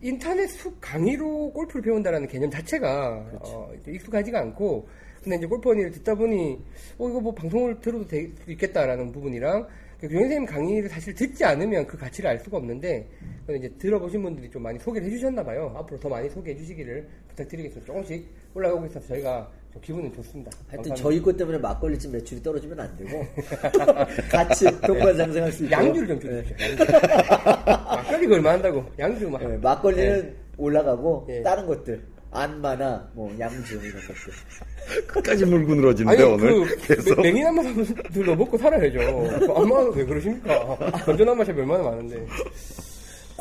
인터넷 0.01 0.47
수 0.47 0.73
강의로 0.81 1.51
골프를 1.51 1.81
배운다라는 1.83 2.27
개념 2.27 2.49
자체가 2.49 3.23
어, 3.41 3.71
익숙하지가 3.87 4.39
않고 4.39 4.87
근데 5.21 5.37
이제 5.37 5.45
골프원이를 5.45 5.91
듣다 5.91 6.15
보니 6.15 6.59
어 6.97 7.07
이거 7.09 7.19
뭐 7.19 7.33
방송을 7.35 7.79
들어도 7.79 8.07
될수 8.07 8.51
있겠다라는 8.51 9.11
부분이랑 9.11 9.67
그 9.99 10.07
교장 10.07 10.21
선생님 10.21 10.45
강의를 10.47 10.89
사실 10.89 11.13
듣지 11.13 11.45
않으면 11.45 11.85
그 11.85 11.95
가치를 11.95 12.31
알 12.31 12.39
수가 12.39 12.57
없는데 12.57 13.07
이제 13.55 13.69
들어보신 13.77 14.23
분들이 14.23 14.49
좀 14.49 14.63
많이 14.63 14.79
소개를 14.79 15.07
해주셨나 15.07 15.43
봐요. 15.43 15.71
앞으로 15.77 15.99
더 15.99 16.09
많이 16.09 16.27
소개해 16.27 16.57
주시기를 16.57 17.07
부탁드리겠습니다. 17.29 17.85
조금씩 17.85 18.25
올라가고 18.55 18.87
있어서 18.87 19.05
저희가 19.09 19.47
좀 19.51 19.60
기분은 19.79 20.13
좋습니다. 20.15 20.51
하여튼 20.67 20.89
감사합니다. 20.89 20.95
저희 20.95 21.21
것 21.21 21.37
때문에 21.37 21.57
막걸리집 21.59 22.11
매출이 22.11 22.43
떨어지면 22.43 22.79
안 22.79 22.97
되고 22.97 23.25
같이 24.29 24.65
동반상생할 24.81 25.51
수 25.51 25.63
있고 25.63 25.71
양주를 25.73 26.07
좀 26.07 26.19
주십시오. 26.19 26.55
양주. 26.59 26.85
막걸리가 26.91 28.35
얼마 28.35 28.51
한다고 28.51 28.85
양주 28.99 29.29
막 29.29 29.41
네, 29.47 29.57
막걸리는 29.57 30.35
올라가고 30.57 31.27
예. 31.29 31.41
다른 31.41 31.65
것들 31.65 32.01
안마나 32.31 33.09
뭐 33.13 33.33
양주 33.39 33.75
이런 33.75 33.91
것들 34.07 35.05
끝까지 35.07 35.45
물고 35.45 35.75
늘어지는데 35.75 36.21
아니 36.23 36.31
오늘 36.33 36.65
그 36.65 36.87
계속 36.87 37.21
맹인한 37.21 37.55
사람들도 37.55 38.35
먹고 38.35 38.57
살아야죠. 38.57 38.99
그 39.39 39.51
안마가 39.53 39.89
왜 39.95 40.05
그러십니까? 40.05 40.75
건전한 41.05 41.37
맛이 41.37 41.51
얼마나 41.51 41.83
많은데. 41.83 42.25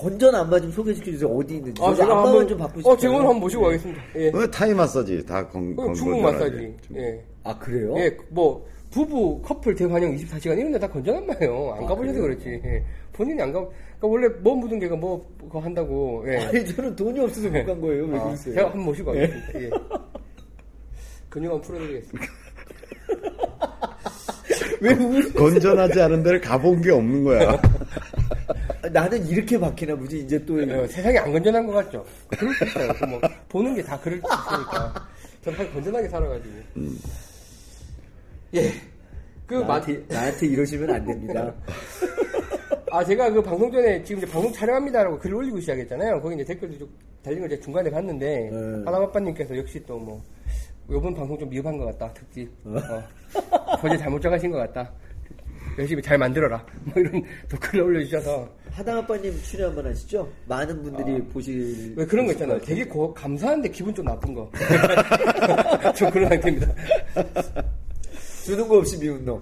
건전 0.01 0.35
안마 0.35 0.59
좀 0.61 0.71
소개시켜 0.71 1.11
주세요 1.11 1.29
어디 1.29 1.57
있는지 1.57 1.83
아, 1.83 1.95
저희 1.95 2.09
안마만 2.11 2.49
좀 2.49 2.57
바쁘시죠 2.59 2.89
어, 2.91 2.97
제가 2.97 3.13
오늘 3.15 3.27
한번 3.27 3.41
모시고 3.41 3.63
가겠습니다. 3.65 4.03
예. 4.17 4.29
어, 4.29 4.47
타이 4.51 4.73
마사지 4.73 5.27
다 5.27 5.47
건, 5.47 5.77
그건 5.77 5.93
중국. 5.95 6.21
마사지. 6.23 6.75
좀. 6.87 6.97
예. 6.97 7.23
아 7.45 7.59
그래요? 7.59 7.95
예, 7.99 8.17
뭐 8.31 8.67
부부 8.91 9.43
커플 9.43 9.75
대환영 9.75 10.17
24시간 10.17 10.59
이런 10.59 10.73
데 10.73 10.79
다 10.79 10.89
건전한 10.89 11.27
마예요. 11.27 11.75
안 11.77 11.85
아, 11.85 11.87
가보셔서 11.89 12.19
그래요? 12.21 12.23
그렇지. 12.39 12.49
예. 12.65 12.83
본인이 13.13 13.41
안 13.43 13.53
가. 13.53 13.61
그러니까 13.61 14.07
원래 14.09 14.29
뭐 14.41 14.55
묻은 14.57 14.79
게가 14.81 14.97
뭐 14.97 15.29
그거 15.39 15.59
한다고. 15.61 16.25
예. 16.27 16.39
아니 16.39 16.65
저는 16.65 16.97
돈이 16.97 17.21
없어서 17.21 17.49
못 17.51 17.65
간 17.67 17.81
거예요 17.81 18.07
왜 18.07 18.19
아, 18.19 18.25
그러세요? 18.25 18.55
제가 18.55 18.67
한번 18.69 18.85
모시고 18.87 19.13
가겠습니다. 19.13 19.61
예. 19.61 19.71
근육 21.29 21.53
한번 21.53 21.61
풀어드리겠습니다. 21.61 22.27
왜 24.81 24.93
우리 24.95 25.33
건전하지 25.33 26.01
않은 26.03 26.23
데를 26.23 26.41
가본 26.41 26.81
게 26.83 26.91
없는 26.91 27.25
거야. 27.25 27.61
나는 28.93 29.27
이렇게 29.27 29.59
박히나 29.59 29.95
보지 29.95 30.21
이제 30.21 30.43
또 30.45 30.61
예, 30.63 30.87
세상이 30.89 31.19
안 31.19 31.33
건전한 31.33 31.67
것 31.67 31.73
같죠? 31.73 32.05
그럴 32.29 32.55
수 32.55 32.65
있어요. 32.65 32.93
그뭐 32.95 33.21
보는 33.49 33.75
게 33.75 33.83
다 33.83 33.99
그럴 34.01 34.19
수 34.19 34.25
있으니까. 34.27 35.09
전 35.45 35.55
사실 35.55 35.73
건전하게 35.73 36.09
살아가지고. 36.09 36.55
예. 38.55 38.73
그, 39.47 39.55
마, 39.55 39.79
나한테, 39.79 40.05
나한테 40.09 40.47
이러시면 40.47 40.91
안 40.91 41.05
됩니다 41.05 41.53
아, 42.93 43.05
제가 43.05 43.31
그 43.31 43.43
방송 43.43 43.71
전에 43.71 44.03
지금 44.05 44.23
이제 44.23 44.33
방송 44.33 44.53
촬영합니다라고 44.53 45.19
글을 45.19 45.37
올리고 45.37 45.61
시작했잖아요. 45.61 46.21
거기 46.21 46.37
이제 46.37 46.45
댓글도 46.45 46.79
좀 46.79 46.89
달린 47.23 47.41
걸 47.41 47.49
제가 47.51 47.63
중간에 47.63 47.91
봤는데, 47.91 48.51
네. 48.51 48.57
하나마빠님께서 48.85 49.57
역시 49.57 49.83
또 49.87 49.99
뭐, 49.99 50.21
요번 50.91 51.15
방송 51.15 51.39
좀 51.39 51.49
미흡한 51.49 51.77
것 51.79 51.85
같다, 51.87 52.13
특집. 52.13 52.51
어. 52.65 53.77
거제 53.81 53.97
잘못 53.97 54.21
정하신 54.21 54.51
것 54.51 54.59
같다. 54.59 54.91
열심히 55.79 56.03
잘 56.03 56.19
만들어라. 56.19 56.65
뭐 56.85 56.95
이런 56.97 57.23
댓글을 57.49 57.83
올려주셔서. 57.85 58.49
하당 58.71 58.99
아빠님 58.99 59.33
출연 59.43 59.69
한번 59.69 59.87
하시죠? 59.87 60.29
많은 60.47 60.83
분들이 60.83 61.23
보실 61.29 61.93
아. 61.97 62.01
왜 62.01 62.07
그런 62.07 62.27
거 62.27 62.33
있잖아요. 62.33 62.59
보실 62.59 62.75
되게 62.77 62.89
고- 62.89 63.15
감사한데 63.15 63.69
기분 63.71 63.95
좀 63.95 64.05
나쁜 64.05 64.35
거. 64.35 64.51
좀 65.97 66.11
그런 66.11 66.29
상태입니다. 66.29 66.73
주는 68.45 68.67
거 68.67 68.79
없이 68.79 68.99
미운 68.99 69.25
놈 69.25 69.41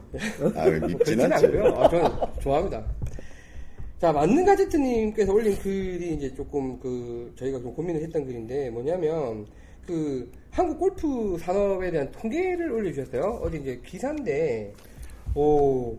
아, 0.54 0.62
않죠. 0.64 1.46
않고요. 1.46 1.66
아, 1.76 1.88
저는 1.88 2.10
좋아합니다. 2.40 2.84
자, 3.98 4.12
만능 4.12 4.44
가제트님께서 4.44 5.32
올린 5.32 5.56
글이 5.58 6.14
이제 6.14 6.32
조금 6.34 6.78
그, 6.78 7.32
저희가 7.36 7.58
좀 7.58 7.74
고민을 7.74 8.00
했던 8.02 8.24
글인데, 8.24 8.70
뭐냐면, 8.70 9.44
그, 9.88 10.30
한국 10.50 10.78
골프 10.78 11.38
산업에 11.38 11.90
대한 11.90 12.12
통계를 12.12 12.70
올려주셨어요. 12.70 13.40
어디 13.42 13.56
이제 13.56 13.80
기사인데, 13.82 14.74
오, 15.34 15.96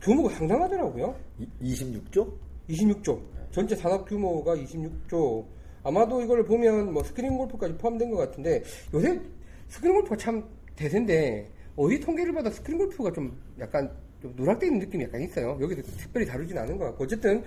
규모가 0.00 0.34
상당하더라고요. 0.34 1.14
26조? 1.60 2.32
26조. 2.70 3.20
전체 3.50 3.76
산업 3.76 4.08
규모가 4.08 4.56
26조. 4.56 5.44
아마도 5.82 6.22
이걸 6.22 6.42
보면 6.44 6.94
뭐 6.94 7.02
스크린 7.02 7.36
골프까지 7.36 7.76
포함된 7.76 8.10
것 8.10 8.16
같은데 8.16 8.62
요새 8.94 9.20
스크린 9.68 9.94
골프가 9.94 10.16
참 10.16 10.44
대세인데 10.76 11.50
어디 11.76 12.00
통계를 12.00 12.32
받아 12.32 12.50
스크린 12.50 12.78
골프가 12.78 13.10
좀 13.12 13.38
약간 13.58 13.90
좀 14.20 14.32
누락되어 14.36 14.68
있는 14.68 14.86
느낌이 14.86 15.04
약간 15.04 15.20
있어요. 15.22 15.58
여기서 15.60 15.82
특별히 15.82 16.26
다루진 16.26 16.56
않은 16.56 16.78
것 16.78 16.84
같고 16.86 17.04
어쨌든 17.04 17.42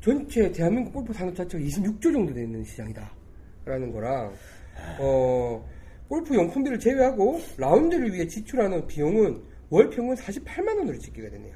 전체 0.00 0.50
대한민국 0.52 0.92
골프 0.92 1.12
산업 1.12 1.34
자체가 1.34 1.62
26조 1.62 2.12
정도 2.12 2.32
되는 2.32 2.62
시장이다. 2.64 3.10
라는 3.64 3.90
거랑 3.90 4.32
어 4.98 5.64
골프 6.08 6.34
용품비를 6.34 6.78
제외하고 6.78 7.40
라운드를 7.56 8.12
위해 8.12 8.26
지출하는 8.26 8.86
비용은 8.86 9.42
월 9.70 9.88
평균 9.90 10.14
48만 10.16 10.76
원으로 10.78 10.98
집계가 10.98 11.30
됐네요. 11.30 11.54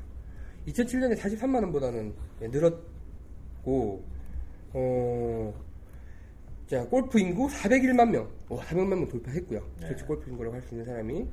2007년에 0.66 1.16
43만 1.16 1.55
원보다는 1.62 2.12
예, 2.43 2.49
늘었고 2.49 4.03
어, 4.73 5.55
자 6.66 6.85
골프 6.86 7.19
인구 7.19 7.47
401만 7.49 8.11
명, 8.11 8.28
와 8.49 8.62
400만 8.65 8.89
명 8.89 9.09
돌파했고요. 9.09 9.62
전체 9.81 10.05
골프 10.05 10.28
인구라고 10.31 10.55
할 10.57 10.62
수 10.62 10.74
있는 10.74 10.85
사람이 10.85 11.27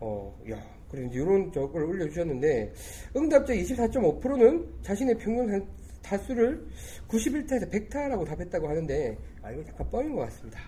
어, 0.00 0.34
야, 0.50 0.62
그래 0.90 1.04
이제 1.06 1.20
이런 1.20 1.52
저걸 1.52 1.82
올려주셨는데 1.84 2.72
응답자 3.16 3.52
24.5%는 3.54 4.66
자신의 4.82 5.18
평균 5.18 5.52
한- 5.52 5.66
타수를 6.02 6.66
91타에서 7.08 7.70
100타라고 7.70 8.24
답했다고 8.24 8.66
하는데 8.68 9.18
아 9.42 9.50
이거 9.52 9.62
약간 9.68 9.90
뻥인 9.90 10.14
것 10.16 10.22
같습니다. 10.22 10.60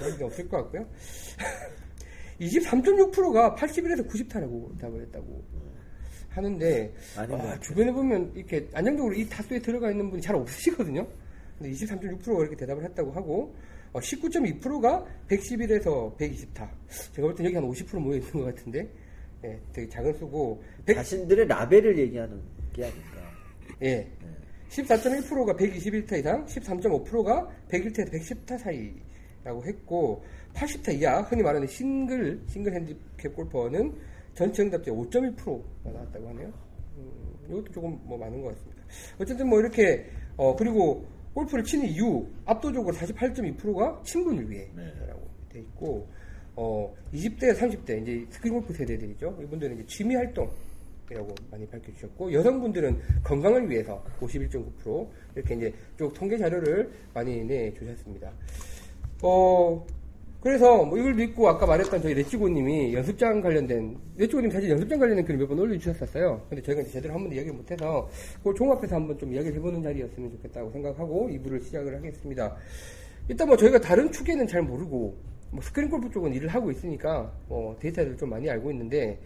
그런 0.00 0.18
게 0.18 0.24
없을 0.24 0.48
것 0.48 0.56
같고요. 0.58 0.86
23.6%가 2.40 3.54
81에서 3.54 4.08
90타라고 4.08 4.78
답을 4.78 5.02
했다고 5.02 5.44
하는데 6.30 6.94
아. 7.16 7.60
주변에 7.60 7.92
보면 7.92 8.32
이렇게 8.34 8.66
안정적으로 8.72 9.14
이 9.14 9.28
타수에 9.28 9.58
들어가 9.58 9.90
있는 9.90 10.08
분이 10.10 10.22
잘 10.22 10.34
없으시거든요. 10.36 11.06
근데 11.58 11.72
23.6%가 11.72 12.40
이렇게 12.40 12.56
대답을 12.56 12.84
했다고 12.84 13.12
하고 13.12 13.54
어, 13.92 14.00
19.2%가 14.00 15.04
111에서 15.28 16.16
120타. 16.16 16.68
제가 17.12 17.26
볼 17.28 17.34
땐 17.34 17.46
여기 17.46 17.54
한 17.56 17.64
50% 17.64 17.98
모여 17.98 18.16
있는 18.16 18.32
것 18.32 18.44
같은데 18.44 18.88
예, 19.44 19.58
되게 19.72 19.88
작은 19.88 20.12
수고 20.14 20.62
100, 20.86 20.96
자신들의 20.96 21.46
라벨을 21.48 21.98
얘기하는 21.98 22.40
게 22.72 22.84
아닐까. 22.84 23.32
예. 23.82 24.06
14.1%가 24.68 25.52
121타 25.54 26.18
이상, 26.20 26.44
13.5%가 26.46 27.50
101타에서 27.68 28.12
110타 28.12 28.56
사이 28.58 28.94
라고 29.44 29.64
했고, 29.64 30.22
80타 30.54 30.94
이하, 30.94 31.22
흔히 31.22 31.42
말하는 31.42 31.66
싱글, 31.66 32.40
싱글 32.46 32.74
핸디캡 32.74 33.28
골퍼는 33.30 33.94
전체 34.34 34.62
응답자 34.62 34.90
5.1%가 34.90 35.90
나왔다고 35.90 36.28
하네요. 36.28 36.52
음, 36.96 37.10
이것도 37.48 37.72
조금 37.72 37.98
뭐 38.04 38.18
많은 38.18 38.42
것 38.42 38.48
같습니다. 38.48 38.82
어쨌든 39.18 39.48
뭐 39.48 39.60
이렇게, 39.60 40.06
어, 40.36 40.54
그리고 40.56 41.04
골프를 41.34 41.64
치는 41.64 41.86
이유, 41.86 42.26
압도적으로 42.44 42.94
48.2%가 42.94 44.02
친분을 44.04 44.50
위해라고 44.50 45.28
돼 45.48 45.60
있고, 45.60 46.08
어, 46.56 46.94
20대, 47.12 47.56
30대, 47.56 48.02
이제 48.02 48.26
스크린 48.30 48.54
골프 48.54 48.72
세대들이죠. 48.74 49.38
이분들은 49.42 49.76
이제 49.76 49.86
취미 49.86 50.14
활동, 50.16 50.50
이라고 51.10 51.34
많이 51.50 51.66
밝혀주셨고 51.66 52.32
여성분들은 52.32 53.00
건강을 53.24 53.68
위해서 53.68 54.02
51.9% 54.20 55.08
이렇게 55.34 55.54
이제 55.56 55.74
쭉 55.98 56.12
통계 56.14 56.38
자료를 56.38 56.90
많이 57.12 57.44
내주셨습니다. 57.44 58.32
어 59.22 59.84
그래서 60.40 60.84
뭐 60.84 60.96
이걸 60.96 61.14
믿고 61.14 61.48
아까 61.48 61.66
말했던 61.66 62.00
저희 62.00 62.14
레치고님이 62.14 62.94
연습장 62.94 63.42
관련된 63.42 63.98
레치고님 64.16 64.50
사실 64.50 64.70
연습장 64.70 64.98
관련된 64.98 65.24
글을 65.26 65.38
몇 65.40 65.48
번 65.48 65.58
올려주셨었어요. 65.58 66.46
근데 66.48 66.62
저희가 66.62 66.80
이제 66.80 66.92
제대로 66.92 67.12
한 67.12 67.20
번도 67.20 67.36
이야기 67.36 67.50
못해서 67.50 68.08
그걸 68.38 68.54
종합해서 68.54 68.96
한번 68.96 69.18
좀 69.18 69.34
이야기를 69.34 69.56
해보는 69.58 69.82
자리였으면 69.82 70.30
좋겠다고 70.30 70.70
생각하고 70.70 71.28
2부를 71.28 71.62
시작을 71.62 71.94
하겠습니다. 71.96 72.56
일단 73.28 73.48
뭐 73.48 73.56
저희가 73.56 73.80
다른 73.80 74.10
축에는 74.10 74.46
잘 74.46 74.62
모르고 74.62 75.14
뭐 75.50 75.60
스크린 75.62 75.90
골프 75.90 76.10
쪽은 76.10 76.32
일을 76.32 76.48
하고 76.48 76.70
있으니까 76.70 77.30
뭐 77.48 77.76
데이터를 77.80 78.16
좀 78.16 78.30
많이 78.30 78.48
알고 78.48 78.70
있는데 78.70 79.18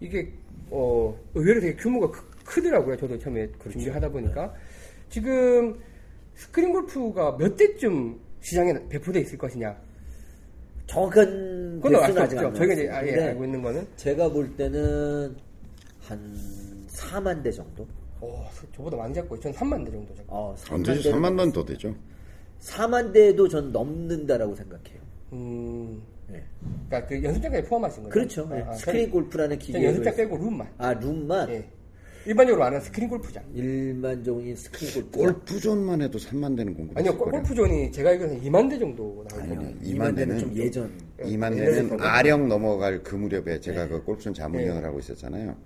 이게 0.00 0.32
어 0.70 1.14
의외로 1.34 1.60
되게 1.60 1.76
규모가 1.76 2.10
크, 2.44 2.62
더라고요 2.62 2.96
저도 2.96 3.18
처음에 3.18 3.48
준비하다 3.70 4.08
보니까 4.08 4.54
지금 5.10 5.78
스크린 6.34 6.72
골프가 6.72 7.36
몇 7.36 7.56
대쯤 7.56 8.18
시장에 8.46 8.72
배포돼 8.88 9.20
있을 9.22 9.36
것이냐 9.36 9.76
정확한 10.86 11.80
그건 11.82 11.96
알 11.96 12.06
개수는 12.06 12.14
수 12.14 12.20
아직 12.22 12.36
없죠. 12.36 12.46
안 12.46 12.54
저희가 12.54 12.72
이제. 12.74 12.88
아예 12.90 13.22
알고 13.30 13.44
있는 13.44 13.60
거는 13.62 13.86
제가 13.96 14.28
볼 14.30 14.56
때는 14.56 15.36
한 16.00 16.86
4만 16.88 17.42
대 17.42 17.50
정도? 17.50 17.84
어, 18.20 18.48
저보다 18.74 18.96
많이 18.96 19.12
잡고 19.12 19.38
전 19.40 19.52
3만 19.52 19.84
대 19.84 19.90
정도 19.90 20.14
잡고 20.14 20.34
어, 20.34 20.56
안 20.70 20.80
3만 20.80 20.86
되죠. 20.86 21.02
대는 21.02 21.18
3만 21.20 21.38
원더 21.40 21.64
되죠. 21.64 21.94
4만 22.60 23.12
대도 23.12 23.48
전 23.48 23.72
넘는다라고 23.72 24.54
생각해요. 24.54 25.00
음 25.32 26.00
네. 26.28 26.42
그러니까 26.88 27.08
그 27.08 27.22
연습장까지 27.24 27.68
포함하신 27.68 28.02
거죠? 28.04 28.12
그렇죠. 28.12 28.46
네. 28.48 28.62
아, 28.62 28.70
아, 28.70 28.72
스크린 28.74 29.10
골프라는 29.10 29.58
전 29.58 29.66
기계로 29.66 29.84
연습장 29.86 30.14
빼고 30.14 30.36
룸만 30.36 30.68
아 30.78 30.92
룸만 30.94 31.50
예. 31.50 31.68
일반적으로 32.26 32.58
말하는 32.60 32.80
스크린 32.80 33.08
골프장 33.08 33.42
일반적인 33.54 34.56
스크린 34.56 34.92
골프 34.92 35.18
골프존만 35.18 36.02
해도 36.02 36.18
3만 36.18 36.56
대는 36.56 36.74
공급했을 36.74 36.98
아니요 37.08 37.16
골-. 37.18 37.30
골프존이 37.32 37.92
제가 37.92 38.10
알기로는 38.10 38.40
2만 38.42 38.68
대 38.68 38.78
정도. 38.78 39.24
거예요 39.28 39.74
2만 39.84 40.16
대는 40.16 40.38
좀 40.38 40.52
예전 40.56 40.90
2만 41.20 41.50
네, 41.54 41.64
대는 41.64 41.88
네, 41.90 41.96
네. 41.96 42.02
아령 42.02 42.48
넘어갈 42.48 43.02
그 43.02 43.14
무렵에 43.14 43.60
제가 43.60 43.84
네. 43.84 43.88
그 43.90 44.02
골프존 44.02 44.34
자문위원을 44.34 44.84
하고 44.84 44.98
있었잖아요. 44.98 45.56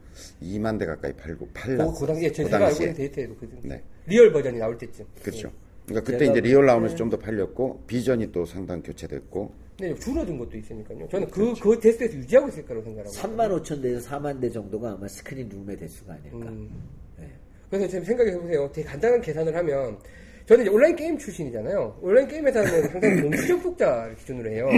2만 0.43 0.79
대 0.79 0.85
가까이 0.87 1.13
팔고 1.15 1.47
그, 1.47 1.53
팔랐어요. 1.55 1.95
그 1.95 2.07
당시에 2.07 2.31
제가 2.33 2.49
그 2.51 2.55
알고 2.57 2.67
당시에. 2.67 2.87
있는 2.87 2.97
데이터에도 2.97 3.37
그 3.37 3.49
네. 3.63 3.83
리얼 4.07 4.33
버전이 4.33 4.59
나올 4.59 4.77
때쯤 4.77 5.07
그렇죠. 5.23 5.51
그러니까 5.87 6.13
그때 6.13 6.27
이제 6.27 6.41
리얼 6.41 6.59
볼 6.63 6.67
나오면서 6.67 6.95
때- 6.95 6.99
좀더 6.99 7.19
팔렸고 7.19 7.85
비전이 7.87 8.31
또 8.33 8.45
상당 8.45 8.83
교체됐고 8.83 9.53
근데 9.81 9.95
줄어든 9.99 10.39
것도 10.39 10.57
있으니까요. 10.59 11.09
저는 11.09 11.29
그, 11.31 11.55
그 11.61 11.79
테스트에서 11.81 12.15
유지하고 12.17 12.49
있을 12.49 12.65
거라고 12.67 12.85
생각하고. 12.85 13.15
3만 13.17 13.63
5천 13.63 13.83
대에서 13.83 14.09
4만 14.11 14.41
대 14.41 14.51
정도가 14.51 14.93
아마 14.93 15.09
스크린 15.09 15.49
룸의 15.49 15.77
대수가 15.77 16.13
아닐까. 16.13 16.37
음. 16.51 16.71
네. 17.19 17.27
그래서 17.71 17.89
지금 17.89 18.05
생각해 18.05 18.37
보세요. 18.39 18.71
되게 18.73 18.87
간단한 18.89 19.21
계산을 19.21 19.57
하면 19.57 19.99
저는 20.47 20.65
이제 20.65 20.71
온라인 20.71 20.97
게임 20.97 21.17
출신이잖아요. 21.19 21.99
온라인 22.03 22.29
게임에서는 22.29 22.89
상당히 22.89 23.21
동시 23.23 23.47
접속자 23.49 24.15
기준으로 24.19 24.51
해요. 24.51 24.69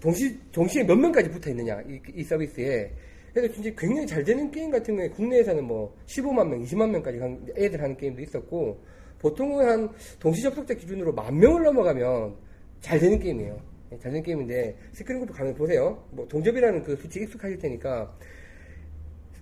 동시 0.00 0.36
동시에 0.50 0.82
몇 0.84 0.96
명까지 0.96 1.30
붙어 1.30 1.50
있느냐 1.50 1.80
이, 1.88 2.00
이 2.14 2.24
서비스에. 2.24 2.90
그래서 3.32 3.54
진짜 3.54 3.70
굉장히 3.78 4.06
잘 4.06 4.24
되는 4.24 4.50
게임 4.50 4.70
같은 4.70 4.94
경우에 4.96 5.08
국내에서는 5.10 5.62
뭐 5.64 5.94
15만 6.06 6.48
명, 6.48 6.60
20만 6.64 6.90
명까지 6.90 7.18
간- 7.18 7.46
애들 7.56 7.80
하는 7.80 7.96
게임도 7.96 8.20
있었고 8.22 8.82
보통은 9.20 9.68
한 9.68 9.88
동시 10.18 10.42
접속자 10.42 10.74
기준으로 10.74 11.12
만 11.12 11.38
명을 11.38 11.62
넘어가면 11.62 12.34
잘 12.80 12.98
되는 12.98 13.18
게임이에요. 13.20 13.69
네, 13.90 13.98
잘 13.98 14.12
되는 14.12 14.22
게임인데 14.22 14.76
스크린 14.92 15.18
골프 15.20 15.34
가면 15.34 15.54
보세요. 15.54 16.02
뭐 16.12 16.26
동접이라는 16.28 16.82
그 16.84 16.96
수치 16.96 17.20
익숙하실 17.20 17.58
테니까 17.58 18.12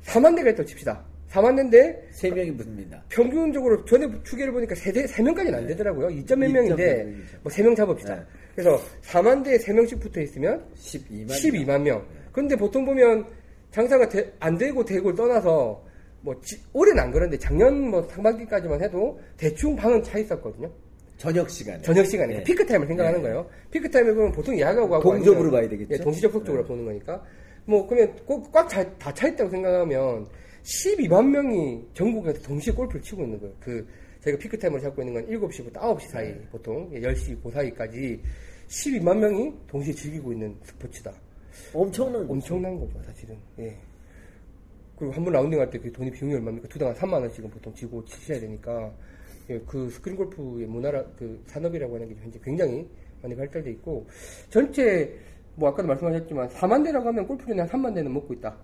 4만 0.04 0.34
대가 0.36 0.50
있다고 0.50 0.64
칩시다. 0.64 1.04
4만 1.30 1.54
대인데 1.56 2.08
세 2.10 2.30
명이 2.30 2.56
붙습니다. 2.56 3.02
평균적으로 3.10 3.84
전에 3.84 4.08
추계를 4.22 4.50
보니까 4.52 4.74
세대 4.74 5.04
3명까지는 5.04 5.54
안 5.54 5.66
되더라고요. 5.66 6.08
2점 6.08 6.36
몇 6.38 6.50
명인데 6.50 7.04
2.몇 7.04 7.42
뭐 7.42 7.52
3명 7.52 7.76
잡읍시다. 7.76 8.14
네. 8.16 8.22
그래서 8.54 8.80
4만 9.02 9.44
대에 9.44 9.58
3명씩 9.58 10.00
붙어 10.00 10.22
있으면 10.22 10.64
12만. 10.74 11.28
12만 11.28 11.82
명. 11.82 12.02
근데 12.32 12.56
보통 12.56 12.86
보면 12.86 13.26
장사가 13.70 14.08
되- 14.08 14.32
안 14.40 14.56
되고 14.56 14.82
되고를 14.82 15.14
떠나서 15.14 15.84
뭐 16.22 16.40
지- 16.40 16.58
올해는 16.72 17.02
안 17.02 17.10
그런데 17.12 17.36
작년 17.36 17.90
뭐 17.90 18.02
상반기까지만 18.08 18.82
해도 18.82 19.20
대충 19.36 19.76
방은 19.76 20.02
차 20.02 20.18
있었거든요. 20.18 20.70
저녁 21.18 21.50
시간에. 21.50 21.82
저녁 21.82 22.06
시간에 22.06 22.36
네. 22.36 22.42
피크 22.44 22.64
타임을 22.64 22.86
생각하는 22.86 23.18
네. 23.18 23.22
거예요. 23.28 23.50
피크 23.70 23.90
타임에 23.90 24.14
보면 24.14 24.32
보통 24.32 24.58
야가고 24.58 24.94
하고 24.94 25.12
아니면- 25.12 25.50
봐야 25.50 25.68
되겠죠? 25.68 25.94
예, 25.94 25.98
동시 25.98 26.20
접속자로 26.22 26.64
보는 26.64 26.84
거니까. 26.84 27.22
뭐 27.66 27.86
그러면 27.86 28.14
꼭꽉다 28.24 29.12
차 29.14 29.28
있다고 29.28 29.50
생각하면 29.50 30.26
12만 30.62 31.28
명이 31.28 31.84
전국에서 31.92 32.40
동시에 32.42 32.72
골프를 32.72 33.02
치고 33.02 33.22
있는 33.24 33.38
거예요. 33.40 33.54
그 33.60 33.86
저희가 34.22 34.38
피크 34.38 34.58
타임을 34.58 34.80
잡고 34.80 35.02
있는 35.02 35.14
건 35.14 35.26
7시부터 35.26 35.74
9시 35.74 36.00
사이 36.08 36.28
네. 36.28 36.40
보통 36.50 36.88
예, 36.94 37.00
10시 37.00 37.42
그 37.42 37.50
사이까지 37.50 38.20
12만 38.68 39.18
명이 39.18 39.52
동시에 39.66 39.92
즐기고 39.92 40.32
있는 40.32 40.56
스포츠다. 40.62 41.12
엄청난 41.74 42.22
거죠. 42.22 42.32
엄청난 42.32 42.78
거죠, 42.78 43.02
사실은. 43.02 43.36
예. 43.58 43.76
그리고 44.96 45.12
한 45.12 45.24
번 45.24 45.32
라운딩 45.32 45.58
할 45.58 45.68
때 45.70 45.78
그 45.78 45.90
돈이 45.92 46.10
비용이 46.12 46.34
얼마입니까? 46.34 46.68
두당 46.68 46.88
한 46.88 46.94
3만 46.94 47.14
원씩은 47.14 47.50
보통 47.50 47.72
지고 47.74 48.04
치셔야 48.04 48.38
되니까, 48.40 48.92
예, 49.50 49.60
그 49.66 49.88
스크린 49.90 50.16
골프의 50.16 50.66
문화라, 50.66 51.02
그 51.18 51.42
산업이라고 51.46 51.94
하는 51.94 52.08
게 52.08 52.14
현재 52.20 52.38
굉장히 52.42 52.86
많이 53.22 53.34
발달돼 53.34 53.70
있고, 53.72 54.06
전체, 54.50 55.14
뭐 55.54 55.70
아까도 55.70 55.88
말씀하셨지만, 55.88 56.48
4만 56.50 56.84
대라고 56.84 57.08
하면 57.08 57.26
골프존이 57.26 57.58
한 57.58 57.68
3만 57.68 57.94
대는 57.94 58.12
먹고 58.12 58.34
있다. 58.34 58.56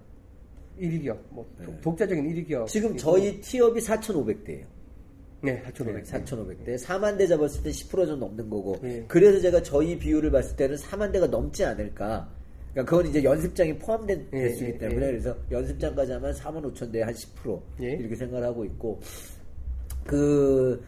1위 0.78 1.00
기업, 1.02 1.18
뭐, 1.30 1.46
독- 1.64 1.80
독자적인 1.80 2.24
1위 2.28 2.46
기업. 2.46 2.68
지금 2.68 2.96
저희 2.96 3.40
티업이 3.40 3.80
4,500대예요. 3.80 4.64
네, 5.42 5.62
4,500. 5.66 6.04
4,500대. 6.04 6.78
4만 6.78 7.18
대 7.18 7.26
잡았을 7.26 7.62
때 7.62 7.70
10%좀 7.70 8.18
넘는 8.18 8.48
거고. 8.48 8.76
예. 8.84 9.04
그래서 9.06 9.38
제가 9.40 9.62
저희 9.62 9.98
비율을 9.98 10.30
봤을 10.30 10.56
때는 10.56 10.76
4만 10.76 11.12
대가 11.12 11.26
넘지 11.26 11.64
않을까. 11.64 12.28
그러니까 12.72 12.90
그건 12.90 13.06
이제 13.10 13.22
연습장이 13.22 13.78
포함된 13.78 14.26
예, 14.32 14.38
대수이기 14.48 14.72
예, 14.72 14.78
때문에 14.78 15.06
예. 15.06 15.10
그래서 15.10 15.36
연습장까지 15.50 16.12
하면 16.12 16.32
4만 16.32 16.62
5천 16.74 16.90
대에 16.90 17.04
한10% 17.04 17.60
예. 17.82 17.90
이렇게 17.92 18.16
생각을 18.16 18.44
하고 18.46 18.64
있고 18.64 19.00
그 20.06 20.82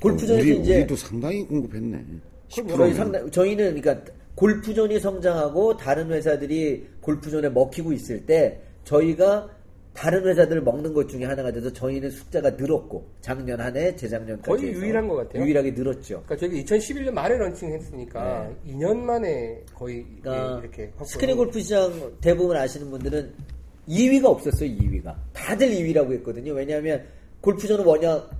골프전에서 0.00 0.42
우리, 0.42 0.58
이제 0.60 0.76
우리도 0.78 0.96
상당히 0.96 1.44
공급했네. 1.46 2.04
저희 2.48 2.94
상당 2.94 3.30
저희는 3.30 3.80
그러니까 3.80 4.12
골프존이 4.34 5.00
성장하고 5.00 5.76
다른 5.76 6.10
회사들이 6.10 6.86
골프존에 7.00 7.48
먹히고 7.48 7.92
있을 7.92 8.24
때 8.26 8.60
저희가 8.84 9.48
다른 9.92 10.26
회사들 10.26 10.60
먹는 10.60 10.92
것 10.92 11.08
중에 11.08 11.24
하나가 11.24 11.52
돼서 11.52 11.72
저희는 11.72 12.10
숫자가 12.10 12.50
늘었고 12.50 13.06
작년 13.20 13.60
한 13.60 13.76
해 13.76 13.94
재작년까지 13.94 14.48
거의 14.48 14.72
유일한 14.72 15.06
것 15.06 15.14
같아요. 15.14 15.42
유일하게 15.44 15.70
늘었죠. 15.70 16.24
그러니까 16.26 16.36
저희가 16.36 16.76
2011년 16.76 17.12
말에 17.12 17.36
런칭했으니까 17.38 18.50
2년 18.68 18.96
만에 18.96 19.62
거의 19.72 19.98
네. 19.98 20.06
그러니까 20.20 20.56
예, 20.56 20.60
이렇게 20.60 20.92
스크린 21.06 21.36
골프 21.36 21.60
시장 21.60 21.92
대부분 22.20 22.56
아시는 22.56 22.90
분들은 22.90 23.32
2위가 23.88 24.24
없었어요. 24.24 24.68
2위가 24.68 25.14
다들 25.32 25.68
2위라고 25.70 26.12
했거든요. 26.14 26.52
왜냐하면 26.54 27.04
골프존은 27.40 27.84
워낙 27.84 28.30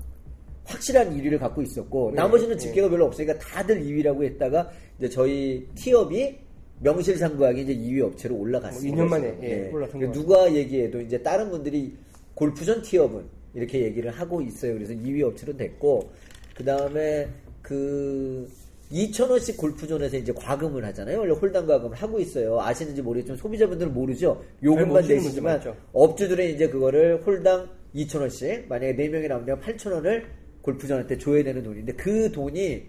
확실한 0.65 1.17
1위를 1.17 1.39
갖고 1.39 1.63
있었고 1.63 2.11
네, 2.11 2.17
나머지는 2.17 2.57
네. 2.57 2.63
집계가 2.63 2.89
별로 2.89 3.07
없으니까 3.07 3.39
다들 3.39 3.83
2위라고 3.83 4.25
했다가 4.25 4.71
이제 4.99 5.09
저희 5.09 5.67
티업이 5.75 6.39
명실상부하게 6.81 7.63
이제 7.63 7.75
2위 7.75 8.01
업체로 8.01 8.37
올라갔습니다. 8.37 8.97
뭐 8.97 9.07
2년 9.07 9.11
만에, 9.11 9.39
예, 9.43 9.71
올라선 9.71 9.99
그러니까 9.99 10.13
것 10.13 10.13
누가 10.13 10.55
얘기해도 10.55 11.01
이제 11.01 11.23
다른 11.23 11.51
분들이 11.51 11.95
골프전 12.35 12.83
티업은 12.83 13.25
이렇게 13.55 13.83
얘기를 13.83 14.11
하고 14.11 14.43
있어요. 14.43 14.75
그래서 14.75 14.93
2위 14.93 15.23
업체로 15.23 15.57
됐고 15.57 16.11
그 16.57 16.65
다음에 16.65 17.29
그 17.63 18.49
2,000원씩 18.93 19.57
골프존에서 19.57 20.17
이제 20.17 20.33
과금을 20.33 20.85
하잖아요. 20.87 21.21
원래 21.21 21.33
홀당 21.33 21.67
과금을 21.67 21.97
하고 21.97 22.21
있어요. 22.21 22.61
아시는지 22.61 23.03
모르겠지만 23.03 23.39
소비자분들은 23.39 23.93
모르죠. 23.95 24.45
요금만 24.63 24.89
모르시는 24.89 25.17
내시지만. 25.17 25.61
업주들은 25.93 26.51
이제 26.51 26.69
그거를 26.69 27.23
홀당 27.25 27.69
2,000원씩 27.95 28.69
만약에 28.69 28.95
4명이 28.97 29.29
나오면 29.29 29.61
8,000원을 29.61 30.25
골프전한테 30.65 31.19
줘야 31.19 31.45
되는 31.45 31.63
돈인데 31.63 31.93
그 31.93 32.33
돈이 32.33 32.83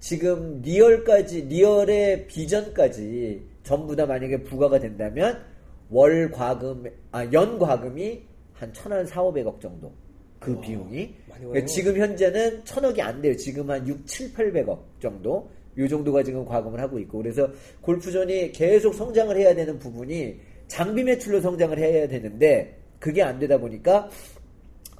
지금 0.00 0.62
리얼까지 0.62 1.42
리얼의 1.42 2.26
비전까지 2.26 3.42
전부 3.62 3.94
다 3.94 4.06
만약에 4.06 4.42
부과가 4.42 4.80
된다면 4.80 5.44
월 5.90 6.30
과금 6.30 6.84
아 7.12 7.24
연 7.32 7.58
과금이 7.58 8.22
한 8.54 8.72
천한 8.72 9.04
4, 9.06 9.22
500억 9.22 9.60
정도 9.60 9.92
그 10.38 10.58
비용이 10.60 11.14
많이 11.28 11.44
그러니까. 11.44 11.66
지금 11.66 11.96
현재는 11.98 12.64
천억이 12.64 13.02
안 13.02 13.20
돼요. 13.20 13.36
지금 13.36 13.70
한 13.70 13.86
6, 13.86 14.06
7, 14.06 14.32
800억 14.32 14.78
정도 14.98 15.50
요 15.76 15.88
정도가 15.88 16.22
지금 16.22 16.44
과금을 16.46 16.80
하고 16.80 16.98
있고 17.00 17.18
그래서 17.18 17.48
골프존이 17.82 18.52
계속 18.52 18.94
성장을 18.94 19.36
해야 19.36 19.54
되는 19.54 19.78
부분이 19.78 20.40
장비 20.68 21.04
매출로 21.04 21.40
성장을 21.40 21.78
해야 21.78 22.08
되는데 22.08 22.78
그게 22.98 23.22
안 23.22 23.38
되다 23.38 23.58
보니까 23.58 24.08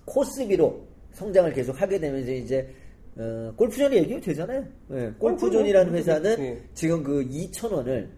코스비로 0.04 0.89
성장을 1.12 1.52
계속 1.52 1.80
하게 1.80 1.98
되면서 1.98 2.30
이제 2.32 2.68
어, 3.16 3.52
골프존이 3.56 3.96
얘기해도 3.96 4.24
되잖아요. 4.26 4.64
예, 4.92 5.12
골프존이라는 5.18 5.94
회사는 5.94 6.38
예. 6.38 6.58
지금 6.74 7.02
그 7.02 7.24
2,000원을 7.28 8.08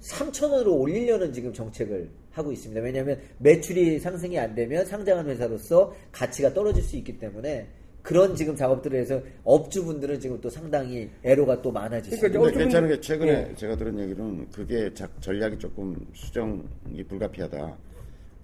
3,000원으로 0.00 0.78
올리려는 0.80 1.32
지금 1.32 1.52
정책을 1.52 2.08
하고 2.32 2.50
있습니다. 2.50 2.80
왜냐하면 2.80 3.18
매출이 3.38 4.00
상승이 4.00 4.38
안 4.38 4.54
되면 4.54 4.84
상장한 4.84 5.26
회사로서 5.28 5.94
가치가 6.10 6.52
떨어질 6.52 6.82
수 6.82 6.96
있기 6.96 7.18
때문에 7.18 7.66
그런 8.02 8.34
지금 8.34 8.56
작업들을 8.56 8.98
해서 8.98 9.22
업주분들은 9.44 10.18
지금 10.18 10.40
또 10.40 10.50
상당히 10.50 11.08
애로가 11.22 11.62
또 11.62 11.70
많아지시죠. 11.70 12.20
그러니까 12.20 12.40
근데 12.42 12.58
괜찮은 12.64 12.88
게 12.88 13.00
최근에 13.00 13.48
예. 13.50 13.54
제가 13.54 13.76
들은 13.76 13.96
얘기는 14.00 14.50
그게 14.50 14.92
작- 14.92 15.22
전략이 15.22 15.58
조금 15.58 15.94
수정이 16.14 17.04
불가피하다. 17.08 17.76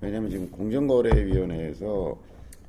왜냐하면 0.01 0.31
지금 0.31 0.49
공정거래위원회에서 0.53 2.17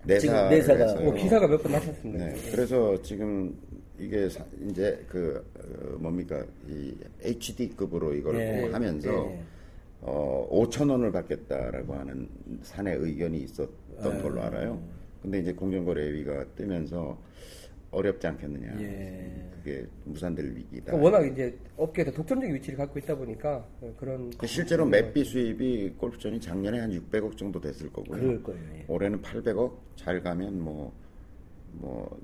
내사를 0.06 0.50
내사가 0.58 0.84
해서요. 0.84 1.04
뭐 1.04 1.14
기사가 1.14 1.48
몇번 1.48 1.72
나셨습니다. 1.72 2.26
네, 2.26 2.36
그래서 2.52 3.02
지금 3.02 3.56
이게 4.00 4.30
사- 4.30 4.46
이제 4.68 5.04
그 5.10 5.44
어, 5.60 5.98
뭡니까 6.00 6.44
이 6.68 6.94
HD급으로 7.22 8.14
이걸 8.14 8.38
네, 8.38 8.62
뭐 8.62 8.74
하면서 8.74 9.12
네. 9.12 9.44
어 10.02 10.48
5천 10.52 10.90
원을 10.90 11.12
받겠다라고 11.12 11.94
하는 11.94 12.28
사내 12.62 12.94
의견이 12.94 13.40
있었던 13.42 13.72
아. 14.02 14.22
걸로 14.22 14.42
알아요. 14.42 14.82
근데 15.22 15.40
이제 15.40 15.52
공정거래위가 15.54 16.46
뜨면서 16.56 17.18
어렵지 17.92 18.28
않겠느냐. 18.28 18.78
예. 18.82 19.50
그게 19.58 19.86
무산될 20.06 20.46
위기다. 20.56 20.92
그러니까 20.94 20.98
워낙 21.04 21.26
이제 21.32 21.58
업계에서 21.76 22.12
독점적 22.12 22.50
위치를 22.50 22.78
갖고 22.78 22.98
있다 23.00 23.16
보니까 23.16 23.66
그런 23.98 24.30
그 24.38 24.48
실제로 24.48 24.86
맵비 24.86 25.24
수입이 25.24 25.96
골프전이 25.98 26.40
작년에 26.40 26.80
한 26.80 26.92
600억 26.92 27.36
정도 27.38 27.60
됐을 27.60 27.92
거고요. 27.92 28.20
그럴 28.20 28.44
거예요. 28.44 28.62
예. 28.76 28.86
올해는 28.88 29.22
800억 29.22 29.74
잘 29.96 30.22
가면 30.22 30.62
뭐 30.62 31.10
뭐 31.74 32.18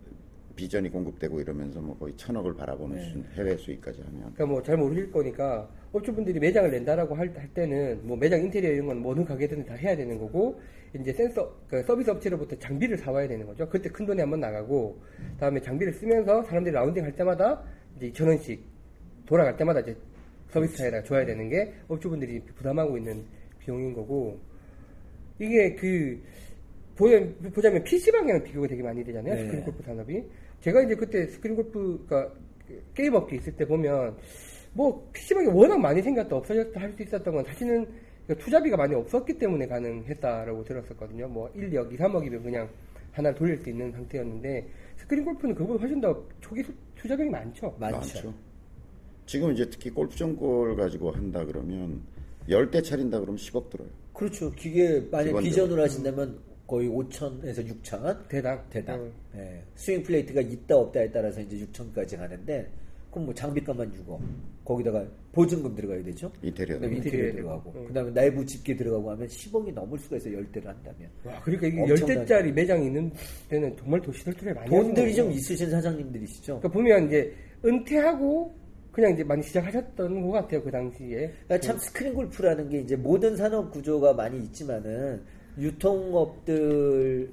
비전이 0.56 0.90
공급되고 0.90 1.42
이러면서 1.42 1.82
뭐 1.82 1.98
거의 1.98 2.16
천억을 2.16 2.56
바라보는 2.56 2.98
수준 3.04 3.26
해외 3.36 3.58
수입까지 3.58 4.02
하면 4.02 4.22
그러니까 4.22 4.46
뭐 4.46 4.64
잘 4.64 4.78
모르실 4.78 5.12
거니까 5.12 5.70
업주분들이 5.92 6.40
매장을 6.40 6.72
낸다라고 6.72 7.16
할, 7.16 7.34
할 7.38 7.48
때는 7.54 8.08
뭐 8.08 8.16
매장 8.16 8.40
인테리어 8.42 8.72
이런 8.72 8.86
건 8.88 9.06
어느 9.06 9.26
가게든 9.26 9.66
다 9.66 9.74
해야 9.74 9.96
되는 9.96 10.18
거고 10.18 10.60
이제 11.02 11.12
센서 11.14 11.54
그 11.68 11.84
서비스 11.84 12.10
업체로부터 12.10 12.58
장비를 12.58 12.98
사와야 12.98 13.28
되는 13.28 13.46
거죠. 13.46 13.68
그때 13.68 13.90
큰 13.90 14.06
돈이 14.06 14.20
한번 14.20 14.40
나가고 14.40 15.02
다음에 15.40 15.60
장비를 15.62 15.94
쓰면서 15.94 16.44
사람들이 16.44 16.74
라운딩 16.74 17.04
할 17.04 17.12
때마다 17.16 17.62
이제 17.98 18.12
2천 18.12 18.28
원씩 18.28 18.64
돌아갈 19.26 19.58
때마다 19.58 19.82
이제 19.82 19.96
서비스사에다가 20.50 21.04
줘야 21.04 21.26
되는 21.26 21.50
게 21.50 21.74
업주분들이 21.88 22.40
부담하고 22.56 22.98
있는 22.98 23.26
비용인 23.60 23.94
거고 23.94 24.40
이게 25.40 25.76
그 25.76 26.22
보면 26.96 27.36
보자면 27.54 27.84
PC방이랑 27.84 28.42
비교가 28.42 28.68
되게 28.68 28.82
많이 28.82 29.04
되잖아요. 29.04 29.36
네. 29.36 29.42
스크린 29.42 29.64
골프 29.66 29.84
산업이. 29.84 30.24
제가 30.62 30.82
이제 30.84 30.96
그때 30.96 31.28
스크린 31.28 31.56
골프가 31.58 32.32
게임 32.94 33.14
업계 33.16 33.36
있을 33.36 33.54
때 33.56 33.66
보면 33.66 34.16
뭐 34.74 35.10
PC 35.12 35.34
방이 35.34 35.48
워낙 35.48 35.78
많이 35.78 36.02
생겼다 36.02 36.36
없어졌다 36.36 36.80
할 36.80 36.94
수 36.94 37.04
있었던 37.04 37.34
건 37.34 37.44
사실은 37.44 37.86
그 38.28 38.36
투자비가 38.38 38.76
많이 38.78 38.96
없었기 38.96 39.38
때문에 39.38 39.68
가능했다라고 39.68 40.64
들었었거든요. 40.64 41.28
뭐 41.28 41.50
1, 41.56 41.70
2억, 41.72 41.94
2, 41.94 41.98
3억이면 41.98 42.44
그냥 42.44 42.68
하나를 43.12 43.38
돌릴 43.38 43.58
수 43.60 43.70
있는 43.70 43.92
상태였는데 43.92 44.68
스크린 44.98 45.24
골프는 45.26 45.54
그보다 45.56 45.80
훨씬 45.82 46.02
더 46.02 46.24
초기 46.42 46.64
수- 46.64 46.74
투자비가 46.96 47.30
많죠. 47.30 47.76
많죠. 47.80 48.34
지금 49.26 49.52
이제 49.54 49.70
특히 49.70 49.90
골프존 49.90 50.36
걸 50.36 50.76
가지고 50.76 51.12
한다 51.12 51.44
그러면 51.46 52.02
열 52.50 52.70
대 52.70 52.82
차린다 52.82 53.20
그러면 53.20 53.38
10억 53.38 53.70
들어요. 53.70 53.90
그렇죠. 54.14 54.52
기계 54.52 55.02
만약. 55.12 55.40
비전으로 55.40 55.82
하신다면 55.84 56.40
거의 56.68 56.90
5천에서 56.90 57.68
6천 57.82 58.28
대당. 58.28 58.64
대당. 58.70 59.00
음. 59.02 59.12
예. 59.36 59.62
스윙 59.76 60.02
플레이트가 60.04 60.42
있다 60.42 60.76
없다에 60.78 61.12
따라서 61.12 61.42
이제 61.42 61.58
6천까지 61.66 62.18
가는데 62.18 62.70
그럼 63.16 63.28
뭐 63.28 63.34
장비값만 63.34 63.94
주고 63.94 64.20
거기다가 64.66 65.06
보증금 65.32 65.74
들어가야 65.74 66.04
되죠. 66.04 66.30
인테리어 66.44 66.76
그다음에 66.76 66.98
인테리어 66.98 67.32
들어가고. 67.32 67.72
음. 67.74 67.88
그다음에 67.88 68.12
내부 68.12 68.46
집기 68.46 68.76
들어가고 68.76 69.10
하면 69.12 69.26
10억이 69.26 69.74
넘을 69.74 69.98
수가 69.98 70.18
있어요. 70.18 70.36
열대를 70.36 70.68
한다면. 70.68 71.10
와, 71.24 71.40
그러니까 71.42 71.68
이게 71.68 71.82
엄청나죠. 71.82 72.26
10대짜리 72.26 72.52
매장이 72.52 72.88
있는 72.88 73.10
데는 73.48 73.74
정말 73.78 74.02
도시설투를 74.02 74.54
많이 74.54 74.70
돈들이 74.70 75.16
좀. 75.16 75.32
있으신 75.32 75.70
사장님들이시죠. 75.70 76.60
그러니까 76.60 76.68
보면 76.70 77.08
이제 77.08 77.34
은퇴하고 77.64 78.54
그냥 78.92 79.14
이제 79.14 79.24
많이 79.24 79.42
시작하셨던 79.44 80.22
것 80.22 80.32
같아요 80.32 80.62
그 80.62 80.70
당시에. 80.70 81.32
그러니까 81.48 81.60
참 81.62 81.78
스크린 81.78 82.14
골프라는 82.14 82.68
게 82.68 82.80
이제 82.82 82.98
모든 82.98 83.38
산업 83.38 83.72
구조가 83.72 84.12
많이 84.12 84.40
있지만은 84.40 85.22
유통업들이 85.58 87.30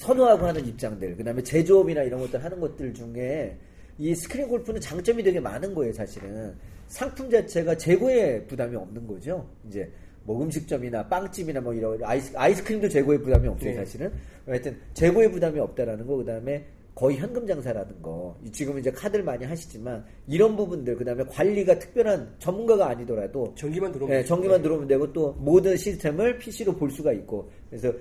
선호하고 0.00 0.46
하는 0.46 0.66
입장들, 0.66 1.16
그 1.16 1.24
다음에 1.24 1.42
제조업이나 1.42 2.02
이런 2.02 2.20
것들 2.20 2.42
하는 2.42 2.60
것들 2.60 2.92
중에 2.94 3.56
이 3.98 4.14
스크린 4.14 4.48
골프는 4.48 4.80
장점이 4.80 5.22
되게 5.22 5.40
많은 5.40 5.74
거예요, 5.74 5.92
사실은. 5.92 6.54
상품 6.88 7.30
자체가 7.30 7.76
재고에 7.76 8.44
부담이 8.46 8.76
없는 8.76 9.06
거죠. 9.06 9.48
이제 9.66 9.90
뭐 10.24 10.42
음식점이나 10.42 11.06
빵집이나 11.08 11.60
뭐 11.60 11.72
이런 11.74 12.02
아이스, 12.02 12.36
아이스크림도 12.36 12.88
재고에 12.88 13.18
부담이 13.18 13.48
없어요, 13.48 13.70
네. 13.70 13.76
사실은. 13.76 14.12
하여튼 14.46 14.76
재고에 14.94 15.30
부담이 15.30 15.58
없다라는 15.60 16.06
거, 16.06 16.16
그 16.16 16.24
다음에 16.24 16.64
거의 16.94 17.16
현금 17.16 17.46
장사라는 17.46 18.00
거. 18.00 18.36
지금 18.52 18.78
이제 18.78 18.90
카드를 18.90 19.24
많이 19.24 19.44
하시지만 19.44 20.04
이런 20.28 20.56
부분들, 20.56 20.96
그 20.96 21.04
다음에 21.04 21.24
관리가 21.24 21.78
특별한 21.78 22.36
전문가가 22.38 22.88
아니더라도 22.88 23.52
전기만 23.56 23.92
들어오면 23.92 24.16
네, 24.16 24.24
전기만 24.24 24.62
들어오면 24.62 24.86
되고 24.86 25.12
또 25.12 25.32
모든 25.38 25.76
시스템을 25.76 26.38
PC로 26.38 26.74
볼 26.76 26.90
수가 26.90 27.12
있고 27.12 27.50
그래서 27.68 27.92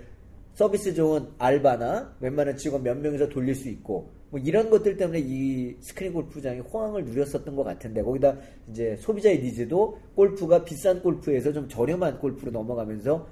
서비스 0.53 0.93
좋은 0.93 1.27
알바나 1.37 2.17
웬만한 2.19 2.57
직원 2.57 2.83
몇 2.83 2.97
명이서 2.97 3.29
돌릴 3.29 3.55
수 3.55 3.69
있고 3.69 4.11
뭐 4.29 4.39
이런 4.39 4.69
것들 4.69 4.97
때문에 4.97 5.19
이 5.19 5.75
스크린 5.79 6.13
골프장이 6.13 6.59
호황을 6.59 7.05
누렸었던 7.05 7.55
것 7.55 7.63
같은데 7.63 8.01
거기다 8.01 8.35
이제 8.69 8.95
소비자의 8.97 9.39
니즈도 9.39 9.99
골프가 10.15 10.63
비싼 10.63 11.01
골프에서 11.01 11.53
좀 11.53 11.67
저렴한 11.67 12.19
골프로 12.19 12.51
넘어가면서 12.51 13.27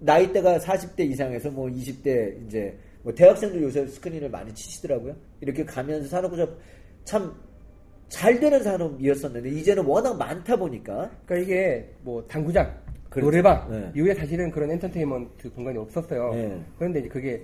나이대가 0.00 0.58
40대 0.58 1.00
이상에서 1.10 1.50
뭐 1.50 1.68
20대 1.68 2.46
이제 2.46 2.78
뭐 3.02 3.12
대학생들 3.12 3.62
요새 3.62 3.86
스크린을 3.86 4.30
많이 4.30 4.54
치시더라고요. 4.54 5.16
이렇게 5.40 5.64
가면서 5.64 6.08
산업구조 6.08 6.56
참 7.04 7.71
잘 7.71 8.38
되는 8.38 8.62
산업이었었는데 8.62 9.50
이제는 9.50 9.84
워낙 9.84 10.16
많다 10.16 10.56
보니까 10.56 11.10
그러니까 11.26 11.36
이게 11.36 11.90
뭐 12.02 12.24
당구장, 12.26 12.72
그렇죠. 13.10 13.26
노래방 13.30 13.70
네. 13.70 13.90
이후에 13.94 14.14
사실은 14.14 14.50
그런 14.50 14.70
엔터테인먼트 14.72 15.50
공간이 15.52 15.78
없었어요. 15.78 16.34
네. 16.34 16.60
그런데 16.78 17.00
이제 17.00 17.08
그게 17.08 17.42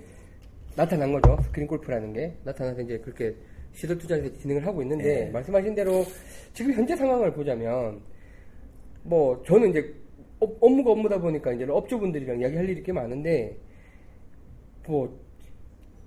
나타난 0.75 1.11
거죠. 1.11 1.37
스크린 1.43 1.67
골프라는 1.67 2.13
게 2.13 2.33
나타나서 2.43 2.81
이제 2.81 2.97
그렇게 2.99 3.33
시도 3.73 3.97
투자해서 3.97 4.31
진행을 4.37 4.65
하고 4.65 4.81
있는데 4.83 5.25
네. 5.25 5.31
말씀하신 5.31 5.73
대로 5.75 6.05
지금 6.53 6.73
현재 6.73 6.95
상황을 6.95 7.33
보자면 7.33 7.99
뭐 9.03 9.41
저는 9.45 9.69
이제 9.71 9.93
업- 10.39 10.57
업무가 10.61 10.91
업무다 10.91 11.19
보니까 11.19 11.51
이제 11.53 11.65
업주분들이랑 11.67 12.39
이야기할 12.39 12.69
일이 12.69 12.83
꽤 12.83 12.91
많은데 12.91 13.57
뭐 14.87 15.19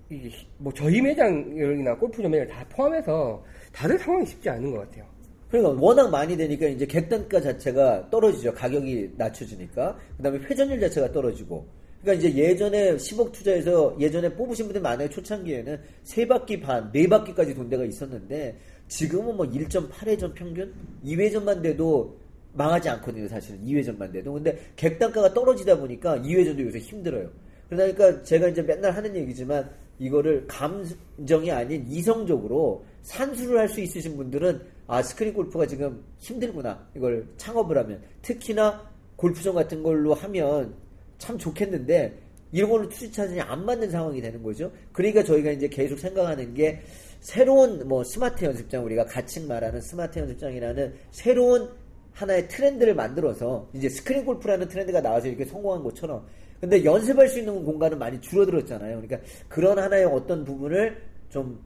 이게 0.08 0.28
히- 0.28 0.46
뭐 0.58 0.72
저희 0.72 1.00
매장이나 1.02 1.96
골프존 1.96 2.30
매장 2.30 2.48
다 2.48 2.64
포함해서 2.70 3.42
다들 3.72 3.98
상황이 3.98 4.24
쉽지 4.24 4.48
않은 4.50 4.70
것 4.70 4.80
같아요. 4.80 5.04
그러니까 5.50 5.82
워낙 5.82 6.10
많이 6.10 6.36
되니까 6.36 6.66
이제 6.66 6.86
객단가 6.86 7.40
자체가 7.40 8.10
떨어지죠. 8.10 8.52
가격이 8.54 9.12
낮춰지니까. 9.16 9.96
그 10.16 10.22
다음에 10.22 10.38
회전율 10.38 10.80
자체가 10.80 11.12
떨어지고. 11.12 11.66
그러니까 12.02 12.28
이제 12.28 12.36
예전에 12.36 12.96
10억 12.96 13.32
투자해서 13.32 13.96
예전에 13.98 14.32
뽑으신 14.34 14.66
분들 14.66 14.80
많아요. 14.80 15.08
초창기에는 15.08 15.80
세 16.04 16.26
바퀴 16.26 16.60
반, 16.60 16.90
네 16.92 17.08
바퀴까지 17.08 17.54
돈 17.54 17.68
데가 17.68 17.84
있었는데 17.84 18.56
지금은 18.88 19.36
뭐 19.36 19.46
1.8회전 19.46 20.34
평균, 20.34 20.72
2회전만 21.04 21.62
돼도 21.62 22.16
망하지 22.52 22.88
않거든요. 22.90 23.26
사실은 23.28 23.60
2회전만 23.64 24.12
돼도. 24.12 24.32
근데 24.32 24.58
객단가가 24.76 25.32
떨어지다 25.34 25.78
보니까 25.78 26.18
2회전도 26.18 26.60
요새 26.60 26.78
힘들어요. 26.78 27.30
그러니까 27.68 28.22
제가 28.22 28.48
이제 28.48 28.62
맨날 28.62 28.92
하는 28.92 29.14
얘기지만 29.16 29.68
이거를 29.98 30.46
감정이 30.46 31.50
아닌 31.50 31.84
이성적으로 31.88 32.84
산수를 33.02 33.58
할 33.58 33.68
수 33.68 33.80
있으신 33.80 34.16
분들은 34.16 34.60
아 34.88 35.02
스크린 35.02 35.34
골프가 35.34 35.66
지금 35.66 36.02
힘들구나 36.16 36.88
이걸 36.96 37.28
창업을 37.36 37.76
하면 37.78 38.02
특히나 38.22 38.90
골프장 39.16 39.54
같은 39.54 39.82
걸로 39.82 40.14
하면 40.14 40.74
참 41.18 41.36
좋겠는데 41.36 42.18
이런 42.52 42.70
걸로 42.70 42.88
투자자들이 42.88 43.40
안 43.40 43.64
맞는 43.66 43.90
상황이 43.90 44.20
되는 44.20 44.42
거죠. 44.42 44.72
그러니까 44.92 45.22
저희가 45.22 45.50
이제 45.50 45.68
계속 45.68 45.98
생각하는 45.98 46.54
게 46.54 46.80
새로운 47.20 47.86
뭐 47.86 48.02
스마트 48.02 48.44
연습장 48.44 48.84
우리가 48.86 49.04
가칭 49.04 49.46
말하는 49.46 49.80
스마트 49.82 50.18
연습장이라는 50.20 50.94
새로운 51.10 51.68
하나의 52.12 52.48
트렌드를 52.48 52.94
만들어서 52.94 53.68
이제 53.74 53.90
스크린 53.90 54.24
골프라는 54.24 54.68
트렌드가 54.68 55.02
나와서 55.02 55.28
이렇게 55.28 55.44
성공한 55.44 55.82
것처럼 55.82 56.26
근데 56.60 56.82
연습할 56.82 57.28
수 57.28 57.38
있는 57.38 57.62
공간은 57.64 57.98
많이 57.98 58.20
줄어들었잖아요. 58.20 59.02
그러니까 59.02 59.18
그런 59.48 59.78
하나의 59.78 60.06
어떤 60.06 60.44
부분을 60.44 61.00
좀 61.28 61.60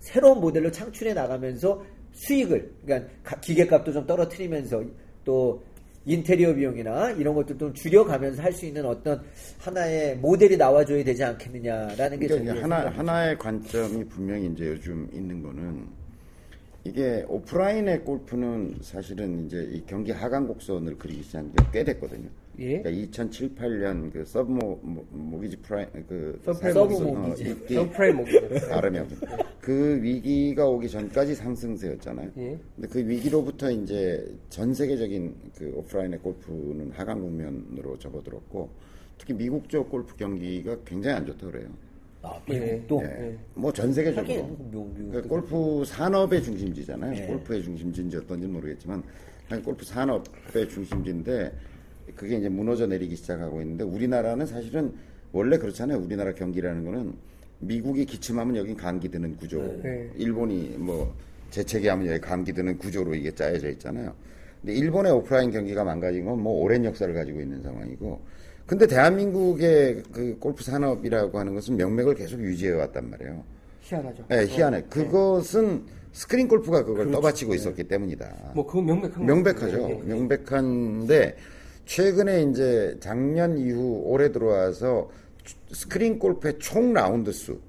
새로운 0.00 0.40
모델로 0.40 0.70
창출해 0.70 1.14
나가면서 1.14 1.82
수익을 2.12 2.72
그러니까 2.84 3.10
가- 3.22 3.40
기계값도 3.40 3.92
좀 3.92 4.06
떨어뜨리면서 4.06 4.82
또 5.24 5.62
인테리어 6.06 6.54
비용이나 6.54 7.10
이런 7.12 7.34
것들 7.34 7.58
좀 7.58 7.72
줄여가면서 7.74 8.42
할 8.42 8.52
수 8.52 8.64
있는 8.66 8.84
어떤 8.86 9.22
하나의 9.58 10.16
모델이 10.16 10.56
나와줘야 10.56 11.04
되지 11.04 11.22
않겠느냐라는 11.22 12.18
게 12.18 12.26
그러니까 12.26 12.52
하나 12.52 12.60
생각입니다. 12.60 12.98
하나의 12.98 13.38
관점이 13.38 14.04
분명히 14.06 14.46
이제 14.46 14.66
요즘 14.66 15.08
있는 15.12 15.42
거는 15.42 15.86
이게 16.84 17.24
오프라인의 17.28 18.00
골프는 18.04 18.78
사실은 18.80 19.44
이제 19.46 19.68
이 19.70 19.84
경기 19.86 20.10
하강 20.12 20.46
곡선을 20.46 20.96
그리기 20.96 21.22
시작한 21.22 21.52
게 21.52 21.64
꽤 21.72 21.84
됐거든요. 21.84 22.28
예. 22.60 22.82
그러니까 22.82 22.90
2007, 22.90 23.54
8년 23.54 24.12
그 24.12 24.24
서브 24.24 24.52
모, 24.52 24.78
모, 24.82 25.04
모기지 25.10 25.56
프라임 25.58 25.88
그 26.06 26.38
서브프라임 26.44 26.76
어, 26.76 27.14
모기지. 27.14 27.50
이때 27.50 27.74
서브프라임 27.74 28.16
모기지. 28.16 28.30
발음이. 28.70 28.98
그 29.60 29.98
위기가 30.02 30.66
오기 30.66 30.88
전까지 30.90 31.34
상승세였잖아요. 31.34 32.30
예. 32.36 32.58
근데 32.76 32.88
그 32.88 32.98
위기로부터 33.08 33.70
이제 33.70 34.26
전 34.50 34.74
세계적인 34.74 35.34
그 35.56 35.72
오프라인의 35.76 36.18
골프는 36.20 36.92
하강 36.92 37.20
국면으로 37.20 37.98
접어들었고 37.98 38.68
특히 39.16 39.34
미국 39.34 39.68
쪽 39.68 39.90
골프 39.90 40.14
경기가 40.16 40.76
굉장히 40.84 41.16
안 41.16 41.26
좋다 41.26 41.46
그래요. 41.46 41.68
아, 42.22 42.38
예. 42.50 42.58
미국도 42.58 43.02
예. 43.04 43.38
뭐전 43.54 43.94
세계적으로. 43.94 44.34
미국도 44.34 44.92
그러니까 44.94 45.28
골프 45.28 45.84
산업의 45.86 46.42
중심지잖아요. 46.42 47.12
네. 47.12 47.26
골프의 47.26 47.62
중심지인지 47.62 48.18
어떤지 48.18 48.46
모르겠지만 48.46 49.02
골프 49.64 49.84
산업의 49.84 50.68
중심지인데 50.68 51.52
그게 52.20 52.36
이제 52.36 52.50
무너져 52.50 52.86
내리기 52.86 53.16
시작하고 53.16 53.62
있는데 53.62 53.82
우리나라는 53.82 54.44
사실은 54.44 54.92
원래 55.32 55.56
그렇잖아요. 55.56 55.96
우리나라 55.98 56.34
경기라는 56.34 56.84
거는 56.84 57.14
미국이 57.60 58.04
기침하면 58.04 58.56
여긴 58.56 58.76
감기 58.76 59.08
드는 59.08 59.38
구조. 59.38 59.62
네. 59.82 60.10
일본이 60.16 60.74
뭐 60.76 61.14
재채기하면 61.50 62.06
여기 62.08 62.20
감기 62.20 62.52
드는 62.52 62.76
구조로 62.76 63.14
이게 63.14 63.30
짜여져 63.34 63.70
있잖아요. 63.70 64.12
근데 64.60 64.74
일본의 64.74 65.12
오프라인 65.12 65.50
경기가 65.50 65.82
망가진 65.82 66.26
건 66.26 66.38
뭐 66.38 66.62
오랜 66.62 66.84
역사를 66.84 67.12
가지고 67.14 67.40
있는 67.40 67.62
상황이고 67.62 68.20
근데 68.66 68.86
대한민국의 68.86 70.02
그 70.12 70.36
골프 70.38 70.62
산업이라고 70.62 71.38
하는 71.38 71.54
것은 71.54 71.78
명맥을 71.78 72.16
계속 72.16 72.38
유지해 72.42 72.72
왔단 72.72 73.08
말이에요. 73.08 73.42
희한하죠. 73.80 74.24
네, 74.28 74.44
희한해. 74.46 74.82
그것은 74.90 75.84
스크린 76.12 76.48
골프가 76.48 76.84
그걸 76.84 77.10
떠받치고 77.10 77.54
있었기 77.54 77.84
때문이다. 77.84 78.52
뭐 78.54 78.66
그건 78.66 78.84
명백한 78.84 79.24
명백하죠. 79.24 79.88
예. 79.90 79.94
명백한데 80.06 81.36
최근에 81.86 82.42
이제 82.44 82.96
작년 83.00 83.58
이후 83.58 84.02
올해 84.04 84.30
들어와서 84.30 85.10
스크린 85.72 86.18
골프의 86.18 86.58
총 86.58 86.92
라운드 86.92 87.32
수도 87.32 87.60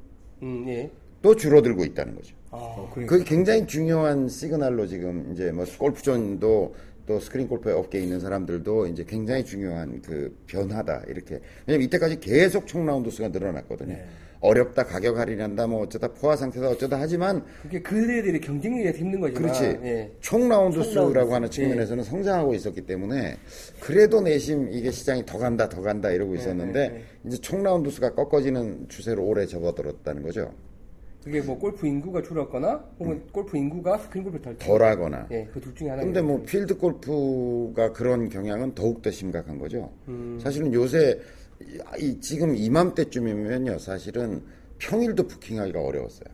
음, 0.43 0.65
예. 0.67 0.89
줄어들고 1.37 1.85
있다는 1.85 2.15
거죠. 2.15 2.35
아, 2.51 2.89
그게 2.93 3.23
굉장히 3.23 3.65
중요한 3.65 4.27
시그널로 4.27 4.87
지금 4.87 5.31
이제 5.31 5.51
뭐 5.51 5.65
골프존도 5.77 6.75
또 7.07 7.19
스크린 7.19 7.47
골프 7.47 7.71
업계에 7.73 8.01
있는 8.01 8.19
사람들도 8.19 8.87
이제 8.87 9.03
굉장히 9.05 9.43
중요한 9.43 10.01
그 10.01 10.35
변화다 10.47 11.03
이렇게 11.07 11.41
왜냐면 11.65 11.85
이때까지 11.87 12.19
계속 12.19 12.67
총 12.67 12.85
라운드 12.85 13.09
수가 13.09 13.29
늘어났거든요. 13.29 13.93
네. 13.93 14.05
어렵다 14.41 14.83
가격 14.83 15.17
할인한다 15.17 15.67
뭐 15.67 15.83
어쩌다 15.83 16.07
포화 16.07 16.35
상태다 16.35 16.67
어쩌다 16.69 16.99
하지만 16.99 17.43
그게 17.61 17.79
그들이 17.81 18.39
경쟁력에서 18.41 18.97
힘든 18.97 19.19
거지만. 19.21 19.43
그렇지. 19.43 19.63
예. 19.83 20.11
총 20.19 20.49
라운드 20.49 20.81
총 20.83 21.09
수라고 21.09 21.33
하는 21.35 21.49
측면에서는 21.49 22.03
성장하고 22.03 22.53
있었기 22.55 22.81
때문에 22.81 23.37
그래도 23.79 24.19
내심 24.19 24.69
이게 24.71 24.89
시장이 24.89 25.25
더 25.27 25.37
간다 25.37 25.69
더 25.69 25.81
간다 25.81 26.09
이러고 26.09 26.33
있었는데 26.35 26.89
네, 26.89 27.03
이제 27.25 27.37
총 27.37 27.61
라운드 27.61 27.89
수가 27.91 28.15
꺾어지는 28.15 28.87
추세로 28.89 29.23
올해 29.23 29.45
접어들었다는 29.45 30.23
거죠. 30.23 30.51
그게 31.23 31.39
뭐 31.41 31.55
골프 31.59 31.85
인구가 31.85 32.19
줄었거나 32.23 32.83
혹은 32.99 33.21
골프 33.31 33.55
인구가 33.55 33.95
스크린 33.99 34.23
골프를 34.23 34.41
덜 34.43 34.57
덜하거나. 34.57 35.27
예, 35.29 35.45
그 35.53 35.61
둘 35.61 35.75
중에 35.75 35.89
하나. 35.89 36.01
근데 36.01 36.19
뭐 36.19 36.41
필드 36.41 36.77
골프가 36.79 37.91
그런 37.93 38.27
경향은 38.27 38.73
더욱 38.73 39.03
더 39.03 39.11
심각한 39.11 39.59
거죠. 39.59 39.91
음. 40.07 40.39
사실은 40.41 40.73
요새 40.73 41.19
이- 41.67 42.05
이 42.05 42.19
지금 42.19 42.55
이맘때쯤이면요, 42.55 43.77
사실은 43.79 44.41
평일도 44.79 45.27
부킹하기가 45.27 45.81
어려웠어요. 45.81 46.29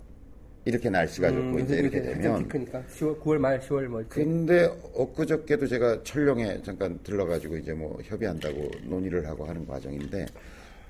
이렇게 0.65 0.89
날씨가 0.89 1.31
좋고 1.31 1.59
이제 1.59 1.77
이렇게 1.77 2.01
되면. 2.01 2.47
10월, 2.49 3.19
9월 3.21 3.37
말, 3.37 3.59
10월 3.61 3.85
뭐 3.87 4.01
이렇게. 4.01 4.23
근데 4.23 4.69
엊그저께도 4.95 5.65
제가 5.67 6.03
철령에 6.03 6.61
잠깐 6.61 6.99
들러가지고 7.03 7.55
이제 7.57 7.71
뭐 7.73 7.97
협의한다고 8.03 8.69
논의를 8.83 9.25
하고 9.27 9.45
하는 9.45 9.65
과정인데 9.65 10.25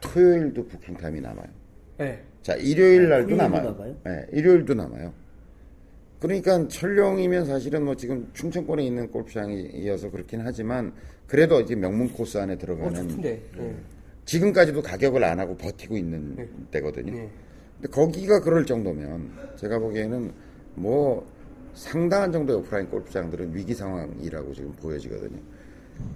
토요일도 0.01 0.67
부킹 0.67 0.95
타임이 0.97 1.21
남아요. 1.21 1.47
예. 1.99 2.19
자, 2.41 2.55
일요일 2.55 3.09
날도 3.09 3.27
토요일도 3.35 3.43
남아요. 3.43 3.71
남아요? 3.71 3.95
네, 4.05 4.25
일요일도 4.31 4.73
남아요. 4.73 5.13
그러니까 6.19 6.67
철령이면 6.67 7.45
사실은 7.45 7.85
뭐 7.85 7.95
지금 7.95 8.27
충청권에 8.33 8.83
있는 8.83 9.11
골프장이어서 9.11 10.09
그렇긴 10.09 10.41
하지만 10.43 10.91
그래도 11.27 11.59
이제 11.61 11.75
명문 11.75 12.11
코스 12.11 12.39
안에 12.39 12.53
어, 12.53 12.57
들어가는 12.57 12.93
좋던데. 13.09 13.41
예. 13.59 13.75
지금까지도 14.27 14.81
가격을 14.81 15.23
안 15.23 15.39
하고 15.39 15.55
버티고 15.55 15.97
있는 15.97 16.67
때거든요. 16.69 17.13
네. 17.13 17.29
근데 17.75 17.89
거기가 17.89 18.41
그럴 18.41 18.65
정도면 18.65 19.31
제가 19.55 19.79
보기에는 19.79 20.31
뭐 20.75 21.25
상당한 21.73 22.31
정도의 22.31 22.59
오프라인 22.59 22.89
골프장들은 22.89 23.55
위기 23.55 23.73
상황이라고 23.73 24.53
지금 24.53 24.73
보여지거든요. 24.73 25.39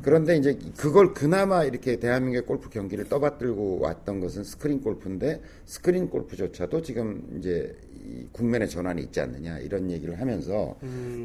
그런데 0.04 0.36
이제 0.36 0.60
그걸 0.78 1.14
그나마 1.14 1.64
이렇게 1.64 1.98
대한민국의 2.00 2.46
골프 2.46 2.70
경기를 2.70 3.06
떠받들고 3.06 3.80
왔던 3.80 4.20
것은 4.20 4.44
스크린 4.44 4.82
골프인데 4.82 5.42
스크린 5.66 6.10
골프조차도 6.10 6.82
지금 6.82 7.24
이제 7.40 7.76
이 8.04 8.28
국면의 8.32 8.70
전환이 8.70 9.02
있지 9.04 9.22
않느냐 9.22 9.60
이런 9.60 9.90
얘기를 9.90 10.20
하면서 10.20 10.76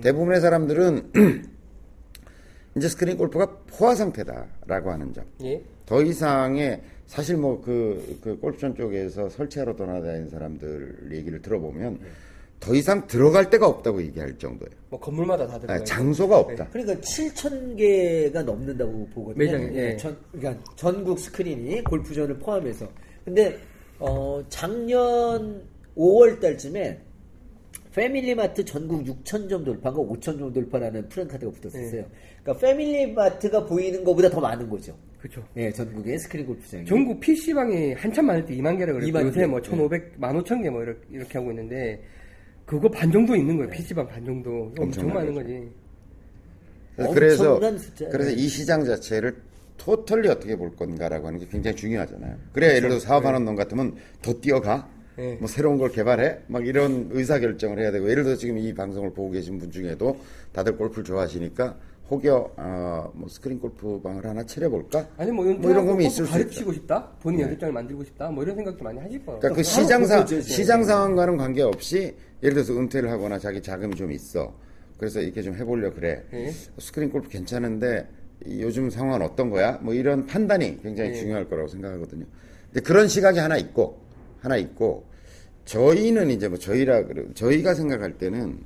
대부분의 0.03 0.41
사람들은 0.41 1.13
이제 2.77 2.89
스크린 2.89 3.17
골프가 3.17 3.59
포화 3.67 3.95
상태다라고 3.95 4.91
하는 4.91 5.13
점. 5.13 5.25
예. 5.43 5.63
더 5.87 6.03
이상의 6.03 6.83
사실 7.07 7.37
뭐 7.36 8.19
그 8.21 8.39
그 8.40 8.49
골프존 8.49 8.74
쪽에서 8.75 9.29
설치하러 9.29 9.77
떠나다니는 9.77 10.29
사람들 10.29 11.11
얘기를 11.13 11.41
들어보면 11.41 12.01
더 12.59 12.75
이상 12.75 13.07
들어갈 13.07 13.49
데가 13.49 13.69
없다고 13.69 14.03
얘기할 14.03 14.39
정도예요. 14.39 14.73
뭐 14.89 14.99
건물마다 14.99 15.47
다 15.47 15.55
아, 15.55 15.59
들어가요. 15.59 15.85
장소가 15.85 16.39
없다. 16.39 16.69
그러니까 16.71 16.95
7천 17.01 17.77
개가 17.77 18.43
넘는다고 18.43 19.07
보거든요. 19.15 19.45
매장이, 19.45 19.77
예. 19.77 19.97
전, 19.97 20.17
그러니까 20.33 20.65
전국 20.75 21.19
스크린이 21.19 21.85
골프존을 21.85 22.39
포함해서. 22.39 22.89
근데 23.25 23.59
어, 23.99 24.43
작년 24.49 25.63
5월 25.97 26.41
달쯤에 26.41 27.03
패밀리마트 27.95 28.65
전국 28.65 29.05
6천 29.05 29.49
점 29.49 29.65
돌파가 29.65 29.99
5천 29.99 30.39
점 30.39 30.53
돌파라는 30.53 31.09
프랜카드가 31.09 31.53
붙었었어요. 31.53 32.03
네. 32.03 32.09
그러니까 32.43 32.67
패밀리마트가 32.67 33.65
보이는 33.65 34.03
것보다 34.05 34.29
더 34.29 34.41
많은 34.41 34.69
거죠. 34.69 34.95
그렇죠. 35.27 35.47
예, 35.57 35.70
전국의 35.70 36.19
스크린 36.19 36.47
골프장이. 36.47 36.85
전국 36.85 37.20
PC방이 37.20 37.93
한참 37.94 38.27
많을 38.27 38.44
때 38.44 38.55
2만 38.55 38.78
개라 38.78 38.93
그랬고 38.93 39.11
2만 39.11 39.27
요새 39.27 39.40
개. 39.40 39.47
뭐 39.47 39.61
1,500, 39.61 40.20
15,000개 40.20 40.70
뭐 40.70 40.82
이렇게, 40.82 41.01
이렇게 41.11 41.39
하고 41.39 41.51
있는데 41.51 42.03
그거 42.65 42.89
반 42.89 43.11
정도 43.11 43.35
있는 43.35 43.57
거예요. 43.57 43.70
PC방 43.70 44.07
반 44.07 44.24
정도. 44.24 44.73
엄청 44.78 45.09
많은 45.12 45.35
거죠. 45.35 45.48
거지. 46.97 47.15
그래서. 47.15 47.61
그래서 48.11 48.31
이 48.31 48.48
시장 48.48 48.85
자체를 48.85 49.36
토털리 49.77 50.28
어떻게 50.28 50.57
볼 50.57 50.74
건가라고 50.74 51.27
하는 51.27 51.39
게 51.39 51.47
굉장히 51.51 51.77
중요하잖아요. 51.77 52.36
그래야 52.53 52.70
예를 52.70 52.89
들어 52.89 53.01
서 53.01 53.07
사업하는 53.07 53.44
놈 53.44 53.57
같으면 53.57 53.94
더 54.23 54.32
뛰어가. 54.35 54.89
네. 55.16 55.35
뭐 55.36 55.48
새로운 55.48 55.78
걸 55.78 55.90
개발해? 55.90 56.40
막 56.47 56.66
이런 56.66 57.09
의사 57.11 57.39
결정을 57.39 57.78
해야 57.78 57.90
되고 57.90 58.11
예를 58.11 58.23
들어 58.23 58.36
지금 58.36 58.59
이 58.59 58.74
방송을 58.74 59.15
보고 59.15 59.31
계신 59.31 59.59
분 59.59 59.70
중에도 59.70 60.19
다들 60.53 60.77
골프를 60.77 61.05
좋아하시니까 61.05 61.74
혹여 62.11 62.53
어, 62.57 63.11
뭐 63.15 63.28
스크린 63.28 63.59
골프 63.59 64.01
방을 64.01 64.24
하나 64.24 64.45
차려볼까? 64.45 65.09
아니 65.16 65.33
뭐, 65.33 65.45
뭐 65.45 65.70
이런 65.70 65.87
꿈이 65.87 66.07
있을 66.07 66.24
수 66.24 66.31
있다. 66.31 66.39
가르치고 66.39 66.73
싶다. 66.73 67.09
본인 67.20 67.41
연습장을 67.41 67.73
만들고 67.73 68.05
싶다. 68.05 68.31
뭐 68.31 68.45
이런 68.45 68.55
생각도 68.57 68.85
많이 68.85 68.99
하실 69.01 69.24
거예요. 69.27 69.41
그러니까 69.41 69.57
그 69.57 69.62
시장 69.65 70.07
상. 70.07 70.27
시장 70.27 70.85
상황과는 70.85 71.37
관계 71.37 71.62
없이 71.62 72.15
예를 72.43 72.55
들어서 72.55 72.78
은퇴를 72.78 73.11
하거나 73.11 73.39
자기 73.39 73.61
자금이 73.61 73.97
좀 73.97 74.12
있어. 74.12 74.55
그래서 74.99 75.20
이렇게 75.20 75.43
좀 75.43 75.55
해보려 75.55 75.93
그래. 75.93 76.23
예. 76.33 76.53
스크린 76.78 77.11
골프 77.11 77.28
괜찮은데 77.28 78.07
이 78.47 78.62
요즘 78.62 78.89
상황은 78.89 79.23
어떤 79.23 79.51
거야? 79.51 79.78
뭐 79.83 79.93
이런 79.93 80.27
판단이 80.27 80.81
굉장히 80.83 81.11
예. 81.11 81.15
중요할 81.15 81.49
거라고 81.49 81.69
생각하거든요. 81.69 82.24
근데 82.73 82.81
그런 82.81 83.09
시각이 83.09 83.39
하나 83.39 83.57
있고 83.57 83.99
하나 84.41 84.57
있고 84.57 85.05
저희는 85.65 86.31
이제 86.31 86.47
뭐 86.49 86.57
저희라 86.57 87.05
그래 87.07 87.24
저희가 87.35 87.74
생각할 87.74 88.16
때는 88.16 88.59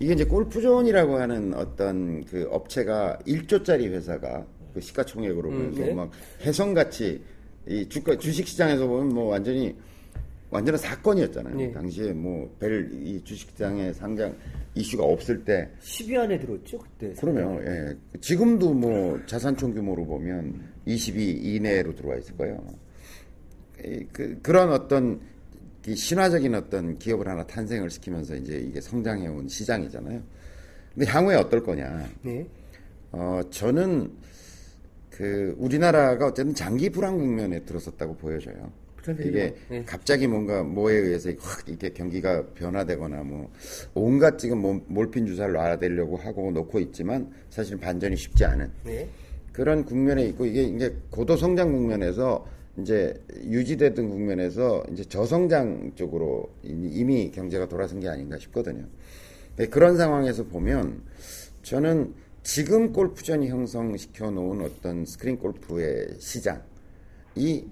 이게 0.00 0.12
이제 0.14 0.24
골프존이라고 0.24 1.16
하는 1.16 1.54
어떤 1.54 2.24
그 2.24 2.46
업체가 2.50 3.18
1조짜리 3.26 3.90
회사가 3.90 4.46
그 4.74 4.80
시가총액으로 4.80 5.50
보면서 5.50 5.80
네. 5.80 5.92
막 5.92 6.10
혜성같이 6.42 7.20
이 7.66 7.88
주가 7.88 8.16
주식 8.16 8.46
시장에서 8.46 8.86
보면 8.86 9.08
뭐 9.08 9.24
완전히 9.26 9.74
완전한 10.50 10.78
사건이었잖아요. 10.78 11.56
네. 11.56 11.72
당시에 11.72 12.12
뭐 12.12 12.48
벨 12.58 12.88
이 12.92 13.22
주식시장에 13.22 13.92
상장 13.92 14.34
이슈가 14.74 15.04
없을 15.04 15.44
때 15.44 15.68
10위 15.80 16.16
안에 16.18 16.38
들었죠 16.38 16.78
그때. 16.78 17.12
그러면 17.20 17.60
예. 17.66 18.18
지금도 18.20 18.72
뭐 18.72 19.18
자산총 19.26 19.74
규모로 19.74 20.06
보면 20.06 20.62
22 20.86 21.32
이내로 21.56 21.94
들어와 21.94 22.16
있을 22.16 22.36
거예요. 22.36 22.64
이, 23.84 24.06
그, 24.12 24.38
그런 24.42 24.72
어떤 24.72 25.20
이 25.20 25.37
신화적인 25.94 26.54
어떤 26.54 26.98
기업을 26.98 27.28
하나 27.28 27.46
탄생을 27.46 27.90
시키면서 27.90 28.36
이제 28.36 28.58
이게 28.58 28.80
성장해온 28.80 29.48
시장이잖아요. 29.48 30.22
근데 30.94 31.10
향후에 31.10 31.36
어떨 31.36 31.62
거냐? 31.62 32.08
네. 32.22 32.46
어, 33.12 33.40
저는 33.50 34.10
그 35.10 35.54
우리나라가 35.58 36.26
어쨌든 36.26 36.54
장기 36.54 36.90
불황 36.90 37.18
국면에 37.18 37.60
들어섰다고 37.64 38.16
보여져요. 38.16 38.70
이게 39.20 39.54
네. 39.68 39.82
갑자기 39.84 40.26
뭔가 40.26 40.62
뭐에 40.62 40.94
의해서 40.94 41.30
확 41.38 41.66
이렇게 41.66 41.90
경기가 41.90 42.44
변화되거나 42.54 43.22
뭐 43.22 43.50
온갖 43.94 44.38
지금 44.38 44.58
뭐 44.58 44.84
몰핀 44.86 45.26
주사를 45.26 45.52
놔대려고 45.52 46.16
하고 46.16 46.50
놓고 46.50 46.78
있지만 46.80 47.32
사실 47.48 47.78
반전이 47.78 48.16
쉽지 48.16 48.44
않은 48.44 48.70
네. 48.84 49.08
그런 49.52 49.84
국면에 49.84 50.24
있고 50.26 50.44
이게 50.46 50.62
이제 50.62 50.94
고도 51.10 51.36
성장 51.36 51.72
국면에서 51.72 52.46
이제 52.80 53.14
유지되던 53.44 54.08
국면에서 54.08 54.84
이제 54.92 55.04
저성장 55.04 55.92
쪽으로 55.94 56.50
이미 56.62 57.30
경제가 57.30 57.68
돌아선 57.68 58.00
게 58.00 58.08
아닌가 58.08 58.38
싶거든요. 58.38 58.86
그런 59.70 59.96
상황에서 59.96 60.44
보면 60.44 61.02
저는 61.62 62.14
지금 62.42 62.92
골프존이 62.92 63.48
형성시켜 63.48 64.30
놓은 64.30 64.62
어떤 64.62 65.04
스크린 65.04 65.38
골프의 65.38 66.16
시장이 66.18 67.66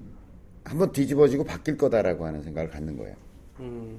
한번 0.64 0.92
뒤집어지고 0.92 1.44
바뀔 1.44 1.76
거다라고 1.76 2.26
하는 2.26 2.42
생각을 2.42 2.68
갖는 2.70 2.96
거예요. 2.96 3.14
음. 3.60 3.98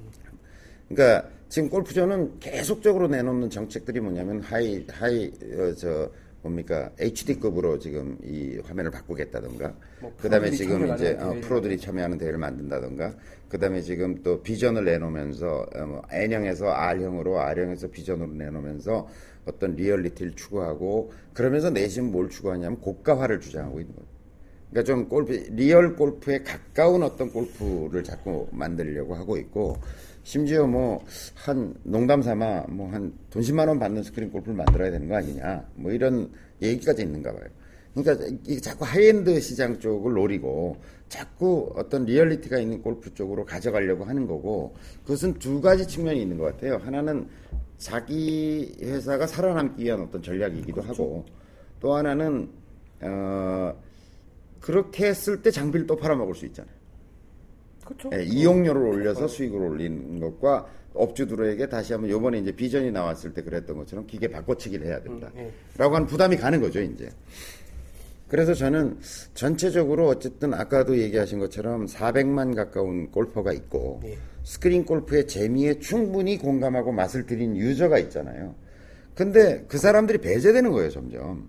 그러니까 0.88 1.28
지금 1.48 1.70
골프존은 1.70 2.38
계속적으로 2.40 3.08
내놓는 3.08 3.48
정책들이 3.50 4.00
뭐냐면 4.00 4.40
하이 4.40 4.84
하이 4.88 5.32
어, 5.58 5.74
저 5.74 6.10
뭡니까 6.48 6.90
HD급으로 6.98 7.78
지금 7.78 8.18
이 8.24 8.58
화면을 8.64 8.90
바꾸겠다던가 8.90 9.74
뭐 10.00 10.14
그다음에 10.16 10.50
지금 10.50 10.92
이제 10.94 11.16
어. 11.20 11.34
프로들이 11.40 11.78
참여하는 11.78 12.18
대회를 12.18 12.38
만든다던가 12.38 13.14
그다음에 13.48 13.80
지금 13.82 14.22
또 14.22 14.42
비전을 14.42 14.84
내놓으면서 14.84 15.66
어, 15.74 15.86
뭐 15.86 16.02
N형에서 16.10 16.68
R형으로 16.70 17.38
R형에서 17.38 17.88
비전으로 17.88 18.32
내놓으면서 18.32 19.08
어떤 19.46 19.74
리얼리티를 19.74 20.32
추구하고 20.34 21.12
그러면서 21.32 21.70
내심 21.70 22.10
뭘 22.10 22.28
추구하냐면 22.28 22.80
고가화를 22.80 23.40
주장하고 23.40 23.80
있는 23.80 23.94
거예요. 23.94 24.08
그러니까 24.70 24.92
좀 24.92 25.08
골프 25.08 25.32
real 25.52 25.96
골프에 25.96 26.42
가까운 26.42 27.02
어떤 27.02 27.30
골프를 27.30 28.04
자꾸 28.04 28.48
만들려고 28.50 29.14
하고 29.14 29.38
있고 29.38 29.78
심지어 30.28 30.66
뭐 30.66 31.02
한 31.34 31.74
농담 31.84 32.20
삼아 32.20 32.66
뭐 32.68 32.90
한 32.92 33.14
돈 33.30 33.40
10만 33.42 33.66
원 33.66 33.78
받는 33.78 34.02
스크린 34.02 34.30
골프를 34.30 34.56
만들어야 34.56 34.90
되는 34.90 35.08
거 35.08 35.16
아니냐 35.16 35.64
뭐 35.74 35.90
이런 35.90 36.30
얘기까지 36.60 37.02
있는가 37.02 37.32
봐요. 37.32 37.44
그러니까 37.94 38.26
이게 38.44 38.60
자꾸 38.60 38.84
하이엔드 38.84 39.40
시장 39.40 39.78
쪽을 39.80 40.12
노리고 40.12 40.76
자꾸 41.08 41.72
어떤 41.76 42.04
리얼리티가 42.04 42.58
있는 42.58 42.82
골프 42.82 43.14
쪽으로 43.14 43.46
가져가려고 43.46 44.04
하는 44.04 44.26
거고 44.26 44.74
그것은 45.02 45.38
두 45.38 45.62
가지 45.62 45.86
측면이 45.88 46.20
있는 46.20 46.36
것 46.36 46.44
같아요. 46.44 46.76
하나는 46.76 47.26
자기 47.78 48.76
회사가 48.82 49.26
살아남기 49.26 49.84
위한 49.84 50.02
어떤 50.02 50.22
전략이기도 50.22 50.82
하고 50.82 51.24
또 51.80 51.94
하나는 51.94 52.50
어 53.00 53.74
그렇게 54.60 55.06
했을 55.06 55.40
때 55.40 55.50
장비를 55.50 55.86
또 55.86 55.96
팔아먹을 55.96 56.34
수 56.34 56.44
있잖아요. 56.46 56.77
그렇죠. 57.88 58.10
예, 58.12 58.22
이용료를 58.22 58.82
올려서 58.82 59.28
수익을 59.28 59.58
올리는 59.58 60.20
것과 60.20 60.66
업주들에게 60.92 61.68
다시 61.68 61.94
한번 61.94 62.10
요번에 62.10 62.38
이제 62.38 62.52
비전이 62.52 62.90
나왔을 62.90 63.32
때 63.32 63.42
그랬던 63.42 63.76
것처럼 63.78 64.06
기계 64.06 64.28
바꿔치기를 64.28 64.86
해야 64.86 65.00
된다. 65.00 65.30
음, 65.34 65.40
예. 65.40 65.52
라고 65.78 65.94
하는 65.94 66.06
부담이 66.06 66.36
가는 66.36 66.60
거죠, 66.60 66.80
이제. 66.80 67.08
그래서 68.28 68.52
저는 68.52 68.98
전체적으로 69.32 70.06
어쨌든 70.08 70.52
아까도 70.52 70.98
얘기하신 70.98 71.38
것처럼 71.38 71.86
400만 71.86 72.54
가까운 72.54 73.10
골퍼가 73.10 73.52
있고 73.54 74.02
예. 74.04 74.18
스크린 74.42 74.84
골프의 74.84 75.26
재미에 75.26 75.78
충분히 75.78 76.36
공감하고 76.36 76.92
맛을 76.92 77.24
들인 77.24 77.56
유저가 77.56 77.98
있잖아요. 78.00 78.54
근데 79.14 79.64
그 79.66 79.78
사람들이 79.78 80.18
배제되는 80.18 80.70
거예요, 80.70 80.90
점점. 80.90 81.48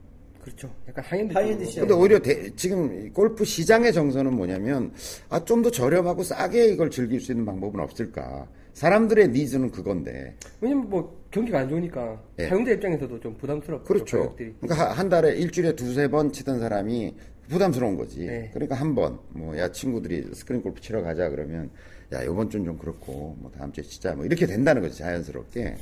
그렇죠. 0.49 0.73
약간 0.87 1.03
high-end 1.05 1.33
high-end. 1.33 1.65
시장. 1.65 1.87
근데 1.87 1.93
오히려 2.01 2.19
대- 2.19 2.49
지금 2.55 3.11
골프 3.13 3.45
시장의 3.45 3.93
정서는 3.93 4.33
뭐냐면 4.35 4.91
아 5.29 5.43
좀 5.45 5.61
더 5.61 5.69
저렴하고 5.69 6.23
싸게 6.23 6.67
이걸 6.69 6.89
즐길 6.89 7.19
수 7.19 7.31
있는 7.31 7.45
방법은 7.45 7.79
없을까? 7.79 8.47
사람들의 8.73 9.29
needs는 9.29 9.71
그건데 9.71 10.35
왜냐면 10.61 10.89
뭐 10.89 11.19
경기가 11.31 11.59
안 11.59 11.69
좋으니까 11.69 12.21
예. 12.39 12.47
사용자 12.47 12.71
입장에서도 12.71 13.19
좀 13.19 13.35
부담스럽고 13.37 13.83
그렇죠. 13.85 14.19
가격들이. 14.21 14.53
그러니까 14.61 14.89
하- 14.89 14.93
한 14.93 15.09
달에 15.09 15.35
일주일에 15.35 15.75
두세 15.75 16.07
번 16.07 16.31
치던 16.31 16.59
사람이 16.59 17.13
부담스러운 17.49 17.95
거지. 17.97 18.25
네. 18.25 18.49
그러니까 18.53 18.75
한 18.75 18.95
번 18.95 19.19
뭐 19.33 19.57
야 19.57 19.69
친구들이 19.71 20.29
스크린 20.33 20.61
골프 20.61 20.79
치러 20.81 21.01
가자 21.01 21.29
그러면 21.29 21.69
야 22.13 22.23
이번 22.23 22.49
주는 22.49 22.65
좀 22.65 22.77
그렇고 22.77 23.35
뭐 23.39 23.51
다음 23.55 23.71
주에 23.71 23.83
치자 23.83 24.13
뭐 24.15 24.25
이렇게 24.25 24.45
된다는 24.45 24.81
거지 24.81 24.97
자연스럽게. 24.97 25.75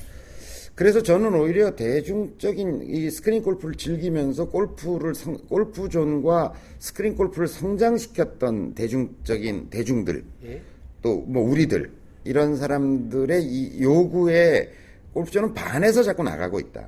그래서 0.78 1.02
저는 1.02 1.34
오히려 1.34 1.76
대중적인 1.76 2.84
이 2.84 3.10
스크린 3.10 3.42
골프를 3.42 3.74
즐기면서 3.74 4.48
골프를 4.48 5.16
성, 5.16 5.36
골프존과 5.50 6.54
스크린 6.78 7.16
골프를 7.16 7.48
성장시켰던 7.48 8.76
대중적인 8.76 9.72
대중들 9.72 10.24
예. 10.46 10.62
또뭐 11.02 11.50
우리들 11.50 11.90
이런 12.26 12.56
사람들의 12.56 13.44
이 13.44 13.82
요구에 13.82 14.70
골프존은 15.14 15.56
반해서 15.56 16.04
자꾸 16.04 16.22
나가고 16.22 16.60
있다. 16.60 16.88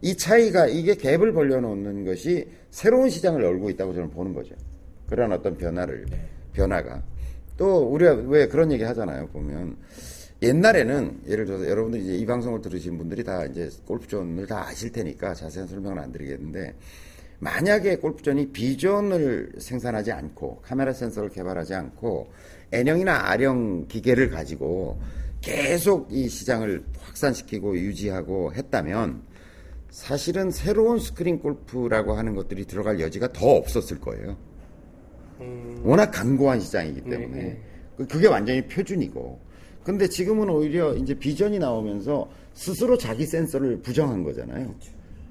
이 0.00 0.16
차이가 0.16 0.66
이게 0.66 0.94
갭을 0.94 1.34
벌려놓는 1.34 2.06
것이 2.06 2.48
새로운 2.70 3.10
시장을 3.10 3.44
열고 3.44 3.68
있다고 3.68 3.92
저는 3.92 4.08
보는 4.12 4.32
거죠. 4.32 4.54
그런 5.06 5.30
어떤 5.30 5.58
변화를 5.58 6.06
변화가 6.54 7.02
또 7.58 7.80
우리가 7.80 8.14
왜 8.14 8.48
그런 8.48 8.72
얘기 8.72 8.82
하잖아요. 8.82 9.26
보면 9.26 9.76
옛날에는 10.42 11.20
예를 11.28 11.44
들어서 11.44 11.68
여러분들이 11.68 12.02
이제 12.04 12.16
이 12.16 12.24
방송을 12.24 12.62
들으신 12.62 12.96
분들이 12.96 13.22
다 13.22 13.44
이제 13.44 13.68
골프존을 13.86 14.46
다 14.46 14.66
아실 14.68 14.90
테니까 14.90 15.34
자세한 15.34 15.68
설명을 15.68 15.98
안 15.98 16.12
드리겠는데 16.12 16.74
만약에 17.40 17.96
골프존이 17.96 18.48
비전을 18.50 19.52
생산하지 19.58 20.12
않고 20.12 20.60
카메라 20.62 20.92
센서를 20.92 21.30
개발하지 21.30 21.74
않고 21.74 22.28
N형이나 22.72 23.30
R형 23.30 23.86
기계를 23.88 24.30
가지고 24.30 24.98
계속 25.40 26.10
이 26.12 26.28
시장을 26.28 26.84
확산시키고 27.00 27.76
유지하고 27.78 28.52
했다면 28.54 29.22
사실은 29.90 30.50
새로운 30.50 30.98
스크린 30.98 31.38
골프라고 31.40 32.14
하는 32.14 32.34
것들이 32.34 32.64
들어갈 32.66 33.00
여지가 33.00 33.32
더 33.32 33.46
없었을 33.56 33.98
거예요. 34.00 34.36
워낙 35.82 36.10
강고한 36.10 36.60
시장이기 36.60 37.00
때문에 37.02 37.26
네, 37.28 37.42
네. 37.42 37.60
그- 37.96 38.06
그게 38.06 38.26
완전히 38.28 38.66
표준이고. 38.66 39.49
근데 39.90 40.08
지금은 40.08 40.48
오히려 40.48 40.94
이제 40.94 41.14
비전이 41.14 41.58
나오면서 41.58 42.28
스스로 42.54 42.96
자기 42.96 43.26
센서를 43.26 43.80
부정한 43.80 44.22
거잖아요. 44.22 44.72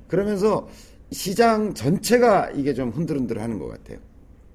그러면서 0.08 0.68
시장 1.12 1.74
전체가 1.74 2.52
이게 2.52 2.74
좀 2.74 2.90
흔들흔들 2.90 3.42
하는 3.42 3.58
것 3.58 3.68
같아요. 3.68 4.00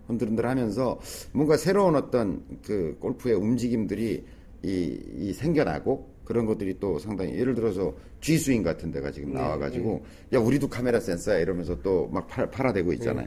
흔들흔들 0.07 0.47
하면서 0.47 1.01
뭔가 1.33 1.57
새로운 1.57 1.97
어떤 1.97 2.43
그 2.63 2.97
골프의 3.01 3.35
움직임들이 3.35 4.25
이, 4.63 5.01
이 5.17 5.33
생겨나고 5.33 6.13
그런 6.25 6.45
것들이 6.47 6.79
또 6.79 6.99
상당히 6.99 7.35
예를 7.39 7.55
들어서 7.55 7.95
G 8.21 8.37
스윙 8.39 8.63
같은 8.63 8.91
데가 8.91 9.11
지금 9.11 9.33
나와가지고 9.33 10.05
야 10.35 10.39
우리도 10.39 10.69
카메라 10.69 11.01
센서야 11.01 11.39
이러면서 11.39 11.81
또 11.81 12.09
막 12.13 12.27
팔아대고 12.29 12.93
있잖아요. 12.95 13.27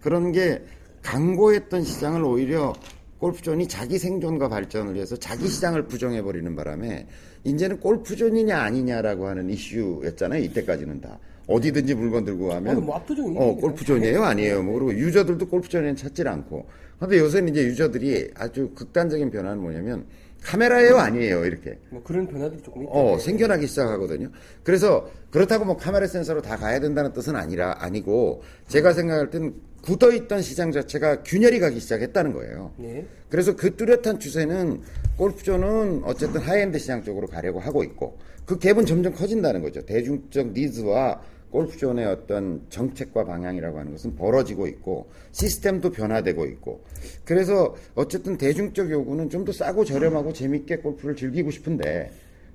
그런 0.00 0.30
게 0.32 0.62
강고했던 1.02 1.84
시장을 1.84 2.22
오히려 2.22 2.74
골프존이 3.18 3.66
자기 3.66 3.98
생존과 3.98 4.48
발전을 4.48 4.94
위해서 4.94 5.16
자기 5.16 5.48
시장을 5.48 5.86
부정해버리는 5.86 6.54
바람에 6.54 7.06
이제는 7.44 7.80
골프존이냐 7.80 8.58
아니냐라고 8.58 9.26
하는 9.26 9.48
이슈였잖아요. 9.50 10.42
이때까지는 10.44 11.00
다. 11.00 11.18
어디든지 11.46 11.94
물건 11.94 12.24
들고 12.24 12.48
가면 12.48 12.76
어, 12.76 12.80
뭐 12.80 12.96
압도적인 12.96 13.36
어. 13.36 13.54
골프존이에요? 13.54 14.22
아니에요? 14.22 14.62
뭐 14.62 14.74
그리고 14.74 14.92
유저들도 14.94 15.48
골프존에는 15.48 15.96
찾질 15.96 16.26
않고. 16.28 16.66
근데 16.98 17.18
요새는 17.18 17.50
이제 17.50 17.64
유저들이 17.64 18.32
아주 18.34 18.70
극단적인 18.74 19.30
변화는 19.30 19.60
뭐냐면 19.60 20.06
카메라예요? 20.46 20.96
아니에요? 20.96 21.44
이렇게. 21.44 21.76
뭐 21.90 22.02
그런 22.04 22.26
변화들이 22.28 22.62
조금 22.62 22.82
있죠. 22.82 22.92
어, 22.92 23.18
생겨나기 23.18 23.66
시작하거든요. 23.66 24.30
그래서 24.62 25.10
그렇다고 25.30 25.64
뭐 25.64 25.76
카메라 25.76 26.06
센서로 26.06 26.40
다 26.40 26.56
가야 26.56 26.78
된다는 26.78 27.12
뜻은 27.12 27.34
아니라 27.34 27.74
아니고 27.78 28.42
제가 28.68 28.92
생각할 28.92 29.30
땐 29.30 29.54
굳어 29.82 30.12
있던 30.12 30.42
시장 30.42 30.70
자체가 30.72 31.22
균열이 31.24 31.58
가기 31.58 31.80
시작했다는 31.80 32.32
거예요. 32.32 32.72
네. 32.76 33.06
그래서 33.28 33.56
그 33.56 33.76
뚜렷한 33.76 34.20
추세는 34.20 34.82
골프존은 35.16 36.02
어쨌든 36.04 36.40
하이엔드 36.40 36.78
시장 36.78 37.02
쪽으로 37.02 37.26
가려고 37.26 37.58
하고 37.58 37.82
있고 37.82 38.18
그 38.44 38.58
갭은 38.58 38.86
점점 38.86 39.12
커진다는 39.14 39.62
거죠. 39.62 39.84
대중적 39.84 40.52
니즈와 40.52 41.20
골프존의 41.56 42.04
어떤 42.04 42.60
정책과 42.68 43.24
방향이라고 43.24 43.78
하는 43.78 43.92
것은 43.92 44.14
벌어지고 44.14 44.66
있고 44.66 45.06
시스템도 45.32 45.90
변화되고 45.90 46.44
있고 46.44 46.84
그래서 47.24 47.74
어쨌든 47.94 48.36
대중적 48.36 48.90
요구는 48.90 49.30
좀 49.30 49.46
더 49.46 49.52
싸고 49.52 49.84
저렴하고 49.84 50.32
재밌게 50.34 50.78
골프를 50.78 51.14
즐기고 51.16 51.50
싶은데 51.52 52.10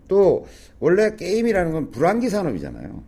또 0.07 0.45
원래 0.79 1.15
게임이라는 1.15 1.71
건 1.71 1.89
불황기 1.91 2.29
산업이잖아요. 2.29 3.01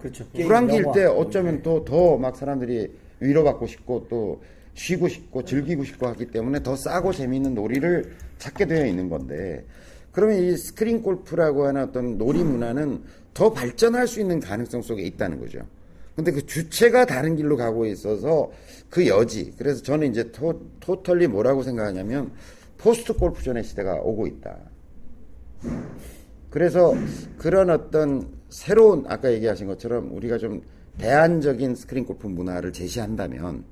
그렇죠. 0.00 0.24
불황기일 0.32 0.82
영화. 0.82 0.92
때 0.94 1.04
어쩌면 1.04 1.62
또 1.62 1.84
더 1.84 2.16
막 2.18 2.34
사람들이 2.36 2.90
위로받고 3.20 3.66
싶고 3.68 4.06
또 4.08 4.42
쉬고 4.74 5.06
싶고 5.08 5.44
즐기고 5.44 5.84
싶고 5.84 6.06
하기 6.08 6.32
때문에 6.32 6.62
더 6.64 6.74
싸고 6.74 7.12
재미있는 7.12 7.54
놀이를 7.54 8.12
찾게 8.38 8.66
되어 8.66 8.86
있는 8.86 9.08
건데 9.10 9.64
그러면 10.10 10.38
이 10.38 10.56
스크린 10.56 11.02
골프라고 11.02 11.66
하는 11.66 11.82
어떤 11.82 12.16
놀이 12.18 12.42
문화는 12.42 13.02
더 13.34 13.52
발전할 13.52 14.06
수 14.06 14.20
있는 14.20 14.40
가능성 14.40 14.82
속에 14.82 15.02
있다는 15.02 15.40
거죠. 15.40 15.60
근데 16.14 16.30
그 16.30 16.44
주체가 16.44 17.06
다른 17.06 17.36
길로 17.36 17.56
가고 17.56 17.86
있어서 17.86 18.50
그 18.90 19.06
여지. 19.06 19.52
그래서 19.56 19.82
저는 19.82 20.10
이제 20.10 20.30
to, 20.30 20.60
totally 20.80 21.26
뭐라고 21.26 21.62
생각하냐면 21.62 22.32
post 22.76 23.14
골프존의 23.14 23.64
시대가 23.64 23.94
오고 23.94 24.26
있다. 24.26 24.58
그래서 26.50 26.92
그런 27.38 27.70
어떤 27.70 28.28
새로운 28.50 29.04
아까 29.08 29.32
얘기하신 29.32 29.66
것처럼 29.66 30.14
우리가 30.14 30.36
좀 30.36 30.60
대안적인 30.98 31.74
스크린 31.74 32.04
골프 32.04 32.26
문화를 32.26 32.72
제시한다면 32.72 33.64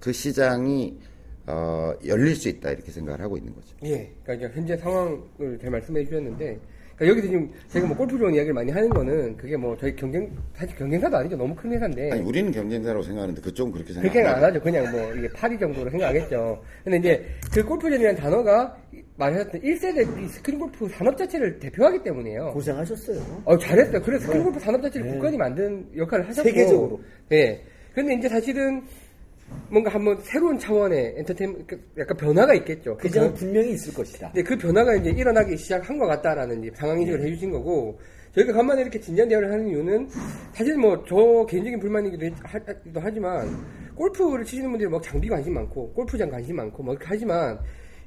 그 0.00 0.12
시장이 0.12 0.98
어, 1.46 1.92
열릴 2.06 2.34
수 2.34 2.48
있다 2.48 2.70
이렇게 2.70 2.90
생각을 2.90 3.20
하고 3.20 3.36
있는 3.36 3.54
거죠. 3.54 3.76
예. 3.84 4.10
그러니까 4.24 4.48
현재 4.54 4.76
상황을 4.76 5.58
잘 5.60 5.70
말씀해 5.70 6.04
주셨는데, 6.06 6.58
그러니까 6.96 7.06
여기서 7.06 7.26
지금 7.28 7.50
제가 7.68 7.86
뭐 7.86 7.96
골프존 7.96 8.34
이야기를 8.34 8.54
많이 8.54 8.70
하는 8.70 8.88
거는 8.88 9.36
그게 9.36 9.56
뭐 9.56 9.76
저희 9.76 9.94
경쟁 9.96 10.30
사실 10.54 10.76
경쟁사도 10.76 11.16
아니죠. 11.16 11.36
너무 11.36 11.54
큰 11.54 11.72
회사인데. 11.72 12.12
아니 12.12 12.22
우리는 12.22 12.50
경쟁사라고 12.52 13.02
생각하는데 13.02 13.40
그쪽은 13.40 13.72
그렇게 13.72 13.92
생각 13.92 14.02
그렇게는 14.02 14.30
안안 14.30 14.44
하죠. 14.44 14.60
그냥 14.60 14.90
뭐 14.92 15.12
이게 15.14 15.28
파리 15.28 15.58
정도로 15.58 15.90
생각하겠죠. 15.90 16.62
근데 16.84 16.98
이제 16.98 17.26
그 17.52 17.64
골프존이라는 17.64 18.20
단어가 18.20 18.76
말하셨던 19.16 19.60
1세대 19.60 20.22
이 20.24 20.28
스크린 20.28 20.58
골프 20.60 20.88
산업 20.88 21.16
자체를 21.16 21.58
대표하기 21.58 22.02
때문이에요. 22.02 22.52
고생하셨어요. 22.52 23.42
어, 23.44 23.58
잘했어요. 23.58 24.02
그래서 24.02 24.24
스크린 24.26 24.44
골프 24.44 24.60
산업 24.60 24.82
자체를 24.82 25.08
국간이 25.08 25.36
만든 25.36 25.86
역할을 25.96 26.28
하셨고. 26.28 26.48
세계적으로. 26.48 27.00
네. 27.28 27.62
근데 27.94 28.14
이제 28.14 28.28
사실은 28.28 28.82
뭔가 29.70 29.90
한번 29.90 30.18
새로운 30.22 30.58
차원의 30.58 31.14
엔터테인 31.18 31.66
약간 31.98 32.16
변화가 32.16 32.54
있겠죠. 32.54 32.96
그그 32.96 33.08
변- 33.10 33.34
분명히 33.34 33.72
있을 33.72 33.92
것이다. 33.94 34.30
근데 34.32 34.42
그 34.42 34.56
변화가 34.56 34.94
이제 34.96 35.10
일어나기 35.10 35.56
시작한 35.56 35.98
것 35.98 36.06
같다라는 36.06 36.70
상황 36.74 37.00
인식을 37.00 37.22
해주신 37.22 37.50
거고 37.50 37.98
저희가 38.34 38.52
간만에 38.52 38.82
이렇게 38.82 39.00
진지한 39.00 39.28
대화를 39.28 39.50
하는 39.50 39.68
이유는 39.68 40.08
사실 40.52 40.76
뭐 40.76 41.04
저 41.06 41.46
개인적인 41.48 41.78
불만이기도 41.80 42.26
했- 42.26 42.34
하기도 42.42 43.00
하지만 43.00 43.48
골프를 43.94 44.44
치시는 44.44 44.70
분들이 44.70 44.88
막 44.90 45.02
장비 45.02 45.28
관심 45.28 45.54
많고 45.54 45.92
골프장 45.92 46.28
관심 46.30 46.56
많고 46.56 46.82
뭐 46.82 46.94
이렇게 46.94 47.06
하지만 47.08 47.58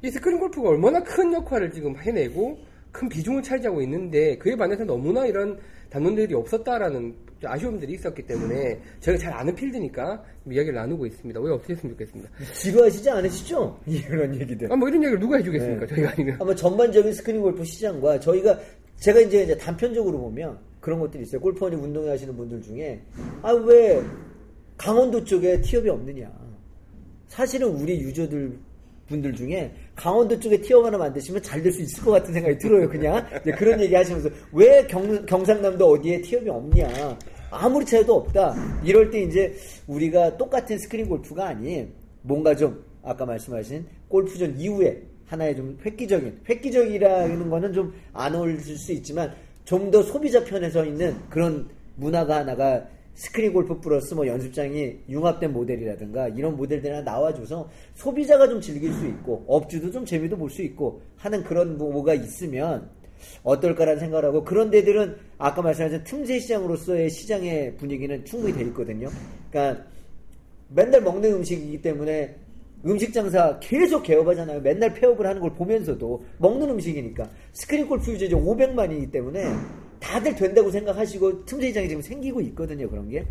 이 0.02 0.12
스크린 0.12 0.38
골프가 0.40 0.70
얼마나 0.70 1.02
큰 1.04 1.34
역할을 1.34 1.72
지금 1.72 1.96
해내고 1.98 2.58
큰 2.92 3.08
비중을 3.10 3.42
차지하고 3.42 3.82
있는데 3.82 4.38
그에 4.38 4.56
반해서 4.56 4.84
너무나 4.84 5.26
이런 5.26 5.58
담론들이 5.90 6.34
없었다라는 6.34 7.16
아쉬움들이 7.44 7.94
있었기 7.94 8.24
때문에 8.26 8.80
저희가 9.00 9.22
잘 9.22 9.34
아는 9.34 9.54
필드니까 9.56 10.24
이야기를 10.50 10.74
나누고 10.76 11.06
있습니다. 11.06 11.40
왜 11.40 11.52
어떻게 11.52 11.74
했으면 11.74 11.94
좋겠습니다. 11.96 12.30
지루하시지 12.54 13.10
않으시죠? 13.10 13.80
이런 13.88 14.36
얘기들. 14.40 14.72
아, 14.72 14.76
뭐 14.76 14.88
이런 14.88 15.02
이야기를 15.04 15.20
누가 15.20 15.38
해주겠습니까? 15.38 15.86
네. 15.86 15.96
저희가 15.96 16.12
아니면. 16.14 16.38
아마 16.42 16.56
전반적인 16.56 17.14
스크린 17.14 17.42
골프 17.42 17.64
시장과 17.64 18.20
저희가 18.20 18.60
제가 18.98 19.20
이제, 19.22 19.44
이제 19.44 19.56
단편적으로 19.58 20.18
보면 20.20 20.58
그런 20.80 21.00
것들이 21.00 21.24
있어요. 21.24 21.40
골프원이 21.42 21.76
운동회 21.76 22.10
하시는 22.10 22.36
분들 22.36 22.62
중에 22.62 23.02
아 23.44 23.52
왜 23.54 24.02
강원도 24.78 25.24
쪽에 25.24 25.60
티업이 25.62 25.90
없느냐. 25.90 26.32
사실은 27.28 27.70
우리 27.70 28.00
유저들 28.00 28.58
분들 29.08 29.34
중에 29.34 29.74
강원도 29.98 30.40
쪽에 30.40 30.62
티업 30.62 30.86
하나 30.86 30.98
만드시면 30.98 31.42
잘 31.42 31.62
될 31.62 31.72
수 31.74 31.82
있을 31.82 32.04
것 32.04 32.12
같은 32.12 32.32
생각이 32.34 32.58
들어요. 32.60 32.88
그냥 32.88 33.26
그런 33.58 33.82
얘기 33.82 33.94
하시면서 33.96 34.30
왜 34.54 34.86
경, 34.88 35.26
경상남도 35.26 35.86
어디에 35.90 36.22
티업이 36.22 36.50
없냐. 36.50 37.18
아무리 37.50 37.86
찾아도 37.86 38.16
없다. 38.18 38.56
이럴 38.84 39.10
때 39.10 39.22
이제 39.24 39.56
우리가 39.88 40.38
똑같은 40.38 40.78
스크린 40.78 41.08
골프가 41.10 41.48
아닌 41.48 41.92
뭔가 42.22 42.56
좀 42.56 42.84
아까 43.04 43.26
말씀하신 43.26 43.86
골프존 44.08 44.60
이후에 44.60 45.02
하나의 45.26 45.56
좀 45.56 45.78
획기적인 45.84 46.42
획기적이라는 46.48 47.50
거는 47.50 47.74
좀 47.74 47.94
안 48.14 48.36
어울릴 48.36 48.60
수 48.62 48.92
있지만 48.94 49.34
좀 49.66 49.92
더 49.92 50.02
소비자 50.04 50.44
편에 50.44 50.70
서 50.70 50.86
있는 50.86 51.16
그런 51.30 51.68
문화가 51.96 52.38
하나가 52.38 52.86
스크린 53.18 53.52
골프 53.52 53.80
플러스 53.80 54.14
뭐 54.14 54.28
연습장이 54.28 55.00
융합된 55.10 55.52
모델이라든가 55.52 56.28
이런 56.30 56.56
모델들이 56.56 57.02
나와줘서 57.02 57.68
소비자가 57.96 58.48
좀 58.48 58.62
즐길 58.62 58.94
수 58.94 59.08
있고 59.08 59.44
업주도 59.48 59.92
좀 59.92 60.06
재미도 60.06 60.38
볼 60.38 60.52
수 60.52 60.62
있고 60.62 61.02
하는 61.18 61.44
그런 61.44 61.78
뭐가 61.78 62.14
있으면 62.14 62.90
어떨까라는 63.42 64.00
생각을 64.00 64.26
하고 64.26 64.44
그런 64.44 64.70
데들은 64.70 65.18
아까 65.40 65.64
말씀하신 65.64 66.04
틈새 66.04 66.38
시장으로서의 66.40 67.10
시장의 67.10 67.76
분위기는 67.78 68.24
충분히 68.24 68.54
돼 68.54 68.62
있거든요. 68.66 69.10
그러니까 69.50 69.84
맨날 70.70 71.02
먹는 71.02 71.34
음식이기 71.34 71.82
때문에 71.82 72.36
음식 72.86 73.12
장사 73.12 73.58
계속 73.60 74.04
개업하잖아요. 74.04 74.62
맨날 74.62 74.94
폐업을 74.94 75.26
하는 75.26 75.42
걸 75.42 75.56
보면서도 75.56 76.24
먹는 76.38 76.70
음식이니까 76.70 77.28
스크린 77.52 77.88
골프 77.88 78.12
유저 78.12 78.26
이제 78.26 78.36
500만이기 78.36 79.12
때문에 79.12 79.44
다들 80.00 80.36
된다고 80.36 80.72
생각하시고 80.72 81.46
틈새 81.46 81.68
시장이 81.70 81.90
지금 81.90 82.02
생기고 82.02 82.42
있거든요. 82.42 82.90
그런 82.90 83.10
게 83.10 83.26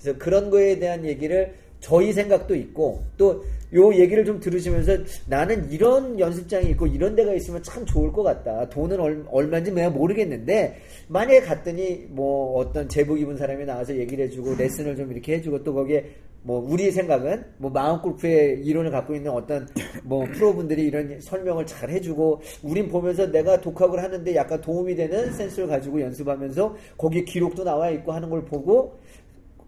그래서 0.00 0.18
그런 0.18 0.50
거에 0.50 0.78
대한 0.78 1.04
얘기를 1.04 1.54
저희 1.80 2.12
생각도 2.12 2.54
있고 2.54 3.04
또 3.16 3.44
요 3.74 3.94
얘기를 3.94 4.24
좀 4.24 4.38
들으시면서 4.38 4.98
나는 5.26 5.70
이런 5.70 6.18
연습장이 6.20 6.70
있고 6.70 6.86
이런 6.86 7.16
데가 7.16 7.32
있으면 7.32 7.62
참 7.62 7.86
좋을 7.86 8.12
것 8.12 8.22
같다. 8.22 8.68
돈은 8.68 9.00
얼, 9.00 9.24
얼마인지 9.30 9.72
내가 9.72 9.88
모르겠는데 9.88 10.76
만약에 11.08 11.40
갔더니 11.40 12.06
뭐 12.10 12.58
어떤 12.58 12.88
제복 12.88 13.18
입은 13.18 13.38
사람이 13.38 13.64
나와서 13.64 13.96
얘기를 13.96 14.26
해주고 14.26 14.56
레슨을 14.56 14.96
좀 14.96 15.10
이렇게 15.10 15.36
해주고 15.36 15.64
또 15.64 15.72
거기에 15.72 16.04
뭐 16.44 16.58
우리의 16.58 16.90
생각은 16.90 17.44
뭐 17.58 17.70
마음 17.70 18.00
골프의 18.02 18.64
이론을 18.64 18.90
갖고 18.90 19.14
있는 19.14 19.30
어떤 19.30 19.68
뭐 20.02 20.24
프로분들이 20.26 20.86
이런 20.86 21.20
설명을 21.20 21.66
잘 21.66 21.88
해주고 21.90 22.42
우린 22.62 22.88
보면서 22.88 23.30
내가 23.30 23.60
독학을 23.60 24.02
하는데 24.02 24.34
약간 24.34 24.60
도움이 24.60 24.96
되는 24.96 25.32
센스를 25.32 25.68
가지고 25.68 26.00
연습하면서 26.00 26.76
거기에 26.98 27.22
기록도 27.24 27.62
나와 27.62 27.90
있고 27.90 28.12
하는 28.12 28.28
걸 28.28 28.44
보고 28.44 28.98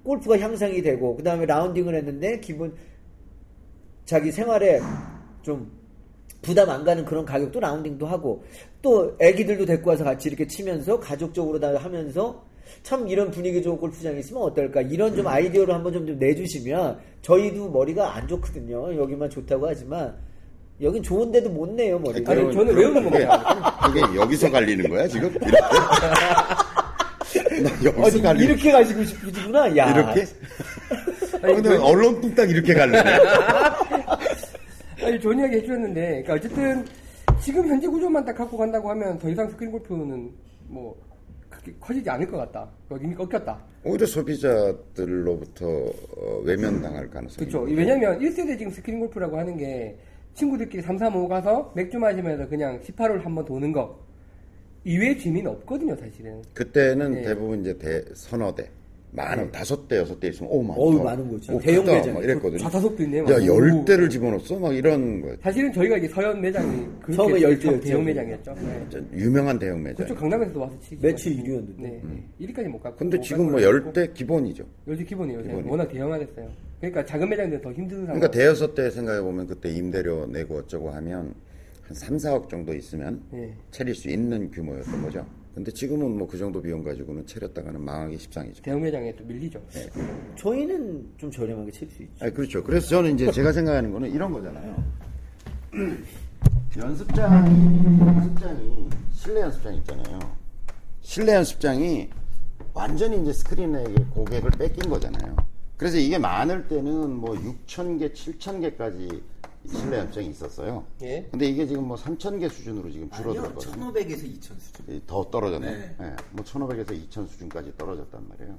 골프가 0.02 0.38
향상이 0.38 0.82
되고 0.82 1.16
그 1.16 1.22
다음에 1.22 1.46
라운딩을 1.46 1.94
했는데 1.94 2.40
기분 2.40 2.74
자기 4.04 4.32
생활에 4.32 4.80
좀 5.42 5.70
부담 6.42 6.68
안 6.68 6.84
가는 6.84 7.04
그런 7.04 7.24
가격도 7.24 7.58
라운딩도 7.60 8.06
하고 8.06 8.44
또 8.82 9.16
애기들도 9.18 9.64
데리고 9.64 9.90
와서 9.90 10.04
같이 10.04 10.28
이렇게 10.28 10.46
치면서 10.46 11.00
가족적으로 11.00 11.58
다 11.58 11.74
하면서 11.76 12.44
참 12.84 13.08
이런 13.08 13.30
분위기 13.30 13.62
좋은 13.62 13.78
골프장이 13.78 14.20
있으면 14.20 14.42
어떨까 14.42 14.82
이런 14.82 15.16
좀 15.16 15.26
아이디어를 15.26 15.74
한번 15.74 15.92
좀, 15.92 16.06
좀 16.06 16.18
내주시면 16.18 16.98
저희도 17.22 17.70
머리가 17.70 18.14
안 18.14 18.28
좋거든요 18.28 18.94
여기만 18.96 19.30
좋다고 19.30 19.66
하지만 19.66 20.14
여긴 20.82 21.02
좋은데도 21.02 21.48
못 21.48 21.70
내요 21.70 21.98
머리가 21.98 22.32
아니, 22.32 22.52
저는 22.52 22.76
외우는 22.76 23.04
겁니다. 23.04 23.78
그게 23.86 24.00
여기서 24.14 24.50
갈리는 24.50 24.88
거야 24.90 25.08
지금? 25.08 25.30
이렇게? 25.30 25.50
나 27.62 27.70
여기서 27.84 28.22
갈리는 28.22 28.46
이렇게 28.52 28.70
가시고 28.70 29.02
싶으시구나 29.04 29.76
야 29.76 29.90
이렇게? 29.90 30.26
근데 31.40 31.76
언론뚝딱 31.76 32.50
이렇게 32.50 32.74
갈리네. 32.74 33.02
아니, 35.02 35.20
좋은 35.20 35.38
이야기 35.38 35.56
해주셨는데, 35.56 36.22
그러니까 36.22 36.32
어쨌든, 36.34 36.84
지금 37.40 37.68
현재 37.68 37.86
구조만 37.86 38.24
딱 38.24 38.34
갖고 38.34 38.56
간다고 38.56 38.88
하면 38.90 39.18
더 39.18 39.28
이상 39.28 39.48
스크린 39.50 39.70
골프는 39.72 40.30
뭐, 40.68 40.96
그렇게 41.54 41.72
커지지 41.80 42.08
않을 42.10 42.26
것 42.26 42.36
같다. 42.38 42.68
그거 42.88 43.00
이미 43.02 43.14
꺾였다. 43.14 43.58
오히려 43.84 44.06
소비자들로부터 44.06 45.66
어, 45.66 46.40
외면당할 46.44 47.08
가능성이 47.10 47.48
그렇죠. 47.48 47.62
왜냐면 47.70 48.18
1세대 48.18 48.56
지금 48.58 48.70
스크린 48.72 49.00
골프라고 49.00 49.38
하는 49.38 49.56
게, 49.56 49.96
친구들끼리 50.34 50.82
3, 50.82 50.98
4, 50.98 51.08
5 51.08 51.28
가서 51.28 51.72
맥주 51.76 51.98
마시면서 51.98 52.48
그냥 52.48 52.80
18홀 52.80 53.22
한번 53.22 53.44
도는 53.44 53.72
거 53.72 54.02
이외에 54.84 55.16
재미는 55.16 55.50
없거든요, 55.52 55.96
사실은. 55.96 56.42
그때는 56.52 57.12
네. 57.12 57.22
대부분 57.22 57.60
이제 57.60 57.76
대 57.78 58.04
서너 58.14 58.54
대 58.54 58.68
많은 59.14 59.50
다섯 59.52 59.86
대 59.86 59.96
여섯 59.98 60.18
대 60.18 60.26
있으면 60.28 60.50
오 60.50 60.60
많다. 60.62 60.80
어우, 60.80 61.02
많은 61.02 61.30
거지. 61.30 61.52
오, 61.52 61.60
대형 61.60 61.84
크다. 61.84 61.96
매장. 61.98 62.14
막 62.14 62.24
이랬거든요. 62.24 62.58
좌타석도 62.58 63.02
있네요. 63.04 63.22
야 63.24 63.26
막. 63.38 63.46
열 63.46 63.70
오. 63.72 63.84
대를 63.84 64.10
집어넣었어 64.10 64.58
막 64.58 64.74
이런 64.74 65.20
거. 65.20 65.36
사실은 65.40 65.72
저희가 65.72 65.96
이제 65.98 66.08
서현 66.08 66.40
매장이 66.40 66.86
처음에 67.14 67.40
열 67.42 67.56
대였죠. 67.58 67.80
대형 67.80 68.04
매장이었죠. 68.04 68.54
네. 68.54 69.00
유명한 69.14 69.56
대형 69.58 69.80
매장. 69.82 69.96
그쪽 70.04 70.18
강남에서도 70.18 70.60
와서 70.60 70.74
치기. 70.80 70.96
매출 71.00 71.32
1위였는데. 71.36 71.78
네. 71.78 72.02
1위까지 72.40 72.66
못 72.66 72.80
갔고. 72.82 72.96
근데 72.98 73.16
못 73.18 73.22
지금 73.22 73.44
간뭐 73.46 73.62
열. 73.62 73.92
대 73.92 74.08
기본이죠. 74.12 74.64
요즘 74.88 75.04
기본이에요. 75.06 75.38
요새 75.38 75.48
기본이. 75.50 75.68
워낙 75.70 75.86
대형화됐어요. 75.88 76.48
그러니까 76.80 77.04
작은 77.06 77.28
매장들은 77.28 77.62
더 77.62 77.72
힘든 77.72 77.96
상황. 78.06 78.18
그러니까 78.18 78.30
대여섯 78.32 78.74
대 78.74 78.90
생각해 78.90 79.20
보면 79.20 79.46
그때 79.46 79.70
임대료 79.70 80.26
내고 80.26 80.56
어쩌고 80.56 80.90
하면 80.90 81.34
한 81.82 81.94
3, 81.94 82.16
4억 82.16 82.48
정도 82.48 82.74
있으면 82.74 83.22
예. 83.34 83.52
차릴 83.70 83.94
수 83.94 84.08
있는 84.10 84.50
규모였던 84.50 85.02
거죠. 85.02 85.24
근데 85.54 85.70
지금은 85.70 86.18
뭐 86.18 86.26
그 86.26 86.36
정도 86.38 86.60
비용 86.60 86.82
가지고는 86.82 87.26
차렸다가는 87.26 87.80
망하기 87.80 88.18
십상이죠. 88.18 88.60
대형 88.62 88.80
매장에 88.82 89.14
또 89.14 89.24
밀리죠. 89.24 89.60
네. 89.72 89.88
저희는 90.36 91.12
좀 91.16 91.30
저렴하게 91.30 91.70
칠 91.70 91.88
수 91.88 92.02
있죠. 92.02 92.24
아 92.24 92.30
그렇죠. 92.30 92.64
그래서 92.64 92.88
저는 92.88 93.14
이제 93.14 93.30
제가 93.30 93.52
생각하는 93.52 93.92
거는 93.92 94.10
이런 94.12 94.32
거잖아요. 94.32 94.84
연습장이 96.76 97.84
연습장이 98.00 98.88
실내 99.12 99.40
연습장 99.42 99.74
있잖아요. 99.76 100.18
실내 101.02 101.34
연습장이 101.34 102.08
완전히 102.72 103.22
이제 103.22 103.32
스크린에게 103.32 103.94
고객을 104.10 104.50
뺏긴 104.52 104.88
거잖아요. 104.90 105.36
그래서 105.76 105.98
이게 105.98 106.18
많을 106.18 106.66
때는 106.66 107.10
뭐 107.10 107.34
6천 107.36 107.98
개, 108.00 108.12
7천 108.12 108.60
개까지 108.60 109.22
실내 109.70 109.98
연습장이 109.98 110.28
있었어요. 110.28 110.84
예. 111.02 111.26
근데 111.30 111.46
이게 111.46 111.66
지금 111.66 111.84
뭐 111.88 111.96
3천 111.96 112.38
개 112.38 112.48
수준으로 112.48 112.90
지금 112.90 113.10
줄어들었거든요. 113.10 113.92
1500에서 113.92 114.24
2000 114.24 114.58
수준. 114.58 115.02
더 115.06 115.30
떨어졌네. 115.30 115.66
네. 115.70 115.96
예, 116.02 116.16
뭐 116.32 116.44
1500에서 116.44 116.92
2000 116.92 117.26
수준까지 117.26 117.72
떨어졌단 117.78 118.26
말이에요. 118.28 118.58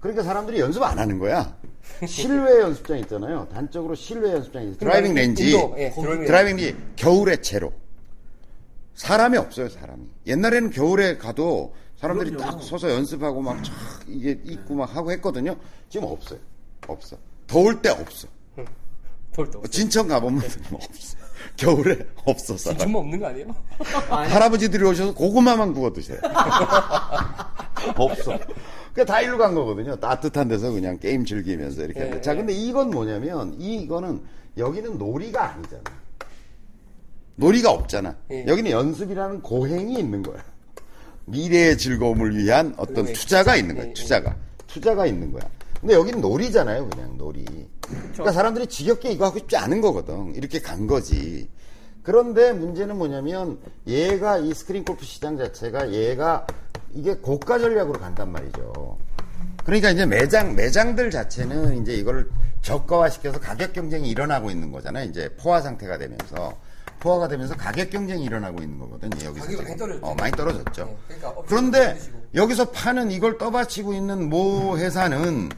그러니까 0.00 0.22
사람들이 0.22 0.60
연습 0.60 0.82
안 0.82 0.98
하는 0.98 1.18
거야. 1.18 1.56
실외 2.06 2.60
연습장 2.60 2.98
있잖아요. 3.00 3.48
단적으로 3.50 3.94
실외 3.94 4.32
연습장이 4.32 4.66
있어요. 4.66 4.78
driving 4.78 5.14
range. 5.14 5.52
예, 5.78 5.90
driving 5.90 6.56
range 6.56 6.76
겨울에 6.96 7.36
채로. 7.40 7.72
사람이 8.94 9.36
없어요, 9.38 9.68
사람이. 9.68 10.04
옛날에는 10.26 10.70
겨울에 10.70 11.16
가도 11.16 11.74
사람들이 11.96 12.30
그럼요. 12.32 12.50
딱 12.52 12.62
서서 12.62 12.90
연습하고 12.90 13.42
막촥 13.42 13.70
이게 14.06 14.38
입고 14.44 14.74
막 14.74 14.94
하고 14.94 15.10
했거든요. 15.12 15.56
지금 15.88 16.08
없어요. 16.08 16.38
없어. 16.86 17.16
더울 17.46 17.80
때 17.80 17.88
없어. 17.88 18.28
돌도. 19.36 19.62
진천 19.68 20.08
가보면 20.08 20.42
없어. 20.72 21.16
겨울에 21.56 21.98
없어, 22.24 22.56
사람. 22.56 22.78
진짜 22.78 22.98
없는 22.98 23.20
거 23.20 23.26
아니에요? 23.26 23.46
할아버지들이 24.08 24.82
오셔서 24.84 25.14
고구마만 25.14 25.74
구워 25.74 25.92
드세요. 25.92 26.18
없어. 27.96 28.38
그다 28.94 29.20
일로 29.20 29.36
간 29.36 29.54
거거든요. 29.54 29.96
따뜻한 29.96 30.48
데서 30.48 30.70
그냥 30.70 30.98
게임 30.98 31.24
즐기면서 31.24 31.84
이렇게. 31.84 32.00
예, 32.00 32.04
하는데. 32.04 32.22
자, 32.22 32.32
예. 32.32 32.36
근데 32.36 32.52
이건 32.54 32.90
뭐냐면, 32.90 33.54
이, 33.60 33.76
이거는, 33.82 34.22
여기는 34.56 34.96
놀이가 34.96 35.52
아니잖아. 35.52 35.82
놀이가 37.36 37.70
없잖아. 37.72 38.16
예. 38.30 38.46
여기는 38.46 38.70
연습이라는 38.70 39.42
고행이 39.42 39.98
있는 39.98 40.22
거야. 40.22 40.42
미래의 41.26 41.76
즐거움을 41.76 42.36
위한 42.38 42.74
어떤 42.78 43.04
투자가 43.12 43.56
있는 43.56 43.74
거야. 43.76 43.86
예, 43.86 43.92
투자가. 43.92 44.34
투자가 44.66 45.04
있는 45.06 45.30
거야. 45.30 45.42
근데 45.80 45.94
여기는 45.94 46.20
놀이잖아요, 46.20 46.88
그냥 46.88 47.16
놀이. 47.16 47.44
그러니까 48.12 48.32
사람들이 48.32 48.66
지겹게 48.66 49.10
이거 49.12 49.26
하고 49.26 49.38
싶지 49.38 49.56
않은 49.56 49.80
거거든. 49.80 50.34
이렇게 50.34 50.60
간 50.60 50.86
거지. 50.86 51.48
그런데 52.02 52.52
문제는 52.52 52.96
뭐냐면 52.96 53.58
얘가 53.86 54.38
이 54.38 54.54
스크린 54.54 54.84
골프 54.84 55.04
시장 55.04 55.36
자체가 55.36 55.92
얘가 55.92 56.46
이게 56.92 57.14
고가 57.16 57.58
전략으로 57.58 57.98
간단 57.98 58.30
말이죠. 58.32 58.96
그러니까 59.64 59.90
이제 59.90 60.06
매장 60.06 60.54
매장들 60.54 61.10
자체는 61.10 61.82
이제 61.82 61.94
이걸 61.94 62.28
저가화 62.62 63.10
시켜서 63.10 63.38
가격 63.40 63.72
경쟁이 63.72 64.08
일어나고 64.08 64.50
있는 64.50 64.70
거잖아요. 64.70 65.04
이제 65.08 65.28
포화 65.36 65.60
상태가 65.60 65.98
되면서 65.98 66.56
포화가 67.00 67.28
되면서 67.28 67.54
가격 67.56 67.90
경쟁이 67.90 68.24
일어나고 68.24 68.62
있는 68.62 68.78
거거든 68.78 69.10
요. 69.22 69.26
여기서 69.26 69.46
가격이. 69.46 69.62
많이 69.64 69.76
떨어졌죠. 69.76 70.06
어, 70.06 70.14
많이 70.14 70.32
떨어졌죠. 70.32 70.84
네, 71.08 71.16
그러니까 71.16 71.42
그런데. 71.46 71.98
여기서 72.34 72.70
파는 72.70 73.10
이걸 73.12 73.38
떠받치고 73.38 73.94
있는 73.94 74.28
모 74.28 74.76
회사는 74.76 75.48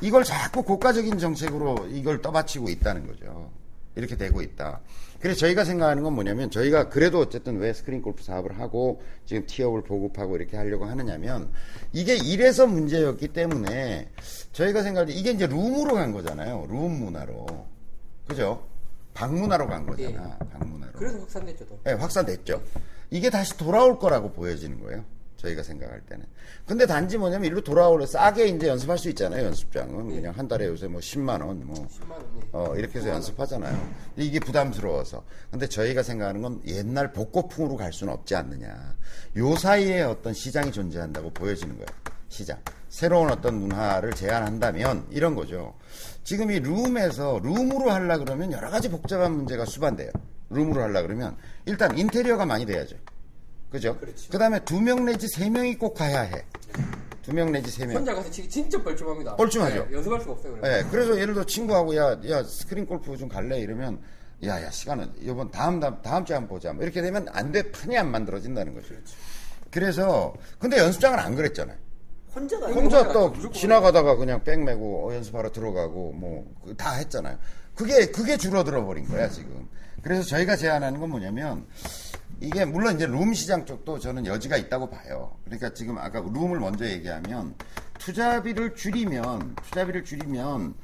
이걸 0.00 0.24
자꾸 0.24 0.62
고가적인 0.62 1.18
정책으로 1.18 1.88
이걸 1.90 2.20
떠받치고 2.22 2.68
있다는 2.68 3.06
거죠. 3.06 3.50
이렇게 3.96 4.16
되고 4.16 4.40
있다. 4.40 4.80
그래서 5.20 5.40
저희가 5.40 5.64
생각하는 5.64 6.04
건 6.04 6.14
뭐냐면 6.14 6.50
저희가 6.50 6.88
그래도 6.88 7.18
어쨌든 7.18 7.58
왜 7.58 7.72
스크린 7.72 8.00
골프 8.00 8.22
사업을 8.22 8.58
하고 8.60 9.02
지금 9.26 9.44
티업을 9.46 9.82
보급하고 9.82 10.36
이렇게 10.36 10.56
하려고 10.56 10.84
하느냐면 10.84 11.50
이게 11.92 12.16
이래서 12.16 12.66
문제였기 12.66 13.28
때문에 13.28 14.08
저희가 14.52 14.82
생각할 14.82 15.06
때 15.06 15.12
이게 15.12 15.32
이제 15.32 15.46
룸으로 15.46 15.94
간 15.94 16.12
거잖아요. 16.12 16.66
룸 16.68 17.00
문화로. 17.00 17.46
그죠? 18.28 18.64
방문화로 19.14 19.66
간 19.66 19.84
거잖아. 19.86 20.38
방문화로. 20.52 20.92
그래서 20.92 21.18
확산됐죠, 21.18 21.66
또. 21.66 21.80
네, 21.82 21.92
확산됐죠. 21.94 22.62
이게 23.10 23.30
다시 23.30 23.56
돌아올 23.56 23.98
거라고 23.98 24.30
보여지는 24.30 24.80
거예요. 24.80 25.04
저희가 25.38 25.62
생각할 25.62 26.00
때는. 26.02 26.26
근데 26.66 26.84
단지 26.84 27.16
뭐냐면 27.16 27.46
이리로 27.46 27.62
돌아오려 27.62 28.04
싸게 28.04 28.48
이제 28.48 28.68
연습할 28.68 28.98
수 28.98 29.08
있잖아요. 29.10 29.46
연습장은 29.46 30.08
그냥 30.08 30.34
한 30.36 30.46
달에 30.48 30.66
요새 30.66 30.88
뭐 30.88 31.00
10만 31.00 31.44
원, 31.44 31.64
뭐 31.64 31.74
10만 31.86 32.10
원이. 32.10 32.42
어, 32.52 32.74
이렇게 32.76 32.98
해서 32.98 33.08
연습하잖아요. 33.08 33.94
이게 34.16 34.40
부담스러워서. 34.40 35.24
근데 35.50 35.68
저희가 35.68 36.02
생각하는 36.02 36.42
건 36.42 36.60
옛날 36.66 37.12
복고풍으로 37.12 37.76
갈 37.76 37.92
수는 37.92 38.12
없지 38.12 38.34
않느냐. 38.34 38.96
요 39.36 39.56
사이에 39.56 40.02
어떤 40.02 40.34
시장이 40.34 40.72
존재한다고 40.72 41.30
보여지는 41.30 41.76
거예요. 41.76 41.86
시장. 42.28 42.58
새로운 42.88 43.30
어떤 43.30 43.54
문화를 43.60 44.12
제안한다면 44.12 45.06
이런 45.10 45.34
거죠. 45.34 45.74
지금 46.24 46.50
이 46.50 46.58
룸에서 46.58 47.40
룸으로 47.42 47.90
하려 47.90 48.18
그러면 48.18 48.52
여러 48.52 48.70
가지 48.70 48.90
복잡한 48.90 49.32
문제가 49.32 49.64
수반돼요. 49.64 50.10
룸으로 50.50 50.82
하려 50.82 51.02
그러면 51.02 51.36
일단 51.64 51.96
인테리어가 51.96 52.44
많이 52.44 52.66
돼야죠. 52.66 52.96
그죠? 53.70 53.96
그 54.30 54.38
다음에 54.38 54.58
두 54.64 54.80
명 54.80 55.04
내지 55.04 55.28
세 55.28 55.50
명이 55.50 55.76
꼭 55.76 55.94
가야 55.94 56.20
해. 56.22 56.44
두 57.22 57.32
명 57.32 57.52
내지 57.52 57.70
세 57.70 57.84
명. 57.86 57.96
혼자 57.96 58.14
가서 58.14 58.30
치기 58.30 58.48
진짜 58.48 58.82
뻘쭘합니다. 58.82 59.36
뻘쭘하죠. 59.36 59.86
네, 59.90 59.96
연습할 59.96 60.20
수가 60.20 60.32
없어요. 60.32 60.54
그래서. 60.54 60.78
예, 60.78 60.84
그래서 60.90 61.18
예를 61.20 61.34
들어 61.34 61.44
친구하고 61.44 61.94
야, 61.96 62.18
야 62.30 62.42
스크린 62.44 62.86
골프 62.86 63.14
좀 63.16 63.28
갈래 63.28 63.58
이러면 63.60 64.00
야, 64.44 64.62
야 64.62 64.70
시간은 64.70 65.12
이번 65.20 65.50
다음 65.50 65.78
다음 65.80 66.00
다음 66.00 66.24
주에 66.24 66.34
한번 66.36 66.56
보자. 66.56 66.72
뭐 66.72 66.82
이렇게 66.84 67.02
되면 67.02 67.26
안 67.32 67.52
돼 67.52 67.70
판이 67.70 67.98
안 67.98 68.10
만들어진다는 68.10 68.72
거죠. 68.74 68.94
그래서 69.70 70.32
근데 70.58 70.78
연습장은 70.78 71.18
안 71.18 71.34
그랬잖아요. 71.34 71.76
혼자 72.34 72.58
가 72.60 72.66
혼자 72.68 73.12
또 73.12 73.32
지나가다가 73.52 74.16
그냥 74.16 74.42
백 74.44 74.62
메고 74.62 75.08
어, 75.10 75.14
연습하러 75.14 75.50
들어가고 75.52 76.12
뭐 76.12 76.46
다 76.78 76.92
했잖아요. 76.92 77.36
그게 77.74 78.06
그게 78.06 78.36
줄어들어 78.36 78.84
버린 78.84 79.06
거야 79.08 79.28
지금. 79.28 79.68
그래서 80.02 80.22
저희가 80.22 80.56
제안하는 80.56 81.00
건 81.00 81.10
뭐냐면 81.10 81.66
이게 82.40 82.64
물론 82.64 82.94
이제 82.94 83.06
룸 83.06 83.32
시장 83.34 83.64
쪽도 83.64 83.98
저는 83.98 84.24
여지가 84.26 84.56
있다고 84.56 84.88
봐요. 84.88 85.32
그러니까 85.44 85.72
지금 85.74 85.98
아까 85.98 86.20
룸을 86.20 86.60
먼저 86.60 86.86
얘기하면 86.86 87.54
투자비를 87.98 88.76
줄이면 88.76 89.56
투자비를 89.64 90.04
줄이면 90.04 90.74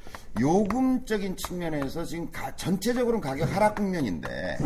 요금적인 0.40 1.36
측면에서 1.36 2.04
지금 2.04 2.28
가- 2.32 2.54
전체적으로는 2.56 3.20
가격 3.20 3.54
하락 3.54 3.76
국면인데 3.76 4.58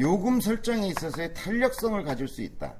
요금 0.00 0.40
설정에 0.40 0.88
있어서의 0.88 1.32
탄력성을 1.34 2.02
가질 2.02 2.26
수 2.26 2.42
있다. 2.42 2.74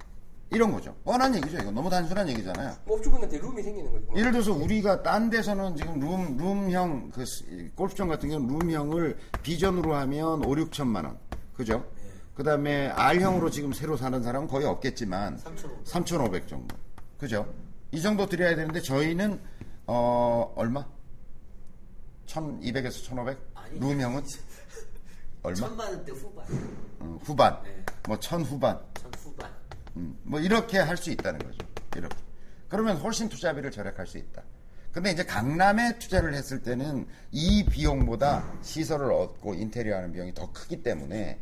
이런 0.50 0.70
거죠. 0.72 0.94
뻔한 1.04 1.34
얘기죠. 1.36 1.56
이거 1.58 1.70
너무 1.70 1.88
단순한 1.88 2.28
얘기잖아요. 2.28 2.74
뭐 2.84 2.96
업주분한테 2.98 3.38
룸이 3.38 3.62
생기는 3.62 3.90
거죠. 3.90 4.06
예를 4.18 4.32
들어서 4.32 4.52
우리가 4.52 5.02
딴 5.02 5.30
데서는 5.30 5.76
지금 5.76 5.98
룸, 5.98 6.36
룸형, 6.36 7.10
그, 7.14 7.24
스- 7.24 7.70
골프장 7.74 8.08
같은 8.08 8.28
경우는 8.28 8.58
룸형을 8.58 9.16
비전으로 9.42 9.94
하면 9.94 10.44
5, 10.44 10.50
6천만 10.56 11.04
원. 11.06 11.16
그죠? 11.54 11.84
그 12.42 12.44
다음에 12.44 12.88
R형으로 12.88 13.50
지금 13.50 13.72
새로 13.72 13.96
사는 13.96 14.20
사람은 14.20 14.48
거의 14.48 14.66
없겠지만 14.66 15.38
3,500 15.84 16.48
정도. 16.48 16.76
그죠? 17.16 17.54
이 17.92 18.02
정도 18.02 18.26
드려야 18.26 18.56
되는데 18.56 18.80
저희는, 18.80 19.40
어, 19.86 20.52
얼마? 20.56 20.84
1,200에서 22.26 23.04
1,500? 23.04 23.38
룸형은? 23.78 24.24
얼마? 25.44 25.56
천만 25.56 25.92
원대 25.92 26.10
후반, 26.10 26.44
어, 26.98 27.18
후반. 27.22 27.62
네. 27.62 27.84
뭐, 28.08 28.18
천 28.18 28.42
후반. 28.42 28.80
천 29.00 29.12
후반. 29.18 29.48
음, 29.94 30.18
뭐 30.24 30.40
이렇게 30.40 30.78
할 30.78 30.96
수 30.96 31.12
있다는 31.12 31.38
거죠. 31.38 31.58
이렇게. 31.96 32.16
그러면 32.68 32.96
훨씬 32.96 33.28
투자비를 33.28 33.70
절약할 33.70 34.04
수 34.04 34.18
있다. 34.18 34.42
근데 34.92 35.10
이제 35.10 35.24
강남에 35.24 35.98
투자를 35.98 36.34
했을 36.34 36.62
때는 36.62 37.06
이 37.30 37.64
비용보다 37.64 38.44
시설을 38.62 39.10
얻고 39.10 39.54
인테리어 39.54 39.96
하는 39.96 40.12
비용이 40.12 40.34
더 40.34 40.52
크기 40.52 40.82
때문에 40.82 41.38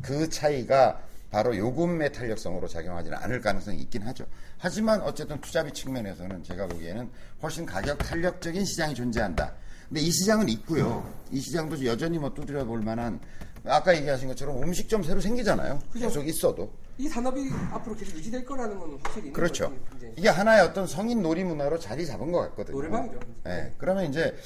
그 0.00 0.28
차이가 0.30 1.02
바로 1.30 1.56
요금의 1.56 2.12
탄력성으로 2.12 2.66
작용하지는 2.68 3.18
않을 3.18 3.40
가능성이 3.40 3.78
있긴 3.82 4.02
하죠. 4.02 4.24
하지만 4.56 5.02
어쨌든 5.02 5.40
투자비 5.40 5.72
측면에서는 5.72 6.44
제가 6.44 6.66
보기에는 6.68 7.10
훨씬 7.42 7.66
가격 7.66 7.98
탄력적인 7.98 8.64
시장이 8.64 8.94
존재한다. 8.94 9.52
근데 9.88 10.00
이 10.00 10.10
시장은 10.10 10.48
있고요. 10.48 11.12
이 11.30 11.40
시장도 11.40 11.84
여전히 11.84 12.18
뭐 12.18 12.32
두드려 12.32 12.64
볼 12.64 12.80
만한 12.80 13.20
아까 13.66 13.94
얘기하신 13.96 14.28
것처럼 14.28 14.62
음식점 14.62 15.02
새로 15.02 15.20
생기잖아요. 15.20 15.78
계속 15.92 16.26
있어도. 16.26 16.72
이 16.98 17.08
산업이 17.08 17.50
앞으로 17.72 17.96
계속 17.96 18.16
유지될 18.16 18.44
거라는 18.44 18.78
건 18.78 18.98
확실히 19.02 19.32
그렇죠. 19.32 19.72
이게 20.16 20.28
하나의 20.28 20.62
어떤 20.62 20.86
성인 20.86 21.22
놀이 21.22 21.42
문화로 21.42 21.78
자리 21.78 22.06
잡은 22.06 22.30
것 22.30 22.40
같거든요. 22.50 22.76
노래방이죠. 22.76 23.18
예. 23.46 23.72
그러면 23.78 24.04
이제 24.04 24.36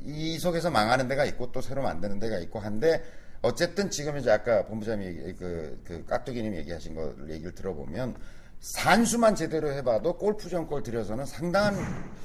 이 0.00 0.38
속에서 0.38 0.70
망하는 0.70 1.06
데가 1.08 1.24
있고 1.26 1.52
또 1.52 1.60
새로 1.60 1.82
만드는 1.82 2.18
데가 2.18 2.38
있고 2.38 2.60
한데 2.60 3.02
어쨌든 3.42 3.90
지금 3.90 4.16
이제 4.16 4.30
아까 4.30 4.64
본부장님이 4.66 5.18
얘기- 5.26 5.34
그, 5.38 5.80
그 5.84 6.04
깍두기님 6.06 6.54
얘기하신 6.56 6.94
거 6.94 7.14
얘기를 7.28 7.54
들어보면 7.54 8.16
산수만 8.60 9.34
제대로 9.36 9.70
해봐도 9.72 10.16
골프전 10.16 10.66
골 10.66 10.82
들여서는 10.82 11.26
상당한 11.26 11.76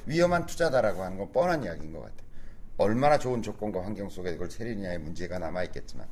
위험한 0.06 0.46
투자다라고 0.46 1.02
하는 1.02 1.18
건 1.18 1.30
뻔한 1.30 1.62
이야기인 1.62 1.92
것 1.92 2.00
같아요. 2.00 2.24
얼마나 2.78 3.18
좋은 3.18 3.42
조건과 3.42 3.84
환경 3.84 4.08
속에 4.08 4.30
이걸 4.32 4.48
차리느냐의 4.48 4.98
문제가 4.98 5.38
남아있겠지만. 5.38 6.06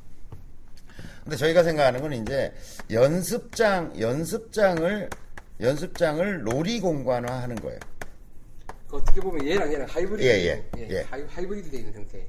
근데 1.23 1.37
저희가 1.37 1.63
생각하는 1.63 2.01
건 2.01 2.13
이제 2.13 2.53
연습장, 2.91 3.93
연습장을, 3.99 5.09
연습장을 5.61 6.43
놀이 6.43 6.79
공간화 6.79 7.41
하는 7.41 7.55
거예요. 7.57 7.79
그 8.87 8.97
어떻게 8.97 9.21
보면 9.21 9.45
얘랑 9.47 9.71
얘랑 9.71 9.87
하이브리드. 9.89 10.23
예, 10.23 10.45
예, 10.77 10.87
예. 10.89 11.01
하이, 11.09 11.23
하이브리드 11.23 11.69
돼 11.71 11.77
있는 11.77 11.93
형태. 11.93 12.27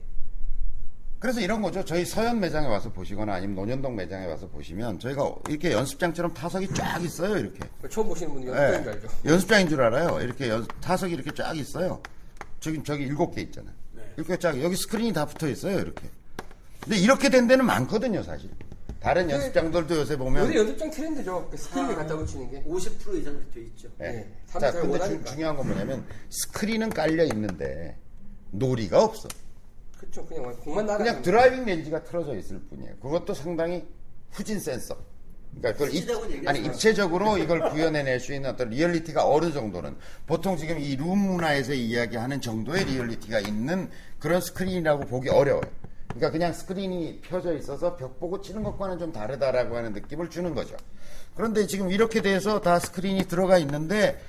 그래서 1.19 1.41
이런 1.41 1.62
거죠. 1.62 1.82
저희 1.85 2.05
서현 2.05 2.39
매장에 2.39 2.66
와서 2.66 2.93
보시거나 2.93 3.32
아니면 3.35 3.57
논현동 3.57 3.97
매장에 3.97 4.27
와서 4.27 4.47
보시면 4.47 4.99
저희가 4.99 5.35
이렇게 5.49 5.73
연습장처럼 5.73 6.35
타석이 6.35 6.69
쫙 6.74 7.03
있어요. 7.03 7.39
이렇게. 7.39 7.61
처음 7.91 8.09
보시는 8.09 8.32
분은 8.35 8.49
연습장인 8.49 8.82
줄 8.85 8.93
알죠. 8.93 9.09
예. 9.24 9.31
연습장인 9.31 9.69
줄 9.70 9.81
알아요. 9.82 10.20
이렇게 10.20 10.49
연- 10.51 10.66
타석이 10.82 11.15
이렇게 11.15 11.31
쫙 11.32 11.57
있어요. 11.57 12.03
저기 12.61 12.82
저기 12.85 13.05
일곱 13.05 13.35
개 13.35 13.41
있잖아요. 13.41 13.73
이렇게 14.16 14.39
쫙 14.39 14.62
여기 14.62 14.77
스크린이 14.77 15.12
다 15.15 15.24
붙어 15.24 15.49
있어요. 15.49 15.78
이렇게. 15.78 16.09
근데 16.85 16.97
이렇게 16.98 17.28
된 17.31 17.47
데는 17.47 17.65
많거든요, 17.66 18.23
사실. 18.23 18.51
다른 19.01 19.28
연습장들도 19.31 19.97
요새 19.97 20.16
보면 20.16 20.47
요새 20.47 20.59
연습장 20.59 20.90
트렌드죠. 20.90 21.48
그 21.51 21.56
스크린을 21.56 21.94
갖다 21.94 22.16
붙이는 22.16 22.51
게. 22.51 22.62
50% 22.65 23.20
이상 23.20 23.39
돼 23.52 23.61
있죠. 23.61 23.89
예. 24.01 24.05
네. 24.05 24.32
자, 24.59 24.70
근데 24.73 24.98
주-. 25.01 25.24
중요한 25.24 25.56
건 25.56 25.66
뭐냐면 25.66 26.06
스크린은 26.31 26.90
깔려 26.90 27.24
있는데 27.24 27.98
놀이가 28.51 29.02
없어. 29.05 29.28
그렇죠. 29.98 30.24
그냥 30.27 30.56
공만 30.61 30.86
나가. 30.86 30.98
그냥 30.98 31.23
driving 31.22 31.64
range가 31.66 32.02
틀어져 32.05 32.35
있을 32.36 32.61
뿐이에요. 32.70 32.97
그것도 32.97 33.35
상당히 33.35 33.86
후진 34.31 34.59
센서. 34.59 34.97
그러니까 35.61 35.73
그걸 35.85 35.94
입, 35.94 36.48
아니. 36.48 36.61
입체적으로 36.65 37.39
이걸 37.39 37.61
구현해낼 37.70 38.19
수 38.20 38.32
있는 38.35 38.51
어떤 38.51 38.70
리얼리티가 38.70 39.27
어느 39.28 39.52
정도는 39.52 39.97
보통 40.27 40.56
지금 40.56 40.78
이 40.81 40.97
룸 40.97 41.19
문화에서 41.19 41.74
이야기하는 41.74 42.40
정도의 42.40 42.85
리얼리티가 42.86 43.40
있는 43.40 43.89
그런 44.19 44.40
스크린이라고 44.40 45.05
보기 45.06 45.28
어려워요. 45.28 45.62
그러니까 46.15 46.31
그냥 46.31 46.53
스크린이 46.53 47.20
펴져 47.23 47.55
있어서 47.55 47.97
벽 47.97 48.20
보고 48.20 48.41
치는 48.41 48.62
것과는 48.62 48.99
좀 48.99 49.12
다르다라고 49.12 49.77
하는 49.77 49.93
느낌을 49.93 50.31
주는 50.31 50.55
거죠. 50.55 50.77
그런데 51.35 51.66
지금 51.66 51.91
이렇게 51.91 52.23
돼서 52.23 52.61
다 52.61 52.78
스크린이 52.78 53.24
들어가 53.27 53.59
있는데 53.59 54.20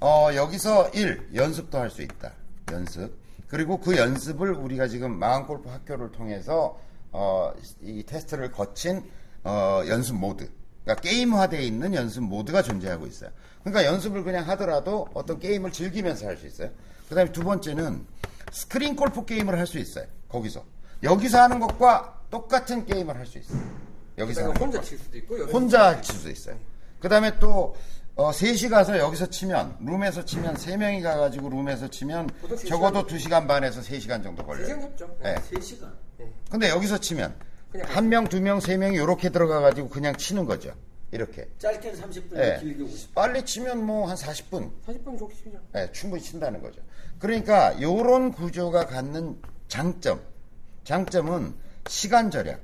어, 0.00 0.28
여기서 0.34 0.88
1. 0.90 1.30
연습도 1.34 1.78
할 1.78 1.90
수 1.90 2.02
있다. 2.02 2.32
연습. 2.72 3.14
그리고 3.48 3.78
그 3.78 3.96
연습을 3.96 4.52
우리가 4.52 4.88
지금 4.88 5.18
마음골프 5.18 5.68
학교를 5.68 6.10
통해서 6.12 6.78
어, 7.12 7.52
이 7.82 8.02
테스트를 8.02 8.50
거친 8.50 9.02
어, 9.44 9.82
연습 9.88 10.16
모드. 10.16 10.50
그러니까 10.84 11.02
게임화되어 11.02 11.60
있는 11.60 11.94
연습 11.94 12.22
모드가 12.22 12.62
존재하고 12.62 13.06
있어요. 13.06 13.30
그러니까 13.62 13.84
연습을 13.84 14.24
그냥 14.24 14.48
하더라도 14.48 15.08
어떤 15.14 15.38
게임을 15.38 15.70
즐기면서 15.72 16.26
할 16.26 16.36
수 16.36 16.46
있어요. 16.46 16.70
그 17.08 17.14
다음에 17.14 17.30
두 17.32 17.42
번째는 17.44 18.06
스크린 18.52 18.96
골프 18.96 19.24
게임을 19.24 19.58
할 19.58 19.66
수 19.66 19.78
있어요. 19.78 20.06
거기서. 20.28 20.64
여기서 21.06 21.40
하는 21.42 21.58
것과 21.60 22.20
똑같은 22.30 22.84
게임을 22.84 23.16
할 23.16 23.26
수 23.26 23.38
있어요. 23.38 23.60
여기서 24.18 24.42
하는 24.44 24.56
혼자. 24.56 24.80
칠 24.80 24.98
수도 24.98 25.16
있고. 25.18 25.36
혼자 25.46 26.00
칠수 26.00 26.30
있어요. 26.30 26.56
그 27.00 27.08
다음에 27.08 27.38
또, 27.38 27.76
어, 28.14 28.32
셋이 28.32 28.68
가서 28.70 28.98
여기서 28.98 29.26
치면, 29.26 29.76
룸에서 29.80 30.24
치면, 30.24 30.56
세 30.56 30.76
명이 30.76 31.02
가가지고 31.02 31.50
룸에서 31.50 31.88
치면, 31.88 32.30
세 32.56 32.66
적어도 32.68 33.06
두 33.06 33.18
시간 33.18 33.46
반에서 33.46 33.82
세 33.82 33.98
시간 34.00 34.22
정도 34.22 34.42
세 34.42 34.46
걸려요. 34.46 34.66
시간 34.66 34.80
잡죠. 34.80 35.16
네. 35.22 35.34
3시간. 35.34 35.92
근데 36.50 36.70
여기서 36.70 36.98
치면, 36.98 37.34
한 37.82 38.08
명, 38.08 38.26
두 38.26 38.40
명, 38.40 38.58
세 38.60 38.76
명이 38.78 38.96
이렇게 38.96 39.28
들어가가지고 39.28 39.90
그냥 39.90 40.16
치는 40.16 40.46
거죠. 40.46 40.72
이렇게. 41.12 41.46
짧게는 41.58 42.00
30분, 42.00 42.36
예. 42.38 42.58
길게 42.60 42.82
50분. 42.84 43.14
빨리 43.14 43.44
치면 43.44 43.84
뭐 43.84 44.06
한 44.08 44.16
40분, 44.16 44.70
40분 44.86 45.18
좋게 45.18 45.34
치죠. 45.36 45.58
예, 45.76 45.90
충분히 45.92 46.22
친다는 46.22 46.60
거죠. 46.62 46.80
그러니까 47.18 47.80
요런 47.80 48.32
구조가 48.32 48.86
갖는 48.86 49.40
장점, 49.68 50.20
장점은 50.86 51.52
시간 51.88 52.30
절약, 52.30 52.60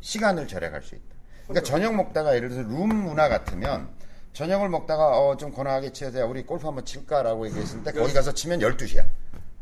시간을 0.00 0.46
절약할 0.46 0.80
수 0.80 0.94
있다. 0.94 1.04
그러니까 1.48 1.66
저녁 1.68 1.96
먹다가 1.96 2.36
예를 2.36 2.48
들어서 2.50 2.68
룸 2.68 2.88
문화 2.94 3.28
같으면 3.28 3.88
저녁을 4.32 4.68
먹다가 4.68 5.18
어, 5.18 5.36
좀 5.36 5.50
건강하게 5.52 5.90
치어야 5.92 6.24
우리 6.24 6.44
골프 6.46 6.66
한번 6.66 6.84
칠까라고 6.84 7.48
얘기했을 7.48 7.82
때 7.82 7.90
거기 7.90 8.12
가서 8.12 8.32
치면 8.32 8.60
12시야. 8.60 9.04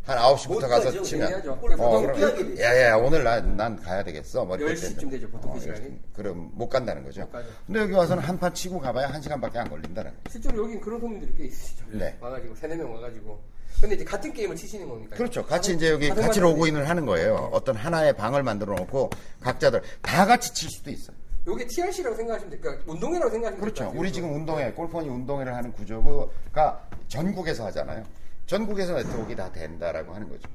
한 0.05 0.19
9시부터 0.19 0.49
못 0.49 0.59
가서. 0.69 1.03
치면. 1.03 1.49
어, 1.79 2.01
그럼 2.01 2.15
되죠. 2.35 2.63
야야 2.63 2.97
오늘 2.97 3.25
난, 3.25 3.57
난 3.57 3.77
가야 3.81 4.05
되겠어. 4.05 4.45
뭐 4.45 4.57
이렇게 4.59 4.75
10시쯤 4.75 4.97
되면. 4.97 5.11
되죠, 5.11 5.31
보통 5.31 5.55
그 5.55 5.61
시간이. 5.61 6.01
그럼 6.15 6.51
못 6.53 6.69
간다는 6.69 7.03
거죠. 7.03 7.27
가죠. 7.31 7.49
근데 7.67 7.81
여기 7.81 7.93
와서는 7.95 8.23
한 8.23 8.39
판 8.39 8.53
치고 8.53 8.79
가봐야 8.79 9.09
한 9.09 9.23
시간밖에 9.23 9.59
안 9.59 9.71
걸린다는 9.71 10.11
거죠. 10.11 10.23
실제로 10.33 10.65
여긴 10.65 10.81
그런 10.83 11.01
손님들이 11.01 11.33
꽤 11.39 11.45
있으시죠. 11.47 11.85
네. 11.93 12.15
와가지고 12.21 12.55
세네 12.57 12.77
명 12.77 12.93
와가지고. 12.95 13.41
근데 13.81 13.97
이제 13.97 14.05
같은 14.05 14.32
게임을 14.32 14.55
치시는 14.57 14.89
거니까. 14.89 15.16
그렇죠. 15.16 15.44
같이 15.44 15.74
이제 15.74 15.90
여기 15.90 16.09
같이 16.09 16.40
로그인을 16.40 16.89
하는 16.89 17.07
거예요. 17.07 17.51
어떤 17.53 17.77
하나의 17.77 18.16
방을 18.16 18.43
만들어 18.43 18.74
놓고 18.74 19.11
각자들 19.40 19.82
다 20.01 20.24
같이 20.24 20.55
칠 20.55 20.70
수도 20.70 20.90
있어요. 20.90 21.16
요게 21.47 21.66
TRC라고 21.66 22.15
생각하시면 22.16 22.51
돼요. 22.51 22.61
그러니까 22.61 22.93
운동회라고 22.93 23.31
생각하시면 23.31 23.61
그렇죠. 23.61 23.74
될것 23.74 23.86
같아요. 23.89 24.01
우리 24.01 24.12
지금 24.12 24.35
운동회, 24.35 24.73
골프원이 24.73 25.09
운동회를 25.09 25.55
하는 25.55 25.73
구조가 25.73 26.89
전국에서 27.09 27.66
하잖아요. 27.66 28.05
전국에서 28.47 28.94
네트워크가 28.94 29.35
다 29.35 29.53
된다라고 29.53 30.15
하는 30.15 30.28
거죠. 30.28 30.49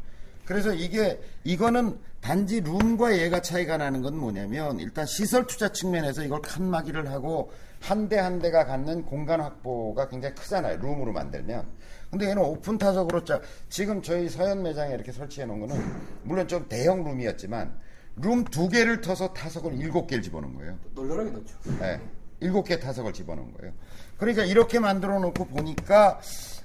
그래서 0.46 0.74
이게, 0.74 1.20
이거는 1.44 2.00
단지 2.22 2.62
룸과 2.62 3.18
얘가 3.18 3.42
차이가 3.42 3.76
나는 3.76 4.02
건 4.02 4.16
뭐냐면, 4.16 4.80
일단 4.80 5.06
시설 5.06 5.46
투자 5.46 5.74
측면에서 5.74 6.24
이걸 6.24 6.42
칸막이를 6.42 7.12
하고, 7.12 7.52
한 7.82 8.08
대한 8.08 8.40
대가 8.40 8.66
갖는 8.66 9.04
공간 9.06 9.42
확보가 9.42 10.08
굉장히 10.08 10.36
크잖아요. 10.36 10.78
룸으로 10.78 11.12
만들면. 11.12 11.66
근데 12.10 12.30
얘는 12.30 12.42
오픈 12.42 12.78
타석으로 12.78 13.24
짜, 13.26 13.42
지금 13.70 14.02
저희 14.02 14.30
서현 14.30 14.64
매장에 14.64 14.94
이렇게 14.94 15.12
설치해 15.12 15.46
놓은 15.46 15.60
거는, 15.60 15.76
물론 16.24 16.48
좀 16.48 16.68
대형 16.70 17.04
룸이었지만, 17.04 17.78
룸 18.18 18.44
두 18.46 18.70
개를 18.70 19.02
터서 19.02 19.34
타석을 19.34 19.74
일곱 19.80 20.08
개를 20.08 20.24
집어넣은 20.24 20.56
거예요. 20.56 20.78
널널하게 20.96 21.32
넣죠. 21.32 21.56
예, 21.82 22.00
일곱 22.40 22.64
개 22.64 22.80
타석을 22.80 23.14
집어넣은 23.14 23.54
거예요. 23.54 23.74
그러니까 24.18 24.44
이렇게 24.46 24.80
만들어 24.80 25.20
놓고 25.20 25.46
보니까 25.46 26.20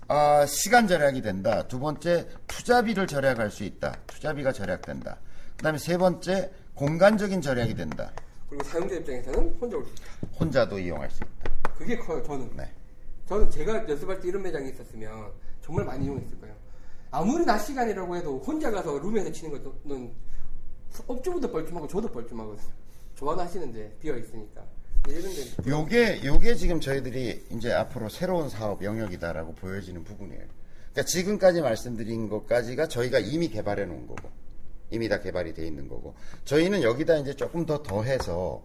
아, 0.08 0.46
시간 0.46 0.86
절약이 0.88 1.20
된다. 1.22 1.66
두 1.68 1.78
번째 1.78 2.26
투자비를 2.46 3.06
절약할 3.06 3.50
수 3.50 3.64
있다. 3.64 3.96
투자비가 4.06 4.52
절약된다. 4.52 5.18
그다음에 5.56 5.78
세 5.78 5.98
번째 5.98 6.50
공간적인 6.74 7.40
절약이 7.42 7.74
된다. 7.74 8.12
그리고 8.48 8.64
사용자 8.64 8.94
입장에서는 8.96 9.56
혼자 9.60 9.76
올 9.76 9.84
수 9.84 9.92
있다. 9.92 10.38
혼자도 10.40 10.78
이용할 10.78 11.10
수 11.10 11.22
있다. 11.22 11.50
그게 11.76 11.96
커요, 11.98 12.22
저는. 12.22 12.50
네. 12.56 12.70
저는 13.28 13.50
제가 13.50 13.88
연습할 13.88 14.20
때 14.20 14.28
이런 14.28 14.42
매장이 14.42 14.70
있었으면 14.70 15.30
정말 15.62 15.84
많이 15.84 16.04
이용했을 16.04 16.40
거예요. 16.40 16.54
아무리 17.10 17.44
낮 17.44 17.58
시간이라고 17.58 18.16
해도 18.16 18.38
혼자 18.38 18.70
가서 18.70 18.98
룸에서 18.98 19.30
치는 19.32 19.62
것은 19.62 20.12
업주부도 21.06 21.50
뻘쭘하고 21.50 21.86
저도 21.86 22.10
뻘쭘하거든요. 22.10 22.68
좋아는 23.14 23.44
하시는데 23.44 23.96
비어 24.00 24.16
있으니까. 24.16 24.64
이런데 25.08 25.42
요게 25.66 26.24
요게 26.24 26.54
지금 26.54 26.80
저희들이 26.80 27.46
이제 27.50 27.72
앞으로 27.72 28.08
새로운 28.08 28.48
사업 28.48 28.82
영역이다라고 28.84 29.54
보여지는 29.54 30.04
부분이에요. 30.04 30.44
그러니까 30.92 31.02
지금까지 31.04 31.60
말씀드린 31.60 32.28
것까지가 32.28 32.88
저희가 32.88 33.18
이미 33.18 33.48
개발해 33.48 33.84
놓은 33.84 34.06
거고 34.06 34.30
이미 34.90 35.08
다 35.08 35.20
개발이 35.20 35.54
돼 35.54 35.66
있는 35.66 35.88
거고 35.88 36.14
저희는 36.44 36.82
여기다 36.82 37.16
이제 37.16 37.34
조금 37.34 37.64
더 37.64 37.82
더해서 37.82 38.62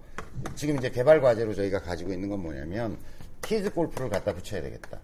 지금 0.55 0.77
이제 0.77 0.89
개발 0.91 1.21
과제로 1.21 1.55
저희가 1.55 1.81
가지고 1.81 2.11
있는 2.13 2.29
건 2.29 2.41
뭐냐면 2.41 2.97
kids 3.41 3.71
골프를 3.71 4.09
갖다 4.09 4.33
붙여야 4.33 4.61
되겠다. 4.61 4.99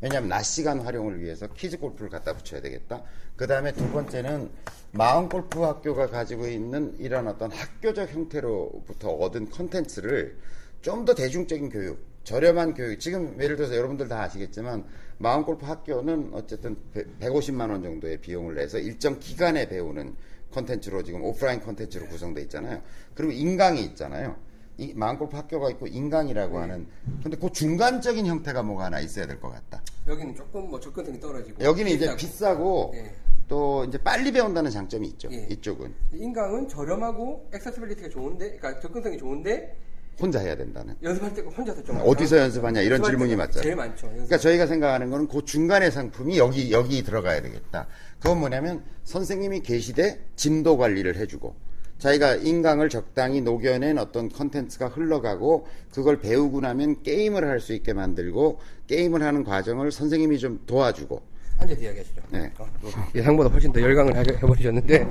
왜냐하면 0.00 0.30
낮 0.30 0.42
시간 0.42 0.80
활용을 0.80 1.20
위해서 1.20 1.46
kids 1.48 1.78
골프를 1.78 2.10
갖다 2.10 2.34
붙여야 2.34 2.60
되겠다. 2.60 3.02
그 3.36 3.46
다음에 3.46 3.72
두 3.72 3.88
번째는 3.90 4.50
마음 4.90 5.28
골프 5.28 5.60
학교가 5.60 6.08
가지고 6.08 6.48
있는 6.48 6.96
이런 6.98 7.28
어떤 7.28 7.52
학교적 7.52 8.12
형태로부터 8.12 9.10
얻은 9.10 9.50
컨텐츠를 9.50 10.38
좀 10.82 11.04
더 11.04 11.14
대중적인 11.14 11.70
교육, 11.70 12.04
저렴한 12.24 12.74
교육. 12.74 12.98
지금 12.98 13.40
예를 13.40 13.56
들어서 13.56 13.76
여러분들 13.76 14.08
다 14.08 14.22
아시겠지만 14.22 14.84
마음 15.18 15.44
골프 15.44 15.64
학교는 15.64 16.30
어쨌든 16.32 16.76
150만 17.20 17.70
원 17.70 17.82
정도의 17.82 18.20
비용을 18.20 18.56
내서 18.56 18.78
일정 18.78 19.20
기간에 19.20 19.68
배우는 19.68 20.16
컨텐츠로 20.50 21.04
지금 21.04 21.22
오프라인 21.22 21.60
컨텐츠로 21.60 22.06
구성돼 22.06 22.42
있잖아요. 22.42 22.82
그리고 23.14 23.32
인강이 23.32 23.82
있잖아요. 23.84 24.36
이 24.82 24.92
마음골프 24.94 25.36
학교가 25.36 25.70
있고 25.70 25.86
인강이라고 25.86 26.58
하는 26.58 26.86
근데 27.22 27.36
그 27.36 27.50
중간적인 27.52 28.26
형태가 28.26 28.62
뭐가 28.64 28.86
하나 28.86 29.00
있어야 29.00 29.26
될 29.26 29.38
것 29.40 29.50
같다. 29.50 29.82
여기는 30.08 30.34
조금 30.34 30.68
뭐 30.68 30.80
접근성이 30.80 31.20
떨어지고. 31.20 31.62
여기는 31.62 31.90
이제 31.92 32.14
비싸고. 32.16 32.92
예. 32.96 33.12
또 33.48 33.84
이제 33.84 33.98
빨리 33.98 34.32
배운다는 34.32 34.70
장점이 34.70 35.06
있죠. 35.08 35.28
예. 35.30 35.46
이쪽은 35.50 35.92
인강은 36.14 36.68
저렴하고 36.68 37.50
accessibility가 37.52 38.08
좋은데, 38.08 38.56
그러니까 38.56 38.80
접근성이 38.80 39.18
좋은데 39.18 39.76
혼자 40.18 40.38
해야 40.40 40.56
된다는. 40.56 40.96
연습할 41.02 41.34
때 41.34 41.42
혼자서 41.42 41.82
좀 41.82 42.00
어디서 42.02 42.38
연습하냐 42.38 42.80
이런 42.80 43.02
질문이 43.02 43.36
맞잖아요. 43.36 43.62
제일 43.62 43.76
많죠. 43.76 44.06
연습. 44.06 44.12
그러니까 44.14 44.38
저희가 44.38 44.66
생각하는 44.66 45.10
거는 45.10 45.28
그 45.28 45.44
중간의 45.44 45.90
상품이 45.90 46.38
여기 46.38 46.72
여기 46.72 47.02
들어가야 47.02 47.42
되겠다. 47.42 47.88
그건 48.20 48.40
뭐냐면 48.40 48.84
선생님이 49.04 49.60
계시되 49.60 50.24
진도 50.34 50.78
관리를 50.78 51.16
해주고 51.16 51.54
자기가 52.02 52.34
인강을 52.34 52.88
적당히 52.88 53.40
녹여낸 53.40 53.96
어떤 53.96 54.28
컨텐츠가 54.28 54.88
흘러가고 54.88 55.68
그걸 55.94 56.18
배우고 56.18 56.60
나면 56.60 57.00
게임을 57.04 57.44
할 57.48 57.60
수 57.60 57.72
있게 57.74 57.92
만들고 57.92 58.58
게임을 58.88 59.22
하는 59.22 59.44
과정을 59.44 59.92
선생님이 59.92 60.36
좀 60.40 60.58
도와주고 60.66 61.22
앉아서 61.60 61.80
이야기하시죠. 61.80 62.22
네. 62.32 62.50
어, 62.58 62.66
또 62.82 62.88
예상보다 63.14 63.48
훨씬 63.50 63.72
더 63.72 63.80
열강을 63.80 64.16
해- 64.16 64.20
해버리셨는데, 64.34 65.02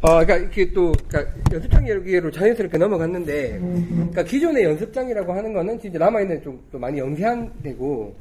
어, 0.00 0.08
그러니까 0.24 0.36
이렇게 0.38 0.72
또 0.72 0.90
그러니까 1.06 1.32
연습장 1.52 1.88
얘기로 1.88 2.32
자연스럽게 2.32 2.76
넘어갔는데, 2.76 3.60
그러니까 3.60 4.24
기존의 4.24 4.64
연습장이라고 4.64 5.32
하는 5.32 5.52
거는 5.52 5.78
진짜 5.80 6.00
남아 6.00 6.22
있는 6.22 6.42
좀 6.42 6.60
또 6.72 6.78
많이 6.80 6.98
영세한되고, 6.98 8.16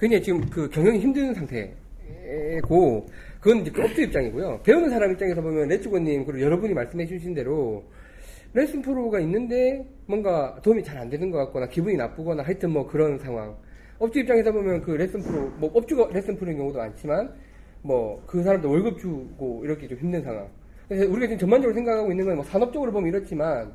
굉장히 0.00 0.24
지금 0.24 0.50
그 0.50 0.68
경영이 0.68 0.98
힘든 0.98 1.32
상태고, 1.32 3.06
그건 3.48 3.62
이제 3.62 3.70
그 3.70 3.82
업주 3.82 4.02
입장이고요. 4.02 4.60
배우는 4.62 4.90
사람 4.90 5.10
입장에서 5.10 5.40
보면 5.40 5.68
레츠고님 5.68 6.26
그리고 6.26 6.44
여러분이 6.44 6.74
말씀해 6.74 7.06
주신 7.06 7.32
대로 7.32 7.82
레슨 8.52 8.82
프로가 8.82 9.20
있는데 9.20 9.86
뭔가 10.04 10.60
도움이 10.62 10.84
잘 10.84 10.98
안 10.98 11.08
되는 11.08 11.30
것 11.30 11.38
같거나 11.46 11.66
기분이 11.66 11.96
나쁘거나 11.96 12.42
하여튼 12.42 12.72
뭐 12.72 12.86
그런 12.86 13.18
상황. 13.18 13.56
업주 13.98 14.18
입장에서 14.18 14.52
보면 14.52 14.82
그 14.82 14.90
레슨 14.90 15.22
프로, 15.22 15.48
뭐 15.56 15.70
업주가 15.72 16.10
레슨 16.12 16.36
프로인 16.36 16.58
경우도 16.58 16.78
많지만 16.78 17.32
뭐 17.80 18.22
그 18.26 18.42
사람도 18.42 18.68
월급 18.68 18.98
주고 18.98 19.62
이렇게 19.64 19.88
좀 19.88 19.96
힘든 19.96 20.22
상황. 20.22 20.46
그래서 20.86 21.10
우리가 21.10 21.28
지금 21.28 21.38
전반적으로 21.38 21.72
생각하고 21.72 22.10
있는 22.10 22.26
건 22.26 22.36
뭐 22.36 22.44
산업적으로 22.44 22.92
보면 22.92 23.08
이렇지만 23.08 23.72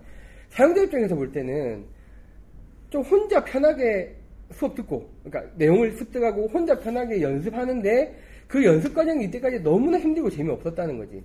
사용자 0.49 0.83
입장에서 0.83 1.15
볼 1.15 1.31
때는 1.31 1.83
좀 2.91 3.01
혼자 3.01 3.43
편하게 3.43 4.17
수업 4.51 4.75
듣고, 4.75 5.09
그러니까 5.23 5.51
내용을 5.57 5.93
습득하고 5.93 6.47
혼자 6.49 6.77
편하게 6.77 7.23
연습하는데 7.23 8.32
그 8.53 8.63
연습 8.63 8.93
과정이 8.93 9.25
이때까지 9.25 9.63
너무나 9.63 9.97
힘들고 9.97 10.29
재미없었다는 10.29 10.99
거지. 10.99 11.23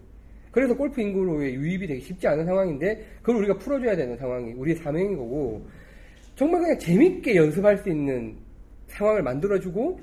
그래서 0.50 0.74
골프 0.74 0.98
인구로의 1.02 1.56
유입이 1.56 1.86
되게 1.86 2.00
쉽지 2.00 2.26
않은 2.26 2.46
상황인데 2.46 3.04
그걸 3.20 3.36
우리가 3.36 3.58
풀어줘야 3.58 3.94
되는 3.94 4.16
상황이 4.16 4.54
우리의 4.54 4.78
사명인 4.78 5.14
거고 5.14 5.60
정말 6.36 6.62
그냥 6.62 6.78
재밌게 6.78 7.36
연습할 7.36 7.76
수 7.76 7.90
있는 7.90 8.34
상황을 8.86 9.22
만들어주고 9.22 10.00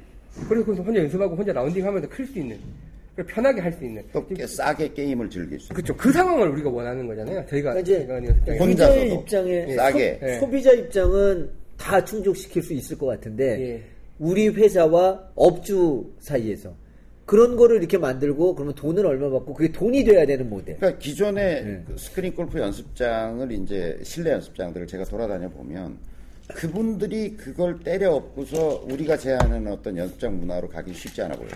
그래서 0.48 0.66
거기서 0.68 0.84
혼자 0.84 1.00
연습하고 1.00 1.36
혼자 1.36 1.52
라운딩하면서 1.52 2.10
클 2.10 2.28
수 2.28 2.38
있는 2.38 2.60
편하게 3.16 3.60
할 3.62 3.74
수 3.74 3.84
있는 3.84 4.04
또꽤 4.14 4.46
싸게 4.46 4.94
게임을 4.94 5.28
즐길 5.28 5.60
수 5.60 5.70
그렇죠 5.70 5.98
그 5.98 6.12
상황을 6.12 6.50
우리가 6.50 6.70
원하는 6.70 7.08
거잖아요 7.08 7.44
저희가 7.50 7.74
그러니까 7.74 8.20
이제. 8.20 8.58
혼자서도 8.60 8.60
소비자의 8.60 9.14
입장에 9.16 9.76
싸게. 9.76 10.20
소, 10.22 10.28
예. 10.28 10.40
소비자 10.40 10.72
입장은 10.74 11.50
다 11.76 12.06
충족시킬 12.06 12.62
수 12.62 12.74
있을 12.74 13.00
것 13.00 13.08
같은데 13.08 13.60
예. 13.62 13.84
우리 14.20 14.48
회사와 14.50 15.32
업주 15.34 16.06
사이에서 16.20 16.85
그런 17.26 17.56
거를 17.56 17.78
이렇게 17.78 17.98
만들고 17.98 18.54
그러면 18.54 18.76
돈을 18.76 19.06
얼마 19.06 19.30
받고 19.30 19.54
그게 19.54 19.72
돈이 19.72 20.04
돼야 20.04 20.26
되는 20.26 20.48
모델. 20.50 20.78
그러니까 20.78 21.00
기존의 21.00 21.64
네. 21.66 21.84
그 21.88 21.98
스크린 21.98 22.36
골프 22.36 22.60
연습장을 22.60 23.52
이제 23.52 24.00
실내 24.04 24.32
연습장들을 24.32 24.86
제가 24.86 25.06
돌아다녀 25.06 25.50
보면 25.50 25.98
그분들이 26.50 27.36
그걸 27.36 27.80
때려 27.80 28.12
엎고서 28.14 28.86
우리가 28.88 29.18
제안하는 29.18 29.72
어떤 29.72 29.98
연습장 29.98 30.38
문화로 30.40 30.70
가기 30.70 30.94
쉽지 30.94 31.24
않아 31.24 31.36
보여요. 31.36 31.52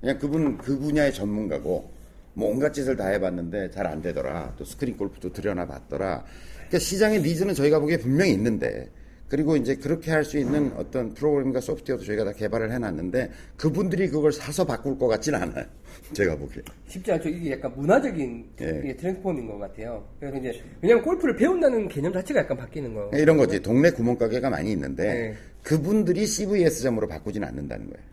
그냥 0.00 0.18
그분 0.18 0.56
그 0.56 0.78
분야의 0.78 1.12
전문가고 1.12 1.90
뭐 2.34 2.50
온갖 2.50 2.72
짓을 2.72 2.94
다 2.96 3.08
해봤는데 3.08 3.72
잘 3.72 3.88
안 3.88 4.00
되더라. 4.00 4.54
또 4.56 4.64
스크린 4.64 4.96
골프도 4.96 5.32
들여나 5.32 5.66
봤더라. 5.66 6.24
그러니까 6.54 6.78
시장의 6.78 7.22
needs는 7.22 7.54
저희가 7.54 7.80
보기에 7.80 7.96
분명히 7.96 8.30
있는데 8.34 8.88
그리고 9.28 9.56
이제 9.56 9.76
그렇게 9.76 10.10
할 10.10 10.24
수 10.24 10.38
있는 10.38 10.72
어떤 10.76 11.14
프로그램과 11.14 11.60
소프트웨어도 11.60 12.04
저희가 12.04 12.24
다 12.24 12.32
개발을 12.32 12.72
해놨는데 12.72 13.30
그분들이 13.56 14.08
그걸 14.08 14.32
사서 14.32 14.64
바꿀 14.66 14.98
것 14.98 15.06
같지는 15.08 15.40
않아요. 15.42 15.64
제가 16.12 16.36
보기에. 16.36 16.62
쉽지 16.86 17.12
않죠. 17.12 17.28
이게 17.28 17.52
약간 17.52 17.72
문화적인 17.76 18.44
예. 18.60 18.80
이게 18.84 18.96
트랜스폼인 18.96 19.46
것 19.46 19.58
같아요. 19.58 20.06
그래서 20.18 20.36
이제 20.38 20.62
왜냐하면 20.82 21.04
골프를 21.04 21.36
배운다는 21.36 21.88
개념 21.88 22.12
자체가 22.12 22.40
약간 22.40 22.56
바뀌는 22.56 22.94
거. 22.94 23.10
이런 23.14 23.36
거지. 23.36 23.60
동네 23.60 23.90
구멍가게가 23.90 24.50
많이 24.50 24.72
있는데 24.72 25.04
네. 25.04 25.34
그분들이 25.62 26.26
CVS점으로 26.26 27.06
바꾸지는 27.08 27.46
않는다는 27.48 27.90
거예요. 27.90 28.04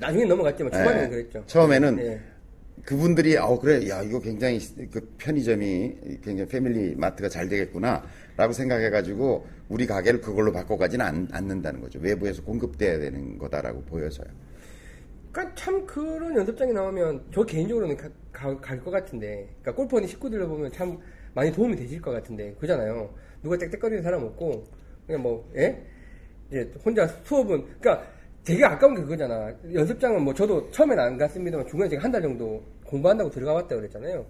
나중에 0.00 0.24
넘어갔지만 0.24 0.72
초반에는 0.72 1.02
네. 1.04 1.08
그랬죠. 1.10 1.44
처음에는 1.46 1.96
네. 1.96 2.20
그분들이 2.84 3.36
어 3.36 3.58
그래 3.60 3.88
야 3.88 4.02
이거 4.02 4.18
굉장히 4.18 4.58
그 4.90 5.00
편의점이 5.18 5.94
굉장히 6.24 6.48
패밀리 6.48 6.94
마트가 6.96 7.28
잘 7.28 7.48
되겠구나 7.48 8.02
라고 8.36 8.52
생각해가지고 8.52 9.46
우리 9.68 9.86
가게를 9.86 10.20
그걸로 10.20 10.52
바꿔가지는 10.52 11.04
않, 11.04 11.28
않는다는 11.32 11.80
거죠. 11.80 11.98
외부에서 12.00 12.42
공급돼야 12.42 12.98
되는 12.98 13.38
거다라고 13.38 13.82
보여서요. 13.82 14.26
그러니까 15.30 15.54
참 15.54 15.86
그런 15.86 16.36
연습장이 16.36 16.72
나오면 16.72 17.24
저 17.32 17.42
개인적으로는 17.42 17.96
갈 18.32 18.80
것 18.84 18.90
같은데, 18.90 19.48
그러니까 19.60 19.74
골프원의 19.74 20.08
식구들로 20.08 20.48
보면 20.48 20.72
참 20.72 20.98
많이 21.34 21.50
도움이 21.52 21.76
되실 21.76 22.00
것 22.02 22.10
같은데, 22.10 22.54
그잖아요. 22.60 23.14
누가 23.42 23.56
땡땡거리는 23.56 24.02
사람 24.02 24.22
없고 24.24 24.64
그냥 25.06 25.22
뭐 25.22 25.50
예? 25.56 25.82
이제 26.50 26.70
혼자 26.84 27.06
수업은 27.06 27.64
그러니까 27.80 28.06
되게 28.44 28.64
아까운 28.64 28.94
게 28.94 29.02
그거잖아. 29.02 29.52
연습장은 29.72 30.22
뭐 30.22 30.34
저도 30.34 30.70
처음엔 30.70 30.98
안 30.98 31.16
갔습니다만 31.16 31.66
중간에 31.66 31.88
제가 31.90 32.02
한 32.04 32.12
달 32.12 32.20
정도 32.22 32.62
공부한다고 32.84 33.30
들어가 33.30 33.54
봤다 33.54 33.74
그랬잖아요. 33.76 34.26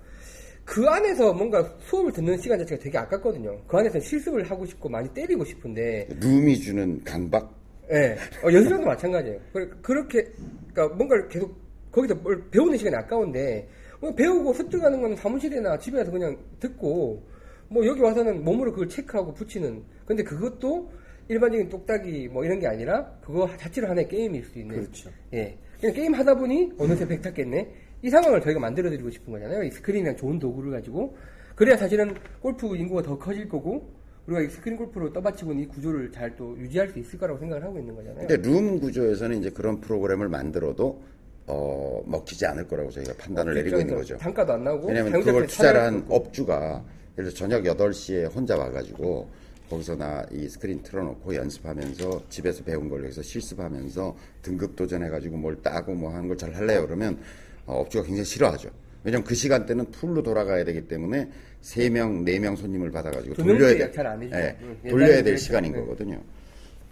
그 0.64 0.86
안에서 0.88 1.32
뭔가 1.32 1.62
수업을 1.80 2.12
듣는 2.12 2.38
시간 2.38 2.58
자체가 2.58 2.82
되게 2.82 2.98
아깝거든요. 2.98 3.60
그 3.66 3.76
안에서 3.76 3.98
실습을 4.00 4.48
하고 4.50 4.64
싶고 4.64 4.88
많이 4.88 5.12
때리고 5.12 5.44
싶은데 5.44 6.08
룸이 6.20 6.60
주는 6.60 7.02
강박 7.04 7.62
예, 7.90 8.16
어, 8.42 8.50
연습장도 8.50 8.86
마찬가지예요. 8.86 9.38
그렇게, 9.82 10.24
그러니까 10.72 10.96
뭔가를 10.96 11.28
계속 11.28 11.54
거기서 11.90 12.14
뭘 12.14 12.42
배우는 12.50 12.78
시간이 12.78 12.96
아까운데, 12.96 13.68
뭐 14.00 14.14
배우고 14.14 14.54
습득하는 14.54 15.02
건 15.02 15.14
사무실이나 15.14 15.78
집에서 15.78 16.10
그냥 16.10 16.38
듣고, 16.58 17.22
뭐 17.68 17.86
여기 17.86 18.00
와서는 18.00 18.44
몸으로 18.44 18.72
그걸 18.72 18.88
체크하고 18.88 19.34
붙이는. 19.34 19.82
근데 20.06 20.22
그것도 20.22 20.90
일반적인 21.28 21.68
똑딱이 21.68 22.28
뭐 22.28 22.44
이런 22.44 22.60
게 22.60 22.66
아니라 22.66 23.10
그거 23.24 23.48
자체로 23.56 23.88
하나의 23.88 24.08
게임일 24.08 24.44
수 24.44 24.58
있는. 24.58 24.76
그렇죠. 24.76 25.10
예. 25.34 25.56
그냥 25.80 25.94
게임 25.94 26.14
하다 26.14 26.36
보니 26.36 26.72
어느새 26.78 27.06
백 27.06 27.20
깼겠네. 27.22 27.68
이 28.02 28.10
상황을 28.10 28.40
저희가 28.40 28.60
만들어드리고 28.60 29.10
싶은 29.10 29.32
거잖아요. 29.32 29.62
이 29.62 29.70
스크린이랑 29.70 30.16
좋은 30.16 30.38
도구를 30.38 30.72
가지고. 30.72 31.16
그래야 31.54 31.76
사실은 31.76 32.14
골프 32.40 32.76
인구가 32.76 33.02
더 33.02 33.18
커질 33.18 33.48
거고, 33.48 33.88
우리가 34.26 34.42
이 34.42 34.48
스크린 34.48 34.76
골프로 34.76 35.12
떠받치고는 35.12 35.62
이 35.62 35.66
구조를 35.66 36.10
잘 36.12 36.34
또 36.36 36.56
유지할 36.58 36.88
수 36.88 36.98
있을 36.98 37.18
거라고 37.18 37.38
생각을 37.38 37.62
하고 37.64 37.78
있는 37.78 37.94
거잖아요. 37.94 38.26
근데 38.26 38.36
룸 38.48 38.80
구조에서는 38.80 39.38
이제 39.38 39.50
그런 39.50 39.80
프로그램을 39.80 40.28
만들어도 40.28 41.02
어, 41.48 42.02
먹히지 42.06 42.46
않을 42.46 42.68
거라고 42.68 42.90
저희가 42.90 43.14
판단을 43.18 43.54
내리고 43.54 43.80
있는 43.80 43.96
거죠. 43.96 44.16
단가도 44.16 44.52
안 44.52 44.64
나오고 44.64 44.88
왜냐하면 44.88 45.20
그걸 45.22 45.46
투자를 45.46 45.80
한 45.80 45.96
없고. 46.02 46.14
업주가 46.14 46.84
예를 47.18 47.30
들어 47.30 47.34
저녁 47.36 47.64
8시에 47.64 48.32
혼자 48.34 48.56
와가지고 48.56 49.28
거기서 49.68 49.96
나 49.96 50.24
이 50.30 50.48
스크린 50.48 50.82
틀어놓고 50.82 51.34
연습하면서 51.34 52.28
집에서 52.28 52.62
배운 52.62 52.88
걸 52.88 53.02
여기서 53.04 53.22
실습하면서 53.22 54.16
등급 54.42 54.76
도전해가지고 54.76 55.36
뭘 55.36 55.60
따고 55.62 55.94
뭐 55.94 56.10
하는 56.14 56.28
걸 56.28 56.36
잘 56.36 56.54
할래요 56.54 56.84
그러면 56.86 57.14
어, 57.14 57.18
업주가 57.66 58.04
굉장히 58.04 58.24
싫어하죠. 58.24 58.70
왜냐면 59.04 59.24
그 59.24 59.34
시간대는 59.34 59.90
full로 59.90 60.22
돌아가야 60.22 60.64
되기 60.64 60.86
때문에 60.86 61.28
3명, 61.62 62.24
4명 62.24 62.56
손님을 62.56 62.90
받아가지고 62.90 63.34
두 63.34 63.42
돌려야 63.42 63.74
돼. 63.76 63.92
예, 64.32 64.56
응, 64.62 64.90
돌려야 64.90 65.14
될 65.14 65.24
그랬죠. 65.24 65.44
시간인 65.44 65.72
네. 65.72 65.80
거거든요. 65.80 66.20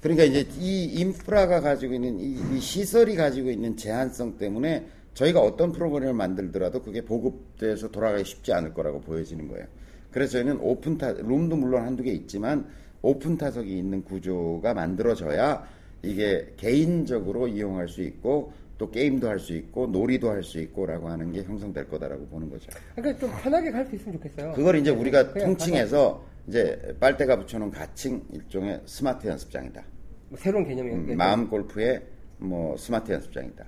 그러니까 0.03 0.25
이제 0.25 0.47
이 0.59 0.85
인프라가 1.01 1.61
가지고 1.61 1.95
있는 1.95 2.19
이, 2.19 2.39
이 2.53 2.61
시설이 2.61 3.17
가지고 3.17 3.51
있는 3.51 3.77
제한성 3.77 4.39
때문에 4.39 4.87
저희가 5.15 5.41
어떤 5.41 5.73
프로그램을 5.73 6.15
만들더라도 6.15 6.83
그게 6.83 7.03
보급돼서 7.03 7.91
돌아가기 7.91 8.25
쉽지 8.25 8.53
않을 8.53 8.73
거라고 8.73 9.01
보여지는 9.01 9.49
거예요. 9.49 9.67
그래서 10.11 10.33
저희는 10.33 10.59
오픈 10.61 10.99
타, 10.99 11.13
룸도 11.13 11.57
물론 11.57 11.85
한두 11.85 12.03
개 12.03 12.11
있지만 12.13 12.67
오픈 13.03 13.37
타석이 13.37 13.77
있는 13.77 14.03
구조가 14.05 14.75
만들어져야 14.75 15.67
이게 16.03 16.53
개인적으로 16.57 17.49
이용할 17.49 17.89
수 17.89 18.03
있고 18.03 18.53
또 18.81 18.91
게임도 18.91 19.29
할 19.29 19.39
수 19.39 19.53
있고 19.53 19.87
놀이도 19.89 20.31
할 20.31 20.43
수 20.43 20.59
있고라고 20.59 21.11
하는 21.11 21.31
게 21.33 21.43
형성될 21.43 21.87
거다라고 21.89 22.27
보는 22.29 22.49
거죠. 22.49 22.71
그러니까 22.97 23.21
좀 23.21 23.31
편하게 23.43 23.71
갈 23.71 23.85
수 23.87 23.95
있으면 23.95 24.15
좋겠어요. 24.15 24.53
그걸 24.53 24.77
이제 24.77 24.91
우리가 24.91 25.33
그냥 25.33 25.49
통칭해서 25.49 26.25
이제 26.49 26.97
빨대가 26.99 27.39
붙여놓은 27.39 27.71
가칭 27.71 28.25
일종의 28.33 28.81
스마트 28.87 29.27
연습장이다. 29.27 29.85
뭐 30.31 30.39
새로운 30.39 30.67
개념이 30.67 30.91
음, 30.93 31.15
마음 31.17 31.51
골프의 31.51 32.03
뭐 32.39 32.75
스마트 32.79 33.13
연습장이다. 33.13 33.67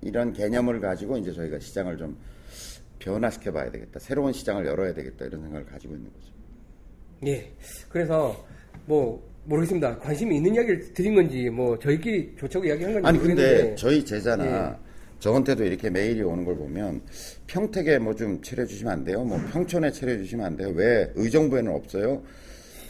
이런 0.00 0.32
개념을 0.32 0.80
가지고 0.80 1.16
이제 1.18 1.32
저희가 1.32 1.60
시장을 1.60 1.96
좀 1.96 2.18
변화시켜 2.98 3.52
봐야 3.52 3.70
되겠다. 3.70 4.00
새로운 4.00 4.32
시장을 4.32 4.66
열어야 4.66 4.92
되겠다. 4.92 5.24
이런 5.26 5.40
생각을 5.42 5.66
가지고 5.66 5.94
있는 5.94 6.10
거죠. 6.12 6.32
예. 7.26 7.52
그래서 7.88 8.44
뭐 8.86 9.22
모르겠습니다. 9.48 9.98
관심이 9.98 10.36
있는 10.36 10.54
이야기를 10.54 10.92
드린 10.92 11.14
건지 11.14 11.48
뭐 11.48 11.78
저희끼리 11.78 12.34
조차고 12.38 12.66
이야기한 12.66 12.92
건지 12.94 13.08
아니 13.08 13.18
근데 13.18 13.34
모르겠는데 13.42 13.74
저희 13.76 14.04
제자나 14.04 14.78
저한테도 15.20 15.64
이렇게 15.64 15.88
메일이 15.90 16.22
오는 16.22 16.44
걸 16.44 16.56
보면 16.56 17.00
평택에 17.46 17.98
뭐 17.98 18.14
좀 18.14 18.40
차려주시면 18.42 18.92
안 18.92 19.04
돼요? 19.04 19.24
뭐 19.24 19.40
평촌에 19.52 19.90
차려주시면 19.90 20.44
안 20.44 20.56
돼요? 20.56 20.70
왜 20.74 21.10
의정부에는 21.14 21.72
없어요? 21.72 22.22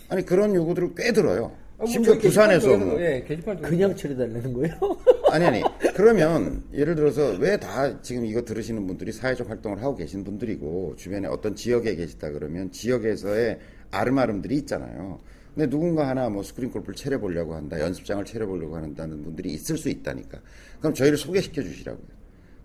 아니 0.08 0.24
그런 0.24 0.54
요구들을 0.54 0.94
꽤 0.96 1.12
들어요. 1.12 1.52
아, 1.78 1.82
뭐 1.84 1.86
심지어 1.86 2.18
부산에서 2.18 2.66
뭐. 2.76 2.78
중에서도, 2.98 3.02
예, 3.04 3.24
중에 3.24 3.56
그냥 3.62 3.94
처리달라는 3.94 4.52
거예요? 4.52 4.74
아니 5.30 5.44
아니 5.44 5.62
그러면 5.94 6.64
예를 6.74 6.96
들어서 6.96 7.36
왜 7.38 7.56
다 7.56 8.02
지금 8.02 8.26
이거 8.26 8.42
들으시는 8.42 8.84
분들이 8.86 9.12
사회적 9.12 9.48
활동을 9.48 9.80
하고 9.80 9.94
계신 9.94 10.24
분들이고 10.24 10.94
주변에 10.96 11.28
어떤 11.28 11.54
지역에 11.54 11.94
계시다 11.94 12.30
그러면 12.32 12.72
지역에서의 12.72 13.58
아름아름들이 13.92 14.56
있잖아요. 14.56 15.20
근데 15.54 15.68
누군가 15.68 16.08
하나 16.08 16.28
뭐 16.28 16.42
스크린 16.42 16.70
골프를 16.70 16.94
차려보려고 16.94 17.54
한다, 17.54 17.80
연습장을 17.80 18.24
차려보려고 18.24 18.76
한다는 18.76 19.22
분들이 19.24 19.52
있을 19.52 19.76
수 19.76 19.88
있다니까. 19.88 20.40
그럼 20.78 20.94
저희를 20.94 21.18
소개시켜 21.18 21.62
주시라고요. 21.62 22.06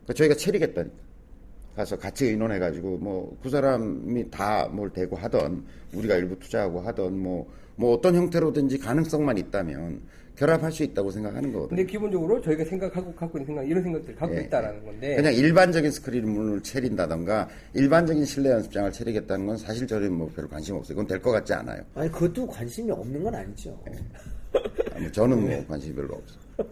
그러니까 0.04 0.14
저희가 0.14 0.36
차리겠다니까. 0.36 1.04
가서 1.76 1.98
같이 1.98 2.26
의논해가지고 2.28 2.98
뭐 3.00 3.36
그 3.42 3.50
사람이 3.50 4.30
다 4.30 4.68
뭘 4.72 4.92
대고 4.92 5.16
하던 5.16 5.66
우리가 5.94 6.16
일부 6.18 6.38
투자하고 6.38 6.82
하던 6.82 7.18
뭐 7.20 7.48
뭐 7.76 7.94
어떤 7.96 8.14
형태로든지 8.16 8.78
가능성만 8.78 9.38
있다면 9.40 10.02
결합할 10.44 10.72
수 10.74 10.84
있다고 10.84 11.10
생각하는 11.12 11.54
거거든요. 11.54 11.78
근데 11.78 11.90
기본적으로 11.90 12.42
저희가 12.42 12.66
생각하고 12.66 13.14
갖고 13.16 13.38
있는 13.38 13.46
생각 13.48 13.64
이런 13.70 13.82
생각들을 13.82 14.16
갖고 14.16 14.36
예, 14.36 14.42
있다라는 14.42 14.84
건데 14.84 15.16
그냥 15.16 15.34
일반적인 15.34 15.90
스크린을 15.90 16.62
차린다던가 16.62 17.48
일반적인 17.74 18.26
실내 18.26 18.50
연습장을 18.50 18.92
차리겠다는 18.92 19.48
건 19.48 19.58
사실 19.58 19.88
저는 19.88 20.12
뭐 20.14 20.34
별 20.34 20.48
관심 20.50 20.76
없어요. 20.76 20.96
그건 20.96 21.08
될 21.08 21.22
것 21.22 21.32
같지 21.32 21.54
않아요. 21.54 21.82
아니 21.96 22.12
그것도 22.12 22.48
관심이 22.48 22.92
없는 22.92 23.24
건 23.24 23.36
아니죠. 23.36 23.80
아, 24.94 25.00
뭐 25.00 25.12
저는 25.12 25.46
네. 25.48 25.56
뭐 25.58 25.66
관심이 25.68 25.96
별로 25.96 26.16
없어요. 26.16 26.40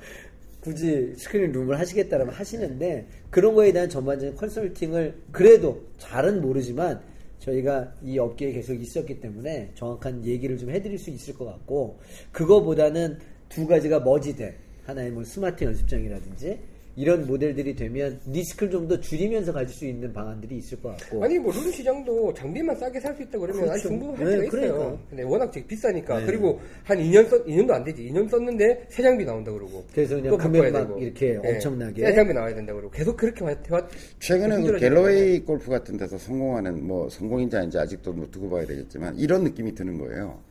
굳이 0.62 1.14
스크린 1.18 1.52
룸을 1.54 1.80
하시겠다라면 1.80 2.34
하시는데 2.34 3.08
그런 3.30 3.56
거에 3.56 3.72
대한 3.72 3.88
전반적인 3.90 4.36
컨설팅을 4.36 5.16
그래도 5.32 5.82
잘은 5.98 6.42
모르지만 6.42 7.00
저희가 7.40 7.94
이 8.04 8.20
업계에 8.20 8.52
계속 8.52 8.74
있었기 8.76 9.20
때문에 9.22 9.72
정확한 9.76 10.24
얘기를 10.26 10.58
좀 10.58 10.70
해드릴 10.70 11.00
수 11.00 11.10
있을 11.10 11.34
것 11.34 11.46
같고 11.46 12.00
그거보다는 12.32 13.18
두 13.52 13.68
가지가 13.68 14.00
머지된 14.00 14.54
하나의 14.86 15.12
뭐 15.12 15.24
스마트 15.24 15.64
연습장이라든지 15.64 16.60
이런 16.98 17.26
모델들이 17.26 17.74
되면 17.74 18.20
리스크를 18.28 18.70
좀 18.70 18.88
더 18.88 19.00
줄이면서 19.00 19.54
가질 19.54 19.74
수 19.74 19.86
있는 19.86 20.12
방안들이 20.12 20.58
있을 20.58 20.82
것 20.82 20.90
같고 20.98 21.24
아니 21.24 21.40
뭐룰 21.40 21.72
시장도 21.72 22.34
장비만 22.34 22.76
싸게 22.76 23.00
살 23.00 23.16
수 23.16 23.22
있다 23.24 23.40
그러면 23.40 23.64
그렇죠. 23.64 23.88
충분할 23.88 24.18
네, 24.18 24.32
수가 24.32 24.44
있어요. 24.58 24.74
그러니까. 24.76 25.04
근데 25.10 25.24
워낙 25.24 25.52
지금 25.54 25.68
비싸니까 25.70 26.20
네. 26.20 26.26
그리고 26.26 26.60
한 26.84 26.98
2년 26.98 27.30
썼 27.30 27.46
2년도 27.46 27.72
안 27.72 27.84
되지. 27.86 28.10
2년 28.10 28.30
썼는데 28.30 28.88
새 28.90 29.02
장비 29.04 29.24
나온다 29.24 29.52
그러고 29.54 29.86
그래서 29.94 30.16
그냥 30.16 30.32
또 30.32 30.38
금액 30.38 30.72
막 30.74 30.88
되고. 30.88 31.00
이렇게 31.00 31.40
예. 31.42 31.54
엄청나게. 31.54 32.06
새 32.08 32.14
장비 32.14 32.34
나와야 32.34 32.54
된다 32.56 32.74
그러고 32.74 32.92
계속 32.92 33.16
그렇게 33.16 33.46
해왔 33.46 33.88
최근에 34.20 34.62
그 34.62 34.78
갤러웨이 34.78 35.40
골프 35.46 35.70
같은 35.70 35.96
데서 35.96 36.18
성공하는 36.18 36.86
뭐 36.86 37.08
성공인지 37.10 37.56
아닌지 37.56 37.78
아직도 37.78 38.12
뭐 38.12 38.28
두고 38.30 38.50
봐야 38.50 38.66
되겠지만 38.66 39.16
이런 39.18 39.44
느낌이 39.46 39.74
드는 39.76 39.98
거예요. 39.98 40.42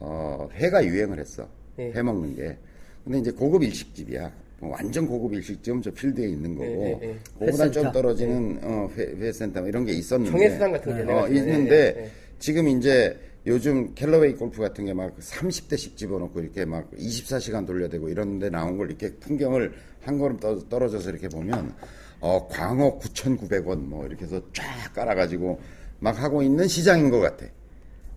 어, 0.00 0.48
회가 0.54 0.84
유행을 0.84 1.20
했어. 1.20 1.48
네. 1.76 1.92
회 1.94 2.02
먹는 2.02 2.34
게. 2.36 2.56
근데 3.04 3.18
이제 3.18 3.30
고급 3.30 3.62
일식집이야. 3.62 4.32
뭐 4.60 4.70
완전 4.70 5.06
고급 5.06 5.34
일식집은 5.34 5.82
저 5.82 5.90
필드에 5.90 6.28
있는 6.28 6.54
거고 6.54 6.66
네, 6.66 6.98
네, 7.00 7.06
네. 7.08 7.18
그거보다 7.38 7.70
좀. 7.70 7.92
떨어지는 7.92 8.58
어, 8.62 8.88
회, 8.96 9.02
회센터 9.18 9.60
뭐 9.60 9.68
이런 9.68 9.84
게 9.84 9.92
있었는데 9.92 10.30
정해수당 10.30 10.72
같은 10.72 11.06
게 11.06 11.12
어, 11.12 11.28
있는데. 11.28 12.10
지금 12.38 12.68
이제 12.68 13.18
요즘 13.46 13.94
캘러웨이 13.94 14.34
골프 14.34 14.60
같은 14.60 14.84
게 14.86 14.92
막 14.94 15.16
30대 15.18 15.76
씩 15.76 15.96
집어넣고 15.96 16.40
이렇게 16.40 16.64
막 16.64 16.90
24시간 16.92 17.66
돌려대고 17.66 18.08
이런 18.08 18.38
데 18.38 18.48
나온 18.50 18.76
걸 18.76 18.88
이렇게 18.88 19.12
풍경을 19.16 19.72
한 20.02 20.18
걸음 20.18 20.38
떠- 20.38 20.58
떨어져서 20.68 21.10
이렇게 21.10 21.28
보면 21.28 21.74
어, 22.20 22.46
광어 22.48 22.98
9,900원 23.00 23.78
뭐 23.80 24.06
이렇게 24.06 24.24
해서 24.24 24.40
쫙 24.52 24.64
깔아가지고 24.94 25.58
막 26.00 26.20
하고 26.22 26.42
있는 26.42 26.66
시장인 26.68 27.10
것 27.10 27.20
같아. 27.20 27.46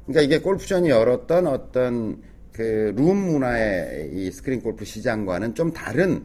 그러니까 0.05 0.21
이게 0.21 0.39
골프전이 0.41 0.89
열었던 0.89 1.47
어떤 1.47 2.21
그 2.57 2.91
룸 2.95 3.17
문화의 3.17 4.09
이 4.13 4.31
스크린 4.31 4.61
골프 4.61 4.83
시장과는 4.83 5.53
좀 5.53 5.71
다른 5.71 6.23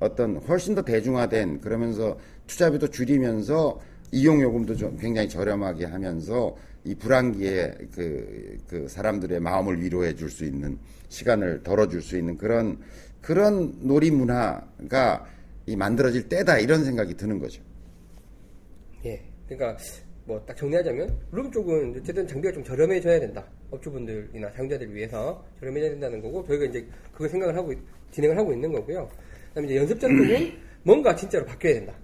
어떤 0.00 0.38
훨씬 0.38 0.74
더 0.74 0.82
대중화된 0.82 1.60
그러면서 1.60 2.18
투자비도 2.46 2.88
줄이면서 2.88 3.78
이용 4.10 4.40
요금도 4.40 4.76
좀 4.76 4.96
굉장히 4.96 5.28
저렴하게 5.28 5.84
하면서 5.84 6.56
이 6.84 6.94
불안기에 6.94 7.74
그, 7.94 8.58
그 8.66 8.88
사람들의 8.88 9.40
마음을 9.40 9.82
위로해 9.82 10.14
줄 10.14 10.30
수 10.30 10.44
있는 10.46 10.78
시간을 11.10 11.62
덜어줄 11.62 12.00
수 12.00 12.16
있는 12.16 12.38
그런 12.38 12.78
그런 13.20 13.74
놀이 13.80 14.10
문화가 14.10 15.26
이 15.66 15.76
만들어질 15.76 16.28
때다 16.28 16.58
이런 16.58 16.84
생각이 16.84 17.14
드는 17.14 17.38
거죠. 17.38 17.62
예. 19.04 19.22
그러니까 19.46 19.78
뭐 20.26 20.44
딱 20.46 20.56
정리하자면 20.56 21.18
룸 21.32 21.50
쪽은 21.52 21.96
어쨌든 22.00 22.26
장비가 22.26 22.52
좀 22.54 22.64
저렴해져야 22.64 23.20
된다. 23.20 23.44
업주분들이나 23.70 24.50
사용자들을 24.52 24.94
위해서 24.94 25.44
저렴해져야 25.60 25.90
된다는 25.90 26.20
거고 26.22 26.44
저희가 26.46 26.64
이제 26.66 26.86
그걸 27.12 27.28
생각을 27.28 27.54
하고 27.56 27.72
있- 27.72 27.78
진행을 28.10 28.36
하고 28.38 28.52
있는 28.52 28.72
거고요. 28.72 29.08
그다음에 29.48 29.66
이제 29.68 29.76
연습장 29.76 30.10
쪽은 30.16 30.52
뭔가 30.82 31.14
진짜로 31.14 31.44
바뀌어야 31.44 31.74
된다. 31.74 31.94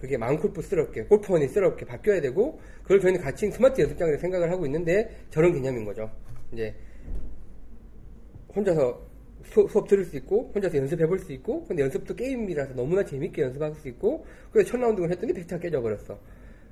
그게 0.00 0.16
마음골프스럽게 0.16 1.04
골프허니스럽게 1.04 1.84
바뀌어야 1.84 2.20
되고 2.20 2.60
그걸 2.82 3.00
저희는 3.00 3.20
같이 3.20 3.50
스마트 3.50 3.80
연습장이라 3.80 4.18
생각을 4.18 4.50
하고 4.52 4.64
있는데 4.66 5.24
저런 5.30 5.52
개념인 5.52 5.84
거죠. 5.84 6.08
이제 6.52 6.74
혼자서 8.54 9.06
수, 9.44 9.68
업 9.74 9.88
들을 9.88 10.04
수 10.04 10.16
있고 10.16 10.52
혼자서 10.54 10.76
연습해 10.76 11.06
볼 11.06 11.18
수 11.18 11.32
있고 11.32 11.64
근데 11.64 11.82
연습도 11.82 12.14
게임이라서 12.14 12.74
너무나 12.74 13.04
재밌게 13.04 13.42
연습할 13.42 13.74
수 13.74 13.88
있고 13.88 14.24
그래서 14.52 14.70
첫 14.70 14.78
라운딩을 14.78 15.10
했더니 15.10 15.32
백이 15.32 15.58
깨져버렸어 15.60 16.18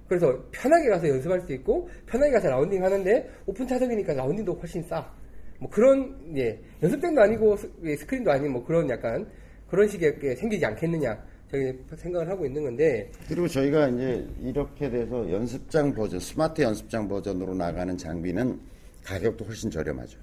그래서 0.09 0.39
편하게 0.53 0.89
가서 0.89 1.09
연습할 1.09 1.41
수 1.43 1.53
있고 1.55 1.89
편하게 2.07 2.33
가서 2.33 2.49
라운딩 2.51 2.83
하는데 2.85 3.31
오픈 3.47 3.66
타석이니까 3.66 4.15
라운딩도 4.15 4.55
훨씬 4.55 4.83
싸 4.83 5.27
뭐 5.59 5.70
그런 5.70 6.15
예 6.37 6.59
연습장도 6.83 7.20
아니고 7.20 7.57
스, 7.57 7.70
예, 7.85 7.97
스크린도 7.97 8.31
아닌 8.31 8.53
뭐 8.53 8.65
그런 8.65 8.89
약간 8.91 9.27
그런 9.69 9.89
식의 9.89 10.19
게 10.19 10.35
생기지 10.35 10.65
않겠느냐 10.65 11.19
저희 11.51 11.73
생각을 11.97 12.28
하고 12.28 12.45
있는 12.45 12.65
건데 12.65 13.11
그리고 13.28 13.49
저희가 13.49 13.89
이제 13.89 14.27
이렇게 14.43 14.91
돼서 14.91 15.31
연습장 15.31 15.95
버전, 15.95 16.19
스마트 16.20 16.62
연습장 16.62 17.09
버전으로 17.09 17.55
나가는 17.55 17.97
장비는 17.97 18.59
가격도 19.05 19.45
훨씬 19.45 19.70
저렴하죠. 19.70 20.19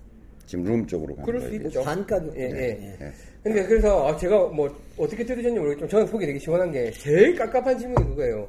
지금 0.46 0.66
룸 0.66 0.86
쪽으로 0.86 1.16
가는 1.16 1.26
그럴 1.26 1.42
수 1.42 1.48
거예요. 1.48 1.68
있죠. 1.68 1.82
반가격 1.84 2.36
예, 2.36 2.42
때문에. 2.48 2.62
예. 2.62 2.98
예. 3.06 3.12
근데 3.42 3.64
그래서 3.66 4.08
아, 4.08 4.18
제가 4.18 4.48
뭐 4.48 4.70
어떻게 4.98 5.24
들으셨는지 5.26 5.60
모르겠지만 5.60 5.90
저는 5.90 6.08
속이 6.08 6.26
되게 6.26 6.38
시원한 6.38 6.72
게 6.72 6.92
제일 6.92 7.36
깝깝한 7.36 7.78
질문이 7.80 8.10
그거예요. 8.10 8.48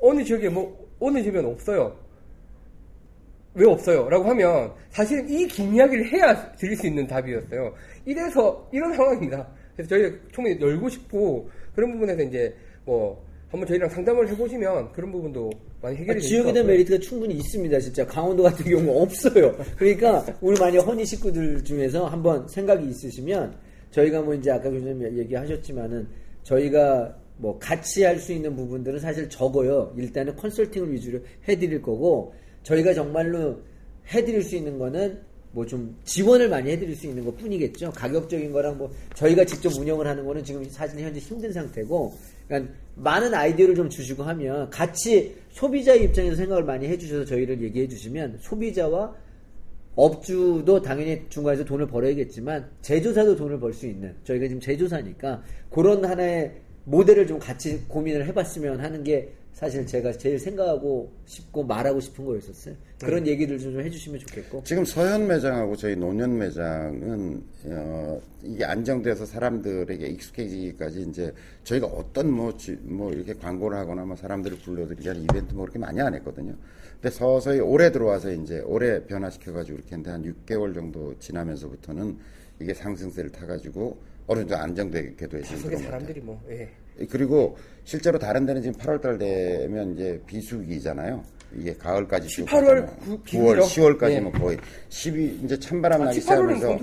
어느 0.00 0.22
지역에 0.24 0.48
뭐 0.48 0.86
어느 1.00 1.22
집엔 1.22 1.44
없어요. 1.44 1.96
왜 3.54 3.66
없어요? 3.66 4.08
라고 4.10 4.24
하면 4.30 4.72
사실은 4.90 5.28
이 5.30 5.46
긴 5.46 5.74
이야기를 5.74 6.12
해야 6.12 6.52
드릴 6.52 6.76
수 6.76 6.86
있는 6.86 7.06
답이었어요. 7.06 7.72
이래서 8.04 8.68
이런 8.72 8.92
상황입니다. 8.94 9.46
그래서 9.74 9.88
저희가 9.90 10.16
총회 10.32 10.58
열고 10.60 10.88
싶고 10.90 11.48
그런 11.74 11.92
부분에서 11.92 12.22
이제 12.22 12.54
뭐 12.84 13.24
한번 13.48 13.66
저희랑 13.66 13.88
상담을 13.88 14.28
해보시면 14.28 14.92
그런 14.92 15.10
부분도 15.12 15.50
많이 15.80 15.96
해결이 15.96 16.18
아, 16.18 16.20
지역에 16.20 16.52
대한. 16.52 16.66
메리트가 16.66 16.98
충분히 16.98 17.34
있습니다. 17.36 17.78
진짜 17.80 18.04
강원도 18.06 18.42
같은 18.42 18.64
경우 18.66 19.00
없어요. 19.02 19.56
그러니까 19.76 20.24
우리 20.42 20.58
만약 20.58 20.80
허니 20.80 21.04
식구들 21.06 21.64
중에서 21.64 22.06
한번 22.06 22.46
생각이 22.48 22.86
있으시면 22.88 23.56
저희가 23.90 24.20
뭐 24.20 24.34
이제 24.34 24.50
아까 24.50 24.68
교수님 24.68 25.18
얘기하셨지만은 25.18 26.06
저희가 26.42 27.16
뭐 27.38 27.58
같이 27.58 28.02
할 28.04 28.18
수 28.18 28.32
있는 28.32 28.56
부분들은 28.56 28.98
사실 29.00 29.28
적어요. 29.28 29.92
일단은 29.96 30.36
컨설팅을 30.36 30.92
위주로 30.92 31.20
해드릴 31.48 31.82
거고 31.82 32.34
저희가 32.62 32.94
정말로 32.94 33.60
해드릴 34.12 34.42
수 34.42 34.56
있는 34.56 34.78
거는 34.78 35.20
뭐 35.52 35.64
좀 35.64 35.96
지원을 36.04 36.48
많이 36.50 36.70
해드릴 36.70 36.94
수 36.94 37.06
있는 37.06 37.24
것 37.24 37.36
뿐이겠죠. 37.38 37.90
가격적인 37.92 38.52
거랑 38.52 38.76
뭐 38.76 38.90
저희가 39.14 39.44
직접 39.44 39.72
운영을 39.78 40.06
하는 40.06 40.26
거는 40.26 40.44
지금 40.44 40.62
사실 40.68 41.00
현재 41.00 41.18
힘든 41.18 41.50
상태고, 41.50 42.12
그러니까 42.46 42.74
많은 42.96 43.32
아이디어를 43.32 43.74
좀 43.74 43.88
주시고 43.88 44.22
하면 44.22 44.68
같이 44.68 45.34
소비자의 45.50 46.04
입장에서 46.04 46.36
생각을 46.36 46.62
많이 46.64 46.86
해주셔서 46.86 47.24
저희를 47.24 47.62
얘기해 47.62 47.88
주시면 47.88 48.38
소비자와 48.40 49.14
업주도 49.94 50.82
당연히 50.82 51.22
중간에서 51.30 51.64
돈을 51.64 51.86
벌어야겠지만 51.86 52.68
제조사도 52.82 53.36
돈을 53.36 53.58
벌 53.58 53.72
수 53.72 53.86
있는 53.86 54.14
저희가 54.24 54.46
지금 54.48 54.60
제조사니까 54.60 55.42
그런 55.70 56.04
하나의 56.04 56.52
모델을 56.90 57.26
좀 57.26 57.38
같이 57.38 57.82
고민을 57.88 58.26
해봤으면 58.26 58.78
하는 58.80 59.02
게 59.02 59.32
사실 59.52 59.84
제가 59.86 60.12
제일 60.12 60.38
생각하고 60.38 61.10
싶고 61.24 61.64
말하고 61.64 61.98
싶은 61.98 62.24
거였었어요. 62.26 62.74
그런 63.00 63.26
얘기를 63.26 63.58
좀 63.58 63.80
해주시면 63.80 64.20
좋겠고. 64.20 64.62
지금 64.64 64.84
서현 64.84 65.26
매장하고 65.26 65.74
저희 65.76 65.96
노년 65.96 66.38
매장은 66.38 67.42
어, 67.64 68.20
이게 68.44 68.64
안정돼서 68.64 69.24
사람들에게 69.26 70.06
익숙해지기까지 70.06 71.06
이제 71.08 71.32
저희가 71.64 71.86
어떤 71.86 72.30
뭐, 72.30 72.56
지- 72.56 72.78
뭐 72.82 73.10
이렇게 73.12 73.34
광고를 73.34 73.76
하거나 73.78 74.04
뭐 74.04 74.14
사람들을 74.14 74.58
불러들이기 74.58 75.04
위한 75.04 75.22
이벤트 75.22 75.54
뭐 75.54 75.64
그렇게 75.64 75.78
많이 75.78 76.00
안 76.00 76.14
했거든요. 76.14 76.54
근데 77.00 77.10
서서히 77.10 77.58
올해 77.60 77.90
들어와서 77.90 78.30
이제 78.32 78.60
올해 78.60 79.02
변화시켜가지고 79.06 79.78
이렇게 79.78 79.96
했는데 79.96 80.10
한 80.10 80.22
6개월 80.46 80.74
정도 80.74 81.18
지나면서부터는 81.18 82.16
이게 82.60 82.74
상승세를 82.74 83.32
타가지고 83.32 83.96
어느 84.26 84.40
정도 84.40 84.56
안정되게 84.56 85.26
돼서 85.28 85.56
속에 85.56 85.76
사람들이 85.76 86.20
뭐 86.20 86.40
예. 86.50 86.68
그리고 87.10 87.56
실제로 87.84 88.18
다른 88.18 88.46
데는 88.46 88.62
지금 88.62 88.78
8월달 88.80 89.18
되면 89.18 89.94
이제 89.94 90.20
비수기잖아요. 90.26 91.22
이게 91.54 91.72
가을까지 91.74 92.26
쭉 92.28 92.44
18월 92.46 92.50
가잖아요. 92.50 92.86
구- 92.96 93.18
9월, 93.18 93.22
비수기죠. 93.24 93.60
10월까지면 93.62 94.32
네. 94.32 94.38
거의 94.38 94.58
10이 94.88 95.44
이제 95.44 95.58
찬바람 95.58 96.04
나기 96.04 96.18
18월은 96.18 96.22
시작하면서. 96.56 96.78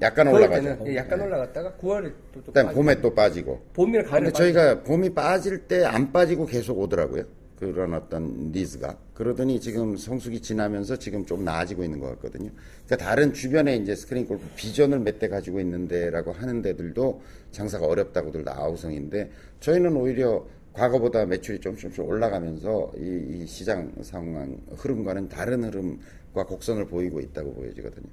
약간 0.00 0.26
9월 0.28 0.34
올라가죠. 0.34 0.62
때는 0.62 0.86
예, 0.86 0.96
약간 0.96 1.20
올라갔다가 1.20 1.72
9월에 1.72 2.12
또, 2.32 2.40
또 2.44 2.52
그다음 2.52 2.66
빠지고. 2.66 2.74
봄에 2.82 3.00
또 3.00 3.14
빠지고. 3.14 3.62
봄이나 3.72 4.04
가을에 4.04 4.24
근데 4.26 4.32
저희가 4.32 4.82
봄이 4.84 5.10
빠질 5.12 5.58
때 5.66 5.84
안 5.84 6.12
빠지고 6.12 6.46
계속 6.46 6.78
오더라고요. 6.78 7.24
그런 7.58 7.94
어떤 7.94 8.52
니즈가. 8.52 8.98
그러더니 9.14 9.60
지금 9.60 9.96
성수기 9.96 10.40
지나면서 10.40 10.98
지금 10.98 11.24
좀 11.24 11.44
나아지고 11.44 11.84
있는 11.84 11.98
것 12.00 12.08
같거든요. 12.10 12.50
그러니까 12.86 12.96
다른 13.08 13.32
주변에 13.32 13.76
이제 13.76 13.94
스크린 13.96 14.26
골프 14.26 14.44
비전을 14.56 15.00
몇 15.00 15.18
대 15.18 15.28
가지고 15.28 15.60
있는데라고 15.60 16.32
하는 16.32 16.60
데들도 16.60 17.22
장사가 17.52 17.86
어렵다고들 17.86 18.44
나우성인데 18.44 19.30
저희는 19.60 19.96
오히려 19.96 20.46
과거보다 20.74 21.24
매출이 21.24 21.60
좀 21.60 21.74
조금씩 21.76 22.04
올라가면서 22.04 22.92
이, 22.98 23.42
이 23.42 23.46
시장 23.46 23.90
상황 24.02 24.60
흐름과는 24.76 25.30
다른 25.30 25.64
흐름과 25.64 26.44
곡선을 26.46 26.86
보이고 26.86 27.18
있다고 27.20 27.54
보여지거든요. 27.54 28.06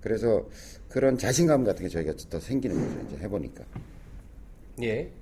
그래서 0.00 0.48
그런 0.88 1.16
자신감 1.16 1.62
같은 1.62 1.84
게 1.84 1.88
저희가 1.88 2.14
더 2.28 2.40
생기는 2.40 2.76
거죠. 2.80 3.06
이제 3.06 3.16
해보니까. 3.22 3.64
예. 4.82 5.12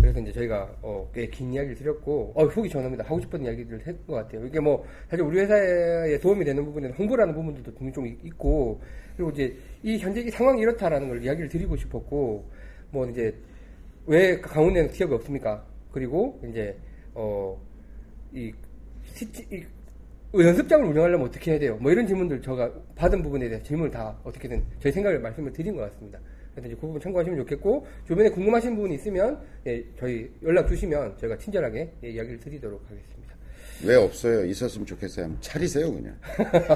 그래서 0.00 0.20
이제 0.20 0.32
저희가 0.32 0.76
어, 0.82 1.10
꽤 1.14 1.28
긴 1.30 1.52
이야기를 1.52 1.76
드렸고 1.76 2.32
어, 2.34 2.48
속이 2.50 2.68
시원합니다. 2.68 3.04
하고 3.04 3.20
싶은 3.20 3.44
이야기들을 3.44 3.80
했던 3.80 4.06
것 4.06 4.14
같아요. 4.14 4.44
이게 4.46 4.60
뭐 4.60 4.84
사실 5.08 5.24
우리 5.24 5.40
회사에 5.40 6.18
도움이 6.18 6.44
되는 6.44 6.64
부분에는 6.64 6.96
홍보라는 6.96 7.34
부분들도 7.34 7.72
분명히 7.74 7.92
좀 7.94 8.06
있- 8.06 8.24
있고 8.24 8.80
그리고 9.16 9.30
이제 9.30 9.56
이 9.82 9.98
현재 9.98 10.20
이 10.20 10.30
상황이 10.30 10.60
이렇다라는 10.60 11.08
걸 11.08 11.22
이야기를 11.24 11.48
드리고 11.48 11.76
싶었고 11.76 12.44
뭐 12.90 13.06
이제 13.08 13.34
왜 14.06 14.38
강원에는 14.40 14.90
기업이 14.92 15.14
없습니까? 15.14 15.64
그리고 15.90 16.40
이제 16.48 16.76
어이 17.14 18.52
이 20.34 20.42
연습장을 20.42 20.84
운영하려면 20.86 21.26
어떻게 21.28 21.52
해야 21.52 21.58
돼요? 21.60 21.78
뭐 21.80 21.90
이런 21.90 22.06
질문들 22.06 22.42
제가 22.42 22.70
받은 22.94 23.22
부분에 23.22 23.48
대해서 23.48 23.64
질문을 23.64 23.90
다 23.90 24.18
어떻게든 24.22 24.62
저희 24.80 24.92
생각을 24.92 25.18
말씀을 25.20 25.52
드린 25.52 25.74
것 25.74 25.82
같습니다. 25.90 26.18
그래서 26.56 26.68
이제 26.68 26.74
그 26.74 26.86
부분 26.86 26.98
참고하시면 27.00 27.38
좋겠고 27.40 27.86
주변에 28.06 28.30
궁금하신 28.30 28.74
부분이 28.76 28.94
있으면 28.94 29.38
예, 29.66 29.84
저희 29.98 30.30
연락 30.42 30.66
주시면 30.68 31.18
저희가 31.18 31.36
친절하게 31.36 31.92
예, 32.02 32.08
이야기를 32.10 32.40
드리도록 32.40 32.82
하겠습니다. 32.88 33.34
왜 33.84 33.94
없어요? 33.96 34.42
있었으면 34.46 34.86
좋겠어요. 34.86 35.36
차리세요, 35.42 35.92
그냥. 35.92 36.16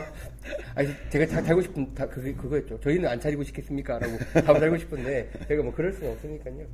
아니 0.76 0.88
제가 1.08 1.24
다 1.26 1.42
달고 1.42 1.62
싶은 1.62 1.94
다 1.94 2.06
그게 2.06 2.34
그거였죠. 2.34 2.78
저희는 2.80 3.08
안 3.08 3.18
차리고 3.18 3.42
싶겠습니까?라고 3.42 4.18
답을 4.44 4.60
달고 4.60 4.76
싶은데 4.76 5.30
제가 5.48 5.62
뭐 5.62 5.72
그럴 5.72 5.94
수가 5.94 6.10
없으니까요. 6.10 6.66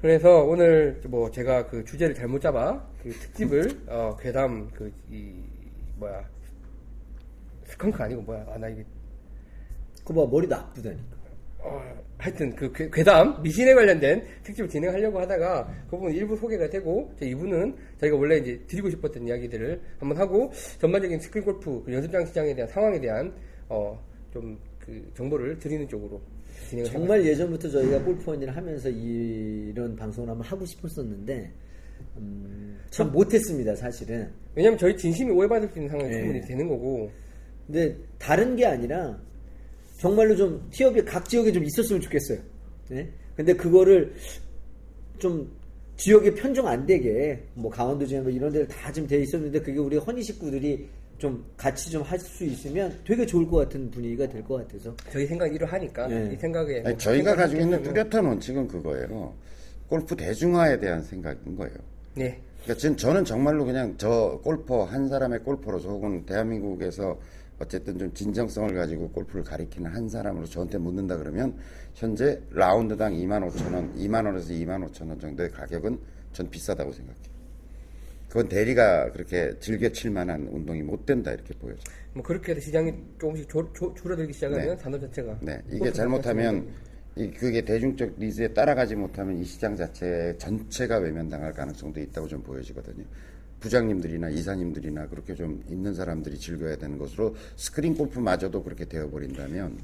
그래서 0.00 0.42
오늘 0.44 1.00
뭐 1.06 1.30
제가 1.30 1.68
그 1.68 1.84
주제를 1.84 2.16
잘못 2.16 2.40
잡아 2.40 2.84
그 3.02 3.10
특집을 3.10 3.80
어 3.86 4.16
괴담 4.20 4.68
그 4.72 4.90
이 5.08 5.34
뭐야 5.98 6.24
스컹크 7.66 8.02
아니고 8.02 8.22
뭐야 8.22 8.44
아 8.48 8.58
나 8.58 8.68
이게 8.68 8.84
그봐 10.04 10.26
머리도 10.26 10.56
아프다니까. 10.56 11.09
어, 11.62 11.82
하여튼 12.18 12.54
그 12.54 12.72
괴- 12.72 12.88
괴담 12.90 13.42
미신에 13.42 13.74
관련된 13.74 14.22
특집을 14.44 14.68
진행하려고 14.68 15.20
하다가 15.20 15.68
그 15.90 15.96
부분 15.96 16.12
일부 16.12 16.36
소개가 16.36 16.68
되고 16.70 17.12
제 17.18 17.26
2부는 17.26 17.74
저희가 17.98 18.16
원래 18.16 18.38
이제 18.38 18.60
드리고 18.66 18.90
싶었던 18.90 19.26
이야기들을 19.26 19.80
한번 19.98 20.18
하고 20.18 20.50
전반적인 20.78 21.18
스크린 21.20 21.44
골프 21.44 21.82
그 21.84 21.92
연습장 21.92 22.24
시장에 22.26 22.54
대한 22.54 22.68
상황에 22.70 23.00
대한 23.00 23.32
어 23.68 23.98
좀 24.32 24.56
그 24.80 25.10
정보를 25.14 25.58
드리는 25.58 25.86
쪽으로 25.88 26.20
진행을 26.70 26.90
정말 26.90 27.24
예전부터 27.26 27.68
저희가 27.68 28.02
골프원을 28.02 28.56
하면서 28.56 28.88
이런 28.88 29.94
방송을 29.94 30.30
한번 30.30 30.46
하고 30.46 30.64
싶었었는데 30.64 31.52
음, 32.16 32.78
참 32.90 33.12
못했습니다 33.12 33.74
사실은. 33.76 34.30
왜냐면 34.54 34.78
저희 34.78 34.96
진심이 34.96 35.30
오해받을 35.32 35.68
수 35.68 35.78
있는 35.78 35.90
상황이 35.90 36.08
네. 36.10 36.18
충분히 36.20 36.40
되는 36.40 36.66
거고 36.68 37.10
근데 37.66 37.94
다른 38.18 38.56
게 38.56 38.64
아니라 38.66 39.20
정말로 40.00 40.34
좀 40.34 40.66
티업이 40.70 41.04
각 41.04 41.28
지역에 41.28 41.52
좀 41.52 41.62
있었으면 41.62 42.00
좋겠어요. 42.00 42.38
네? 42.88 43.06
근데 43.36 43.52
그거를 43.52 44.14
좀 45.18 45.46
지역에 45.98 46.32
편중 46.34 46.66
안 46.66 46.86
되게 46.86 47.38
뭐 47.52 47.70
강원도 47.70 48.06
지역 48.06 48.22
뭐 48.22 48.32
이런 48.32 48.50
데를 48.50 48.66
다 48.66 48.90
좀 48.90 49.06
돼 49.06 49.18
있었는데 49.20 49.60
그게 49.60 49.78
우리 49.78 49.98
허니 49.98 50.22
식구들이 50.22 50.88
좀 51.18 51.44
같이 51.58 51.90
좀 51.90 52.02
할 52.02 52.18
수 52.18 52.44
있으면 52.46 52.98
되게 53.04 53.26
좋을 53.26 53.46
것 53.46 53.58
같은 53.58 53.90
분위기가 53.90 54.26
될 54.26 54.42
것 54.42 54.66
같아서 54.66 54.96
저희 55.12 55.26
생각이 55.26 55.54
이러하니까 55.54 56.08
네. 56.08 56.30
이 56.32 56.36
생각에 56.38 56.76
아니, 56.76 56.82
뭐 56.82 56.96
저희가 56.96 57.36
가지고 57.36 57.60
있는 57.60 57.82
뚜렷한 57.82 58.24
원칙은 58.24 58.68
그거예요. 58.68 59.34
골프 59.86 60.16
대중화에 60.16 60.78
대한 60.78 61.02
생각인 61.02 61.54
거예요. 61.56 61.74
네 62.14 62.40
그러니까 62.62 62.80
지금 62.80 62.96
저는 62.96 63.24
정말로 63.26 63.66
그냥 63.66 63.94
저 63.98 64.40
골퍼 64.42 64.84
한 64.84 65.08
사람의 65.08 65.40
골퍼로서 65.40 65.90
혹은 65.90 66.24
대한민국에서 66.24 67.18
어쨌든 67.60 67.98
좀 67.98 68.12
진정성을 68.14 68.74
가지고 68.74 69.10
골프를 69.10 69.44
가리키는 69.44 69.90
한 69.90 70.08
사람으로 70.08 70.46
저한테 70.46 70.78
묻는다 70.78 71.18
그러면 71.18 71.54
현재 71.94 72.40
라운드당 72.50 73.12
2만 73.12 73.46
5천 73.50 73.74
원, 73.74 73.94
2만 73.96 74.24
원에서 74.24 74.48
2만 74.52 74.90
5천 74.90 75.08
원 75.08 75.20
정도의 75.20 75.50
가격은 75.50 75.98
전 76.32 76.48
비싸다고 76.50 76.90
생각해요. 76.92 77.30
그건 78.28 78.48
대리가 78.48 79.10
그렇게 79.12 79.52
즐겨 79.58 79.90
칠 79.90 80.10
만한 80.10 80.46
운동이 80.50 80.82
못 80.82 81.04
된다 81.04 81.32
이렇게 81.32 81.52
보여져요. 81.54 81.82
뭐 82.14 82.22
그렇게 82.22 82.52
해서 82.52 82.60
시장이 82.62 82.94
조금씩 83.18 83.48
조- 83.48 83.72
조- 83.72 83.92
줄어들기 83.94 84.32
시작하면 84.32 84.68
네. 84.68 84.76
산업 84.76 85.00
자체가 85.00 85.38
네, 85.42 85.60
이게 85.70 85.92
잘못하면 85.92 86.68
이 87.16 87.28
그게 87.30 87.62
대중적 87.62 88.14
니즈에 88.18 88.48
따라가지 88.54 88.94
못하면 88.94 89.36
이 89.36 89.44
시장 89.44 89.76
자체 89.76 90.34
전체가 90.38 90.98
외면당할 90.98 91.52
가능성도 91.52 92.00
있다고 92.00 92.28
좀 92.28 92.40
보여지거든요. 92.42 93.04
부장님들이나 93.60 94.30
이사님들이나 94.30 95.08
그렇게 95.08 95.34
좀 95.34 95.62
있는 95.68 95.94
사람들이 95.94 96.38
즐겨야 96.38 96.76
되는 96.76 96.98
것으로 96.98 97.34
스크린 97.56 97.94
골프마저도 97.94 98.62
그렇게 98.62 98.84
되어버린다면 98.86 99.78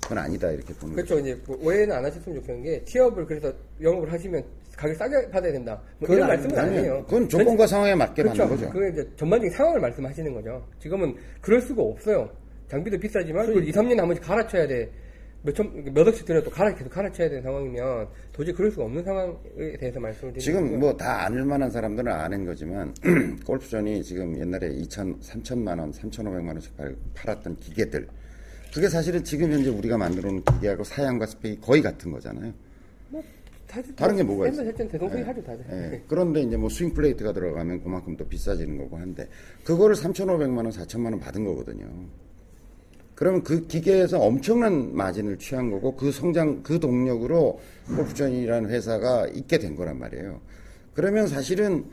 그건 0.00 0.18
아니다 0.18 0.50
이렇게 0.50 0.72
보는 0.74 0.94
그렇죠. 0.96 1.16
거죠. 1.16 1.26
이제 1.26 1.40
뭐 1.46 1.58
오해는 1.62 1.94
안 1.94 2.04
하셨으면 2.04 2.40
좋겠는 2.40 2.62
게 2.62 2.84
취업을 2.84 3.26
그래서 3.26 3.52
영업을 3.80 4.10
하시면 4.10 4.42
가격 4.76 4.96
싸게 4.96 5.30
받아야 5.30 5.52
된다. 5.52 5.80
뭐 5.98 6.08
그건 6.08 6.16
이런 6.16 6.28
말씀은 6.28 6.58
아닙니다. 6.58 6.80
아니 6.80 6.88
에요. 6.88 7.04
그건 7.04 7.28
조건과 7.28 7.66
상황에 7.66 7.94
맞게 7.94 8.22
그렇죠. 8.22 8.42
받는 8.42 8.56
거죠. 8.56 8.72
그게 8.72 8.88
이제 8.88 9.10
전반적인 9.16 9.50
상황을 9.50 9.80
말씀하시는 9.80 10.34
거죠. 10.34 10.66
지금은 10.80 11.14
그럴 11.42 11.60
수가 11.60 11.82
없어요. 11.82 12.30
장비도 12.68 12.98
비싸지만 12.98 13.46
그걸 13.46 13.68
2, 13.68 13.72
3년에 13.72 13.96
한 13.98 14.06
번씩 14.06 14.24
갈아쳐야 14.24 14.66
돼. 14.66 14.90
몇천, 15.42 15.94
몇 15.94 16.06
억씩 16.06 16.26
들여도 16.26 16.50
갈아, 16.50 16.74
계속 16.74 16.90
갈아쳐야 16.90 17.28
되는 17.28 17.42
상황이면 17.42 18.08
도저히 18.32 18.54
그럴 18.54 18.70
수가 18.70 18.84
없는 18.84 19.02
상황에 19.02 19.76
대해서 19.78 19.98
말씀을 19.98 20.34
드리는 20.34 20.40
지금. 20.40 20.78
뭐다 20.80 21.24
아는 21.24 21.46
만한 21.46 21.70
사람들은 21.70 22.12
아는 22.12 22.44
거지만 22.44 22.94
골프존이 23.46 24.02
지금 24.02 24.38
옛날에 24.38 24.68
2천, 24.68 25.20
3천만 25.22 25.78
원, 25.78 25.92
3,500만 25.92 26.48
원씩 26.48 26.76
팔, 26.76 26.94
팔았던 27.14 27.56
기계들 27.56 28.06
그게 28.72 28.88
사실은 28.88 29.24
지금 29.24 29.50
현재 29.50 29.70
우리가 29.70 29.96
만들어 29.96 30.30
놓은 30.30 30.44
기계하고 30.44 30.84
사양과 30.84 31.26
스펙이 31.26 31.60
거의 31.60 31.82
같은 31.82 32.12
거잖아요. 32.12 32.52
사실 33.66 33.94
다른 33.94 34.16
게 34.16 34.22
뭐가 34.24 34.48
있어요? 34.48 34.72
대동소이 34.74 35.20
예. 35.20 35.22
하죠, 35.22 35.42
다들. 35.44 35.64
예. 35.70 36.02
그런데 36.08 36.40
이제 36.42 36.56
뭐 36.56 36.68
스윙 36.68 36.92
플레이트가 36.92 37.32
들어가면 37.32 37.84
그만큼 37.84 38.16
또 38.16 38.26
비싸지는 38.26 38.76
거고 38.78 38.96
한데 38.96 39.28
그거를 39.62 39.94
3,500만 39.94 40.56
원, 40.56 40.70
4천만 40.70 41.06
원 41.06 41.20
받은 41.20 41.44
거거든요. 41.44 41.86
그러면 43.20 43.42
그 43.42 43.66
기계에서 43.66 44.18
엄청난 44.18 44.96
마진을 44.96 45.36
취한 45.36 45.70
거고 45.70 45.94
그 45.94 46.10
성장 46.10 46.62
그 46.62 46.80
동력으로 46.80 47.60
골프존이라는 47.94 48.70
회사가 48.70 49.26
있게 49.34 49.58
된 49.58 49.76
거란 49.76 49.98
말이에요. 49.98 50.40
그러면 50.94 51.26
사실은 51.26 51.84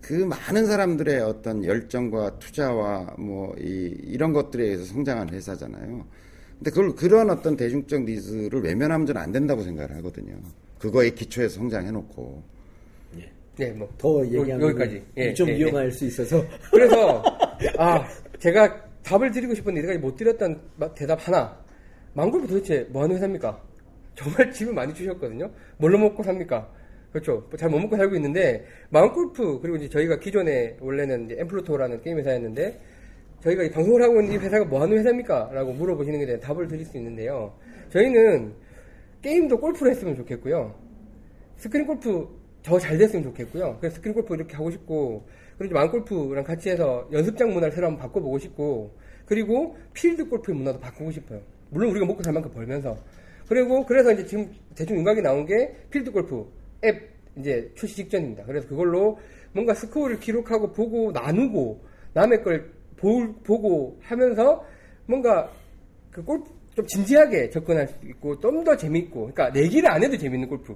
그 0.00 0.14
많은 0.14 0.64
사람들의 0.64 1.20
어떤 1.20 1.62
열정과 1.62 2.38
투자와 2.38 3.14
뭐 3.18 3.54
이, 3.60 3.94
이런 4.04 4.32
것들에 4.32 4.64
의해서 4.64 4.86
성장한 4.86 5.28
회사잖아요. 5.28 6.06
근데 6.56 6.70
그걸 6.70 6.94
그런 6.94 7.28
어떤 7.28 7.58
대중적 7.58 8.04
needs를 8.04 8.62
외면하면 8.62 9.06
저는 9.06 9.20
안 9.20 9.32
된다고 9.32 9.62
생각을 9.62 9.94
하거든요. 9.96 10.34
그거에 10.78 11.10
기초해서 11.10 11.56
성장해 11.56 11.90
놓고. 11.90 12.42
네, 13.58 13.70
뭐. 13.72 13.86
더 13.98 14.08
요- 14.20 14.40
얘기하면 14.40 14.62
여기까지. 14.62 15.02
예, 15.18 15.34
좀 15.34 15.46
예, 15.50 15.52
예. 15.52 15.58
위험할 15.58 15.92
수 15.92 16.06
있어서 16.06 16.42
그래서 16.70 17.22
아 17.76 18.02
제가 18.38 18.89
답을 19.10 19.30
드리고 19.32 19.54
싶은데 19.54 19.80
이때까지 19.80 19.98
못 19.98 20.16
드렸던 20.16 20.60
마- 20.76 20.94
대답 20.94 21.26
하나 21.26 21.58
망골프 22.14 22.46
도대체 22.46 22.86
뭐 22.90 23.02
하는 23.02 23.16
회사입니까? 23.16 23.60
정말 24.14 24.52
집을 24.52 24.72
많이 24.74 24.92
주셨거든요. 24.94 25.50
뭘로 25.78 25.98
먹고 25.98 26.22
삽니까? 26.22 26.68
그렇죠. 27.12 27.48
잘 27.56 27.68
못 27.70 27.80
먹고 27.80 27.96
살고 27.96 28.14
있는데 28.16 28.64
마음골프 28.90 29.60
그리고 29.62 29.76
이제 29.76 29.88
저희가 29.88 30.18
기존에 30.20 30.76
원래는 30.80 31.24
이제 31.26 31.36
엠플로토라는 31.40 32.02
게임 32.02 32.18
회사였는데 32.18 32.80
저희가 33.42 33.62
이 33.64 33.70
방송을 33.70 34.02
하고 34.02 34.20
있는 34.20 34.34
이 34.34 34.36
회사가 34.38 34.64
뭐 34.66 34.80
하는 34.82 34.96
회사입니까? 34.98 35.50
라고 35.52 35.72
물어보시는 35.72 36.18
게 36.20 36.26
대한 36.26 36.40
답을 36.40 36.68
드릴 36.68 36.84
수 36.84 36.96
있는데요. 36.98 37.54
저희는 37.88 38.52
게임도 39.22 39.58
골프를 39.58 39.90
했으면 39.92 40.14
좋겠고요. 40.14 40.74
스크린 41.56 41.86
골프 41.86 42.28
더 42.62 42.78
잘 42.78 42.98
됐으면 42.98 43.24
좋겠고요. 43.24 43.78
그래서 43.80 43.96
스크린 43.96 44.12
골프 44.14 44.34
이렇게 44.34 44.54
하고 44.54 44.70
싶고, 44.70 45.26
그리고 45.56 45.64
이제 45.72 45.74
마음골프랑 45.74 46.44
같이 46.44 46.68
해서 46.68 47.08
연습장 47.10 47.48
문화를 47.54 47.72
새로 47.74 47.86
한번 47.86 48.02
바꿔보고 48.02 48.38
싶고, 48.38 48.94
그리고 49.30 49.76
필드 49.94 50.28
골프의 50.28 50.56
문화도 50.58 50.80
바꾸고 50.80 51.12
싶어요. 51.12 51.40
물론 51.70 51.90
우리가 51.92 52.04
먹고 52.04 52.20
살 52.24 52.32
만큼 52.32 52.50
벌면서. 52.50 52.98
그리고 53.48 53.86
그래서 53.86 54.10
이제 54.12 54.26
지금 54.26 54.52
대충 54.74 54.96
윤곽이 54.96 55.22
나온 55.22 55.46
게 55.46 55.72
필드 55.90 56.10
골프 56.10 56.44
앱, 56.84 57.08
이제 57.36 57.70
출시 57.76 57.94
직전입니다. 57.94 58.44
그래서 58.44 58.66
그걸로 58.66 59.20
뭔가 59.52 59.72
스코어를 59.74 60.18
기록하고 60.18 60.72
보고 60.72 61.12
나누고 61.12 61.80
남의 62.12 62.42
걸 62.42 62.72
볼- 62.96 63.32
보고 63.44 63.96
하면서 64.02 64.64
뭔가 65.06 65.48
그 66.10 66.24
골프 66.24 66.50
좀 66.74 66.84
진지하게 66.86 67.50
접근할 67.50 67.86
수 67.86 67.94
있고 68.08 68.40
좀 68.40 68.64
더 68.64 68.76
재밌고 68.76 69.30
그러니까 69.32 69.50
내기를 69.50 69.88
안 69.90 70.02
해도 70.02 70.16
재밌는 70.18 70.48
골프 70.48 70.74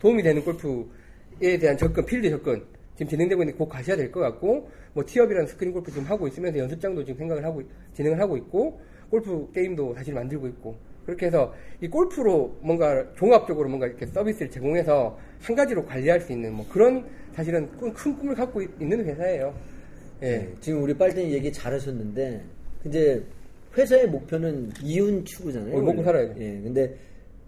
도움이 0.00 0.20
되는 0.24 0.42
골프에 0.44 1.58
대한 1.60 1.76
접근 1.76 2.04
필드 2.04 2.28
접근 2.30 2.64
지금 2.94 3.08
진행되고 3.08 3.42
있는데 3.42 3.58
곧 3.58 3.68
가시화될 3.68 4.10
것 4.12 4.20
같고 4.20 4.68
뭐 4.92 5.04
티업이라는 5.06 5.46
스크린 5.48 5.72
골프 5.72 5.90
지금 5.90 6.04
하고 6.06 6.28
있으면서 6.28 6.58
연습장도 6.58 7.04
지금 7.04 7.18
생각을 7.18 7.44
하고 7.44 7.62
진행을 7.94 8.20
하고 8.20 8.36
있고 8.36 8.80
골프 9.10 9.50
게임도 9.52 9.94
사실 9.94 10.14
만들고 10.14 10.46
있고 10.48 10.76
그렇게 11.04 11.26
해서 11.26 11.52
이 11.80 11.88
골프로 11.88 12.56
뭔가 12.60 13.04
종합적으로 13.14 13.68
뭔가 13.68 13.86
이렇게 13.86 14.06
서비스를 14.06 14.50
제공해서 14.50 15.18
한 15.42 15.54
가지로 15.56 15.84
관리할 15.84 16.20
수 16.20 16.32
있는 16.32 16.52
뭐 16.54 16.66
그런 16.70 17.04
사실은 17.34 17.68
큰, 17.78 17.92
큰 17.92 18.16
꿈을 18.16 18.34
갖고 18.34 18.62
있- 18.62 18.70
있는 18.80 19.04
회사예요. 19.04 19.54
예. 20.22 20.26
네, 20.38 20.48
지금 20.60 20.82
우리 20.82 20.94
빨대님 20.94 21.30
얘기 21.32 21.52
잘하셨는데 21.52 22.40
이제 22.86 23.22
회사의 23.76 24.06
목표는 24.08 24.70
이윤 24.82 25.24
추구잖아요. 25.24 25.76
어, 25.76 25.80
먹고. 25.82 26.02
살아야 26.04 26.32
돼. 26.32 26.34
예, 26.40 26.60
근데 26.62 26.94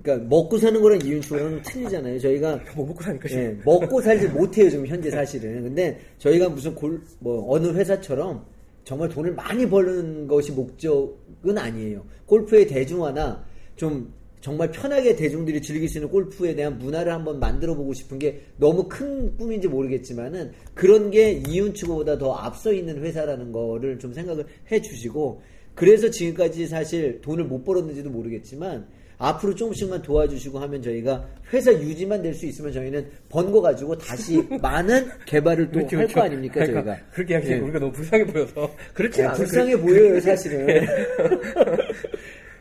그러니까 0.06 0.28
먹고 0.28 0.56
사는 0.56 0.80
거랑 0.80 1.00
이윤 1.04 1.20
추구는 1.20 1.62
틀리잖아요. 1.62 2.20
저희가 2.20 2.60
뭐 2.76 2.86
먹고 2.86 3.02
사니까 3.02 3.28
지금. 3.28 3.42
예, 3.42 3.56
먹고 3.64 4.00
살지 4.00 4.28
못해요 4.28 4.70
지금 4.70 4.86
현재 4.86 5.10
사실은. 5.10 5.64
근데 5.64 5.98
저희가 6.18 6.48
무슨 6.48 6.74
골, 6.76 7.02
뭐 7.18 7.44
어느 7.52 7.66
회사처럼 7.66 8.46
정말 8.84 9.08
돈을 9.08 9.34
많이 9.34 9.68
버는 9.68 10.28
것이 10.28 10.52
목적은 10.52 11.58
아니에요. 11.58 12.06
골프의 12.26 12.68
대중화나 12.68 13.44
좀 13.74 14.14
정말 14.40 14.70
편하게 14.70 15.16
대중들이 15.16 15.60
즐길 15.60 15.88
수 15.88 15.98
있는 15.98 16.08
골프에 16.08 16.54
대한 16.54 16.78
문화를 16.78 17.12
한번 17.12 17.40
만들어 17.40 17.74
보고 17.74 17.92
싶은 17.92 18.20
게 18.20 18.42
너무 18.58 18.86
큰 18.88 19.36
꿈인지 19.36 19.66
모르겠지만은 19.66 20.52
그런 20.72 21.10
게 21.10 21.42
이윤 21.48 21.74
추구보다 21.74 22.16
더 22.16 22.32
앞서 22.32 22.72
있는 22.72 23.02
회사라는 23.02 23.50
거를 23.50 23.98
좀 23.98 24.12
생각을 24.12 24.44
해 24.70 24.80
주시고 24.80 25.42
그래서 25.74 26.08
지금까지 26.10 26.68
사실 26.68 27.20
돈을 27.22 27.44
못 27.44 27.64
벌었는지도 27.64 28.08
모르겠지만 28.08 28.86
앞으로 29.18 29.54
조금씩만 29.54 30.02
도와주시고 30.02 30.58
하면 30.58 30.82
저희가 30.82 31.26
회사 31.52 31.72
유지만 31.72 32.20
될 32.22 32.34
수 32.34 32.44
있으면 32.46 32.70
저희는 32.72 33.06
번거 33.30 33.60
가지고 33.62 33.96
다시 33.96 34.42
많은 34.60 35.08
개발을 35.26 35.70
또 35.70 35.78
할거 35.80 35.88
그렇죠, 35.88 35.96
그렇죠. 36.14 36.20
아닙니까 36.22 36.54
그러니까 36.54 36.82
저희가 36.82 37.06
그렇게 37.12 37.34
하시면 37.36 37.58
예. 37.58 37.62
우리가 37.62 37.78
너무 37.78 37.92
불쌍해 37.92 38.26
보여서 38.26 38.74
그렇지 38.94 39.20
예, 39.20 39.24
않아요. 39.24 39.36
불쌍해 39.38 39.76
보여요 39.80 40.20
사실은 40.20 40.86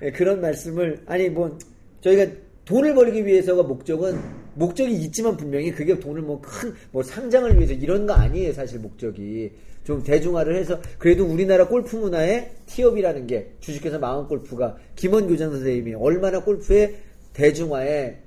예, 0.02 0.12
그런 0.12 0.42
말씀을 0.42 1.02
아니 1.06 1.30
뭐 1.30 1.58
저희가 2.02 2.26
돈을 2.66 2.96
벌기 2.96 3.26
위해서가 3.26 3.64
목적은 3.64 4.20
목적이 4.56 4.96
있지만 4.96 5.36
분명히 5.38 5.72
그게 5.72 6.00
돈을 6.00 6.22
뭐 6.22 6.42
큰뭐 6.42 7.04
상장을 7.04 7.54
위해서 7.58 7.74
이런 7.74 8.06
거 8.06 8.14
아니에요 8.14 8.54
사실 8.54 8.80
목적이 8.80 9.52
좀 9.86 10.04
대중화를 10.04 10.56
해서 10.58 10.82
그래도 10.98 11.26
우리나라 11.26 11.68
골프 11.68 11.96
문화의 11.96 12.52
티업이라는 12.66 13.28
게 13.28 13.52
주식회사 13.62 14.00
마음 14.00 14.28
골프가 14.28 14.76
김원 14.96 15.28
교장 15.28 15.52
선생님이 15.52 15.94
얼마나 15.94 16.44
골프의 16.44 16.96
대중화에 17.34 18.18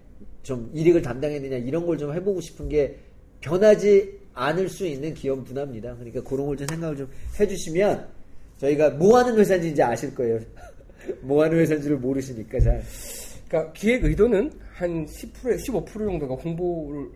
좀 0.42 0.70
이익을 0.72 1.02
담당했느냐 1.02 1.56
이런 1.58 1.84
걸 1.84 1.98
좀 1.98 2.14
해보고 2.14 2.40
싶은 2.40 2.68
게 2.68 2.96
변하지 3.40 4.18
않을 4.34 4.68
수 4.68 4.86
있는 4.86 5.12
기업 5.14 5.40
문화입니다. 5.40 5.94
그러니까 5.96 6.22
그런 6.22 6.46
걸 6.46 6.56
좀 6.56 6.66
생각을 6.68 6.96
좀 6.96 7.08
해주시면 7.38 8.06
저희가 8.58 8.90
뭐 8.90 9.18
하는 9.18 9.36
회사인지 9.36 9.70
이제 9.70 9.82
아실 9.82 10.14
거예요. 10.14 10.38
뭐 11.22 11.42
하는 11.42 11.58
회사인지를 11.58 11.96
모르시니까 11.98 12.60
잘. 12.60 12.82
그러니까 13.48 13.72
기획 13.72 14.04
의도는 14.04 14.52
한 14.74 15.06
10%에 15.06 15.56
15% 15.56 15.86
정도가 15.92 16.34
홍보를 16.36 17.08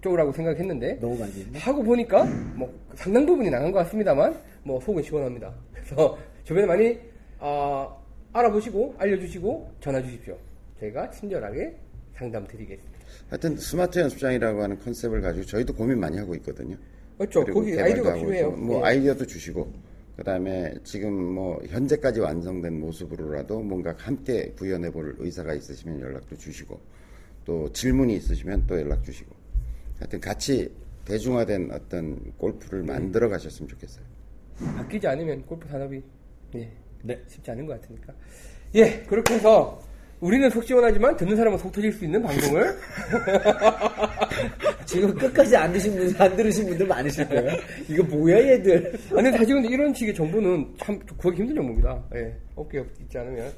쪽이라고 0.00 0.32
생각했는데 0.32 0.98
너무 1.00 1.18
많이 1.18 1.32
했네. 1.32 1.58
하고 1.58 1.82
보니까 1.82 2.24
뭐 2.54 2.72
상당 2.94 3.26
부분이 3.26 3.50
나간 3.50 3.70
것 3.72 3.78
같습니다만 3.80 4.38
뭐 4.62 4.80
속은 4.80 5.02
시원합니다. 5.02 5.52
그래서 5.72 6.18
주변에 6.44 6.66
많이 6.66 6.98
아, 7.38 7.94
알아보시고 8.32 8.94
알려주시고 8.98 9.72
전화 9.80 10.02
주십시오. 10.02 10.36
저희가 10.80 11.10
친절하게 11.10 11.76
상담 12.14 12.46
드리겠습니다. 12.46 12.98
하여튼 13.28 13.56
스마트 13.56 13.98
연습장이라고 13.98 14.62
하는 14.62 14.78
컨셉을 14.78 15.20
가지고 15.20 15.44
저희도 15.46 15.74
고민 15.74 15.98
많이 16.00 16.18
하고 16.18 16.34
있거든요. 16.36 16.76
그렇죠. 17.18 17.44
거기 17.44 17.78
아이디어가 17.78 18.14
필요해요. 18.14 18.50
뭐 18.52 18.80
예. 18.80 18.84
아이디어도 18.84 19.26
주시고 19.26 19.70
그다음에 20.16 20.74
지금 20.84 21.12
뭐 21.12 21.60
현재까지 21.66 22.20
완성된 22.20 22.78
모습으로라도 22.78 23.60
뭔가 23.60 23.94
함께 23.98 24.52
구현해 24.56 24.90
볼 24.90 25.14
의사가 25.18 25.54
있으시면 25.54 26.00
연락도 26.00 26.36
주시고 26.36 26.78
또 27.44 27.72
질문이 27.72 28.16
있으시면 28.16 28.66
또 28.66 28.78
연락 28.78 29.02
주시고 29.04 29.39
하여튼 30.00 30.20
같이 30.20 30.72
대중화된 31.04 31.70
어떤 31.72 32.18
골프를 32.38 32.82
만들어 32.82 33.28
가셨으면 33.28 33.68
좋겠어요. 33.68 34.04
바뀌지 34.76 35.06
않으면 35.06 35.44
골프 35.46 35.68
산업이 35.68 36.02
예, 36.56 36.70
쉽지 37.28 37.50
않은 37.50 37.66
것 37.66 37.80
같으니까. 37.80 38.12
예, 38.74 39.00
그렇게 39.02 39.34
해서 39.34 39.80
우리는 40.20 40.50
속 40.50 40.64
시원하지만 40.64 41.16
듣는 41.16 41.36
사람은 41.36 41.58
속 41.58 41.72
터질 41.72 41.92
수 41.92 42.04
있는 42.04 42.22
방송을 42.22 42.76
지금 44.84 45.14
끝까지 45.14 45.56
안 45.56 45.72
드신 45.72 45.94
분, 45.94 46.14
안 46.18 46.36
들으신 46.36 46.66
분들 46.66 46.86
많으실 46.86 47.28
거예요. 47.28 47.56
이거 47.88 48.02
뭐야 48.02 48.36
얘들. 48.36 48.98
아니 49.16 49.30
사실 49.32 49.64
이런 49.64 49.94
식의 49.94 50.14
정보는 50.14 50.74
참 50.78 50.98
구하기 51.16 51.40
힘든 51.40 51.56
정보입니다. 51.56 52.04
예, 52.16 52.36
업계 52.54 52.84
있지 53.00 53.18
않으면. 53.18 53.50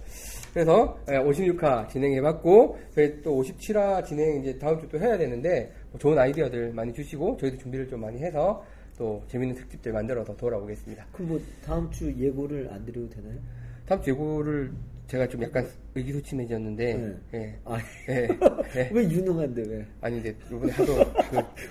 그래서 0.53 0.99
예, 1.09 1.15
56화 1.15 1.89
진행해봤고 1.89 2.79
저희 2.95 3.23
또 3.23 3.43
57화 3.43 4.05
진행 4.05 4.43
이제 4.43 4.59
다음 4.59 4.79
주 4.81 4.87
또 4.89 4.99
해야 4.99 5.16
되는데 5.16 5.73
뭐 5.91 5.99
좋은 5.99 6.19
아이디어들 6.19 6.73
많이 6.74 6.93
주시고 6.93 7.39
저희도 7.39 7.57
준비를 7.59 7.89
좀 7.89 8.01
많이 8.01 8.19
해서 8.20 8.62
또 8.99 9.23
재밌는 9.29 9.55
특집들 9.57 9.93
만들어서 9.93 10.37
돌아오겠습니다. 10.37 11.07
그럼 11.12 11.29
뭐 11.31 11.41
다음 11.65 11.91
주 11.91 12.12
예고를 12.19 12.69
안 12.70 12.85
드려도 12.85 13.09
되나요? 13.09 13.39
다음 13.87 14.03
주 14.03 14.11
예고를 14.11 14.70
제가 15.07 15.27
좀 15.29 15.43
약간 15.43 15.66
의기소침해졌는데 15.95 16.95
네. 16.95 17.15
예. 17.35 17.59
아, 17.65 17.79
예. 18.11 18.29
예. 18.77 18.91
왜 18.93 19.03
유능한데 19.05 19.62
왜? 19.66 19.87
아니 20.03 20.23
근데 20.23 20.37
이번에 20.55 20.73
하도 20.73 20.95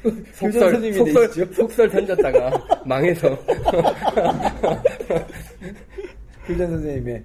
그 0.02 0.24
속설 0.34 0.72
선생님이 0.72 0.94
속설? 1.14 1.54
속설 1.54 1.90
던졌다가 1.90 2.82
망해서 2.86 3.30
교장 6.48 6.70
선생님의 6.72 7.24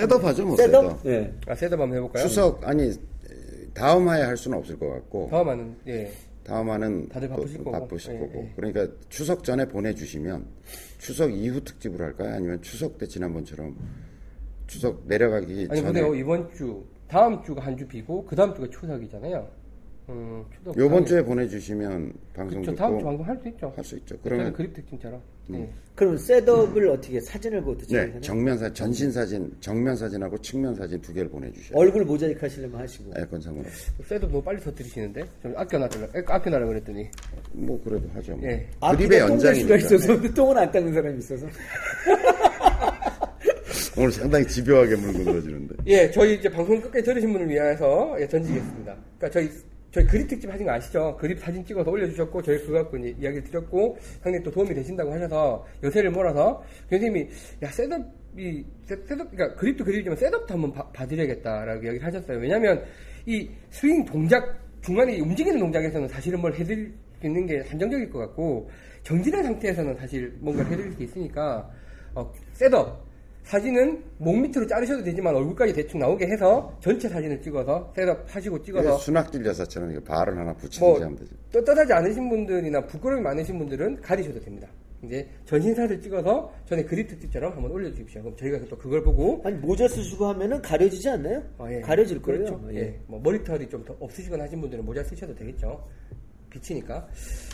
셋업하죠, 0.00 0.44
뭐 0.46 0.56
셋업? 0.56 0.82
셋업. 0.84 1.02
네. 1.04 1.32
아 1.46 1.54
셋업 1.54 1.72
한번 1.80 1.96
해볼까요? 1.98 2.26
추석 2.26 2.66
아니 2.66 2.92
다음 3.72 4.08
화에 4.08 4.22
할 4.22 4.36
수는 4.36 4.58
없을 4.58 4.78
것 4.78 4.88
같고 4.90 5.28
다음 5.30 5.48
화는 5.48 5.76
예 5.88 6.12
다음 6.44 6.68
화는 6.70 7.08
다들 7.08 7.28
또 7.28 7.34
바쁘실 7.36 7.58
거고. 7.58 7.70
바쁘실 7.72 8.14
예, 8.14 8.18
거고. 8.18 8.38
예. 8.40 8.52
그러니까 8.56 8.86
추석 9.08 9.44
전에 9.44 9.66
보내주시면 9.66 10.44
추석 10.98 11.32
이후 11.32 11.62
특집으로 11.64 12.04
할까요? 12.04 12.34
아니면 12.34 12.60
추석 12.62 12.98
때 12.98 13.06
지난번처럼 13.06 13.76
추석 14.66 15.06
내려가기 15.06 15.68
아니 15.70 15.80
전에 15.80 15.82
근데요 15.82 16.14
이번 16.14 16.52
주 16.54 16.84
다음 17.08 17.42
주가 17.42 17.62
한 17.62 17.76
주 17.76 17.86
비고 17.86 18.24
그 18.26 18.34
다음 18.36 18.54
주가 18.54 18.68
추석이잖아요. 18.68 19.48
음 20.08 20.44
요번. 20.76 21.04
주에 21.06 21.22
보내주시면 21.22 22.12
방송 22.34 22.60
그쵸 22.60 22.72
듣고 22.72 22.76
다음 22.76 22.98
주 22.98 23.04
방송 23.04 23.26
할 23.26 23.38
수 23.40 23.48
있죠. 23.48 23.72
할 23.74 23.84
수 23.84 23.96
있죠. 23.96 24.16
그러면 24.22 24.52
그러면 24.52 24.52
그립 24.52 24.74
특집처럼. 24.74 25.20
예. 25.54 25.68
그럼 25.94 26.16
셋업을 26.18 26.88
어떻게 26.88 27.20
사진을 27.20 27.60
찍어야 27.60 28.04
네 28.04 28.08
되나? 28.08 28.20
정면 28.20 28.58
사 28.58 28.70
전신 28.72 29.10
사진 29.12 29.50
정면 29.60 29.96
사진하고 29.96 30.36
측면 30.38 30.74
사진 30.74 31.00
두 31.00 31.12
개를 31.14 31.30
보내주셔요. 31.30 31.78
얼굴 31.78 32.04
모자이크 32.04 32.38
하시려면 32.40 32.80
하시고. 32.80 33.12
에어컨 33.16 33.40
상관없어. 33.40 33.92
셋업 34.04 34.22
너무 34.30 34.42
빨리 34.42 34.60
터뜨리시는데 34.60 35.22
좀 35.42 35.54
아껴놔달라 35.56 36.08
아껴놔라 36.26 36.66
그랬더니 36.66 37.08
뭐 37.52 37.80
그래도 37.82 38.06
하죠. 38.14 38.36
뭐. 38.36 38.42
예. 38.48 38.66
그립의 38.80 39.20
앞뒤가 39.20 39.26
똥될 39.26 39.54
수가 39.54 39.74
연장이니까. 39.74 39.76
있어서 39.76 40.34
똥은 40.34 40.58
안 40.58 40.70
닦는 40.70 40.92
사람이 40.94 41.18
있어서. 41.18 41.46
오늘 43.96 44.10
상당히 44.10 44.46
집요하게 44.46 44.96
물고 44.96 45.18
늘어지는데. 45.30 45.76
예, 45.86 46.10
저희 46.10 46.34
이제 46.34 46.48
방송 46.50 46.80
끝까지 46.80 47.04
들으신 47.04 47.32
분을 47.32 47.48
위해서 47.48 48.16
예, 48.20 48.26
던지겠습니다. 48.26 48.96
그러니까 49.18 49.30
저희 49.30 49.48
저희 49.94 50.04
그립 50.06 50.26
특집 50.26 50.50
하신 50.50 50.66
거 50.66 50.72
아시죠? 50.72 51.16
그립 51.20 51.38
사진 51.38 51.64
찍어서 51.64 51.88
올려주셨고 51.88 52.42
저희 52.42 52.58
그거 52.58 52.82
갖고 52.82 52.96
이제 52.96 53.10
이야기를 53.20 53.44
드렸고 53.44 53.96
형님 54.24 54.42
또 54.42 54.50
도움이 54.50 54.74
되신다고 54.74 55.12
하셔서 55.12 55.64
여세를 55.84 56.10
몰아서 56.10 56.64
교수님이 56.90 57.28
야 57.62 57.68
셋업이 57.70 58.66
셋- 58.86 59.06
셋업 59.06 59.30
그러니까 59.30 59.54
그립도 59.54 59.84
그립이지만 59.84 60.16
셋업도 60.16 60.52
한번 60.52 60.72
봐, 60.72 60.90
봐드려야겠다라고 60.90 61.84
이야기를 61.84 62.04
하셨어요. 62.04 62.38
왜냐하면 62.38 62.82
이 63.24 63.48
스윙 63.70 64.04
동작 64.04 64.58
중간에 64.80 65.14
이 65.14 65.20
움직이는 65.20 65.60
동작에서는 65.60 66.08
사실은 66.08 66.40
뭘 66.40 66.52
해드릴 66.54 66.92
수 67.20 67.26
있는 67.28 67.46
게 67.46 67.60
한정적일 67.60 68.10
것 68.10 68.18
같고 68.18 68.68
정지한 69.04 69.44
상태에서는 69.44 69.94
사실 69.96 70.34
뭔가 70.40 70.64
해드릴 70.64 70.90
수 70.94 71.04
있으니까 71.04 71.70
어, 72.16 72.32
셋업 72.54 73.03
사진은 73.44 74.02
목 74.18 74.38
밑으로 74.40 74.66
자르셔도 74.66 75.04
되지만 75.04 75.34
얼굴까지 75.36 75.72
대충 75.74 76.00
나오게 76.00 76.26
해서 76.26 76.76
전체 76.80 77.08
사진을 77.08 77.40
찍어서 77.42 77.92
셋업 77.94 78.34
하시고 78.34 78.62
찍어서 78.62 78.96
순학질 78.98 79.44
여사처럼 79.44 79.92
이거 79.92 80.00
발을 80.00 80.36
하나 80.36 80.52
붙이든지 80.54 80.80
뭐 80.80 80.94
하면 80.94 81.16
되죠. 81.16 81.30
떳떳하지 81.52 81.92
않으신 81.92 82.28
분들이나 82.28 82.80
부끄러움이 82.86 83.22
많으신 83.22 83.58
분들은 83.58 84.00
가리셔도 84.00 84.40
됩니다. 84.40 84.66
이제 85.02 85.28
전신사를 85.44 86.00
찍어서 86.00 86.50
전에 86.64 86.82
그립 86.84 87.06
특집처럼 87.08 87.52
한번 87.52 87.70
올려주십시오. 87.72 88.22
그럼 88.22 88.36
저희가 88.38 88.58
또 88.70 88.78
그걸 88.78 89.02
보고 89.04 89.42
아니 89.44 89.54
모자 89.58 89.86
쓰시고 89.86 90.24
하면은 90.28 90.62
가려지지 90.62 91.06
않나요? 91.10 91.42
어, 91.58 91.68
예. 91.70 91.80
가려질 91.82 92.22
거예요. 92.22 92.44
그렇죠. 92.46 92.68
예. 92.72 92.76
예. 92.78 93.00
뭐 93.06 93.20
머리털이 93.20 93.68
좀 93.68 93.84
더 93.84 93.94
없으시거나 94.00 94.44
하신 94.44 94.62
분들은 94.62 94.82
모자 94.86 95.02
쓰셔도 95.04 95.34
되겠죠. 95.34 95.86
비치니까. 96.48 97.06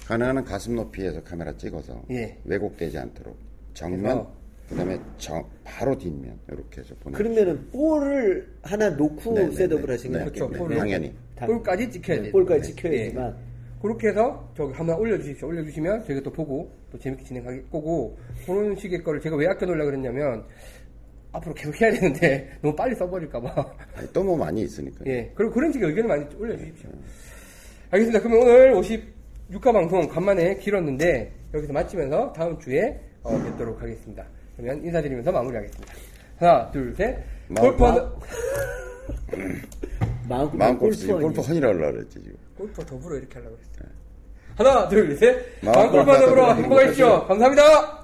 가능한 0.06 0.44
가슴 0.44 0.76
높이에서 0.76 1.20
카메라 1.24 1.52
찍어서 1.56 2.00
예. 2.12 2.38
왜곡되지 2.44 2.96
않도록 2.98 3.36
정면 3.74 4.28
그다음에 4.70 4.98
정 5.18 5.44
바로 5.64 5.96
뒷면 5.98 6.38
이렇게 6.48 6.80
해서 6.80 6.94
보내. 7.00 7.16
그러면은 7.16 7.68
볼을 7.70 8.48
하나 8.62 8.88
놓고 8.90 9.34
네, 9.34 9.46
네, 9.46 9.50
셋업을 9.52 9.86
네. 9.86 9.92
하신 9.92 10.12
네, 10.12 10.18
거예요? 10.18 10.32
그렇죠. 10.32 10.48
네, 10.52 10.58
볼을. 10.58 10.76
당연히. 10.78 11.14
볼까지 11.36 11.90
찍혀야 11.90 12.22
돼요. 12.22 12.32
볼까지 12.32 12.60
네. 12.62 12.68
찍혀야지만 12.68 13.36
그렇게 13.82 14.08
해서 14.08 14.48
저기 14.56 14.72
한번 14.74 14.96
올려주십시오. 14.98 15.48
올려주시면 15.48 16.04
저희가 16.04 16.22
또 16.22 16.32
보고 16.32 16.70
또 16.92 16.98
재밌게 16.98 17.24
진행할 17.24 17.64
거고 17.70 18.16
그런 18.46 18.76
식의 18.76 19.02
거를 19.02 19.20
제가 19.20 19.36
왜 19.36 19.46
아껴놓으려고 19.48 19.90
그랬냐면 19.90 20.44
앞으로 21.32 21.54
계속 21.54 21.80
해야 21.80 21.90
되는데 21.92 22.50
너무 22.62 22.74
빨리 22.76 22.94
써버릴까봐. 22.94 23.74
또 24.12 24.22
뭐 24.22 24.36
많이 24.36 24.62
있으니까. 24.62 25.04
예. 25.06 25.32
그리고 25.34 25.52
그런 25.52 25.72
식의 25.72 25.88
의견을 25.88 26.08
많이 26.08 26.24
올려주십시오. 26.36 26.90
알겠습니다. 27.90 28.20
그러면 28.22 28.42
오늘 28.46 28.72
56화 28.74 29.72
방송 29.72 30.06
간만에 30.08 30.56
길었는데 30.58 31.32
여기서 31.54 31.72
마치면서 31.72 32.32
다음 32.34 32.58
주에 32.60 33.00
어, 33.22 33.36
뵙도록 33.42 33.80
하겠습니다. 33.82 34.26
그러면 34.60 34.84
인사드리면서 34.84 35.32
마무리하겠습니다. 35.32 35.94
하나, 36.38 36.70
둘, 36.70 36.94
셋. 36.94 37.18
마음- 37.48 37.66
골프 37.66 37.84
하는 37.84 38.02
마음껏 40.28 40.56
마음껏 40.56 40.78
골프 40.80 41.06
골프, 41.06 41.22
골프 41.22 41.40
헌이라고 41.40 41.76
그랬지 41.78 42.22
지금. 42.22 42.36
골프 42.56 42.84
더불어 42.84 43.16
이렇게 43.16 43.34
하려고 43.38 43.56
했어요. 43.56 43.90
하나, 44.56 44.88
둘, 44.88 45.16
셋. 45.16 45.36
마음 45.62 45.74
마음 45.74 45.90
골프 46.06 46.12
으로 46.32 46.54
행복하십시오. 46.54 47.26
감사합니다. 47.26 47.99